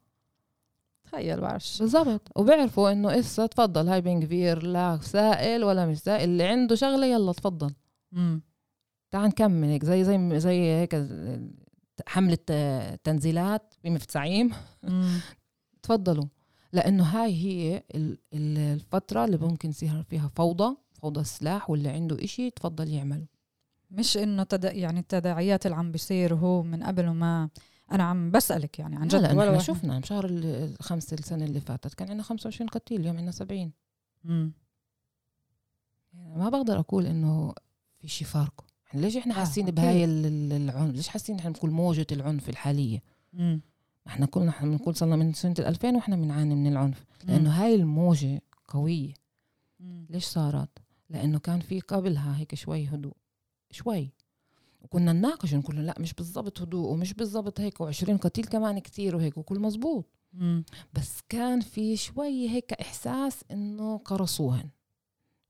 تخيل 1.11 1.41
بعرفش 1.41 1.79
بالضبط. 1.79 2.21
وبيعرفوا 2.35 2.91
إنه 2.91 3.19
إسا 3.19 3.45
تفضل 3.45 3.87
هاي 3.87 4.01
بنكفير 4.01 4.63
لا 4.63 4.99
سائل 5.01 5.63
ولا 5.63 5.85
مش 5.85 5.97
سائل 5.99 6.29
اللي 6.29 6.43
عنده 6.43 6.75
شغلة 6.75 7.05
يلا 7.05 7.31
تفضل. 7.33 7.73
مم. 8.11 8.41
تعال 9.11 9.27
نكمل 9.27 9.67
هيك 9.67 9.85
زي 9.85 10.03
زي 10.03 10.39
زي 10.39 10.59
هيك 10.61 11.07
حملة 12.07 12.37
تنزيلات 13.03 13.73
بمفتعيم. 13.83 14.51
مم. 14.83 15.19
تفضلوا. 15.83 16.25
لأنه 16.73 17.03
هاي 17.03 17.33
هي 17.33 17.83
ال- 17.95 18.17
ال- 18.33 18.57
الفترة 18.57 19.25
اللي 19.25 19.37
ممكن 19.37 19.69
يصير 19.69 20.03
فيها 20.03 20.31
فوضى 20.35 20.75
فوضى 20.93 21.19
السلاح 21.21 21.69
واللي 21.69 21.89
عنده 21.89 22.23
إشي 22.23 22.49
تفضل 22.49 22.89
يعمل 22.89 23.25
مش 23.91 24.17
إنه 24.17 24.43
تد... 24.43 24.63
يعني 24.63 24.99
التداعيات 24.99 25.65
اللي 25.65 25.77
عم 25.77 25.91
بيصير 25.91 26.35
هو 26.35 26.63
من 26.63 26.83
قبل 26.83 27.07
وما 27.07 27.49
أنا 27.91 28.03
عم 28.03 28.31
بسألك 28.31 28.79
يعني 28.79 28.95
عن 28.95 29.07
جد. 29.07 29.15
لا 29.15 29.27
إحنا 29.27 29.59
شفنا 29.59 29.99
بشهر 29.99 30.25
ال- 30.25 30.45
الخمسة 30.79 31.13
السنة 31.17 31.45
اللي 31.45 31.59
فاتت 31.59 31.93
كان 31.93 32.07
عندنا 32.09 32.23
25 32.23 32.69
قتيل 32.69 33.01
اليوم 33.01 33.15
عندنا 33.17 33.31
70 33.31 33.71
مم. 34.23 34.51
يعني 36.13 36.35
ما 36.37 36.49
بقدر 36.49 36.79
أقول 36.79 37.05
إنه 37.05 37.53
في 37.99 38.07
شي 38.07 38.25
فارق 38.25 38.65
إحنا 38.87 39.01
ليش 39.01 39.17
إحنا 39.17 39.33
آه، 39.33 39.37
حاسين. 39.37 39.65
بهاي 39.65 40.05
ال- 40.05 40.25
ال- 40.25 40.51
العنف؟ 40.53 40.95
ليش 40.95 41.07
حاسين 41.07 41.39
إحنا 41.39 41.49
بكل 41.51 41.69
موجة 41.69 42.07
العنف 42.11 42.49
الحالية؟ 42.49 43.03
مم. 43.33 43.61
إحنا 44.07 44.25
كلنا 44.25 44.49
إحنا 44.49 44.69
بنقول 44.69 44.95
صرنا 44.95 45.15
من 45.15 45.33
سنة 45.33 45.55
2000 45.59 45.95
وإحنا 45.95 46.15
بنعاني 46.15 46.55
من 46.55 46.67
العنف. 46.67 47.05
لأنه. 47.23 47.49
هاي 47.63 47.75
الموجة 47.75 48.41
قوية. 48.67 49.13
مم. 49.79 50.05
ليش 50.09 50.25
صارت؟ 50.25 50.69
لأنه 51.09 51.39
كان 51.39 51.59
في 51.59 51.79
قبلها 51.79 52.37
هيك 52.37 52.55
شوي 52.55 52.85
هدوء. 52.87 53.13
شوي. 53.71 54.13
وكنا 54.81 55.13
نناقش 55.13 55.53
نقول 55.53 55.75
لا 55.85 55.95
مش 55.99 56.13
بالضبط 56.13 56.61
هدوء 56.61 56.89
ومش 56.91 57.13
بالضبط 57.13 57.59
هيك 57.59 57.83
و20 57.83 58.09
قتيل 58.09 58.45
كمان 58.45 58.79
كتير 58.79 59.15
وهيك 59.15 59.37
وكل 59.37 59.59
مزبوط 59.59 60.05
مم. 60.33 60.63
بس 60.93 61.21
كان 61.29 61.59
في 61.61 61.97
شوي 61.97 62.49
هيك 62.49 62.73
إحساس 62.73 63.43
إنه 63.51 63.97
قرصوهن. 63.97 64.69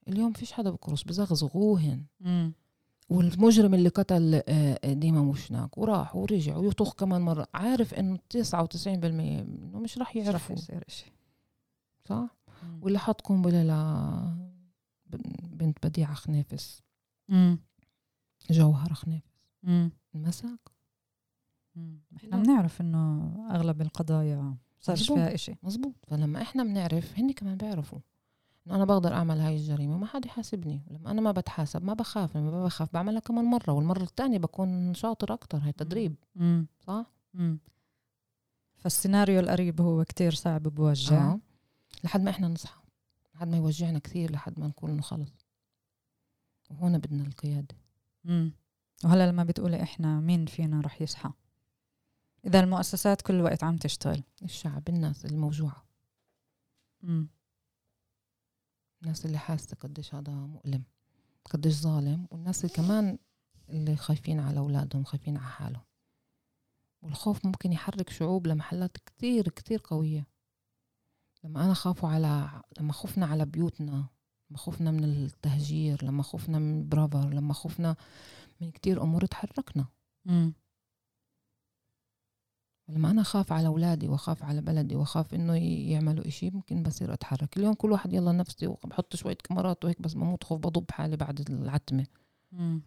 اليوم 0.07 0.33
فيش 0.33 0.51
حدا 0.51 0.69
بقرص 0.69 1.03
بزغزغوهن. 1.03 2.03
مم. 2.19 2.53
والمجرم 3.09 3.73
اللي 3.73 3.89
قتل 3.89 4.41
آه، 4.47 4.93
ديما 4.93 5.21
مشناك 5.21 5.77
وراح 5.77 6.15
ورجع 6.15 6.57
ويطخ 6.57 6.93
كمان 6.93 7.21
مرة. 7.21 7.47
عارف 7.53 7.93
إنه 7.93 8.19
99% 8.29 9.39
إنه 9.39 9.79
مش 9.79 9.97
راح 9.97 10.15
مش 10.15 10.25
يعرفوا. 10.25 10.55
يصير 10.55 10.83
شيء 10.87 11.11
صح؟ 12.05 12.35
واللي 12.81 12.99
حط 12.99 13.21
قنبلة 13.21 13.63
ل 13.63 14.49
بنت 15.51 15.77
بديعة 15.87 16.13
خنافس. 16.13 16.81
جوهرة 18.51 18.93
خنافس 18.93 19.29
المساك 20.15 20.59
إحنا 22.15 22.37
بنعرف 22.37 22.81
إنه 22.81 23.35
أغلب 23.51 23.81
القضايا 23.81 24.57
صارش 24.79 25.01
مزبوط. 25.01 25.17
فيها 25.17 25.33
إشي. 25.33 25.55
مزبوط 25.63 25.95
فلما 26.07 26.41
إحنا 26.41 26.63
بنعرف 26.63 27.19
هن 27.19 27.31
كمان 27.31 27.57
بيعرفوا. 27.57 27.99
إنه 28.67 28.75
أنا 28.75 28.85
بقدر 28.85 29.13
أعمل 29.13 29.39
هاي 29.39 29.55
الجريمة 29.55 29.97
ما 29.97 30.05
حد 30.05 30.25
يحاسبني. 30.25 30.81
لما 30.91 31.11
أنا 31.11 31.21
ما 31.21 31.31
بتحاسب 31.31 31.83
ما 31.83 31.93
بخاف. 31.93 32.37
لما 32.37 32.51
ما 32.51 32.65
بخاف 32.65 32.93
بعملها 32.93 33.19
كمان 33.19 33.45
مرة 33.45 33.73
والمرة 33.73 34.03
الثانية 34.03 34.37
بكون 34.37 34.93
شاطر 34.93 35.33
أكتر. 35.33 35.57
هاي 35.57 35.71
تدريب. 35.71 36.15
مم. 36.35 36.67
صح؟ 36.79 37.05
مم. 37.33 37.59
فالسيناريو 38.77 39.39
القريب 39.39 39.81
هو 39.81 40.03
كتير 40.03 40.33
صعب 40.33 40.63
بوجع. 40.63 41.31
آه. 41.31 41.39
لحد 42.03 42.21
ما 42.21 42.29
إحنا 42.29 42.47
نصحى. 42.47 42.81
لحد 43.35 43.47
ما 43.47 43.57
يوجعنا 43.57 43.99
كثير 43.99 44.31
لحد 44.31 44.59
ما 44.59 44.67
نقول 44.67 44.91
إنه 44.91 45.01
خلص. 45.01 45.45
وهون 46.69 46.97
بدنا 46.97 47.23
القيادة. 47.23 47.75
مم. 48.29 48.51
وهلا 49.03 49.29
لما 49.31 49.43
بتقولي 49.43 49.83
إحنا 49.83 50.19
مين 50.19 50.45
فينا 50.45 50.81
رح 50.81 51.01
يصحى؟ 51.01 51.31
إذا 52.45 52.59
المؤسسات 52.59 53.21
كل 53.21 53.33
الوقت 53.35 53.63
عم 53.63 53.77
تشتغل. 53.77 54.23
الشعب 54.43 54.89
الناس 54.89 55.25
الموجوعة. 55.25 55.85
مم. 57.01 57.29
الناس 59.01 59.25
اللي 59.25 59.37
حاسة 59.37 59.77
قديش 59.79 60.15
هذا 60.15 60.31
مؤلم 60.31 60.83
قديش 61.45 61.73
ظالم 61.73 62.27
والناس 62.31 62.65
اللي 62.65 62.75
كمان 62.75 63.17
اللي 63.69 63.95
خايفين 63.95 64.39
على 64.39 64.59
أولادهم 64.59 65.03
خايفين 65.03 65.37
على 65.37 65.51
حالهم. 65.51 65.85
والخوف 67.01 67.45
ممكن 67.45 67.71
يحرك 67.71 68.09
شعوب 68.09 68.47
لمحلات 68.47 68.97
كتير 68.97 69.49
كتير 69.49 69.81
قوية. 69.83 70.27
لما 71.43 71.65
أنا 71.65 71.73
خافوا 71.73 72.09
على 72.09 72.61
لما 72.79 72.93
خفنا 72.93 73.25
على 73.25 73.45
بيوتنا 73.45 74.07
لما 74.49 74.57
خفنا 74.57 74.91
من 74.91 75.03
التهجير 75.03 76.05
لما 76.05 76.23
خفنا 76.23 76.59
من 76.59 76.89
برافر 76.89 77.29
لما 77.29 77.53
خفنا 77.53 77.95
من 78.61 78.71
كتير 78.71 79.03
أمور 79.03 79.25
تحركنا 79.25 79.85
مم. 80.25 80.53
لما 82.89 83.11
أنا 83.11 83.23
خاف 83.23 83.51
على 83.51 83.67
أولادي 83.67 84.07
وخاف 84.09 84.43
على 84.43 84.61
بلدي 84.61 84.95
وخاف 84.95 85.33
إنه 85.33 85.55
يعملوا 85.91 86.27
إشي 86.27 86.49
ممكن 86.49 86.83
بصير 86.83 87.13
أتحرك 87.13 87.57
اليوم 87.57 87.73
كل 87.73 87.91
واحد 87.91 88.13
يلا 88.13 88.31
نفسي 88.31 88.67
وبحط 88.67 89.15
شوية 89.15 89.35
كاميرات 89.35 89.85
وهيك 89.85 90.01
بس 90.01 90.13
بموت 90.13 90.43
خوف 90.43 90.59
بضب 90.59 90.91
حالي 90.91 91.17
بعد 91.17 91.49
العتمة 91.49 92.07
مم. 92.51 92.81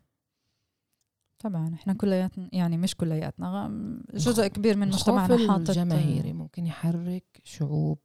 طبعا 1.39 1.75
إحنا 1.75 1.93
كلياتنا 1.95 2.49
يعني 2.53 2.77
مش 2.77 2.95
كلياتنا 2.95 3.69
جزء 4.15 4.47
كبير 4.47 4.77
من 4.77 4.89
مجتمعنا 4.89 5.49
حاطط 5.49 5.69
الجماهيري 5.71 6.33
ممكن 6.33 6.67
يحرك 6.67 7.41
شعوب 7.45 7.99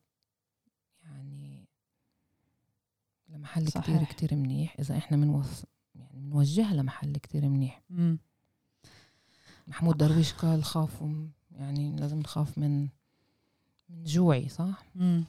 يعني 1.03 1.67
لمحل 3.37 3.67
صحيح. 3.67 3.83
كتير 3.85 4.03
كتير 4.03 4.35
منيح 4.39 4.75
إذا 4.79 4.97
إحنا 4.97 5.17
منوص 5.17 5.63
يعني 5.95 6.19
بنوجهها 6.19 6.73
لمحل 6.73 7.17
كتير 7.17 7.49
منيح 7.49 7.81
مم. 7.89 8.19
محمود 9.67 9.97
درويش 9.97 10.33
قال 10.33 10.63
خافوا 10.63 11.27
يعني 11.51 11.95
لازم 11.95 12.19
نخاف 12.19 12.57
من 12.57 12.87
من 13.89 14.03
جوعي 14.03 14.49
صح؟ 14.49 14.83
مم. 14.95 15.23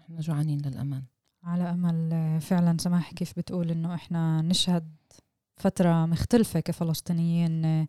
إحنا 0.00 0.20
جوعانين 0.20 0.60
للأمان 0.60 1.02
على 1.42 1.62
أمل 1.70 2.40
فعلا 2.40 2.76
سماح 2.80 3.12
كيف 3.12 3.38
بتقول 3.38 3.70
إنه 3.70 3.94
إحنا 3.94 4.42
نشهد 4.42 4.96
فترة 5.56 6.06
مختلفة 6.06 6.60
كفلسطينيين 6.60 7.86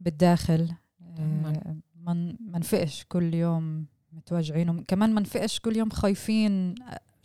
بالداخل 0.00 0.72
تمام. 1.16 1.82
ما 1.94 2.36
ما 2.40 2.58
نفقش 2.58 3.04
كل 3.08 3.34
يوم 3.34 3.86
متوجعين 4.12 4.68
وكمان 4.70 5.14
ما 5.14 5.20
نفقش 5.20 5.60
كل 5.60 5.76
يوم 5.76 5.90
خايفين 5.90 6.74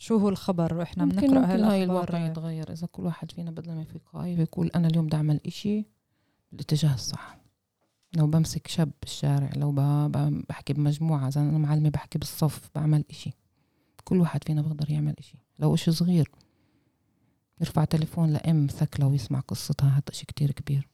شو 0.01 0.17
هو 0.17 0.29
الخبر؟ 0.29 0.73
وإحنا 0.73 1.05
بنقرأ 1.05 1.21
ممكن 1.21 1.37
هاي 1.37 1.83
الواقع 1.83 2.17
هالاخبار 2.17 2.31
يتغير. 2.31 2.71
إذا 2.71 2.87
كل 2.87 3.03
واحد 3.03 3.31
فينا 3.31 3.51
بدل 3.51 3.71
ما 3.71 3.81
يفيق 3.81 4.01
يقول 4.15 4.67
أنا 4.75 4.87
اليوم 4.87 5.05
بدي 5.05 5.15
أعمل 5.15 5.39
إشي 5.45 5.85
بالاتجاه 6.51 6.93
الصح. 6.93 7.37
لو 8.13 8.27
بمسك 8.27 8.67
شاب 8.67 8.91
بالشارع 9.01 9.49
لو 9.55 9.71
بحكي 10.49 10.73
بمجموعة 10.73 11.27
إذا 11.27 11.41
أنا 11.41 11.57
معلمة 11.57 11.89
بحكي 11.89 12.19
بالصف 12.19 12.69
بعمل 12.75 13.03
إشي. 13.09 13.31
كل 14.03 14.19
واحد 14.19 14.43
فينا 14.43 14.61
بيقدر 14.61 14.91
يعمل 14.91 15.15
إشي. 15.19 15.37
لو 15.59 15.73
إشي 15.73 15.91
صغير 15.91 16.31
يرفع 17.59 17.83
تليفون 17.83 18.29
لأم 18.29 18.67
ثكلة 18.67 19.07
ويسمع 19.07 19.39
قصتها 19.39 19.89
هذا 19.89 20.03
إشي 20.09 20.25
كتير 20.25 20.51
كبير. 20.51 20.87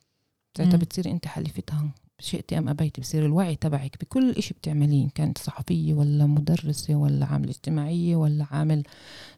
ساعتها. 0.58 0.78
بتصير 0.78 1.12
أنت 1.12 1.28
حليفتها 1.28 1.92
شئتي 2.19 2.57
أم 2.57 2.69
أبيتي 2.69 3.02
بصير 3.02 3.26
الوعي 3.26 3.56
تبعك 3.56 3.98
بكل 4.02 4.31
إشي 4.31 4.53
بتعمليه 4.53 5.03
إن 5.03 5.10
كانت 5.10 5.38
صحفية 5.38 5.94
ولا 5.94 6.26
مدرسة 6.26 6.95
ولا 6.95 7.26
عاملة 7.26 7.49
اجتماعية 7.52 8.15
ولا 8.15 8.45
عامل 8.52 8.84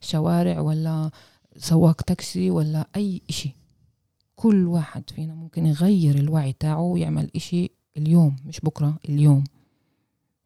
شوارع 0.01 0.59
ولا 0.59 1.11
سواق 1.57 2.01
تاكسي 2.01 2.49
ولا 2.49 2.87
أي 2.95 3.21
إشي. 3.29 3.55
كل 4.35 4.67
واحد 4.67 5.09
فينا 5.09 5.33
ممكن 5.35 5.65
يغير 5.65 6.15
الوعي 6.15 6.53
تاعه 6.53 6.81
ويعمل 6.81 7.31
إشي 7.35 7.69
اليوم 7.97 8.35
مش 8.45 8.59
بكرة 8.59 8.99
اليوم. 9.09 9.43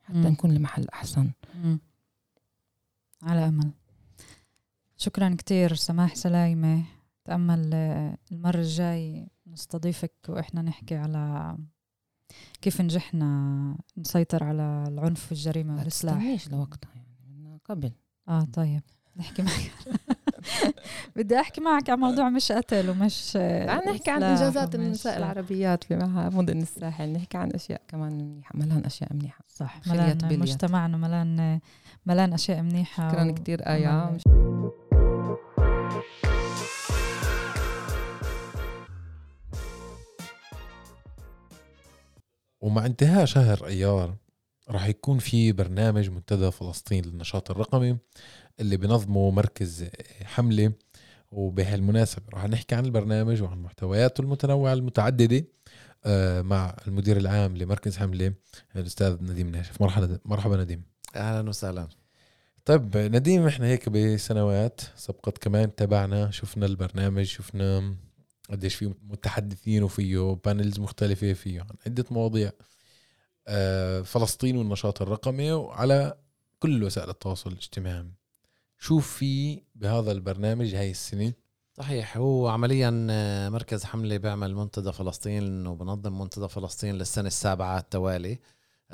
حتى. 0.04 0.18
نكون 0.18 0.52
لمحل 0.54 0.88
أحسن. 0.94 1.32
على 3.22 3.48
أمل. 3.48 3.72
شكرا 4.98 5.36
كتير 5.36 5.74
سماح 5.76 6.16
سلايمة 6.16 6.84
تأمل 7.26 7.72
آه، 7.74 8.18
المرة 8.32 8.60
الجاي 8.60 9.28
نستضيفك 9.48 10.14
وإحنا 10.30 10.62
نحكي 10.62 10.96
على 10.96 11.58
كيف 12.62 12.82
نجحنا 12.82 13.76
نسيطر 13.98 14.44
على 14.44 14.84
العنف 14.88 15.32
والجريمة 15.32 15.74
ما 15.74 15.84
بالسلاح 15.84 16.16
تستنيش 16.16 16.50
لوقتها 16.50 16.90
يعني 16.96 17.60
قبل. 17.66 17.92
آه 18.30 18.48
طيب. 18.54 18.82
نحكي 19.18 19.42
معك. 19.42 19.72
بدي 21.16 21.40
أحكي 21.40 21.62
معك 21.62 21.90
عن 21.90 22.00
موضوع 22.00 22.30
مش 22.30 22.52
قتل 22.52 22.90
ومش 22.90 23.32
تعال 23.32 23.88
نحكي 23.94 24.12
عن 24.12 24.24
ومش- 24.24 24.76
النساء 24.76 25.18
العربيات 25.18 25.84
في 25.84 25.96
مدن 26.34 26.62
الساحل 26.62 27.10
نحكي 27.14 27.38
عن 27.38 27.52
أشياء 27.52 27.82
كمان 27.88 28.12
منيحة. 28.14 28.52
ملان 28.56 28.86
أشياء 28.86 29.14
منيحة. 29.14 29.44
صح. 29.48 29.82
ملان. 29.88 30.40
مجتمعنا 30.40 30.98
ملان 30.98 31.60
ملان 32.06 32.34
أشياء 32.34 32.62
منيحة 32.62 33.12
شكرا 33.12 33.32
و- 33.32 33.34
كتير 33.34 33.62
آية 33.68 34.18
ومع 42.64 42.86
انتهاء 42.86 43.26
شهر 43.26 43.66
أيار 43.68 44.16
راح 44.70 44.88
يكون 44.88 45.20
في 45.20 45.52
برنامج 45.52 46.10
منتدى 46.10 46.52
فلسطين 46.52 47.06
للنشاط 47.06 47.52
الرقمي 47.52 47.98
اللي 48.60 48.78
بنظمه 48.78 49.32
مركز 49.32 49.86
حملة 50.24 50.72
وبهالمناسبة 51.32 52.24
راح 52.34 52.46
نحكي 52.46 52.76
عن 52.76 52.86
البرنامج 52.86 53.42
وعن 53.42 53.62
محتوياته 53.62 54.22
المتنوعة 54.22 54.74
المتعددة 54.74 55.46
آه، 56.06 56.42
مع 56.42 56.76
المدير 56.88 57.18
العام 57.18 57.58
لمركز 57.58 57.98
حملة 57.98 58.34
الأستاذ 58.76 59.18
نديم 59.22 59.50
ناشف. 59.50 59.82
مرحبا 59.82 60.20
مرحبا 60.26 60.58
نديم. 60.58 60.84
أهلا 61.16 61.50
وسهلا. 61.50 61.88
طيب 62.66 62.98
نديم 62.98 63.48
إحنا 63.48 63.66
هيك 63.66 63.90
بسنوات 63.90 64.82
سبقت 64.96 65.38
كمان 65.38 65.76
تابعنا 65.76 66.32
شفنا 66.32 66.66
البرنامج 66.66 67.24
شفنا 67.24 67.96
قديش 68.54 68.76
في 68.76 68.94
متحدثين 69.04 69.84
وفيه 69.84 70.38
بانلز 70.46 70.80
مختلفة 70.80 71.34
فيه 71.34 71.62
عن 71.62 71.76
عدة 71.86 72.06
مواضيع. 72.12 72.52
آه، 73.48 74.02
فلسطين 74.02 74.58
والنشاط 74.58 75.02
الرقمي 75.02 75.52
وعلى 75.52 76.18
كل 76.60 76.84
وسائل 76.84 77.10
التواصل 77.10 77.52
الاجتماعي. 77.52 78.12
شو 78.78 79.00
في 79.00 79.62
بهذا 79.76 80.12
البرنامج 80.12 80.76
هاي 80.76 80.92
السنة؟ 80.92 81.34
صحيح 81.74 82.18
هو 82.18 82.48
عمليا 82.48 83.08
آه، 83.10 83.50
مركز 83.50 83.84
حملة 83.84 84.18
بيعمل 84.18 84.56
منتدى 84.56 84.92
فلسطين 84.92 85.68
وبنظم 85.68 86.20
منتدى 86.20 86.48
فلسطين 86.48 86.96
للسنة 86.96 87.28
السابعة 87.28 87.78
التوالي. 87.80 88.40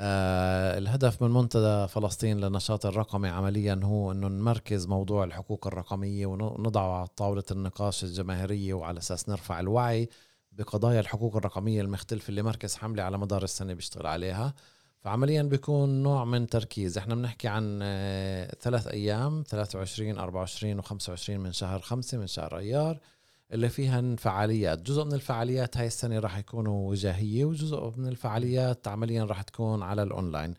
الهدف 0.02 1.22
من 1.22 1.30
منتدى 1.30 1.88
فلسطين 1.88 2.40
للنشاط 2.40 2.86
الرقمي 2.86 3.28
عمليا 3.28 3.80
هو 3.84 4.12
أنه 4.12 4.28
نمركز 4.28 4.86
موضوع 4.86 5.24
الحقوق 5.24 5.66
الرقمية 5.66 6.26
ونضعه 6.26 6.96
على 6.98 7.06
طاولة 7.06 7.44
النقاش 7.50 8.04
الجماهيرية 8.04 8.74
وعلى 8.74 8.98
أساس 8.98 9.28
نرفع 9.28 9.60
الوعي 9.60 10.08
بقضايا 10.52 11.00
الحقوق 11.00 11.36
الرقمية 11.36 11.80
المختلفة 11.80 12.28
اللي 12.28 12.42
مركز 12.42 12.76
حملة 12.76 13.02
على 13.02 13.18
مدار 13.18 13.42
السنة 13.42 13.74
بيشتغل 13.74 14.06
عليها. 14.06 14.54
فعمليا 15.00 15.42
بيكون 15.42 16.02
نوع 16.02 16.24
من 16.24 16.46
تركيز. 16.46 16.98
إحنا 16.98 17.14
بنحكي 17.14 17.48
عن 17.48 17.80
آه، 17.82 18.54
ثلاث 18.60 18.86
أيام 18.86 19.44
23 19.48 20.18
24 20.18 20.82
و25 20.82 21.30
من 21.30 21.52
شهر 21.52 21.80
خمسة 21.80 22.18
من 22.18 22.26
شهر 22.26 22.58
أيار. 22.58 22.98
اللي 23.52 23.68
فيها 23.68 24.16
فعاليات 24.16 24.82
جزء 24.82 25.04
من 25.04 25.12
الفعاليات 25.12 25.76
هاي 25.76 25.86
السنة 25.86 26.18
راح 26.18 26.38
يكونوا 26.38 26.90
وجاهية 26.90 27.44
وجزء 27.44 27.92
من 27.96 28.08
الفعاليات 28.08 28.88
عمليا 28.88 29.24
راح 29.24 29.42
تكون 29.42 29.82
على 29.82 30.02
الأونلاين 30.02 30.54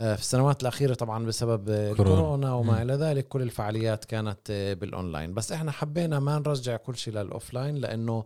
آه، 0.00 0.14
في 0.14 0.20
السنوات 0.20 0.62
الأخيرة 0.62 0.94
طبعا 0.94 1.26
بسبب 1.26 1.94
كورونا. 1.96 2.52
وما. 2.52 2.82
إلى 2.82 2.94
ذلك 2.94 3.28
كل 3.28 3.42
الفعاليات 3.42 4.04
كانت 4.04 4.38
آه، 4.50 4.74
بالأونلاين 4.74 5.34
بس 5.34 5.52
إحنا 5.52 5.72
حبينا 5.72 6.20
ما 6.20 6.38
نرجع 6.38 6.76
كل 6.76 6.96
شيء 6.96 7.14
لل 7.14 7.27
offline 7.27 7.74
لأنه 7.74 8.24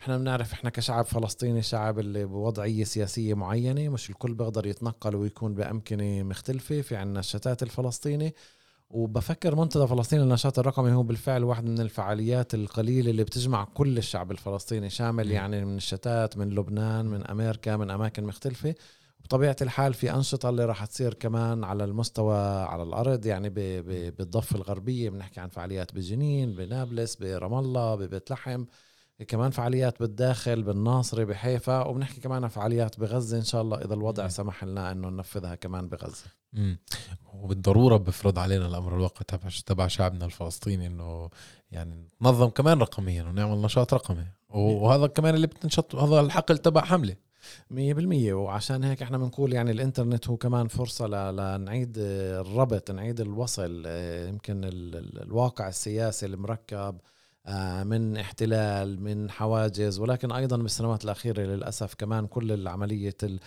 إحنا 0.00 0.18
بنعرف 0.18 0.52
إحنا 0.52 0.70
كشعب 0.70 1.04
فلسطيني 1.04 1.62
شعب 1.62 1.98
اللي 1.98 2.24
بوضعية 2.24 2.84
سياسية 2.84 3.34
معينة 3.34 3.88
مش 3.88 4.10
الكل 4.10 4.34
بيقدر 4.34 4.66
يتنقل 4.66 5.16
ويكون 5.16 5.54
بأمكنة 5.54 6.22
مختلفة 6.22 6.80
في 6.80 6.96
عنا 6.96 7.20
الشتات 7.20 7.62
الفلسطيني 7.62 8.34
وبفكر 8.92 9.54
منتدى 9.56 9.86
فلسطين 9.86 10.20
للنشاط 10.20 10.58
الرقمي 10.58 10.92
هو 10.92 11.02
بالفعل 11.02 11.44
واحد 11.44 11.64
من 11.64 11.80
الفعاليات 11.80 12.54
القليلة 12.54 13.10
اللي 13.10 13.24
بتجمع 13.24 13.64
كل 13.64 13.98
الشعب 13.98 14.30
الفلسطيني 14.30 14.90
شامل. 14.90 15.30
يعني 15.30 15.64
من 15.64 15.76
الشتات 15.76 16.38
من 16.38 16.50
لبنان 16.50 17.06
من 17.06 17.26
أمريكا 17.26 17.76
من 17.76 17.90
أماكن 17.90 18.24
مختلفة. 18.24 18.74
بطبيعة 19.24 19.56
الحال 19.62 19.94
في 19.94 20.14
أنشطة 20.14 20.48
اللي 20.48 20.64
راح 20.64 20.84
تصير 20.84 21.14
كمان 21.14 21.64
على 21.64 21.84
المستوى 21.84 22.38
على 22.62 22.82
الأرض 22.82 23.26
يعني 23.26 23.50
بالضفة 24.10 24.56
الغربية. 24.56 25.10
بنحكي 25.10 25.40
عن 25.40 25.48
فعاليات 25.48 25.94
بجنين 25.94 26.54
بنابلس 26.54 27.16
برام 27.16 27.54
الله 27.54 27.94
ببيت 27.94 28.30
لحم. 28.30 28.64
كمان 29.28 29.50
فعاليات 29.50 30.00
بالداخل 30.00 30.62
بالناصرة 30.62 31.24
بحيفا 31.24 31.84
وبنحكي 31.86 32.20
كمان 32.20 32.42
عن 32.44 32.48
فعاليات 32.50 33.00
بغزة 33.00 33.36
إن 33.38 33.44
شاء 33.44 33.62
الله 33.62 33.78
إذا 33.84 33.94
الوضع. 33.94 34.28
سمح 34.28 34.64
لنا 34.64 34.92
إنه 34.92 35.08
ننفذها 35.08 35.54
كمان 35.54 35.88
بغزة. 35.88 36.24
مم. 36.52 36.78
وبالضرورة 37.34 37.96
بفرض 37.96 38.38
علينا 38.38 38.66
الأمر 38.66 38.96
الواقع 38.96 39.20
تبع 39.28 39.48
تبع 39.66 39.86
شعبنا 39.86 40.24
الفلسطيني 40.24 40.86
إنه 40.86 41.30
يعني 41.70 42.06
ننظم 42.22 42.48
كمان 42.48 42.78
رقميا 42.78 43.22
ونعمل 43.22 43.62
نشاط 43.62 43.94
رقمي. 43.94 44.24
وهذا 44.48 45.06
كمان 45.06 45.34
اللي 45.34 45.46
بتنشط 45.46 45.94
هذا 45.94 46.20
الحقل 46.20 46.58
تبع 46.58 46.80
حملة. 46.84 47.16
مية 47.70 47.94
بالمية. 47.94 48.34
وعشان 48.34 48.84
هيك 48.84 49.02
إحنا 49.02 49.18
بنقول 49.18 49.52
يعني 49.52 49.70
الإنترنت 49.70 50.28
هو 50.28 50.36
كمان 50.36 50.68
فرصة 50.68 51.06
ل- 51.06 51.36
لنعيد 51.36 51.94
الربط 51.98 52.90
نعيد 52.90 53.20
الوصل 53.20 53.82
آه، 53.86 54.28
يمكن 54.28 54.64
ال- 54.64 54.96
ال- 54.96 55.22
الواقع 55.22 55.68
السياسي 55.68 56.26
المركب 56.26 56.96
من 57.84 58.16
احتلال 58.16 59.00
من 59.02 59.30
حواجز 59.30 59.98
ولكن 59.98 60.32
أيضا 60.32 60.56
بالسنوات 60.56 61.04
الأخيرة 61.04 61.42
للأسف 61.42 61.94
كمان 61.94 62.26
كل 62.26 62.52
العملية 62.52 63.16
ال- 63.22 63.40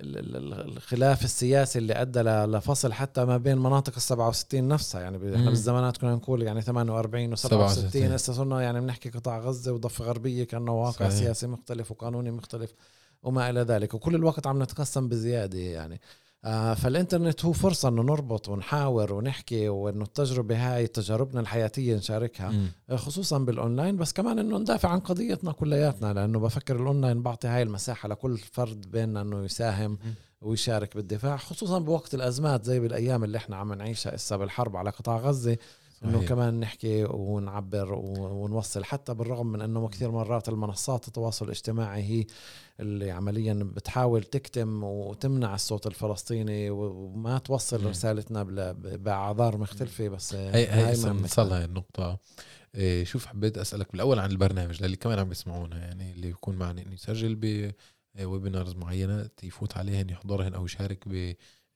ال- 0.00 0.36
ال- 0.36 0.76
الخلاف 0.76 1.24
السياسي 1.24 1.78
اللي 1.78 1.92
أدى 1.94 2.20
لفصل 2.22 2.92
حتى 2.92 3.24
ما 3.24 3.36
بين 3.36 3.58
مناطق 3.58 3.92
ال 3.96 4.02
67 4.02 4.68
نفسها 4.68 5.00
يعني 5.00 5.34
إحنا. 5.36 5.50
بالزمانات 5.50 5.96
كنا 5.96 6.14
نقول 6.14 6.42
يعني 6.42 6.62
48 6.62 7.32
و 7.32 7.36
67. 7.36 7.68
67 7.82 8.12
هسه 8.12 8.32
صرنا 8.32 8.62
يعني 8.62 8.80
بنحكي 8.80 9.10
قطاع 9.10 9.38
غزة 9.38 9.72
وضفة 9.72 10.04
غربية 10.04 10.44
كأنه 10.44 10.72
واقع 10.72 11.08
صحيح. 11.08 11.10
سياسي 11.18 11.46
مختلف 11.46 11.90
وقانوني 11.90 12.30
مختلف 12.30 12.72
وما 13.22 13.50
إلى 13.50 13.60
ذلك 13.60 13.94
وكل 13.94 14.14
الوقت 14.14 14.46
عم 14.46 14.62
نتقسم 14.62 15.08
بزيادة 15.08 15.58
يعني 15.58 16.00
آه 16.46 16.74
فالإنترنت 16.74 17.44
هو 17.44 17.52
فرصة 17.52 17.88
إنه 17.88 18.02
نربط 18.02 18.48
ونحاور 18.48 19.12
ونحكي 19.12 19.68
وإنه 19.68 20.04
التجربة 20.04 20.56
هاي 20.56 20.86
تجاربنا 20.86 21.40
الحياتية 21.40 21.96
نشاركها 21.96 22.50
مم. 22.50 22.96
خصوصا 22.96 23.38
بالأونلاين. 23.38 23.96
بس 23.96 24.12
كمان 24.12 24.38
إنه 24.38 24.58
ندافع 24.58 24.88
عن 24.88 25.00
قضيتنا 25.00 25.52
كلياتنا 25.52 26.12
لأنه 26.12 26.38
بفكر 26.38 26.76
الأونلاين 26.76 27.22
بعطي 27.22 27.48
هاي 27.48 27.62
المساحة 27.62 28.08
لكل 28.08 28.38
فرد 28.38 28.90
بيننا 28.90 29.20
إنه 29.20 29.44
يساهم 29.44 29.98
ويشارك 30.40 30.96
بالدفاع 30.96 31.36
خصوصا 31.36 31.78
بوقت 31.78 32.14
الأزمات 32.14 32.64
زي 32.64 32.80
بالأيام 32.80 33.24
اللي 33.24 33.38
إحنا 33.38 33.56
عم 33.56 33.72
نعيشها 33.72 34.14
إسا 34.14 34.36
بالحرب 34.36 34.76
على 34.76 34.90
قطاع 34.90 35.16
غزة. 35.16 35.56
إنه 36.04 36.22
كمان 36.22 36.60
نحكي 36.60 37.04
ونعبر 37.04 37.92
ونوصل 37.94 38.84
حتى 38.84 39.14
بالرغم 39.14 39.46
من 39.46 39.60
إنه 39.60 39.88
كثير 39.88 40.10
مرات 40.10 40.48
المنصات 40.48 41.08
التواصل 41.08 41.44
الاجتماعي 41.44 42.02
هي 42.02 42.26
اللي 42.80 43.10
عمليا 43.10 43.54
بتحاول 43.76 44.22
تكتم 44.22 44.84
وتمنع 44.84 45.54
الصوت 45.54 45.86
الفلسطيني 45.86 46.70
وما 46.70 47.38
توصل 47.38 47.84
م. 47.84 47.88
رسالتنا 47.88 48.42
بأعذار 48.96 49.56
مختلفة 49.56 50.08
بس 50.08 50.34
هي 50.34 50.66
هي 50.72 51.10
نوصل 51.12 51.52
هاي 51.52 51.64
النقطة. 51.64 52.18
إيه 52.74 53.04
شوف 53.04 53.26
حبيت 53.26 53.58
أسألك 53.58 53.92
بالأول 53.92 54.18
عن 54.18 54.30
البرنامج 54.30 54.82
للي 54.82 54.96
كمان 54.96 55.18
عم 55.18 55.28
بيسمعونا 55.28 55.78
يعني 55.78 56.12
اللي 56.12 56.26
بيكون 56.26 56.56
معنا 56.56 56.82
إنه 56.82 56.92
يسجل 56.92 57.72
ب 58.14 58.21
webinars 58.21 58.74
معينه 58.74 59.28
يفوت 59.42 59.76
عليهن 59.76 60.10
يحضرهن 60.10 60.54
أو 60.54 60.64
يشارك 60.64 61.04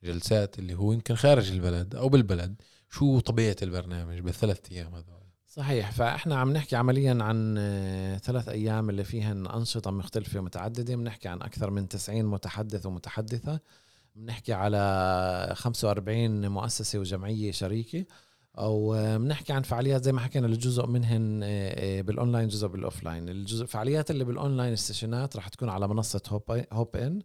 بجلسات 0.03 0.59
اللي 0.59 0.75
هو 0.75 0.93
يمكن 0.93 1.15
خارج 1.15 1.51
البلد 1.51 1.95
أو 1.95 2.09
بالبلد. 2.09 2.63
شو 2.91 3.21
طبيعة 3.21 3.57
البرنامج 3.63 4.19
بالثلاث 4.19 4.73
أيام 4.73 4.95
هذول؟ 4.95 5.21
صحيح 5.47 5.91
فإحنا 5.91 6.37
عم 6.37 6.53
نحكي 6.53 6.77
عمليا 6.77 7.19
عن 7.21 7.55
آه، 7.59 8.17
ثلاث 8.17 8.49
أيام 8.49 8.91
اللي 8.91 9.05
فيهن 9.05 9.47
أنشطة 9.47 9.91
مختلفة 9.91 10.39
ومتعددة. 10.39 10.97
بنحكي 10.97 11.29
عن 11.29 11.43
أكثر 11.43 11.71
من 11.71 11.89
90 11.89 12.25
متحدث 12.25 12.87
ومتحدثة. 12.87 13.61
بنحكي 14.17 14.53
على 14.53 15.53
45 15.57 16.49
مؤسسة 16.49 16.99
وجمعية 16.99 17.53
شريكة. 17.53 18.05
أو 18.59 18.95
آه، 18.95 19.17
بنحكي 19.17 19.53
عن 19.53 19.63
فعاليات 19.63 20.05
زي 20.05 20.13
ما 20.13 20.21
حكينا 20.21 20.47
الجزء 20.47 20.87
منهن 20.87 21.41
آه، 21.45 22.01
بالأونلاين 22.01 22.49
جزء 22.49 22.67
بال 22.67 22.79
offline. 22.79 23.29
الجزء 23.29 23.63
الفعاليات 23.63 24.11
اللي 24.11 24.25
بال 24.25 24.37
online 24.37 24.73
ال 24.73 24.80
session 24.80 25.30
ات 25.30 25.37
راح 25.37 25.49
تكون 25.49 25.69
على 25.69 25.89
منصة 25.89 26.23
هوب 26.29 26.65
Hopin. 26.73 27.23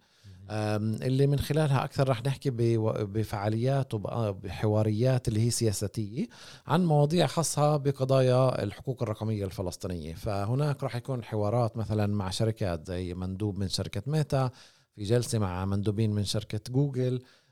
اللي 0.52 1.28
من 1.28 1.40
خلالها 1.40 1.84
أكثر 1.84 2.10
رح 2.10 2.24
نحكي 2.26 2.50
بفعاليات 2.50 3.94
وبحواريات 3.94 5.28
اللي 5.28 5.46
هي 5.46 5.50
سياساتيه 5.50 6.28
عن 6.68 6.86
مواضيع 6.86 7.28
خاصة 7.28 7.78
بقضايا 7.78 8.64
الحقوق 8.64 9.04
الرقمية 9.04 9.46
الفلسطينية. 9.46 10.14
فهناك 10.14 10.84
رح 10.84 10.96
يكون 10.96 11.24
حوارات 11.24 11.78
مثلا 11.78 12.08
مع 12.08 12.30
شركات 12.30 12.88
زي 12.88 13.14
مندوب 13.14 13.60
من 13.60 13.70
شركة 13.70 14.02
ميتا 14.08 14.52
في 14.96 15.04
جلسة 15.04 15.40
مع 15.40 15.66
مندوبين 15.66 16.12
من 16.12 16.24
شركة 16.24 16.60
جوجل 16.70 17.16
آه 17.16 17.45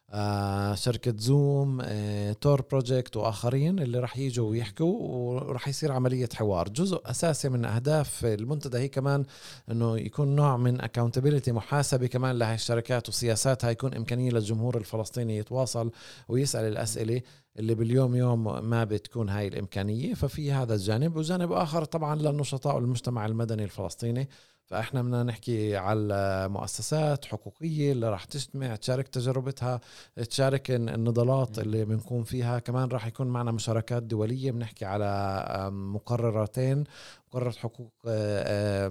شركة 0.76 1.14
زوم 1.18 1.82
آه 1.82 2.34
Tor 2.34 2.62
Project 2.62 3.18
وآخرين 3.18 3.80
اللي 3.80 4.00
رح 4.00 4.18
يجوا 4.18 4.50
ويحكوا 4.50 4.98
ورح 5.00 5.68
يصير 5.68 5.92
عملية 5.92 6.30
حوار. 6.36 6.70
جزء 6.70 7.02
أساسي 7.06 7.50
من 7.50 7.66
أهداف 7.66 8.26
المنتدى 8.26 8.78
هي 8.78 8.88
كمان 8.88 9.26
أنه 9.72 9.98
يكون 9.98 10.36
نوع 10.36 10.58
من 10.58 10.82
accountability 10.82 11.50
محاسبة 11.50 12.08
كمان 12.08 12.40
لهي 12.40 12.56
الشركات 12.56 13.10
وسياساتها 13.10 13.70
يكون 13.70 13.94
إمكانية 13.94 14.32
للجمهور 14.32 14.78
الفلسطيني 14.78 15.38
يتواصل 15.38 15.92
ويسأل 16.28 16.64
الأسئلة 16.66 17.22
اللي 17.60 17.76
باليوم 17.76 18.16
يوم 18.16 18.70
ما 18.70 18.84
بتكون 18.84 19.30
هاي 19.30 19.48
الإمكانية. 19.48 20.14
ففي 20.14 20.52
هذا 20.52 20.74
الجانب 20.76 21.16
وجانب 21.16 21.52
آخر 21.52 21.86
طبعا 21.86 22.16
للنشطاء 22.16 22.76
والمجتمع 22.76 23.26
المدني 23.26 23.64
الفلسطيني. 23.64 24.30
فاحنا 24.66 25.02
بدنا 25.02 25.24
نحكي 25.24 25.78
على 25.78 26.48
مؤسسات 26.50 27.26
حقوقية 27.26 27.92
اللي 27.92 28.10
راح 28.10 28.26
تجتمع 28.26 28.76
تشارك 28.76 29.08
تجربتها 29.08 29.82
تشارك 30.30 30.72
النضالات 30.72 31.60
اللي 31.60 31.86
بنكون 31.86 32.24
فيها. 32.24 32.60
كمان 32.60 32.88
راح 32.90 33.08
يكون 33.08 33.28
معنا 33.28 33.52
مشاركات 33.52 34.04
دولية. 34.04 34.52
بنحكي 34.52 34.86
على 34.86 35.70
مقررتين 35.72 36.84
مقررة 37.28 37.52
حقوق 37.52 37.94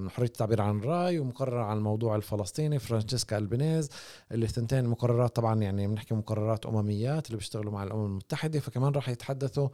حرية 0.09 0.27
التعبير 0.27 0.63
عن 0.63 0.79
الرأي 0.79 1.19
ومقررة 1.19 1.63
عن 1.63 1.77
الموضوع 1.77 2.17
الفلسطيني 2.17 2.79
فرانشيسكا 2.79 3.39
ألبانيز 3.39 3.89
اللي 4.33 4.47
ثنتين 4.47 4.85
مقررات 4.85 5.37
طبعا 5.37 5.63
يعني 5.63 5.87
بنحكي 5.87 6.15
مقررات 6.15 6.67
أمميات 6.67 7.27
اللي 7.27 7.37
بيشتغلوا 7.37 7.73
مع 7.73 7.83
الأمم 7.83 8.07
المتحدة. 8.07 8.61
فكمان 8.61 8.93
راح 8.93 9.09
يتحدثوا 9.09 9.69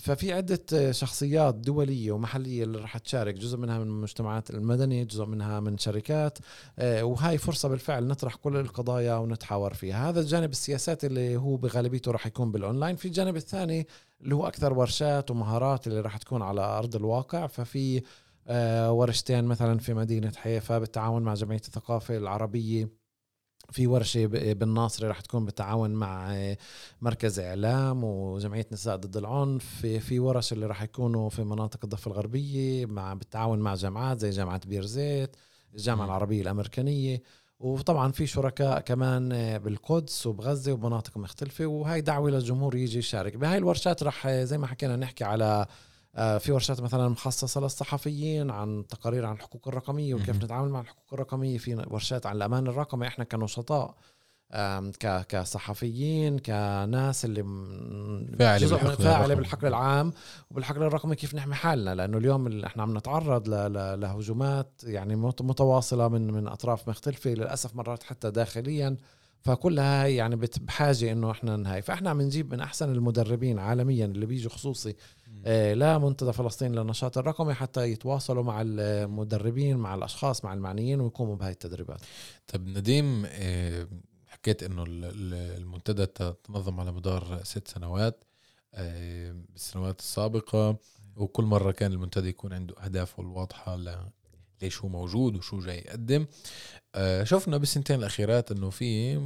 ففي 0.00 0.32
عدة 0.32 0.92
شخصيات 0.92 1.54
دولية 1.54 2.12
ومحلية 2.12 2.64
اللي 2.64 2.78
راح 2.78 2.98
تشارك 2.98 3.34
جزء 3.34 3.56
منها 3.58 3.78
من 3.78 3.86
المجتمعات 3.86 4.50
المدنية 4.50 5.04
جزء 5.04 5.24
منها 5.24 5.60
من 5.60 5.78
شركات 5.78 6.38
أه، 6.78 7.04
وهاي 7.04 7.38
فرصة 7.38 7.68
بالفعل 7.68 8.06
نطرح 8.06 8.34
كل 8.34 8.56
القضايا 8.56 9.14
ونتحاور 9.14 9.74
فيها. 9.74 10.10
هذا 10.10 10.20
الجانب 10.20 10.50
السياسات 10.50 11.04
اللي 11.04 11.36
هو 11.36 11.56
بغالبيته 11.56 12.10
راح 12.12 12.26
يكون 12.26 12.52
بالأونلاين. 12.52 12.96
في 12.96 13.08
الجانب 13.08 13.36
الثاني 13.36 13.86
اللي 14.20 14.34
هو 14.34 14.46
أكثر 14.46 14.72
ورشات 14.72 15.30
ومهارات 15.30 15.86
اللي 15.86 16.00
راح 16.00 16.16
تكون 16.16 16.42
على 16.42 16.60
أرض 16.60 16.96
الواقع. 16.96 17.46
ففي 17.46 18.02
أه، 18.48 18.92
ورشتين 18.92 19.44
مثلا 19.44 19.78
في 19.78 19.94
مدينة 19.94 20.32
حيفا 20.36 20.78
بالتعاون 20.78 21.22
مع 21.22 21.34
جمعية 21.34 21.58
الثقافة 21.58 22.16
العربية. 22.16 23.03
في 23.70 23.86
ورشة 23.86 24.26
بالناصري 24.52 25.08
رح 25.08 25.20
تكون 25.20 25.44
بالتعاون 25.44 25.90
مع 25.90 26.36
مركز 27.00 27.40
إعلام 27.40 28.04
وجمعية 28.04 28.66
نساء 28.72 28.96
ضد 28.96 29.16
العنف. 29.16 29.64
في 29.80 30.00
في 30.00 30.18
ورش 30.18 30.52
اللي 30.52 30.66
رح 30.66 30.82
يكونوا 30.82 31.30
في 31.30 31.44
مناطق 31.44 31.80
الضفة 31.84 32.10
الغربية 32.10 32.86
مع 32.86 33.14
بالتعاون 33.14 33.58
مع 33.58 33.74
جامعات 33.74 34.18
زي 34.20 34.30
جامعة 34.30 34.60
بيرزيت 34.66 35.36
الجامعة 35.74 36.04
العربية 36.04 36.42
الأمريكانية. 36.42 37.22
وطبعا 37.60 38.12
في 38.12 38.26
شركاء 38.26 38.80
كمان 38.80 39.28
بالقدس 39.58 40.26
وبغزة 40.26 40.72
ومناطق 40.72 41.16
مختلفة. 41.18 41.66
وهي 41.66 42.00
دعوة 42.00 42.30
للجمهور 42.30 42.76
يجي 42.76 42.98
يشارك. 42.98 43.36
بهاي 43.36 43.58
الورشات 43.58 44.02
رح 44.02 44.28
زي 44.28 44.58
ما 44.58 44.66
حكينا 44.66 44.96
نحكي 44.96 45.24
على 45.24 45.44
آه، 45.44 45.68
في 46.14 46.52
ورشات 46.52 46.80
مثلا 46.80 47.08
مخصصة 47.08 47.60
للصحفيين 47.60 48.50
عن 48.50 48.86
تقارير 48.86 49.26
عن 49.26 49.34
الحقوق 49.34 49.68
الرقمية 49.68 50.14
وكيف 50.14 50.44
نتعامل 50.44 50.68
مع 50.68 50.80
الحقوق 50.80 51.14
الرقمية. 51.14 51.58
في 51.58 51.84
ورشات 51.90 52.26
عن 52.26 52.36
الأمان 52.36 52.66
الرقمي. 52.66 53.06
إحنا 53.06 53.24
كنشطاء 53.24 53.94
كصحفيين 55.28 56.38
كناس 56.38 57.24
اللي 57.24 57.42
فاعلة 58.38 58.68
بالحقل, 58.68 58.96
فاعلة 59.04 59.34
بالحقل 59.34 59.66
العام 59.68 60.12
وبالحقل 60.50 60.82
الرقمي 60.82 61.16
كيف 61.16 61.34
نحمي 61.34 61.54
حالنا. 61.54 61.94
لأنه 61.94 62.18
اليوم 62.18 62.46
اللي 62.46 62.66
إحنا 62.66 62.82
عم 62.82 62.96
نتعرض 62.96 63.48
لهجومات 63.98 64.80
يعني 64.84 65.16
متواصلة 65.16 66.08
من 66.08 66.30
من 66.30 66.48
أطراف 66.48 66.88
مختلفة. 66.88 67.30
للأسف 67.30 67.76
مرات 67.76 68.02
حتى 68.02 68.30
داخليا 68.30 68.96
فكلها 69.44 70.06
يعني 70.06 70.36
بحاجة 70.36 71.12
إنه 71.12 71.30
إحنا 71.30 71.56
نهاي. 71.56 71.82
فإحنا 71.82 72.10
عم 72.10 72.22
نجيب 72.22 72.52
من 72.52 72.60
أحسن 72.60 72.92
المدربين 72.92 73.58
عالميا 73.58 74.06
اللي 74.06 74.26
بيجوا 74.26 74.50
خصوصي. 74.50 74.96
آه 75.46 75.74
لا 75.74 75.98
منتدى 75.98 76.32
فلسطين 76.32 76.72
للنشاط 76.74 77.18
الرقمي 77.18 77.54
حتى 77.54 77.90
يتواصلوا 77.90 78.42
مع 78.42 78.62
المدربين 78.66 79.76
مع 79.76 79.94
الأشخاص 79.94 80.44
مع 80.44 80.54
المعنيين 80.54 81.00
ويقوموا 81.00 81.36
بهاي 81.36 81.52
التدريبات. 81.52 82.00
طب 82.46 82.66
نديم 82.68 83.24
آه 83.26 83.88
حكيت 84.26 84.62
إنه 84.62 84.84
المنتدى 84.88 86.06
تنظم 86.06 86.80
على 86.80 86.92
مدار 86.92 87.40
ست 87.42 87.68
سنوات 87.68 88.24
آه 88.74 89.34
بالسنوات 89.52 90.00
السابقة 90.00 90.76
وكل 91.16 91.44
مرة 91.44 91.70
كان 91.70 91.92
المنتدى 91.92 92.28
يكون 92.28 92.52
عنده 92.52 92.74
اهدافه 92.84 93.22
الواضحه 93.22 93.78
ليش 94.62 94.80
هو 94.80 94.88
موجود 94.88 95.36
وشو 95.36 95.58
جاي 95.58 95.78
يقدم. 95.78 96.26
شفنا 97.22 97.56
بالسنتين 97.56 97.98
الأخيرات 97.98 98.52
إنه 98.52 98.70
في 98.70 99.18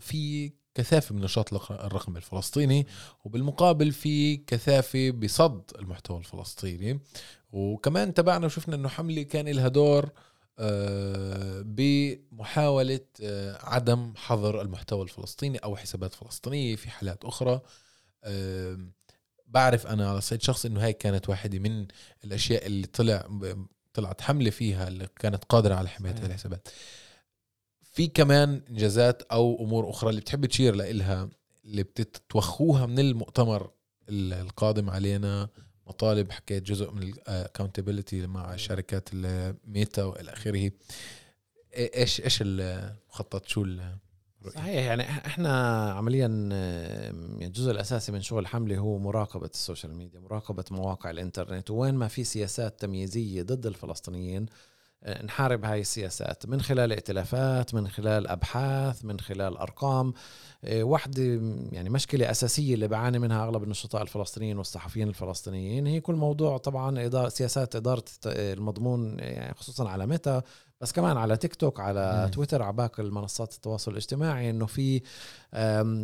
في 0.00 0.52
كثافة 0.74 1.14
من 1.14 1.20
نشاط 1.20 1.70
الرقم 1.72 2.16
الفلسطيني 2.16 2.86
وبالمقابل 3.24 3.92
في 3.92 4.36
كثافة 4.36 5.10
بصد 5.10 5.62
المحتوى 5.78 6.18
الفلسطيني. 6.18 7.00
وكمان 7.52 8.14
تبعنا 8.14 8.46
وشفنا 8.46 8.74
إنه 8.74 8.88
حملة 8.88 9.22
كان 9.22 9.48
لها 9.48 9.68
دور 9.68 10.10
آه، 10.58 11.62
بمحاولة 11.66 13.00
آه، 13.22 13.58
عدم 13.62 14.12
حظر 14.16 14.60
المحتوى 14.62 15.02
الفلسطيني 15.02 15.58
أو 15.58 15.76
حسابات 15.76 16.14
فلسطينية 16.14 16.76
في 16.76 16.90
حالات 16.90 17.24
أخرى. 17.24 17.60
بعرف 19.46 19.86
أنا 19.86 20.10
على 20.10 20.20
صعيد 20.20 20.42
شخص 20.42 20.66
أنه 20.66 20.84
هاي 20.84 20.92
كانت 20.92 21.28
واحدة 21.28 21.58
من 21.58 21.86
الأشياء 22.24 22.66
اللي 22.66 22.86
طلع 22.86 23.28
طلعت 23.94 24.20
حملة 24.20 24.50
فيها 24.50 24.88
اللي 24.88 25.08
كانت 25.18 25.44
قادرة 25.44 25.74
على 25.74 25.88
حماية 25.88 26.12
هذه 26.12 26.26
الحسابات. 26.26 26.68
في 27.82 28.06
كمان 28.06 28.62
إنجازات 28.70 29.22
أو 29.22 29.64
أمور 29.64 29.90
أخرى 29.90 30.10
اللي 30.10 30.20
بتحب 30.20 30.46
تشير 30.46 30.74
لها 30.74 31.28
اللي 31.64 31.82
بتتوخوها 31.82 32.86
من 32.86 32.98
المؤتمر 32.98 33.70
القادم 34.08 34.90
علينا. 34.90 35.48
مطالب 35.86 36.32
حكيت 36.32 36.62
جزء 36.62 36.90
من 36.90 37.02
ال 37.02 37.10
accountability 37.10 38.26
مع 38.26 38.56
شركات 38.56 39.08
الميتا 39.12 40.04
وإلى 40.04 40.32
آخره. 40.32 40.70
إيش 41.76 42.20
إيش 42.20 42.38
المخطط؟ 42.42 43.46
شو 43.46 43.66
صحيح 44.50 44.84
يعني 44.84 45.02
إحنا 45.02 45.90
عمليا 45.92 46.26
يعني 47.38 47.46
الجزء 47.46 47.70
الأساسي 47.70 48.12
من 48.12 48.20
شغل 48.20 48.46
حملة 48.46 48.78
هو 48.78 48.98
مراقبة 48.98 49.50
ال 49.54 49.60
social 49.60 49.94
media 49.94 50.20
مراقبة 50.20 50.64
مواقع 50.70 51.10
الإنترنت 51.10 51.70
وين 51.70 51.94
ما 51.94 52.08
في 52.08 52.24
سياسات 52.24 52.80
تمييزية 52.80 53.42
ضد 53.42 53.66
الفلسطينيين 53.66 54.46
آه، 55.04 55.24
نحارب 55.24 55.64
هاي 55.64 55.80
السياسات 55.80 56.46
من 56.46 56.60
خلال 56.60 56.92
ائتلافات 56.92 57.74
من 57.74 57.88
خلال 57.88 58.28
أبحاث 58.28 59.04
من 59.04 59.20
خلال 59.20 59.56
أرقام. 59.56 60.12
آه، 60.64 60.82
واحدة 60.82 61.22
يعني 61.72 61.90
مشكلة 61.90 62.30
أساسية 62.30 62.74
اللي 62.74 62.88
بعاني 62.88 63.18
منها 63.18 63.44
أغلب 63.44 63.62
النشطاء 63.62 64.02
الفلسطينيين 64.02 64.58
والصحفيين 64.58 65.08
الفلسطينيين 65.08 65.86
هي 65.86 66.00
كل 66.00 66.14
موضوع 66.14 66.56
طبعا 66.56 67.04
إدارة 67.04 67.28
سياسات 67.28 67.76
إدارة 67.76 68.04
المضمون 68.26 69.18
يعني 69.18 69.54
خصوصا 69.54 69.88
على 69.88 70.06
ميتا 70.06 70.40
بس 70.82 70.92
كمان 70.92 71.16
على 71.16 71.36
تيك 71.36 71.54
توك 71.54 71.80
على 71.80 72.22
مم. 72.24 72.30
تويتر 72.30 72.62
على 72.62 72.72
باقي 72.72 73.02
المنصات 73.02 73.54
التواصل 73.54 73.90
الاجتماعي 73.90 74.50
إنه 74.50 74.66
في 74.66 75.02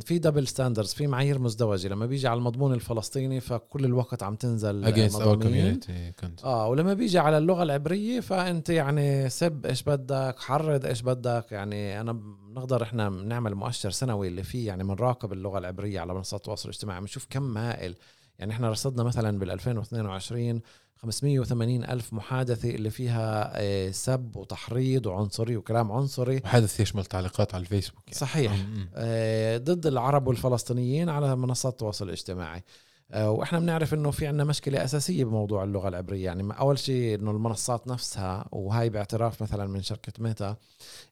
في 0.00 0.18
double 0.18 0.46
standards 0.46 0.94
في 0.94 1.06
معايير 1.06 1.38
مزدوجة. 1.38 1.88
لما 1.88 2.06
بيجي 2.06 2.28
على 2.28 2.38
المضمون 2.38 2.74
الفلسطيني 2.74 3.40
فكل 3.40 3.84
الوقت 3.84 4.22
عم 4.22 4.34
تنزل 4.34 5.08
مضامين. 5.14 5.80
community 5.80 6.20
كنت. 6.20 6.44
آه 6.44 6.68
ولما 6.68 6.94
بيجي 6.94 7.18
على 7.18 7.38
اللغة 7.38 7.62
العبرية 7.62 8.20
فأنت 8.20 8.68
يعني 8.70 9.28
سب 9.28 9.66
إيش 9.66 9.82
بدك 9.82 10.34
حرض 10.38 10.86
إيش 10.86 11.02
بدك. 11.02 11.46
يعني 11.50 12.00
أنا 12.00 12.12
بنقدر 12.12 12.82
إحنا 12.82 13.10
بنعمل 13.10 13.54
مؤشر 13.54 13.90
سنوي 13.90 14.28
اللي 14.28 14.42
فيه 14.42 14.66
يعني 14.66 14.84
بنراقب 14.84 15.32
اللغة 15.32 15.58
العبرية 15.58 16.00
على 16.00 16.14
منصات 16.14 16.40
التواصل 16.40 16.68
الاجتماعي 16.68 17.00
بنشوف 17.00 17.26
كم 17.30 17.58
هائل 17.58 17.94
يعني 18.38 18.52
إحنا 18.52 18.70
رصدنا 18.70 19.02
مثلا 19.02 19.38
بال 19.38 19.50
2022 19.50 20.60
580 21.02 21.84
ألف 21.84 22.12
محادثة 22.12 22.70
اللي 22.70 22.90
فيها 22.90 23.52
آه، 23.54 23.90
سب 23.90 24.36
وتحريض 24.36 25.06
وعنصري 25.06 25.56
وكلام 25.56 25.92
عنصري. 25.92 26.40
وحدث 26.44 26.80
يشمل 26.80 27.04
تعليقات 27.04 27.54
على 27.54 27.60
الفيسبوك 27.60 28.02
يعني. 28.06 28.18
صحيح. 28.18 28.66
آه، 28.94 29.58
ضد 29.58 29.86
العرب 29.86 30.26
والفلسطينيين 30.26 31.08
على 31.08 31.36
منصات 31.36 31.72
التواصل 31.72 32.04
الاجتماعي. 32.04 32.64
آه، 33.10 33.30
وإحنا 33.30 33.58
بنعرف 33.58 33.94
إنه 33.94 34.10
في 34.10 34.26
عندنا 34.26 34.44
مشكلة 34.44 34.84
أساسية 34.84 35.24
بموضوع 35.24 35.64
اللغة 35.64 35.88
العبرية. 35.88 36.24
يعني 36.24 36.52
أول 36.58 36.78
شيء 36.78 37.14
إنه 37.14 37.30
المنصات 37.30 37.88
نفسها 37.88 38.48
وهي 38.52 38.88
باعتراف 38.88 39.42
مثلا 39.42 39.66
من 39.66 39.82
شركة 39.82 40.12
ميتا 40.18 40.56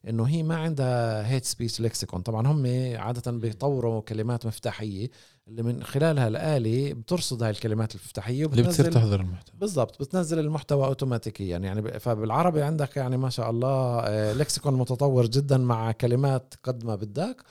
إنه 0.09 0.23
هي 0.23 0.43
ما 0.43 0.55
عندها 0.55 1.27
hate 1.27 1.45
speech 1.45 1.81
lexicon 1.81 2.21
طبعا 2.21 2.47
هم 2.47 2.65
عادة 2.97 3.31
بيطوروا 3.31 4.01
كلمات 4.01 4.45
مفتاحية 4.45 5.09
اللي 5.47 5.63
من 5.63 5.83
خلالها 5.83 6.27
الآلة 6.27 6.93
بترصد 6.93 7.43
هاي 7.43 7.51
الكلمات 7.51 7.95
المفتاحية 7.95 8.45
اللي 8.45 8.63
بتصير 8.63 8.91
تحضر 8.91 9.21
المحتوى. 9.21 9.55
بالضبط 9.59 10.01
بتنزل 10.01 10.39
المحتوى 10.39 10.85
أوتوماتيكيا. 10.85 11.57
يعني 11.57 11.99
فبالعربي 11.99 12.61
عندك 12.61 12.97
يعني 12.97 13.17
ما 13.17 13.29
شاء 13.29 13.49
الله 13.49 13.99
آه، 13.99 14.33
lexicon 14.33 14.73
متطور 14.73 15.25
جدا 15.25 15.57
مع 15.57 15.91
كلمات 15.91 16.53
قد 16.63 16.85
ما 16.85 16.95
بدك. 16.95 17.43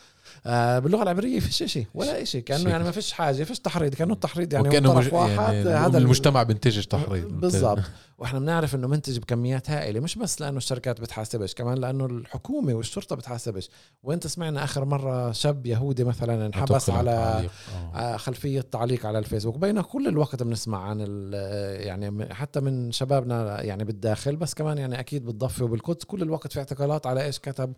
آه، 0.49 0.79
باللغة 0.79 1.03
العبرية 1.03 1.41
فيش 1.41 1.63
شيء 1.73 1.87
ولا 1.95 2.25
شيء 2.25 2.43
كأنه. 2.43 2.71
يعني 2.71 2.85
ما 2.85 2.91
فيش 2.91 3.13
حاجة 3.13 3.45
فيش 3.45 3.61
تحريض. 3.61 3.95
كأنه 3.95 4.13
التحريض 4.15 4.53
يعني 4.53 4.69
وكأنه 4.69 4.95
مج... 4.95 5.15
واحد 5.15 5.55
يعني 5.55 5.69
هذا 5.71 5.99
المجتمع 5.99 6.43
بينتجش 6.43 6.87
تحريض 6.87 7.29
بالضبط. 7.29 7.79
وإحنا 8.19 8.39
بنعرف 8.39 8.75
إنه 8.75 8.89
منتج 8.89 9.19
بكميات 9.19 9.71
هائلة 9.71 10.01
مش 10.01 10.19
بس 10.19 10.41
لأنه 10.41 10.57
الشركات 10.57 11.01
بتحاسبش 11.01 11.55
كمان 11.55 11.79
لأنه 11.79 12.07
الحكومة 12.07 12.75
والشرطة 12.75 13.17
بتحاسبش. 13.17 13.69
وإنت 14.03 14.27
سمعنا 14.27 14.65
آخر 14.65 14.85
مرة 14.85 15.33
شاب 15.33 15.67
يهودي 15.67 16.05
مثلا 16.05 16.47
انحبس 16.47 16.91
على 16.91 17.11
آه. 17.11 17.97
آه، 17.99 18.17
خلفية 18.17 18.61
تعليق 18.61 19.07
على 19.07 19.19
الفيسبوك. 19.19 19.57
بينما 19.59 19.83
كل 19.83 20.09
الوقت 20.09 20.43
بنسمع 20.43 20.83
عن 20.89 20.99
ال- 21.09 21.87
يعني 21.87 22.35
حتى 22.35 22.61
من 22.61 22.93
شبابنا 22.93 23.63
يعني 23.63 23.85
بالداخل 23.85 24.37
بس 24.37 24.55
كمان 24.55 24.79
يعني 24.79 25.01
أكيد 25.01 25.25
بالضفة 25.25 25.65
وبالقدس 25.65 26.05
كل 26.05 26.23
الوقت 26.23 26.53
في 26.53 26.59
اعتقالات 26.59 27.07
على 27.07 27.25
إيش 27.25 27.39
كتب. 27.39 27.73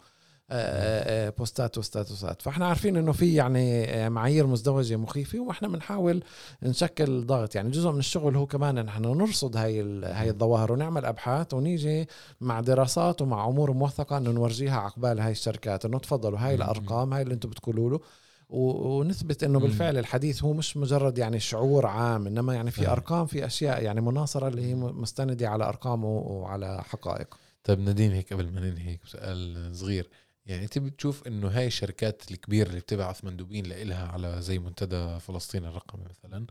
بوستات 1.39 1.79
وستاتوسات 1.79 2.43
فاحنا 2.43 2.67
عارفين 2.67 2.97
إنه 2.97 3.13
في 3.13 3.35
يعني 3.35 3.85
آه، 3.85 4.09
معايير 4.09 4.47
مزدوجة 4.47 4.97
مخيفة 4.97 5.41
وإحنا 5.41 5.69
بنحاول 5.69 6.23
نشكل 6.63 7.27
ضغط 7.27 7.55
يعني 7.55 7.71
جزء 7.71 7.91
من 7.91 7.99
الشغل 7.99 8.37
هو 8.37 8.47
كمان 8.47 8.85
نحن 8.85 9.03
نرصد 9.03 9.57
هاي 9.57 9.83
هاي 10.05 10.31
الظواهر 10.31 10.73
ونعمل 10.73 11.05
أبحاث 11.05 11.55
ونيجي 11.55 12.07
مع 12.41 12.61
دراسات 12.61 13.23
ومع 13.23 13.49
أمور 13.49 13.73
موثقة 13.73 14.19
إنه 14.19 14.31
نورجيها 14.31 14.81
عقبال 14.81 15.21
هاي 15.21 15.33
الشركات 15.33 15.85
إنه 15.85 15.99
تفضلوا 15.99 16.39
هاي. 16.39 16.55
الأرقام 16.55 17.13
هاي 17.15 17.23
اللي 17.23 17.35
أنتم 17.35 17.51
بتقولوا 17.51 17.91
له 17.91 18.01
ونثبت 18.49 19.45
إنه. 19.45 19.59
بالفعل 19.61 19.99
الحديث 19.99 20.45
هو 20.45 20.53
مش 20.53 20.77
مجرد 20.77 21.19
يعني 21.19 21.41
شعور 21.41 21.87
عام 21.87 22.27
إنما 22.27 22.55
يعني 22.55 22.71
في 22.71 22.77
صحيح. 22.77 22.91
أرقام 22.91 23.27
في 23.27 23.47
أشياء 23.47 23.83
يعني 23.83 24.01
مناصرة 24.01 24.49
اللي 24.49 24.63
هي 24.63 24.75
مستندة 24.75 25.49
على 25.49 25.65
ارقام 25.65 26.05
وعلى 26.05 26.83
حقائق 26.83 27.39
طيب 27.65 27.81
نادين 27.81 28.13
هيك 28.13 28.33
قبل 28.33 28.53
ما 28.53 28.61
ننهي 28.61 28.99
سؤال 29.05 29.71
صغير 29.77 30.09
يعني 30.49 30.63
أنت 30.63 30.79
بتشوف 30.79 31.27
إنه 31.27 31.49
هاي 31.49 31.67
الشركات 31.67 32.31
الكبيرة 32.31 32.69
اللي 32.69 32.81
بتبعث 32.81 33.25
مندوبين 33.25 33.67
لإلها 33.67 34.09
على 34.09 34.43
زي 34.43 34.59
منتدى 34.59 35.21
فلسطين 35.21 35.65
الرقمي 35.65 36.05
مثلا 36.11 36.47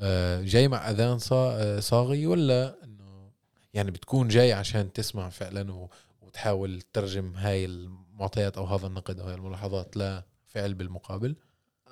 آه، 0.00 0.42
جاي 0.42 0.68
مع 0.68 0.90
أذان 0.90 1.18
آه، 1.32 1.80
صاغي 1.80 2.26
ولا 2.26 2.84
إنه 2.84 3.30
يعني 3.74 3.90
بتكون 3.90 4.28
جاي 4.28 4.52
عشان 4.52 4.92
تسمع 4.92 5.28
فعلا 5.28 5.88
وتحاول 6.22 6.82
تترجم 6.82 7.36
هاي 7.36 7.64
المعطيات 7.64 8.58
أو 8.58 8.64
هذا 8.64 8.86
النقد 8.86 9.20
أو 9.20 9.26
هاي 9.26 9.34
الملاحظات 9.34 9.96
لفعل 9.96 10.74
بالمقابل؟ 10.74 11.36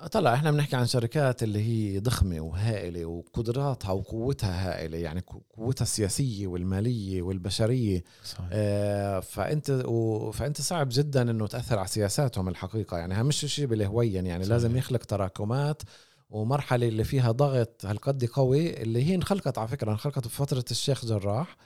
طلع 0.07 0.33
إحنا 0.33 0.51
بنحكي 0.51 0.75
عن 0.75 0.85
شركات 0.87 1.43
اللي 1.43 1.59
هي 1.59 1.99
ضخمة 1.99 2.39
وهائلة 2.39 3.05
وقدراتها 3.05 3.91
وقوتها 3.91 4.69
هائلة 4.69 4.97
يعني 4.97 5.21
قو- 5.31 5.57
قوتها 5.57 5.83
السياسية 5.83 6.47
والمالية 6.47 7.21
والبشرية. 7.21 8.03
صحيح. 8.25 8.45
آه، 8.51 9.19
فأنت 9.19 9.83
و... 9.85 10.31
فأنت 10.31 10.61
صعب 10.61 10.87
جدا 10.91 11.21
إنه 11.31 11.47
تأثر 11.47 11.79
على 11.79 11.87
سياساتهم 11.87 12.47
الحقيقة. 12.49 12.97
يعني 12.97 13.23
مش 13.23 13.35
شيء 13.45 13.65
بالهويا 13.65 14.21
يعني 14.21 14.43
صحيح. 14.43 14.53
لازم 14.53 14.77
يخلق 14.77 14.99
تراكمات 15.05 15.81
ومرحلة 16.29 16.87
اللي 16.87 17.03
فيها 17.03 17.31
ضغط 17.31 17.85
هالقد 17.85 18.25
قوي 18.25 18.81
اللي 18.81 19.03
هي 19.09 19.15
انخلقت 19.15 19.57
على 19.57 19.67
فكرة 19.67 19.91
انخلقت 19.91 20.25
بفترة 20.27 20.65
الشيخ 20.71 21.05
جراح. 21.05 21.57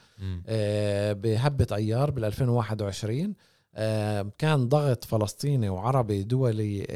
آه، 0.47 1.13
بهبة 1.13 1.67
أيار 1.75 2.11
بال 2.11 2.25
2021 2.25 3.19
آه، 3.21 3.33
كان 4.37 4.69
ضغط 4.69 5.05
فلسطيني 5.05 5.69
وعربي 5.69 6.23
دولي 6.23 6.87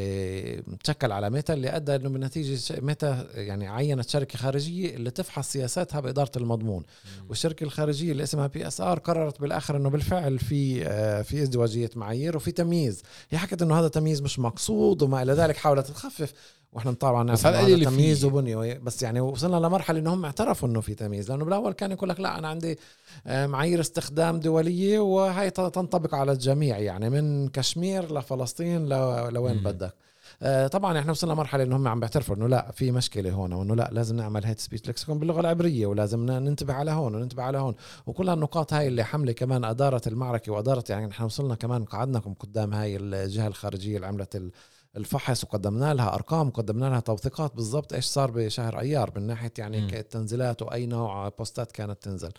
تشكل 0.83 1.11
على 1.11 1.29
ميتا 1.29 1.53
اللي 1.53 1.75
ادى 1.75 1.95
انه 1.95 2.09
بالنتيجه 2.09 2.81
ميتا 2.81 3.27
يعني 3.33 3.67
عينت 3.67 4.09
شركة 4.09 4.37
خارجية 4.37 4.95
اللي 4.95 5.11
تفحص 5.11 5.51
سياساتها 5.51 5.99
بإدارة 5.99 6.31
المضمون. 6.37 6.83
والشركة 7.29 7.63
الخارجية 7.63 8.11
اللي 8.11 8.23
اسمها 8.23 8.47
BSR 8.47 8.99
قررت 8.99 9.41
بالآخر 9.41 9.77
إنه 9.77 9.89
بالفعل 9.89 10.39
في 10.39 10.87
آه، 10.87 11.21
في 11.21 11.41
ازدواجية 11.41 11.89
معايير 11.95 12.35
وفي 12.37 12.51
تمييز. 12.51 13.03
هي 13.29 13.37
حكت 13.37 13.61
إنه 13.61 13.79
هذا 13.79 13.87
تمييز 13.87 14.21
مش 14.21 14.39
مقصود 14.39 15.01
وما 15.01 15.21
إلى 15.21 15.33
ذلك 15.33 15.57
حاولت 15.57 15.87
تخفف. 15.87 16.33
وإحنا 16.73 16.91
طبعا 16.91 17.23
نعرف 17.23 17.39
بس 17.39 17.45
هذا 17.45 17.65
في- 17.65 17.85
تمييز 17.85 18.25
وبنيه 18.25 18.77
بس 18.77 19.03
يعني 19.03 19.19
وصلنا 19.21 19.55
لمرحلة 19.67 19.99
انه 19.99 20.13
هم 20.13 20.25
اعترفوا 20.25 20.67
إنه 20.69 20.81
في 20.81 20.95
تمييز 20.95 21.31
لأنه 21.31 21.45
بالأول 21.45 21.73
كان 21.73 21.91
يقول 21.91 22.09
لك 22.09 22.19
لا 22.19 22.37
أنا 22.39 22.47
عندي 22.47 22.79
آه، 23.27 23.47
معايير 23.47 23.79
استخدام 23.79 24.39
دولية 24.39 24.99
وهي 24.99 25.49
تنطبق 25.49 26.15
على 26.15 26.31
الجميع 26.31 26.77
يعني 26.79 27.09
من 27.09 27.47
كشمير 27.49 28.13
لفلسطين 28.19 28.85
لوين 29.29 29.55
مم. 29.57 29.63
بدك. 29.63 29.93
آه، 30.41 30.67
طبعا 30.67 30.99
إحنا 30.99 31.11
وصلنا 31.11 31.33
مرحله 31.33 31.63
انه 31.63 31.75
هم 31.75 31.87
عم 31.87 31.99
بيعترفوا 31.99 32.35
إنه 32.35 32.47
لا 32.47 32.71
في 32.71 32.91
مشكلة 32.91 33.31
هون 33.31 33.53
وإنه 33.53 33.75
لا 33.75 33.89
لازم 33.91 34.15
نعمل 34.15 34.45
hate 34.45 34.59
speech 34.59 34.89
lexicon 34.89 35.19
باللغة 35.19 35.39
العبرية 35.39 35.85
ولازم 35.87 36.25
ننتبه 36.25 36.73
على 36.73 36.91
هون 36.91 37.15
وننتبه 37.15 37.43
على 37.43 37.57
هون. 37.57 37.75
وكل 38.07 38.29
هالنقاط 38.29 38.73
هاي 38.73 38.87
اللي 38.87 39.03
حملة 39.03 39.31
كمان 39.31 39.63
ادارت 39.65 40.07
المعركة 40.07 40.51
وادارت 40.51 40.89
يعني 40.89 41.11
إحنا 41.11 41.25
وصلنا 41.25 41.55
كمان 41.55 41.85
قعدناكم 41.85 42.33
قدام 42.33 42.73
هاي 42.73 42.95
الجهة 42.97 43.47
الخارجية 43.47 43.95
اللي 43.95 44.07
عملت 44.07 44.35
ال- 44.35 44.51
الفحص 44.97 45.43
وقدمنا 45.43 45.93
لها 45.93 46.13
أرقام 46.13 46.47
وقدمنا 46.47 46.85
لها 46.85 46.99
توثيقات 46.99 47.55
بالضبط 47.55 47.93
إيش 47.93 48.05
صار 48.05 48.31
بشهر 48.31 48.79
أيار 48.79 49.11
من 49.15 49.27
ناحية 49.27 49.51
يعني 49.57 49.99
التنزيلات 49.99 50.61
وأي 50.61 50.85
نوع 50.85 51.29
بوستات 51.29 51.71
كانت 51.71 52.03
تنزل. 52.03 52.31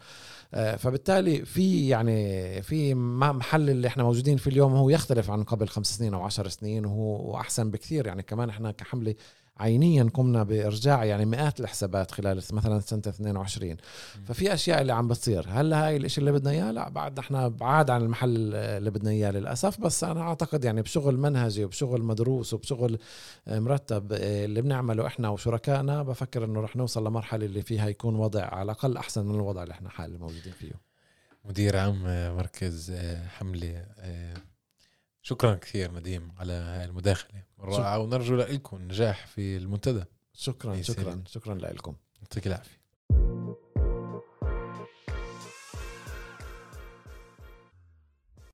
آه، 0.55 0.77
فبالتالي 0.77 1.45
في 1.45 1.89
يعني 1.89 2.63
في 2.63 2.95
محل 2.95 3.71
اللي 3.71 3.89
إحنا 3.89 4.03
موجودين 4.03 4.37
فيه 4.37 4.51
اليوم 4.51 4.75
هو 4.75 4.91
يختلف 4.91 5.31
عن 5.31 5.43
قبل 5.45 5.69
خمس 5.69 5.97
سنين 5.97 6.15
أو 6.15 6.23
عشر 6.23 6.49
سنين 6.49 6.87
وهو 6.87 7.37
أحسن 7.37 7.71
بكثير. 7.71 8.07
يعني 8.07 8.23
كمان 8.23 8.49
إحنا 8.49 8.73
كحملة 8.73 9.15
عينيا 9.61 10.11
قمنا 10.15 10.43
بإرجاع 10.43 11.05
يعني 11.05 11.25
مئات 11.25 11.61
الحسابات 11.61 12.11
خلال 12.11 12.37
مثلا 12.53 12.81
سنة 12.81 13.03
22 13.09 13.77
ففي 14.25 14.55
أشياء 14.55 14.81
اللي 14.81 14.93
عم 14.93 15.09
بتصير. 15.09 15.47
هل 15.49 15.73
هاي 15.73 15.97
الإشي 15.97 16.21
اللي 16.21 16.33
بدنا 16.33 16.51
إياه؟ 16.51 16.71
لا 16.71 16.89
بعد 16.89 17.19
إحنا 17.19 17.49
بعاد 17.49 17.91
عن 17.91 18.03
المحل 18.03 18.55
اللي 18.55 18.91
بدنا 18.91 19.11
إياه 19.11 19.31
للأسف. 19.31 19.81
بس 19.81 20.05
أنا 20.05 20.23
أعتقد 20.23 20.65
يعني 20.65 20.83
بشغل 20.83 21.19
منهجي 21.19 21.65
وبشغل 21.65 22.03
مدروس 22.03 22.55
وبشغل 22.55 22.99
مرتب 23.47 24.13
اللي 24.13 24.63
بنعمله 24.63 25.07
إحنا 25.07 25.29
وشركائنا 25.29 26.03
بفكر 26.03 26.45
إنه 26.45 26.61
رح 26.61 26.77
نوصل 26.77 27.07
لمرحلة 27.07 27.47
اللي 27.47 27.63
فيها 27.63 27.89
يكون 27.89 28.17
وضع 28.17 28.45
على 28.45 28.63
الأقل 28.63 28.97
أحسن 28.97 29.27
من 29.27 29.35
الوضع 29.35 29.63
اللي 29.63 29.73
إحنا 29.73 29.89
حاليا 29.89 30.19
موجودين 30.19 30.53
فيه. 30.53 30.73
مدير 31.45 31.77
عام 31.77 32.03
مركز 32.37 32.93
حملة 33.39 33.85
شكرا 35.31 35.55
كثير 35.55 35.93
نديم 35.93 36.33
على 36.39 36.53
هاي 36.53 36.85
المداخلة. 36.85 37.43
رائعة 37.61 37.99
ونرجو 37.99 38.37
لكم 38.37 38.77
النجاح 38.77 39.27
في 39.27 39.57
المنتدى. 39.57 40.05
شكرا 40.33 40.83
شكرا. 40.83 41.23
شكرا 41.27 41.55
لكم 41.55 41.95
يعطيك 42.21 42.47
العافية. 42.47 42.81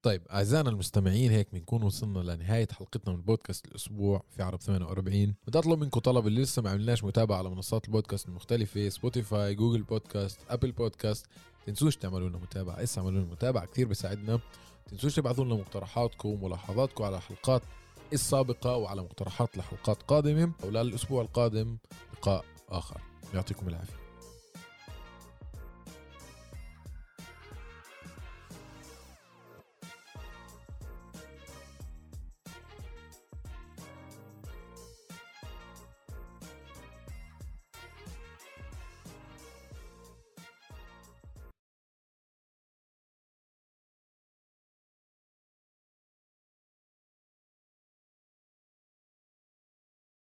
طيب 0.03 0.23
أعزائنا 0.31 0.71
المستمعين 0.71 1.31
هيك 1.31 1.49
بنكون 1.53 1.83
وصلنا 1.83 2.19
لنهاية 2.19 2.69
حلقتنا 2.73 3.15
من 3.15 3.23
بودكاست 3.23 3.67
الأسبوع 3.67 4.23
في 4.31 4.43
عرب 4.43 4.61
48 4.61 5.35
بدي 5.47 5.59
أطلب 5.59 5.79
منكم 5.81 6.01
طلب 6.01 6.27
اللي 6.27 6.43
لسه 6.43 6.63
ما 6.63 6.71
عملناش 6.71 7.05
متابعة 7.05 7.39
على 7.39 7.51
منصات 7.51 7.85
البودكاست 7.85 8.29
المختلفة 8.29 8.89
سبوتيفاي 8.89 9.55
جوجل 9.55 9.83
بودكاست 9.83 10.41
أبل 10.49 10.73
بودكاست 10.73 11.27
تنسوش 11.67 11.97
تعملوا 11.97 12.29
لنا 12.29 12.39
متابعة. 12.39 12.83
اسا 12.83 13.01
اعملوا 13.01 13.21
لنا 13.21 13.33
متابعة 13.33 13.67
كثير 13.67 13.89
بيساعدنا. 13.89 14.41
تنسوش 14.91 15.15
تبعثوا 15.17 15.45
لنا 15.45 15.55
مقترحاتكم 15.55 16.29
وملاحظاتكم 16.29 17.05
على 17.05 17.17
الحلقات 17.17 17.63
السابقة 18.13 18.77
وعلى 18.77 19.03
مقترحات 19.03 19.57
لحلقات 19.57 20.03
قادمة 20.03 20.53
وللأسبوع 20.65 21.23
القادم 21.23 21.77
لقاء 22.15 22.45
آخر. 22.69 23.01
يعطيكم 23.35 23.69
العافية. 23.69 24.06